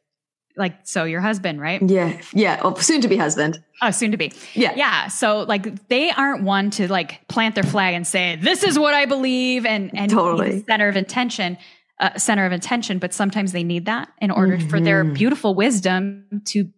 like 0.57 0.75
so 0.83 1.03
your 1.03 1.21
husband 1.21 1.59
right 1.59 1.81
yeah. 1.81 2.19
Yeah. 2.33 2.61
Well, 2.63 2.75
soon 2.75 3.01
to 3.01 3.07
be 3.07 3.17
husband. 3.17 3.63
oh 3.81 3.91
soon 3.91 4.11
to 4.11 4.17
be 4.17 4.31
Yeah. 4.53 4.73
yeah 4.75 5.07
so 5.07 5.39
like 5.43 5.87
they 5.87 6.11
aren't 6.11 6.43
one 6.43 6.69
to 6.71 6.87
like 6.87 7.27
plant 7.27 7.55
their 7.55 7.63
flag 7.63 7.95
and 7.95 8.05
say 8.05 8.35
this 8.41 8.63
is 8.63 8.77
what 8.77 8.93
i 8.93 9.05
believe 9.05 9.65
and 9.65 9.91
and 9.97 10.11
Totally. 10.11 10.63
center 10.63 10.87
of 10.89 10.95
intention 10.95 11.57
uh, 11.99 12.17
center 12.17 12.45
of 12.45 12.51
intention 12.51 12.99
but 12.99 13.13
sometimes 13.13 13.51
they 13.51 13.63
need 13.63 13.85
that 13.85 14.09
in 14.19 14.29
order 14.31 14.59
for 14.59 14.79
their 14.79 15.03
Mhm. 15.05 15.13
beautiful 15.15 15.53
wisdom 15.55 16.41
to 16.45 16.69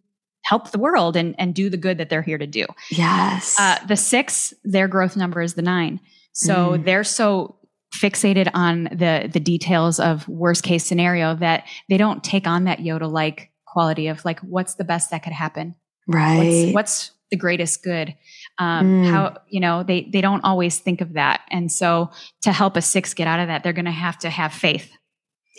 help 0.43 0.71
the 0.71 0.77
world 0.79 1.15
and 1.17 1.35
and 1.39 1.53
do 1.55 1.69
the 1.69 1.77
good 1.77 1.97
that 1.97 2.09
they're 2.09 2.21
here 2.21 2.37
to 2.37 2.47
do 2.47 2.65
Yes. 2.91 3.55
uh, 3.59 3.77
the 3.87 3.95
six 3.97 4.53
their 4.63 4.87
growth 4.87 5.17
number 5.17 5.41
is 5.41 5.55
the 5.55 5.61
nine 5.61 5.99
so 6.33 6.53
Mm. 6.77 6.85
they're 6.85 7.03
so 7.03 7.55
fixated 7.93 8.49
on 8.53 8.83
the 8.91 9.29
the 9.31 9.39
details 9.39 9.99
of 9.99 10.27
worst 10.27 10.63
case 10.63 10.83
scenario 10.85 11.33
that 11.35 11.63
they 11.89 11.97
don't 11.97 12.23
take 12.23 12.45
on 12.45 12.65
that 12.65 12.79
yoda 12.79 13.09
like 13.09 13.49
quality 13.75 14.07
of 14.07 14.23
like 14.25 14.39
what's 14.39 14.75
the 14.75 14.85
best 14.85 15.11
that 15.11 15.21
could 15.23 15.33
happen? 15.33 15.75
Right. 16.07 16.37
what's, 16.37 16.73
what's 16.73 17.11
the 17.31 17.37
greatest 17.37 17.83
good? 17.83 18.15
Um, 18.57 18.85
Mm. 18.85 19.11
how 19.11 19.37
you 19.49 19.59
know 19.59 19.83
they 19.83 19.99
they 20.13 20.21
don't 20.21 20.43
always 20.45 20.79
think 20.79 21.01
of 21.01 21.13
that. 21.13 21.41
And 21.51 21.71
so 21.71 22.09
to 22.43 22.51
help 22.51 22.77
a 22.77 22.81
six 22.81 23.13
get 23.13 23.27
out 23.27 23.39
of 23.41 23.47
that 23.49 23.63
they're 23.63 23.79
going 23.81 23.91
to 23.95 24.01
have 24.07 24.17
to 24.19 24.29
have 24.29 24.53
faith 24.53 24.89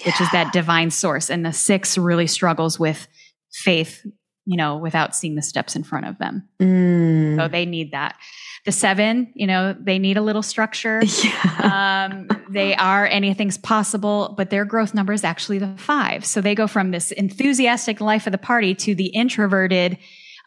which 0.04 0.20
is 0.20 0.30
that 0.30 0.52
divine 0.52 0.90
source. 0.90 1.30
And 1.30 1.42
the 1.44 1.52
six 1.54 1.96
really 1.96 2.26
struggles 2.26 2.78
with 2.78 3.08
faith 3.50 4.04
you 4.46 4.56
know 4.56 4.76
without 4.76 5.14
seeing 5.14 5.34
the 5.34 5.42
steps 5.42 5.76
in 5.76 5.82
front 5.84 6.06
of 6.06 6.18
them 6.18 6.48
Mm. 6.60 7.36
so 7.36 7.48
they 7.48 7.66
need 7.66 7.92
that 7.92 8.16
the 8.64 8.72
seven 8.72 9.30
you 9.34 9.46
know 9.46 9.74
they 9.78 9.98
need 9.98 10.16
a 10.16 10.22
little 10.22 10.42
structure 10.42 11.02
yeah. 11.24 12.08
um, 12.10 12.28
they 12.48 12.74
are 12.76 13.04
anything's 13.06 13.58
possible, 13.58 14.34
but 14.36 14.50
their 14.50 14.64
growth 14.64 14.94
number 14.94 15.12
is 15.12 15.24
actually 15.24 15.58
the 15.58 15.74
five. 15.76 16.24
So 16.24 16.40
they 16.40 16.54
go 16.54 16.66
from 16.68 16.90
this 16.92 17.10
enthusiastic 17.10 18.00
life 18.00 18.26
of 18.26 18.32
the 18.32 18.38
party 18.38 18.74
to 18.76 18.94
the 18.94 19.06
introverted 19.06 19.98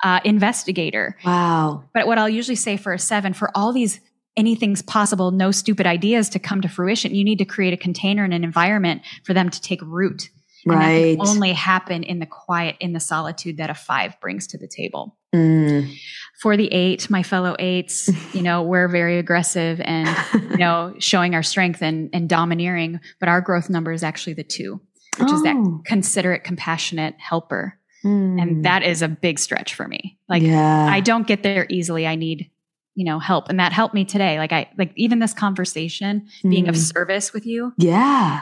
uh, 0.04 0.20
investigator. 0.24 1.18
wow. 1.26 1.84
But 1.94 2.08
what 2.08 2.18
I'll 2.18 2.30
usually 2.30 2.56
say 2.56 2.78
for 2.78 2.94
a 2.94 3.00
seven, 3.00 3.34
for 3.34 3.52
all 3.56 3.74
these 3.74 4.00
anything's 4.38 4.82
possible, 4.82 5.32
no 5.32 5.52
stupid 5.52 5.86
ideas 5.86 6.30
to 6.30 6.40
come 6.40 6.62
to 6.62 6.70
fruition, 6.70 7.14
you 7.14 7.26
need 7.26 7.40
to 7.40 7.46
create 7.46 7.74
a 7.74 7.78
container 7.78 8.24
and 8.24 8.34
an 8.34 8.44
environment 8.46 9.02
for 9.26 9.34
them 9.34 9.50
to 9.50 9.62
take 9.62 9.82
root. 9.82 10.30
Right. 10.78 11.18
only 11.20 11.54
happen 11.54 12.04
in 12.04 12.20
the 12.20 12.26
quiet, 12.26 12.76
in 12.80 12.94
the 12.94 13.00
solitude 13.00 13.58
that 13.58 13.70
a 13.70 13.74
five 13.74 14.20
brings 14.22 14.48
to 14.48 14.58
the 14.58 14.68
table 14.68 15.16
Mm. 15.36 15.94
for 16.42 16.58
the 16.58 16.68
eight, 16.74 17.08
my 17.10 17.22
fellow 17.22 17.56
eights, 17.60 18.10
you 18.34 18.42
know, 18.42 18.64
we're 18.64 18.88
very 18.88 19.20
aggressive 19.20 19.80
and, 19.82 20.10
you 20.52 20.58
know, 20.58 20.96
showing 20.98 21.36
our 21.36 21.44
strength 21.44 21.84
and, 21.84 22.10
and 22.14 22.28
domineering, 22.28 23.00
but 23.20 23.30
our 23.30 23.40
growth 23.40 23.70
number 23.70 23.92
is 23.92 24.04
actually 24.04 24.34
the 24.34 24.44
two, 24.44 24.82
which 25.20 25.32
is 25.32 25.44
that 25.44 25.56
Oh. 25.56 25.82
considerate, 25.86 26.44
compassionate 26.44 27.14
helper. 27.20 27.78
Mm. 28.04 28.42
And 28.42 28.66
that 28.66 28.82
is 28.82 29.02
a 29.04 29.08
big 29.08 29.38
stretch 29.38 29.76
for 29.76 29.88
me. 29.88 30.18
Like 30.28 30.42
yeah. 30.42 30.88
I 30.90 31.00
don't 31.02 31.28
get 31.28 31.44
there 31.44 31.68
easily. 31.70 32.08
I 32.08 32.16
need, 32.16 32.50
you 32.96 33.06
know, 33.06 33.20
help. 33.20 33.50
And 33.50 33.60
that 33.60 33.72
helped 33.72 33.94
me 33.94 34.06
today. 34.06 34.40
Like 34.40 34.52
I, 34.52 34.68
like 34.80 34.94
even 34.96 35.20
this 35.20 35.34
conversation 35.34 36.28
being 36.42 36.68
of 36.70 36.76
Mm. 36.76 36.92
service 36.94 37.34
with 37.34 37.46
you 37.46 37.74
yeah. 37.78 38.42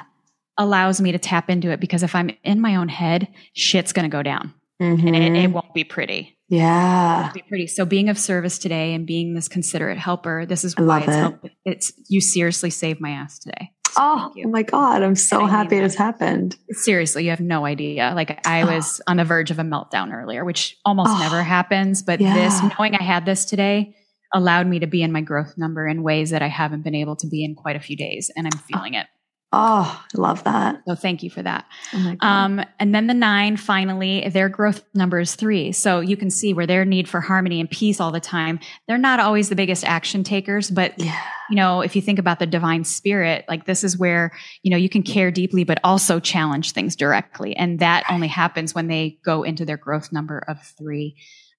Allows 0.57 0.99
me 1.01 1.11
to 1.11 1.19
tap 1.19 1.49
into 1.49 1.71
it 1.71 1.79
because 1.79 2.03
if 2.03 2.15
I'm 2.15 2.31
in 2.43 2.59
my 2.61 2.75
own 2.75 2.89
head, 2.89 3.27
shit's 3.53 3.93
going 3.93 4.09
to 4.09 4.15
go 4.15 4.23
down 4.23 4.53
and 4.79 4.99
it, 4.99 5.15
it 5.15 5.31
mm-hmm. 5.31 5.53
won't 5.53 5.73
be 5.73 5.83
pretty. 5.83 6.37
yeah. 6.49 7.31
be 7.33 7.43
pretty. 7.47 7.67
So 7.67 7.85
being 7.85 8.09
of 8.09 8.17
service 8.17 8.57
today 8.57 8.93
and 8.93 9.05
being 9.05 9.33
this 9.33 9.47
considerate 9.47 9.97
helper, 9.97 10.45
this 10.45 10.63
is 10.63 10.75
why 10.77 10.99
it's 10.99 11.07
it. 11.07 11.11
helped. 11.11 11.49
It's 11.65 11.93
you 12.09 12.21
seriously 12.21 12.69
saved 12.69 13.01
my 13.01 13.11
ass 13.11 13.39
today. 13.39 13.71
So 13.87 13.93
Oh, 13.99 14.31
thank 14.35 14.45
oh 14.45 14.49
my 14.49 14.63
God. 14.63 15.01
I'm 15.01 15.15
so 15.15 15.43
I 15.43 15.49
happy 15.49 15.79
this 15.79 15.95
happened. 15.95 16.55
Seriously, 16.71 17.23
you 17.23 17.31
have 17.31 17.39
no 17.39 17.65
idea. 17.65 18.11
Like 18.15 18.45
I 18.45 18.61
Oh. 18.61 18.75
was 18.75 19.01
on 19.07 19.17
the 19.17 19.25
verge 19.25 19.49
of 19.49 19.59
a 19.59 19.63
meltdown 19.63 20.13
earlier, 20.13 20.45
which 20.45 20.77
almost 20.85 21.09
Oh, 21.11 21.19
never 21.19 21.41
happens. 21.41 22.03
But 22.03 22.21
yeah. 22.21 22.33
this, 22.35 22.61
knowing 22.77 22.95
I 22.95 23.03
had 23.03 23.25
this 23.25 23.45
today, 23.45 23.95
allowed 24.33 24.67
me 24.67 24.79
to 24.79 24.87
be 24.87 25.01
in 25.01 25.11
my 25.11 25.21
growth 25.21 25.53
number 25.57 25.87
in 25.87 26.03
ways 26.03 26.31
that 26.31 26.41
I 26.41 26.47
haven't 26.47 26.83
been 26.83 26.95
able 26.95 27.15
to 27.17 27.27
be 27.27 27.43
in 27.43 27.55
quite 27.55 27.75
a 27.75 27.79
few 27.79 27.95
days, 27.95 28.29
and 28.35 28.45
I'm 28.45 28.59
oh. 28.59 28.63
feeling 28.67 28.93
it. 28.93 29.07
Oh, 29.53 30.05
I 30.13 30.17
love 30.19 30.43
that. 30.43 30.81
So 30.85 30.95
thank 30.95 31.23
you 31.23 31.29
for 31.29 31.41
that. 31.41 31.65
Oh. 31.93 32.15
Um, 32.19 32.61
and 32.79 32.93
then 32.93 33.07
the 33.07 33.13
nine, 33.13 33.55
finally, 33.55 34.27
their 34.27 34.49
growth 34.49 34.83
number 34.93 35.21
is 35.21 35.35
three. 35.35 35.71
So 35.71 36.01
you 36.01 36.17
can 36.17 36.29
see 36.29 36.53
where 36.53 36.67
their 36.67 36.83
need 36.83 37.07
for 37.07 37.21
harmony 37.21 37.61
and 37.61 37.71
peace 37.71 38.01
all 38.01 38.11
the 38.11 38.19
time. 38.19 38.59
They're 38.87 38.97
not 38.97 39.21
always 39.21 39.47
the 39.47 39.55
biggest 39.55 39.85
action 39.85 40.25
takers, 40.25 40.69
but 40.69 40.99
yeah. 40.99 41.17
you 41.49 41.55
know, 41.55 41.79
if 41.79 41.95
you 41.95 42.01
think 42.01 42.19
about 42.19 42.39
the 42.39 42.45
divine 42.45 42.83
spirit, 42.83 43.45
like 43.47 43.65
this 43.65 43.85
is 43.85 43.97
where, 43.97 44.33
you 44.63 44.71
know, 44.71 44.77
you 44.77 44.89
can 44.89 45.01
care 45.01 45.31
deeply, 45.31 45.63
but 45.63 45.79
also 45.81 46.19
challenge 46.19 46.73
things 46.73 46.97
directly. 46.97 47.55
And 47.55 47.79
that 47.79 48.03
only 48.09 48.27
happens 48.27 48.75
when 48.75 48.87
they 48.87 49.17
go 49.23 49.43
into 49.43 49.63
their 49.63 49.77
growth 49.77 50.11
number 50.11 50.39
of 50.39 50.61
three. 50.61 51.15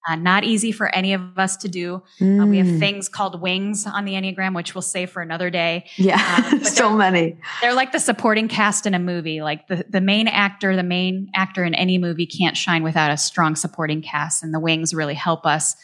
Uh, 0.09 0.15
not 0.15 0.43
easy 0.43 0.71
for 0.71 0.93
any 0.95 1.13
of 1.13 1.37
us 1.37 1.55
to 1.57 1.67
do. 1.67 2.01
Uh, 2.19 2.45
we 2.47 2.57
have 2.57 2.65
Mm. 2.65 2.79
things 2.79 3.07
called 3.09 3.39
wings 3.39 3.85
on 3.85 4.05
the 4.05 4.13
Enneagram, 4.13 4.55
which 4.55 4.73
we'll 4.73 4.81
save 4.81 5.11
for 5.11 5.21
another 5.21 5.49
day. 5.51 5.85
Yeah. 5.97 6.49
um, 6.51 6.63
so 6.63 6.89
many. 6.95 7.37
They're 7.61 7.75
like 7.75 7.91
the 7.91 7.99
supporting 7.99 8.47
cast 8.47 8.87
in 8.87 8.93
a 8.95 8.99
movie. 8.99 9.41
Like 9.41 9.67
the, 9.67 9.85
the 9.87 10.01
main 10.01 10.27
actor, 10.27 10.75
the 10.75 10.81
main 10.83 11.29
actor 11.35 11.63
in 11.63 11.75
any 11.75 11.97
movie 11.99 12.25
can't 12.25 12.57
shine 12.57 12.81
without 12.81 13.11
a 13.11 13.17
strong 13.17 13.55
supporting 13.55 14.01
cast. 14.01 14.41
And 14.43 14.51
the 14.53 14.59
wings 14.59 14.93
really 14.93 15.13
help 15.13 15.45
us 15.45 15.75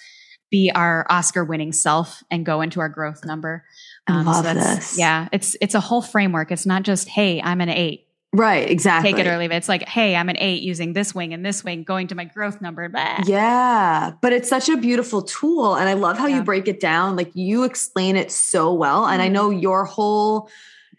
be 0.49 0.71
our 0.73 1.05
Oscar 1.09 1.43
winning 1.43 1.71
self 1.71 2.23
and 2.31 2.45
go 2.45 2.61
into 2.61 2.79
our 2.79 2.89
growth 2.89 3.25
number. 3.25 3.63
I 4.07 4.21
love 4.21 4.43
that's- 4.43 4.75
this. 4.91 4.97
Yeah. 4.99 5.27
It's, 5.31 5.55
it's 5.61 5.75
a 5.75 5.79
whole 5.79 6.01
framework. 6.01 6.51
It's 6.51 6.65
not 6.65 6.83
just, 6.83 7.09
Hey, 7.09 7.41
I'm 7.41 7.61
an 7.61 7.69
eight. 7.69 8.04
Right. 8.35 8.69
Exactly. 8.69 9.11
Take 9.13 9.19
it 9.25 9.27
or 9.27 9.37
leave 9.37 9.51
it. 9.51 9.55
It's 9.55 9.69
like, 9.69 9.87
Hey, 9.87 10.15
I'm 10.15 10.27
an 10.29 10.37
eight 10.37 10.61
using 10.61 10.93
this 10.93 11.15
wing 11.15 11.33
and 11.33 11.45
this 11.45 11.63
wing 11.63 11.83
going 11.83 12.07
to 12.07 12.15
my 12.15 12.25
growth 12.25 12.61
number. 12.61 12.89
Blah. 12.89 13.21
Yeah, 13.25 14.11
but 14.21 14.33
it's 14.33 14.49
such 14.49 14.67
a 14.69 14.77
beautiful 14.77 15.21
tool. 15.21 15.75
And 15.75 15.87
I 15.87 15.93
love 15.93 16.17
how 16.17 16.27
Yeah. 16.27 16.37
you 16.37 16.43
break 16.43 16.67
it 16.67 16.79
down. 16.79 17.15
Like 17.15 17.31
you 17.33 17.63
explain 17.63 18.15
it 18.15 18.31
so 18.31 18.73
well. 18.73 19.05
And 19.07 19.21
I 19.21 19.29
Mhm. 19.29 19.31
know 19.31 19.49
your 19.51 19.85
whole, 19.85 20.49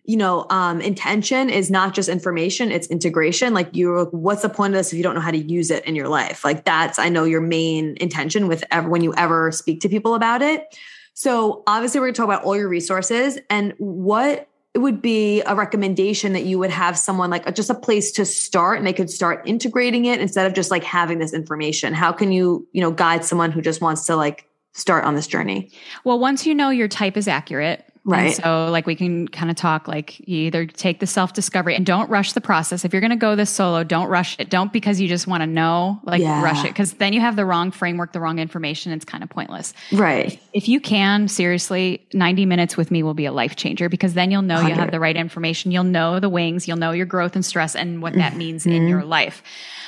you 0.05 0.17
know, 0.17 0.47
um, 0.51 0.81
intention 0.81 1.51
is 1.51 1.71
not 1.71 1.93
just 1.93 2.09
information, 2.09 2.71
it's 2.71 2.87
integration. 2.87 3.53
Like 3.53 3.69
you're 3.73 4.05
like, 4.05 4.13
what's 4.13 4.43
the 4.43 4.49
point 4.49 4.73
of 4.75 4.79
this 4.79 4.93
if 4.93 4.97
you 4.97 5.03
don't 5.03 5.15
know 5.15 5.21
how 5.21 5.33
to 5.33 5.37
use 5.39 5.71
it 5.71 5.85
in 5.85 5.95
your 5.95 6.09
life? 6.09 6.45
Like 6.45 6.65
that's, 6.65 6.99
I 6.99 7.09
know 7.09 7.25
your 7.25 7.41
main 7.41 7.97
intention 8.01 8.49
with 8.49 8.65
ever 8.71 8.89
when 8.89 9.03
you 9.03 9.13
ever 9.17 9.51
speak 9.53 9.81
to 9.83 9.89
people 9.89 10.15
about 10.15 10.43
it. 10.43 10.65
So 11.13 11.63
obviously 11.67 11.99
we're 12.01 12.07
gonna 12.07 12.15
talk 12.15 12.25
about 12.27 12.45
all 12.45 12.57
your 12.57 12.69
resources 12.69 13.39
and 13.51 13.75
what 13.79 14.49
would 14.78 15.01
be 15.01 15.43
a 15.43 15.55
recommendation 15.55 16.32
that 16.32 16.44
you 16.44 16.59
would 16.59 16.70
have 16.70 16.98
someone 16.98 17.31
like 17.31 17.53
just 17.55 17.70
a 17.70 17.74
place 17.74 18.12
to 18.12 18.24
start 18.24 18.78
and 18.78 18.86
they 18.86 18.93
could 18.93 19.11
start 19.11 19.43
integrating 19.47 20.05
it 20.05 20.20
instead 20.20 20.47
of 20.47 20.55
just 20.55 20.70
like 20.70 20.85
having 20.85 21.19
this 21.19 21.32
information. 21.32 21.94
How 21.94 22.12
can 22.12 22.32
you 22.32 22.66
you 22.73 22.81
know 22.81 22.90
guide 22.90 23.24
someone 23.24 23.53
who 23.53 23.61
just 23.61 23.81
wants 23.81 24.07
to 24.07 24.16
like 24.16 24.48
start 24.73 25.05
on 25.05 25.15
this 25.15 25.27
journey? 25.27 25.70
Well, 26.05 26.19
once 26.19 26.47
you 26.47 26.55
know 26.55 26.70
your 26.70 26.89
type 26.89 27.16
is 27.16 27.28
accurate, 27.28 27.85
Right. 28.07 28.27
And 28.27 28.35
so, 28.37 28.69
like, 28.70 28.87
we 28.87 28.95
can 28.95 29.27
kind 29.27 29.51
of 29.51 29.57
talk 29.57 29.89
like 29.89 30.20
you 30.20 30.47
either 30.47 30.65
take 30.65 31.01
the 31.01 31.09
self 31.09 31.33
discovery 31.33 31.74
and 31.74 31.85
don't 31.85 32.09
rush 32.09 32.35
the 32.35 32.41
process. 32.41 32.85
If 32.85 32.93
you're 32.93 33.01
going 33.01 33.11
to 33.11 33.16
go 33.16 33.35
this 33.35 33.51
solo, 33.51 33.83
don't 33.83 34.07
rush 34.07 34.37
it. 34.39 34.49
Don't 34.49 34.73
because 34.73 35.01
you 35.01 35.09
just 35.09 35.27
want 35.27 35.43
to 35.43 35.47
know, 35.47 36.01
like, 36.05 36.20
Yeah. 36.20 36.41
rush 36.43 36.65
it 36.65 36.69
because 36.69 36.93
then 36.95 37.12
you 37.12 37.20
have 37.20 37.35
the 37.35 37.45
wrong 37.45 37.73
framework, 37.73 38.12
the 38.12 38.20
wrong 38.20 38.39
information. 38.39 38.93
It's 38.93 39.05
kind 39.05 39.24
of 39.24 39.28
pointless. 39.28 39.74
Right. 39.91 40.41
If 40.53 40.69
you 40.69 40.78
can, 40.78 41.27
seriously, 41.27 42.07
90 42.15 42.47
minutes 42.47 42.77
with 42.77 42.93
me 42.93 43.03
will 43.03 43.15
be 43.15 43.27
a 43.27 43.33
life 43.33 43.57
changer 43.57 43.89
because 43.89 44.15
then 44.15 44.31
you'll 44.31 44.43
know 44.43 44.61
you 44.61 44.74
have 44.74 44.93
the 44.93 45.01
right 45.01 45.16
information. 45.16 45.73
You'll 45.73 45.83
know 45.83 46.20
the 46.20 46.28
wings, 46.28 46.69
you'll 46.69 46.77
know 46.77 46.93
your 46.93 47.07
growth 47.07 47.35
and 47.35 47.45
stress 47.45 47.74
and 47.74 48.01
what 48.01 48.15
that 48.15 48.31
mm-hmm. 48.31 48.39
means 48.39 48.66
in 48.66 48.87
your 48.87 49.05
life. 49.05 49.43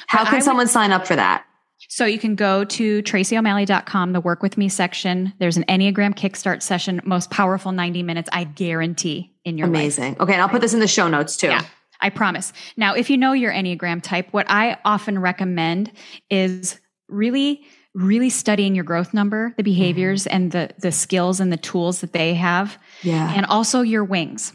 How 0.08 0.18
But 0.18 0.26
I 0.26 0.30
can 0.30 0.36
would- 0.38 0.44
someone 0.44 0.66
sign 0.66 0.90
up 0.90 1.06
for 1.06 1.14
that? 1.14 1.44
So 1.88 2.04
you 2.04 2.18
can 2.18 2.34
go 2.34 2.64
to 2.64 3.02
tracyo'malley.com, 3.02 4.12
the 4.12 4.20
work 4.20 4.42
with 4.42 4.56
me 4.56 4.68
section. 4.68 5.32
There's 5.38 5.56
an 5.56 5.64
Enneagram 5.64 6.14
Kickstart 6.14 6.62
session, 6.62 7.00
most 7.04 7.30
powerful 7.30 7.72
90 7.72 8.02
minutes, 8.02 8.28
I 8.32 8.44
guarantee 8.44 9.34
in 9.44 9.58
your 9.58 9.66
life. 9.66 9.76
Amazing. 9.76 10.16
Okay, 10.20 10.34
and 10.34 10.42
I'll 10.42 10.48
put 10.48 10.60
this 10.60 10.74
in 10.74 10.80
the 10.80 10.86
show 10.86 11.08
notes 11.08 11.36
too. 11.36 11.48
Yeah, 11.48 11.64
I 12.00 12.10
promise. 12.10 12.52
Now, 12.76 12.94
if 12.94 13.10
you 13.10 13.16
know 13.16 13.32
your 13.32 13.52
Enneagram 13.52 14.02
type, 14.02 14.28
what 14.32 14.46
I 14.50 14.78
often 14.84 15.18
recommend 15.18 15.90
is 16.30 16.78
really 17.08 17.66
really 17.94 18.30
studying 18.30 18.74
your 18.74 18.84
growth 18.84 19.12
number, 19.12 19.54
the 19.56 19.62
mm-hmm. 19.62 19.70
behaviors 19.70 20.26
and 20.26 20.52
the 20.52 20.70
the 20.78 20.92
skills 20.92 21.40
and 21.40 21.52
the 21.52 21.56
tools 21.56 22.00
that 22.00 22.12
they 22.12 22.34
have 22.34 22.78
Yeah. 23.02 23.32
and 23.34 23.46
also 23.46 23.80
your 23.82 24.04
wings. 24.04 24.52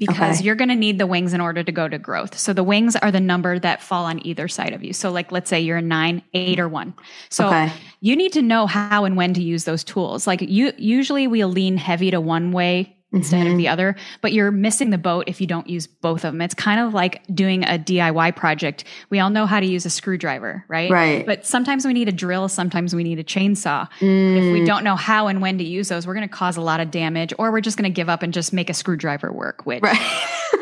Because 0.00 0.38
Okay. 0.38 0.44
you're 0.46 0.56
going 0.56 0.70
to 0.70 0.74
need 0.74 0.98
the 0.98 1.06
wings 1.06 1.32
in 1.34 1.40
order 1.40 1.62
to 1.62 1.70
go 1.70 1.86
to 1.86 1.98
growth. 1.98 2.36
So 2.36 2.52
the 2.52 2.64
wings 2.64 2.96
are 2.96 3.12
the 3.12 3.20
number 3.20 3.58
that 3.60 3.82
fall 3.82 4.06
on 4.06 4.26
either 4.26 4.48
side 4.48 4.72
of 4.72 4.82
you. 4.82 4.92
So 4.92 5.10
like 5.12 5.30
let's 5.30 5.48
say 5.48 5.60
you're 5.60 5.76
a 5.76 5.82
9, 5.82 6.22
8 6.34 6.58
or 6.58 6.68
1. 6.68 6.94
So 7.28 7.46
Okay. 7.46 7.70
you 8.00 8.16
need 8.16 8.32
to 8.32 8.42
know 8.42 8.66
how 8.66 9.04
and 9.04 9.16
when 9.16 9.34
to 9.34 9.42
use 9.42 9.64
those 9.64 9.84
tools. 9.84 10.26
Like 10.26 10.40
you 10.40 10.72
usually 10.78 11.26
we'll 11.28 11.48
lean 11.48 11.76
heavy 11.76 12.10
to 12.10 12.20
one 12.20 12.50
way 12.50 12.96
instead 13.12 13.40
Mm-hmm. 13.44 13.52
of 13.52 13.58
the 13.58 13.68
other, 13.68 13.96
but 14.20 14.32
you're 14.32 14.50
missing 14.50 14.90
the 14.90 14.98
boat 14.98 15.24
if 15.26 15.40
you 15.40 15.46
don't 15.46 15.68
use 15.68 15.86
both 15.86 16.24
of 16.24 16.32
them. 16.32 16.40
It's 16.40 16.54
kind 16.54 16.78
of 16.80 16.94
like 16.94 17.22
doing 17.34 17.64
a 17.64 17.78
DIY 17.78 18.36
project. 18.36 18.84
We 19.10 19.18
all 19.18 19.30
know 19.30 19.46
how 19.46 19.58
to 19.60 19.66
use 19.66 19.84
a 19.86 19.90
screwdriver, 19.90 20.64
right? 20.68 20.90
Right. 20.90 21.26
But 21.26 21.44
sometimes 21.46 21.84
we 21.86 21.92
need 21.92 22.08
a 22.08 22.12
drill, 22.12 22.48
sometimes 22.48 22.94
we 22.94 23.02
need 23.02 23.18
a 23.18 23.24
chainsaw. 23.24 23.88
If 24.00 24.00
Mm. 24.00 24.52
we 24.52 24.64
don't 24.64 24.84
know 24.84 24.96
how 24.96 25.26
and 25.26 25.40
when 25.42 25.58
to 25.58 25.64
use 25.64 25.88
those, 25.88 26.06
we're 26.06 26.14
going 26.14 26.28
to 26.28 26.32
cause 26.34 26.56
a 26.56 26.60
lot 26.60 26.80
of 26.80 26.90
damage 26.90 27.32
or 27.38 27.50
we're 27.50 27.60
just 27.60 27.76
going 27.76 27.90
to 27.90 27.94
give 27.94 28.08
up 28.08 28.22
and 28.22 28.32
just 28.32 28.52
make 28.52 28.70
a 28.70 28.74
screwdriver 28.74 29.32
work, 29.32 29.66
which 29.66 29.82
Right. 29.82 29.98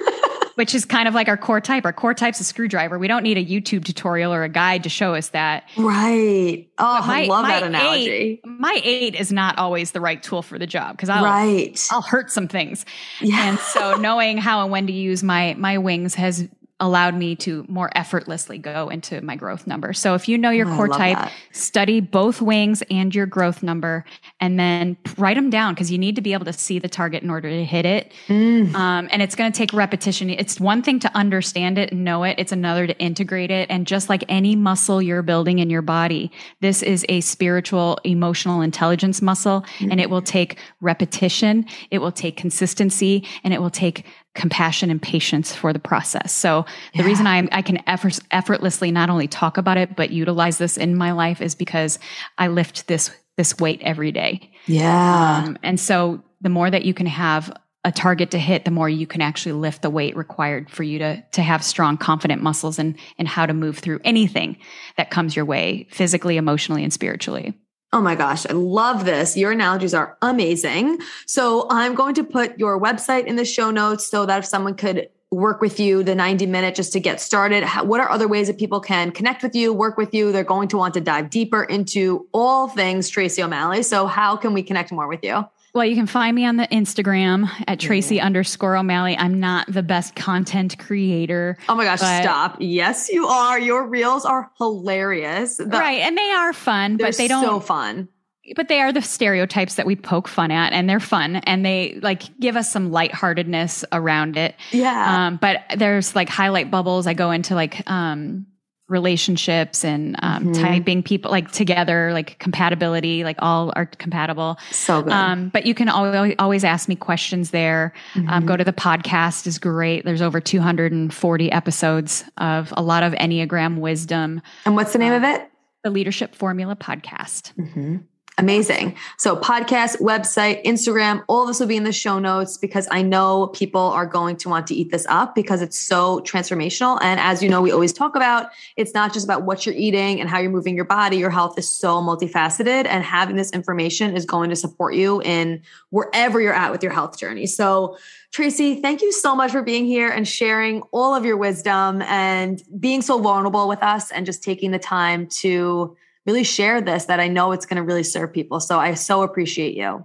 which 0.59 0.74
is 0.74 0.85
kind 0.85 1.06
of 1.06 1.14
like 1.14 1.28
our 1.28 1.36
core 1.36 1.60
type. 1.60 1.85
Our 1.85 1.93
core 1.93 2.14
type's 2.14 2.40
a 2.40 2.44
screwdriver. 2.44 2.98
We 2.98 3.06
don't 3.06 3.22
need 3.22 3.39
a 3.39 3.44
YouTube 3.44 3.85
tutorial 3.85 4.35
or 4.35 4.43
a 4.43 4.48
guide 4.48 4.82
to 4.82 4.89
show 4.89 5.14
us 5.14 5.28
that. 5.28 5.62
right. 5.76 6.66
Oh, 6.78 7.06
My- 7.06 7.22
I 7.22 7.26
love 7.26 7.47
that 7.47 7.62
analogy. 7.62 8.10
Eight, 8.10 8.40
my 8.44 8.80
eight 8.82 9.14
is 9.14 9.30
not 9.30 9.56
always 9.56 9.93
the 9.93 10.01
right 10.01 10.20
tool 10.20 10.43
for 10.43 10.59
the 10.59 10.66
job 10.66 10.97
because 10.97 11.09
I'll 11.10 11.22
Right. 11.24 11.80
I'll 11.93 12.02
hurt 12.02 12.32
some 12.32 12.48
things. 12.48 12.85
Yeah. 13.20 13.48
And 13.51 13.59
so 13.60 13.94
knowing 14.01 14.36
how 14.39 14.62
and 14.62 14.72
when 14.72 14.89
to 14.89 14.93
use 14.93 15.22
my 15.22 15.55
my 15.59 15.78
wings 15.78 16.16
has 16.16 16.48
allowed 16.80 17.14
me 17.14 17.34
to 17.34 17.64
more 17.68 17.90
effortlessly 17.96 18.59
go 18.59 18.88
into 18.88 19.20
my 19.20 19.34
growth 19.34 19.66
number. 19.66 19.92
So 19.92 20.14
if 20.14 20.28
you 20.28 20.38
know 20.38 20.50
your 20.50 20.68
Oh, 20.68 20.76
core 20.76 20.88
type, 20.88 21.16
that. 21.16 21.32
study 21.52 22.00
both 22.00 22.40
wings 22.40 22.82
and 22.90 23.14
your 23.14 23.26
growth 23.26 23.62
number 23.62 24.05
and 24.40 24.59
then 24.60 24.96
write 25.16 25.36
them 25.36 25.50
down 25.50 25.74
because 25.74 25.90
you 25.90 25.98
need 25.98 26.14
to 26.16 26.22
be 26.22 26.32
able 26.32 26.44
to 26.44 26.52
see 26.52 26.78
the 26.78 26.88
target 26.88 27.22
in 27.22 27.30
order 27.30 27.48
to 27.48 27.64
hit 27.64 27.84
it. 27.84 28.12
Mm. 28.28 28.74
Um, 28.74 29.09
and 29.10 29.22
it's 29.22 29.34
going 29.34 29.50
to 29.50 29.56
take 29.56 29.72
repetition. 29.72 30.30
It's 30.30 30.60
one 30.60 30.82
thing 30.82 31.00
to 31.00 31.16
understand 31.16 31.78
it 31.78 31.90
and 31.90 32.05
know 32.05 32.22
it. 32.22 32.36
It's 32.38 32.52
another 32.52 32.86
to 32.86 32.96
integrate 32.98 33.50
it. 33.50 33.68
And 33.70 33.86
just 33.86 34.09
like 34.09 34.24
any 34.28 34.55
muscle 34.55 35.02
you're 35.02 35.22
building 35.22 35.59
in 35.59 35.70
your 35.70 35.82
body, 35.82 36.30
this 36.60 36.82
is 36.82 37.05
a 37.09 37.20
spiritual, 37.22 37.98
emotional 38.05 38.60
intelligence 38.60 39.20
muscle 39.20 39.64
and 39.80 40.00
it 40.00 40.10
will 40.10 40.22
take 40.22 40.59
repetition. 40.80 41.66
It 41.90 41.98
will 41.98 42.12
take 42.12 42.36
consistency 42.36 43.26
and 43.42 43.52
it 43.52 43.60
will 43.60 43.70
take 43.70 44.05
compassion 44.39 44.89
and 44.89 45.02
patience 45.02 45.55
for 45.55 45.73
the 45.73 45.81
process. 45.81 46.32
So 46.32 46.65
the 46.97 47.02
reason 47.02 47.27
I, 47.27 47.48
I 47.51 47.60
can 47.60 47.82
effort, 47.89 48.20
effortlessly 48.31 48.93
not 48.93 49.10
only 49.10 49.27
talk 49.27 49.59
about 49.59 49.77
it, 49.77 49.97
but 49.97 50.10
utilize 50.10 50.59
this 50.59 50.77
in 50.77 50.94
my 50.94 51.10
life 51.10 51.43
is 51.43 51.56
because 51.56 51.98
I 52.39 52.47
lift 52.47 52.86
this, 52.86 53.10
this 53.36 53.59
weight 53.59 53.81
every 53.82 54.12
day. 54.12 54.52
Yeah. 54.66 55.44
Um, 55.44 55.59
and 55.65 55.81
so 55.81 56.23
the 56.40 56.48
more 56.48 56.70
that 56.70 56.85
you 56.85 56.94
can 56.94 57.06
have 57.06 57.52
a 57.85 57.90
target 57.90 58.31
to 58.31 58.39
hit, 58.39 58.65
the 58.65 58.70
more 58.70 58.89
you 58.89 59.09
can 59.09 59.20
actually 59.20 59.52
lift 59.52 59.82
the 59.82 59.90
weight 59.90 60.16
required 60.16 60.70
for 60.70 60.85
you 60.85 60.98
to 61.01 61.24
to 61.32 61.43
have 61.43 61.65
strong, 61.65 61.97
confident 61.97 62.43
muscles 62.43 62.78
and 62.78 62.97
and 63.19 63.27
how 63.27 63.47
to 63.47 63.55
move 63.55 63.78
through 63.78 64.01
anything 64.05 64.56
that 64.97 65.10
comes 65.10 65.35
your 65.35 65.44
way, 65.44 65.89
physically, 65.90 66.36
emotionally, 66.36 66.85
and 66.85 66.93
spiritually. 66.93 67.55
Oh 67.93 68.02
my 68.02 68.15
gosh, 68.15 68.44
I 68.44 68.52
love 68.52 69.06
this. 69.06 69.35
Your 69.35 69.51
analogies 69.51 69.94
are 69.94 70.19
amazing. 70.20 70.98
So 71.24 71.66
I'm 71.70 71.94
going 71.94 72.15
to 72.16 72.24
put 72.24 72.59
your 72.59 72.78
website 72.78 73.24
in 73.24 73.36
the 73.36 73.47
show 73.47 73.70
notes 73.70 74.06
so 74.06 74.27
that 74.27 74.40
if 74.40 74.44
someone 74.44 74.74
could 74.74 75.09
work 75.31 75.60
with 75.62 75.81
you 75.81 76.02
the 76.02 76.15
90 76.15 76.47
minute 76.47 76.74
just 76.74 76.93
to 76.93 77.01
get 77.01 77.19
started, 77.19 77.66
what 77.85 78.01
are 78.01 78.10
other 78.10 78.28
ways 78.28 78.48
that 78.48 78.59
people 78.59 78.81
can 78.81 79.10
connect 79.10 79.43
with 79.43 79.55
you, 79.55 79.73
work 79.73 79.97
with 79.97 80.12
you? 80.12 80.32
They're 80.32 80.44
going 80.44 80.69
to 80.69 80.77
want 80.77 80.94
to 80.94 81.01
dive 81.01 81.31
deeper 81.31 81.65
into 81.65 82.27
all 82.32 82.69
things 82.69 83.09
Tracy 83.09 83.43
O'Malley. 83.43 83.82
So 83.82 84.06
how 84.06 84.36
can 84.36 84.52
we 84.52 84.62
connect 84.62 84.93
more 84.93 85.09
with 85.09 85.24
you? 85.24 85.47
Well, 85.74 85.85
you 85.85 85.95
can 85.95 86.07
find 86.07 86.35
me 86.35 86.45
on 86.47 86.57
the 86.57 86.66
Instagram 86.69 87.49
at 87.69 87.78
Tracy 87.78 88.20
underscore 88.20 88.77
O'Malley. 88.77 89.16
I'm 89.16 89.39
not 89.39 89.70
the 89.73 89.82
best 89.82 90.16
content 90.16 90.78
creator. 90.78 91.57
Oh 91.69 91.74
my 91.74 91.85
gosh, 91.85 91.99
stop. 92.01 92.57
Yes, 92.59 93.09
you 93.11 93.27
are. 93.27 93.59
Your 93.59 93.86
reels 93.86 94.24
are 94.24 94.51
hilarious. 94.59 95.57
The- 95.59 95.66
right. 95.66 96.01
And 96.01 96.16
they 96.16 96.31
are 96.31 96.53
fun, 96.53 96.97
but 96.97 97.16
they 97.16 97.28
don't 97.28 97.45
so 97.45 97.61
fun. 97.61 98.09
but 98.57 98.69
they 98.69 98.81
are 98.81 98.93
the 98.93 99.03
stereotypes 99.03 99.74
that 99.74 99.85
we 99.86 99.95
poke 99.95 100.27
fun 100.27 100.51
at 100.51 100.73
and 100.73 100.89
they're 100.89 101.01
fun 101.01 101.36
and 101.36 101.65
they 101.66 101.99
like 102.01 102.23
give 102.40 102.57
us 102.57 102.73
some 102.73 102.90
lightheartedness 102.90 103.85
around 103.93 104.36
it. 104.39 104.55
Yeah. 104.73 105.27
Um, 105.27 105.36
but 105.36 105.61
there's 105.77 106.16
like 106.16 106.31
highlight 106.31 106.70
bubbles. 106.70 107.07
I 107.07 107.12
go 107.15 107.31
into 107.31 107.55
like 107.55 107.89
um, 107.90 108.47
relationships 108.89 109.85
and 109.85 110.16
um, 110.23 110.47
Mhm. 110.47 110.60
typing 110.62 111.02
people 111.02 111.31
like 111.31 111.51
together, 111.52 112.12
like 112.12 112.39
compatibility, 112.39 113.23
like 113.24 113.36
all 113.40 113.73
are 113.77 113.86
compatible. 113.86 114.59
so 114.70 115.02
good. 115.02 115.12
Um, 115.12 115.48
but 115.51 115.66
you 115.66 115.74
can 115.74 115.89
always, 115.89 116.35
always 116.39 116.65
ask 116.65 116.89
me 116.89 116.97
questions 116.97 117.51
there. 117.51 117.93
Um, 118.16 118.27
Mhm. 118.27 118.47
go 118.47 118.56
to 118.56 118.65
the 118.65 118.73
podcast 118.73 119.47
is 119.47 119.59
great. 119.59 120.05
There's 120.05 120.23
over 120.23 120.40
240 120.40 121.52
episodes 121.52 122.24
of 122.39 122.73
a 122.77 122.82
lot 122.82 123.02
of 123.02 123.12
Enneagram 123.15 123.78
wisdom. 123.78 124.40
and 124.65 124.74
what's 124.77 124.93
the 124.93 124.98
name 124.98 125.12
of 125.12 125.24
it? 125.24 125.43
The 125.85 125.90
Leadership 125.90 126.35
Formula 126.35 126.74
podcast. 126.77 127.52
Mhm. 127.59 128.02
Amazing. 128.39 128.94
So, 129.16 129.36
podcast, 129.36 130.01
website, 130.01 130.65
Instagram, 130.65 131.24
all 131.27 131.44
this 131.44 131.59
will 131.59 131.66
be 131.66 131.77
in 131.77 131.82
the 131.82 131.93
show 131.93 132.20
notes 132.20 132.56
because 132.56 132.86
I 132.89 133.02
know 133.02 133.48
people 133.48 133.81
are 133.81 134.06
going 134.06 134.36
to 134.36 134.48
want 134.48 134.69
to 134.69 134.77
eat 134.77 134.93
this 134.93 135.05
up 135.09 135.35
because 135.35 135.60
it's 135.60 135.77
so 135.77 136.20
transformational. 136.20 137.01
And 137.02 137.19
as 137.19 137.43
you 137.43 137.48
know, 137.48 137.60
we 137.60 137.73
always 137.73 137.93
talk 137.93 138.15
about 138.15 138.51
it's 138.77 138.94
not 138.94 139.12
just 139.12 139.27
about 139.27 139.43
what 139.43 139.66
you're 139.66 139.74
eating 139.74 140.20
and 140.20 140.31
how 140.31 140.39
you're 140.39 140.52
moving 140.52 140.77
your 140.77 140.85
body. 140.85 141.16
Your 141.16 141.31
health 141.31 141.59
is 141.59 141.69
so 141.69 142.01
multifaceted, 142.01 142.86
and 142.86 143.02
having 143.02 143.35
this 143.35 143.51
information 143.51 144.16
is 144.16 144.24
going 144.24 144.51
to 144.51 144.56
support 144.56 144.94
you 144.94 145.20
in 145.23 145.60
wherever 145.90 146.40
you're 146.40 146.55
at 146.55 146.70
with 146.70 146.82
your 146.85 146.93
health 146.93 147.19
journey. 147.19 147.47
So, 147.47 147.98
Tracy, 148.31 148.81
thank 148.81 149.02
you 149.02 149.10
so 149.10 149.35
much 149.35 149.51
for 149.51 149.62
being 149.62 149.85
here 149.85 150.10
and 150.10 150.28
sharing 150.28 150.82
all 150.93 151.12
of 151.12 151.24
your 151.24 151.36
wisdom 151.36 152.02
and 152.02 152.62
being 152.78 153.02
so 153.02 153.19
vulnerable 153.19 153.66
with 153.66 153.82
us 153.82 154.12
and 154.12 154.24
just 154.24 154.44
taking 154.44 154.70
the 154.70 154.78
time 154.78 155.27
to 155.27 155.97
really 156.28 156.44
share 156.44 156.82
this 156.82 157.06
that 157.06 157.20
I 157.20 157.28
know 157.28 157.52
it's 157.52 157.64
going 157.64 157.78
to 157.78 157.82
really 157.82 158.02
serve 158.02 158.34
people. 158.34 158.60
So 158.60 158.78
I 158.78 158.92
so 158.92 159.22
appreciate 159.22 159.74
you. 159.74 160.05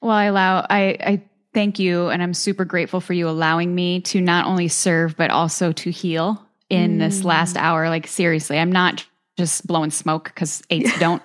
Well, 0.00 0.10
I 0.10 0.24
allow 0.24 0.66
I, 0.68 0.96
I 1.00 1.22
thank 1.54 1.78
you, 1.78 2.08
and 2.08 2.20
I'm 2.20 2.34
super 2.34 2.64
grateful 2.64 3.00
for 3.00 3.12
you 3.12 3.28
allowing 3.28 3.72
me 3.72 4.00
to 4.00 4.20
not 4.20 4.46
only 4.46 4.66
serve 4.66 5.16
but 5.16 5.30
also 5.30 5.70
to 5.72 5.90
heal 5.90 6.44
in 6.68 6.98
this 6.98 7.20
Mm. 7.20 7.24
last 7.24 7.56
hour. 7.56 7.88
Like 7.88 8.08
seriously, 8.08 8.58
I'm 8.58 8.72
not 8.72 9.06
just 9.38 9.64
blowing 9.66 9.90
smoke 9.92 10.24
because 10.24 10.60
eights 10.70 10.98
don't. 10.98 11.22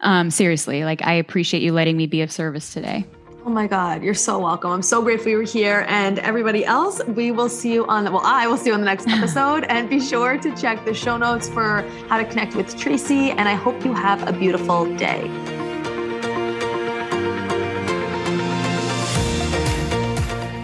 Um, 0.00 0.30
seriously, 0.30 0.84
like 0.84 1.04
I 1.04 1.14
appreciate 1.14 1.62
you 1.62 1.72
letting 1.72 1.96
me 1.96 2.06
be 2.06 2.22
of 2.22 2.30
service 2.30 2.72
today. 2.72 3.04
Oh 3.44 3.50
my 3.50 3.66
God, 3.66 4.04
you're 4.04 4.14
so 4.14 4.38
welcome. 4.38 4.70
I'm 4.70 4.82
so 4.82 5.02
grateful 5.02 5.32
you 5.32 5.36
were 5.38 5.42
here. 5.42 5.84
And 5.88 6.20
everybody 6.20 6.64
else, 6.64 7.04
we 7.06 7.32
will 7.32 7.48
see 7.48 7.72
you 7.72 7.84
on 7.86 8.04
the, 8.04 8.12
well, 8.12 8.22
I 8.24 8.46
will 8.46 8.56
see 8.56 8.68
you 8.68 8.74
on 8.74 8.80
the 8.80 8.86
next 8.86 9.08
episode. 9.08 9.64
and 9.64 9.90
be 9.90 9.98
sure 9.98 10.38
to 10.38 10.54
check 10.54 10.84
the 10.84 10.94
show 10.94 11.16
notes 11.16 11.48
for 11.48 11.82
how 12.08 12.18
to 12.18 12.24
connect 12.24 12.54
with 12.54 12.78
Tracy. 12.78 13.32
And 13.32 13.48
I 13.48 13.54
hope 13.54 13.84
you 13.84 13.94
have 13.94 14.28
a 14.28 14.32
beautiful 14.32 14.84
day. 14.96 15.28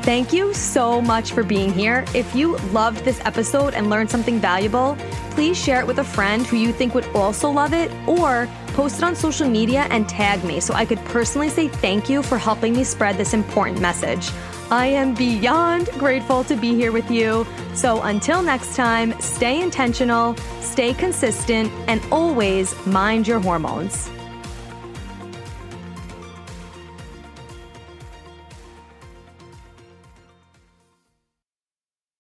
Thank 0.04 0.32
you 0.32 0.54
so 0.54 1.02
much 1.02 1.32
for 1.32 1.42
being 1.42 1.72
here. 1.72 2.04
If 2.14 2.32
you 2.32 2.58
loved 2.68 3.04
this 3.04 3.20
episode 3.24 3.74
and 3.74 3.90
learned 3.90 4.08
something 4.08 4.38
valuable, 4.38 4.96
please 5.30 5.60
share 5.60 5.80
it 5.80 5.86
with 5.86 5.98
a 5.98 6.04
friend 6.04 6.46
who 6.46 6.56
you 6.56 6.72
think 6.72 6.94
would 6.94 7.06
also 7.06 7.50
love 7.50 7.72
it 7.72 7.90
or 8.08 8.48
post 8.78 8.98
it 8.98 9.02
on 9.02 9.16
social 9.16 9.48
media 9.48 9.88
and 9.90 10.08
tag 10.08 10.44
me 10.44 10.60
so 10.60 10.72
I 10.72 10.84
could 10.84 11.04
personally 11.06 11.48
say 11.48 11.66
thank 11.66 12.08
you 12.08 12.22
for 12.22 12.38
helping 12.38 12.76
me 12.76 12.84
spread 12.84 13.16
this 13.16 13.34
important 13.34 13.80
message. 13.80 14.30
I 14.70 14.86
am 14.86 15.14
beyond 15.14 15.88
grateful 15.98 16.44
to 16.44 16.54
be 16.54 16.76
here 16.76 16.92
with 16.92 17.10
you. 17.10 17.44
So 17.74 18.00
until 18.02 18.40
next 18.40 18.76
time, 18.76 19.20
stay 19.20 19.60
intentional, 19.60 20.36
stay 20.60 20.94
consistent, 20.94 21.72
and 21.88 22.00
always 22.12 22.72
mind 22.86 23.26
your 23.26 23.40
hormones. 23.40 24.08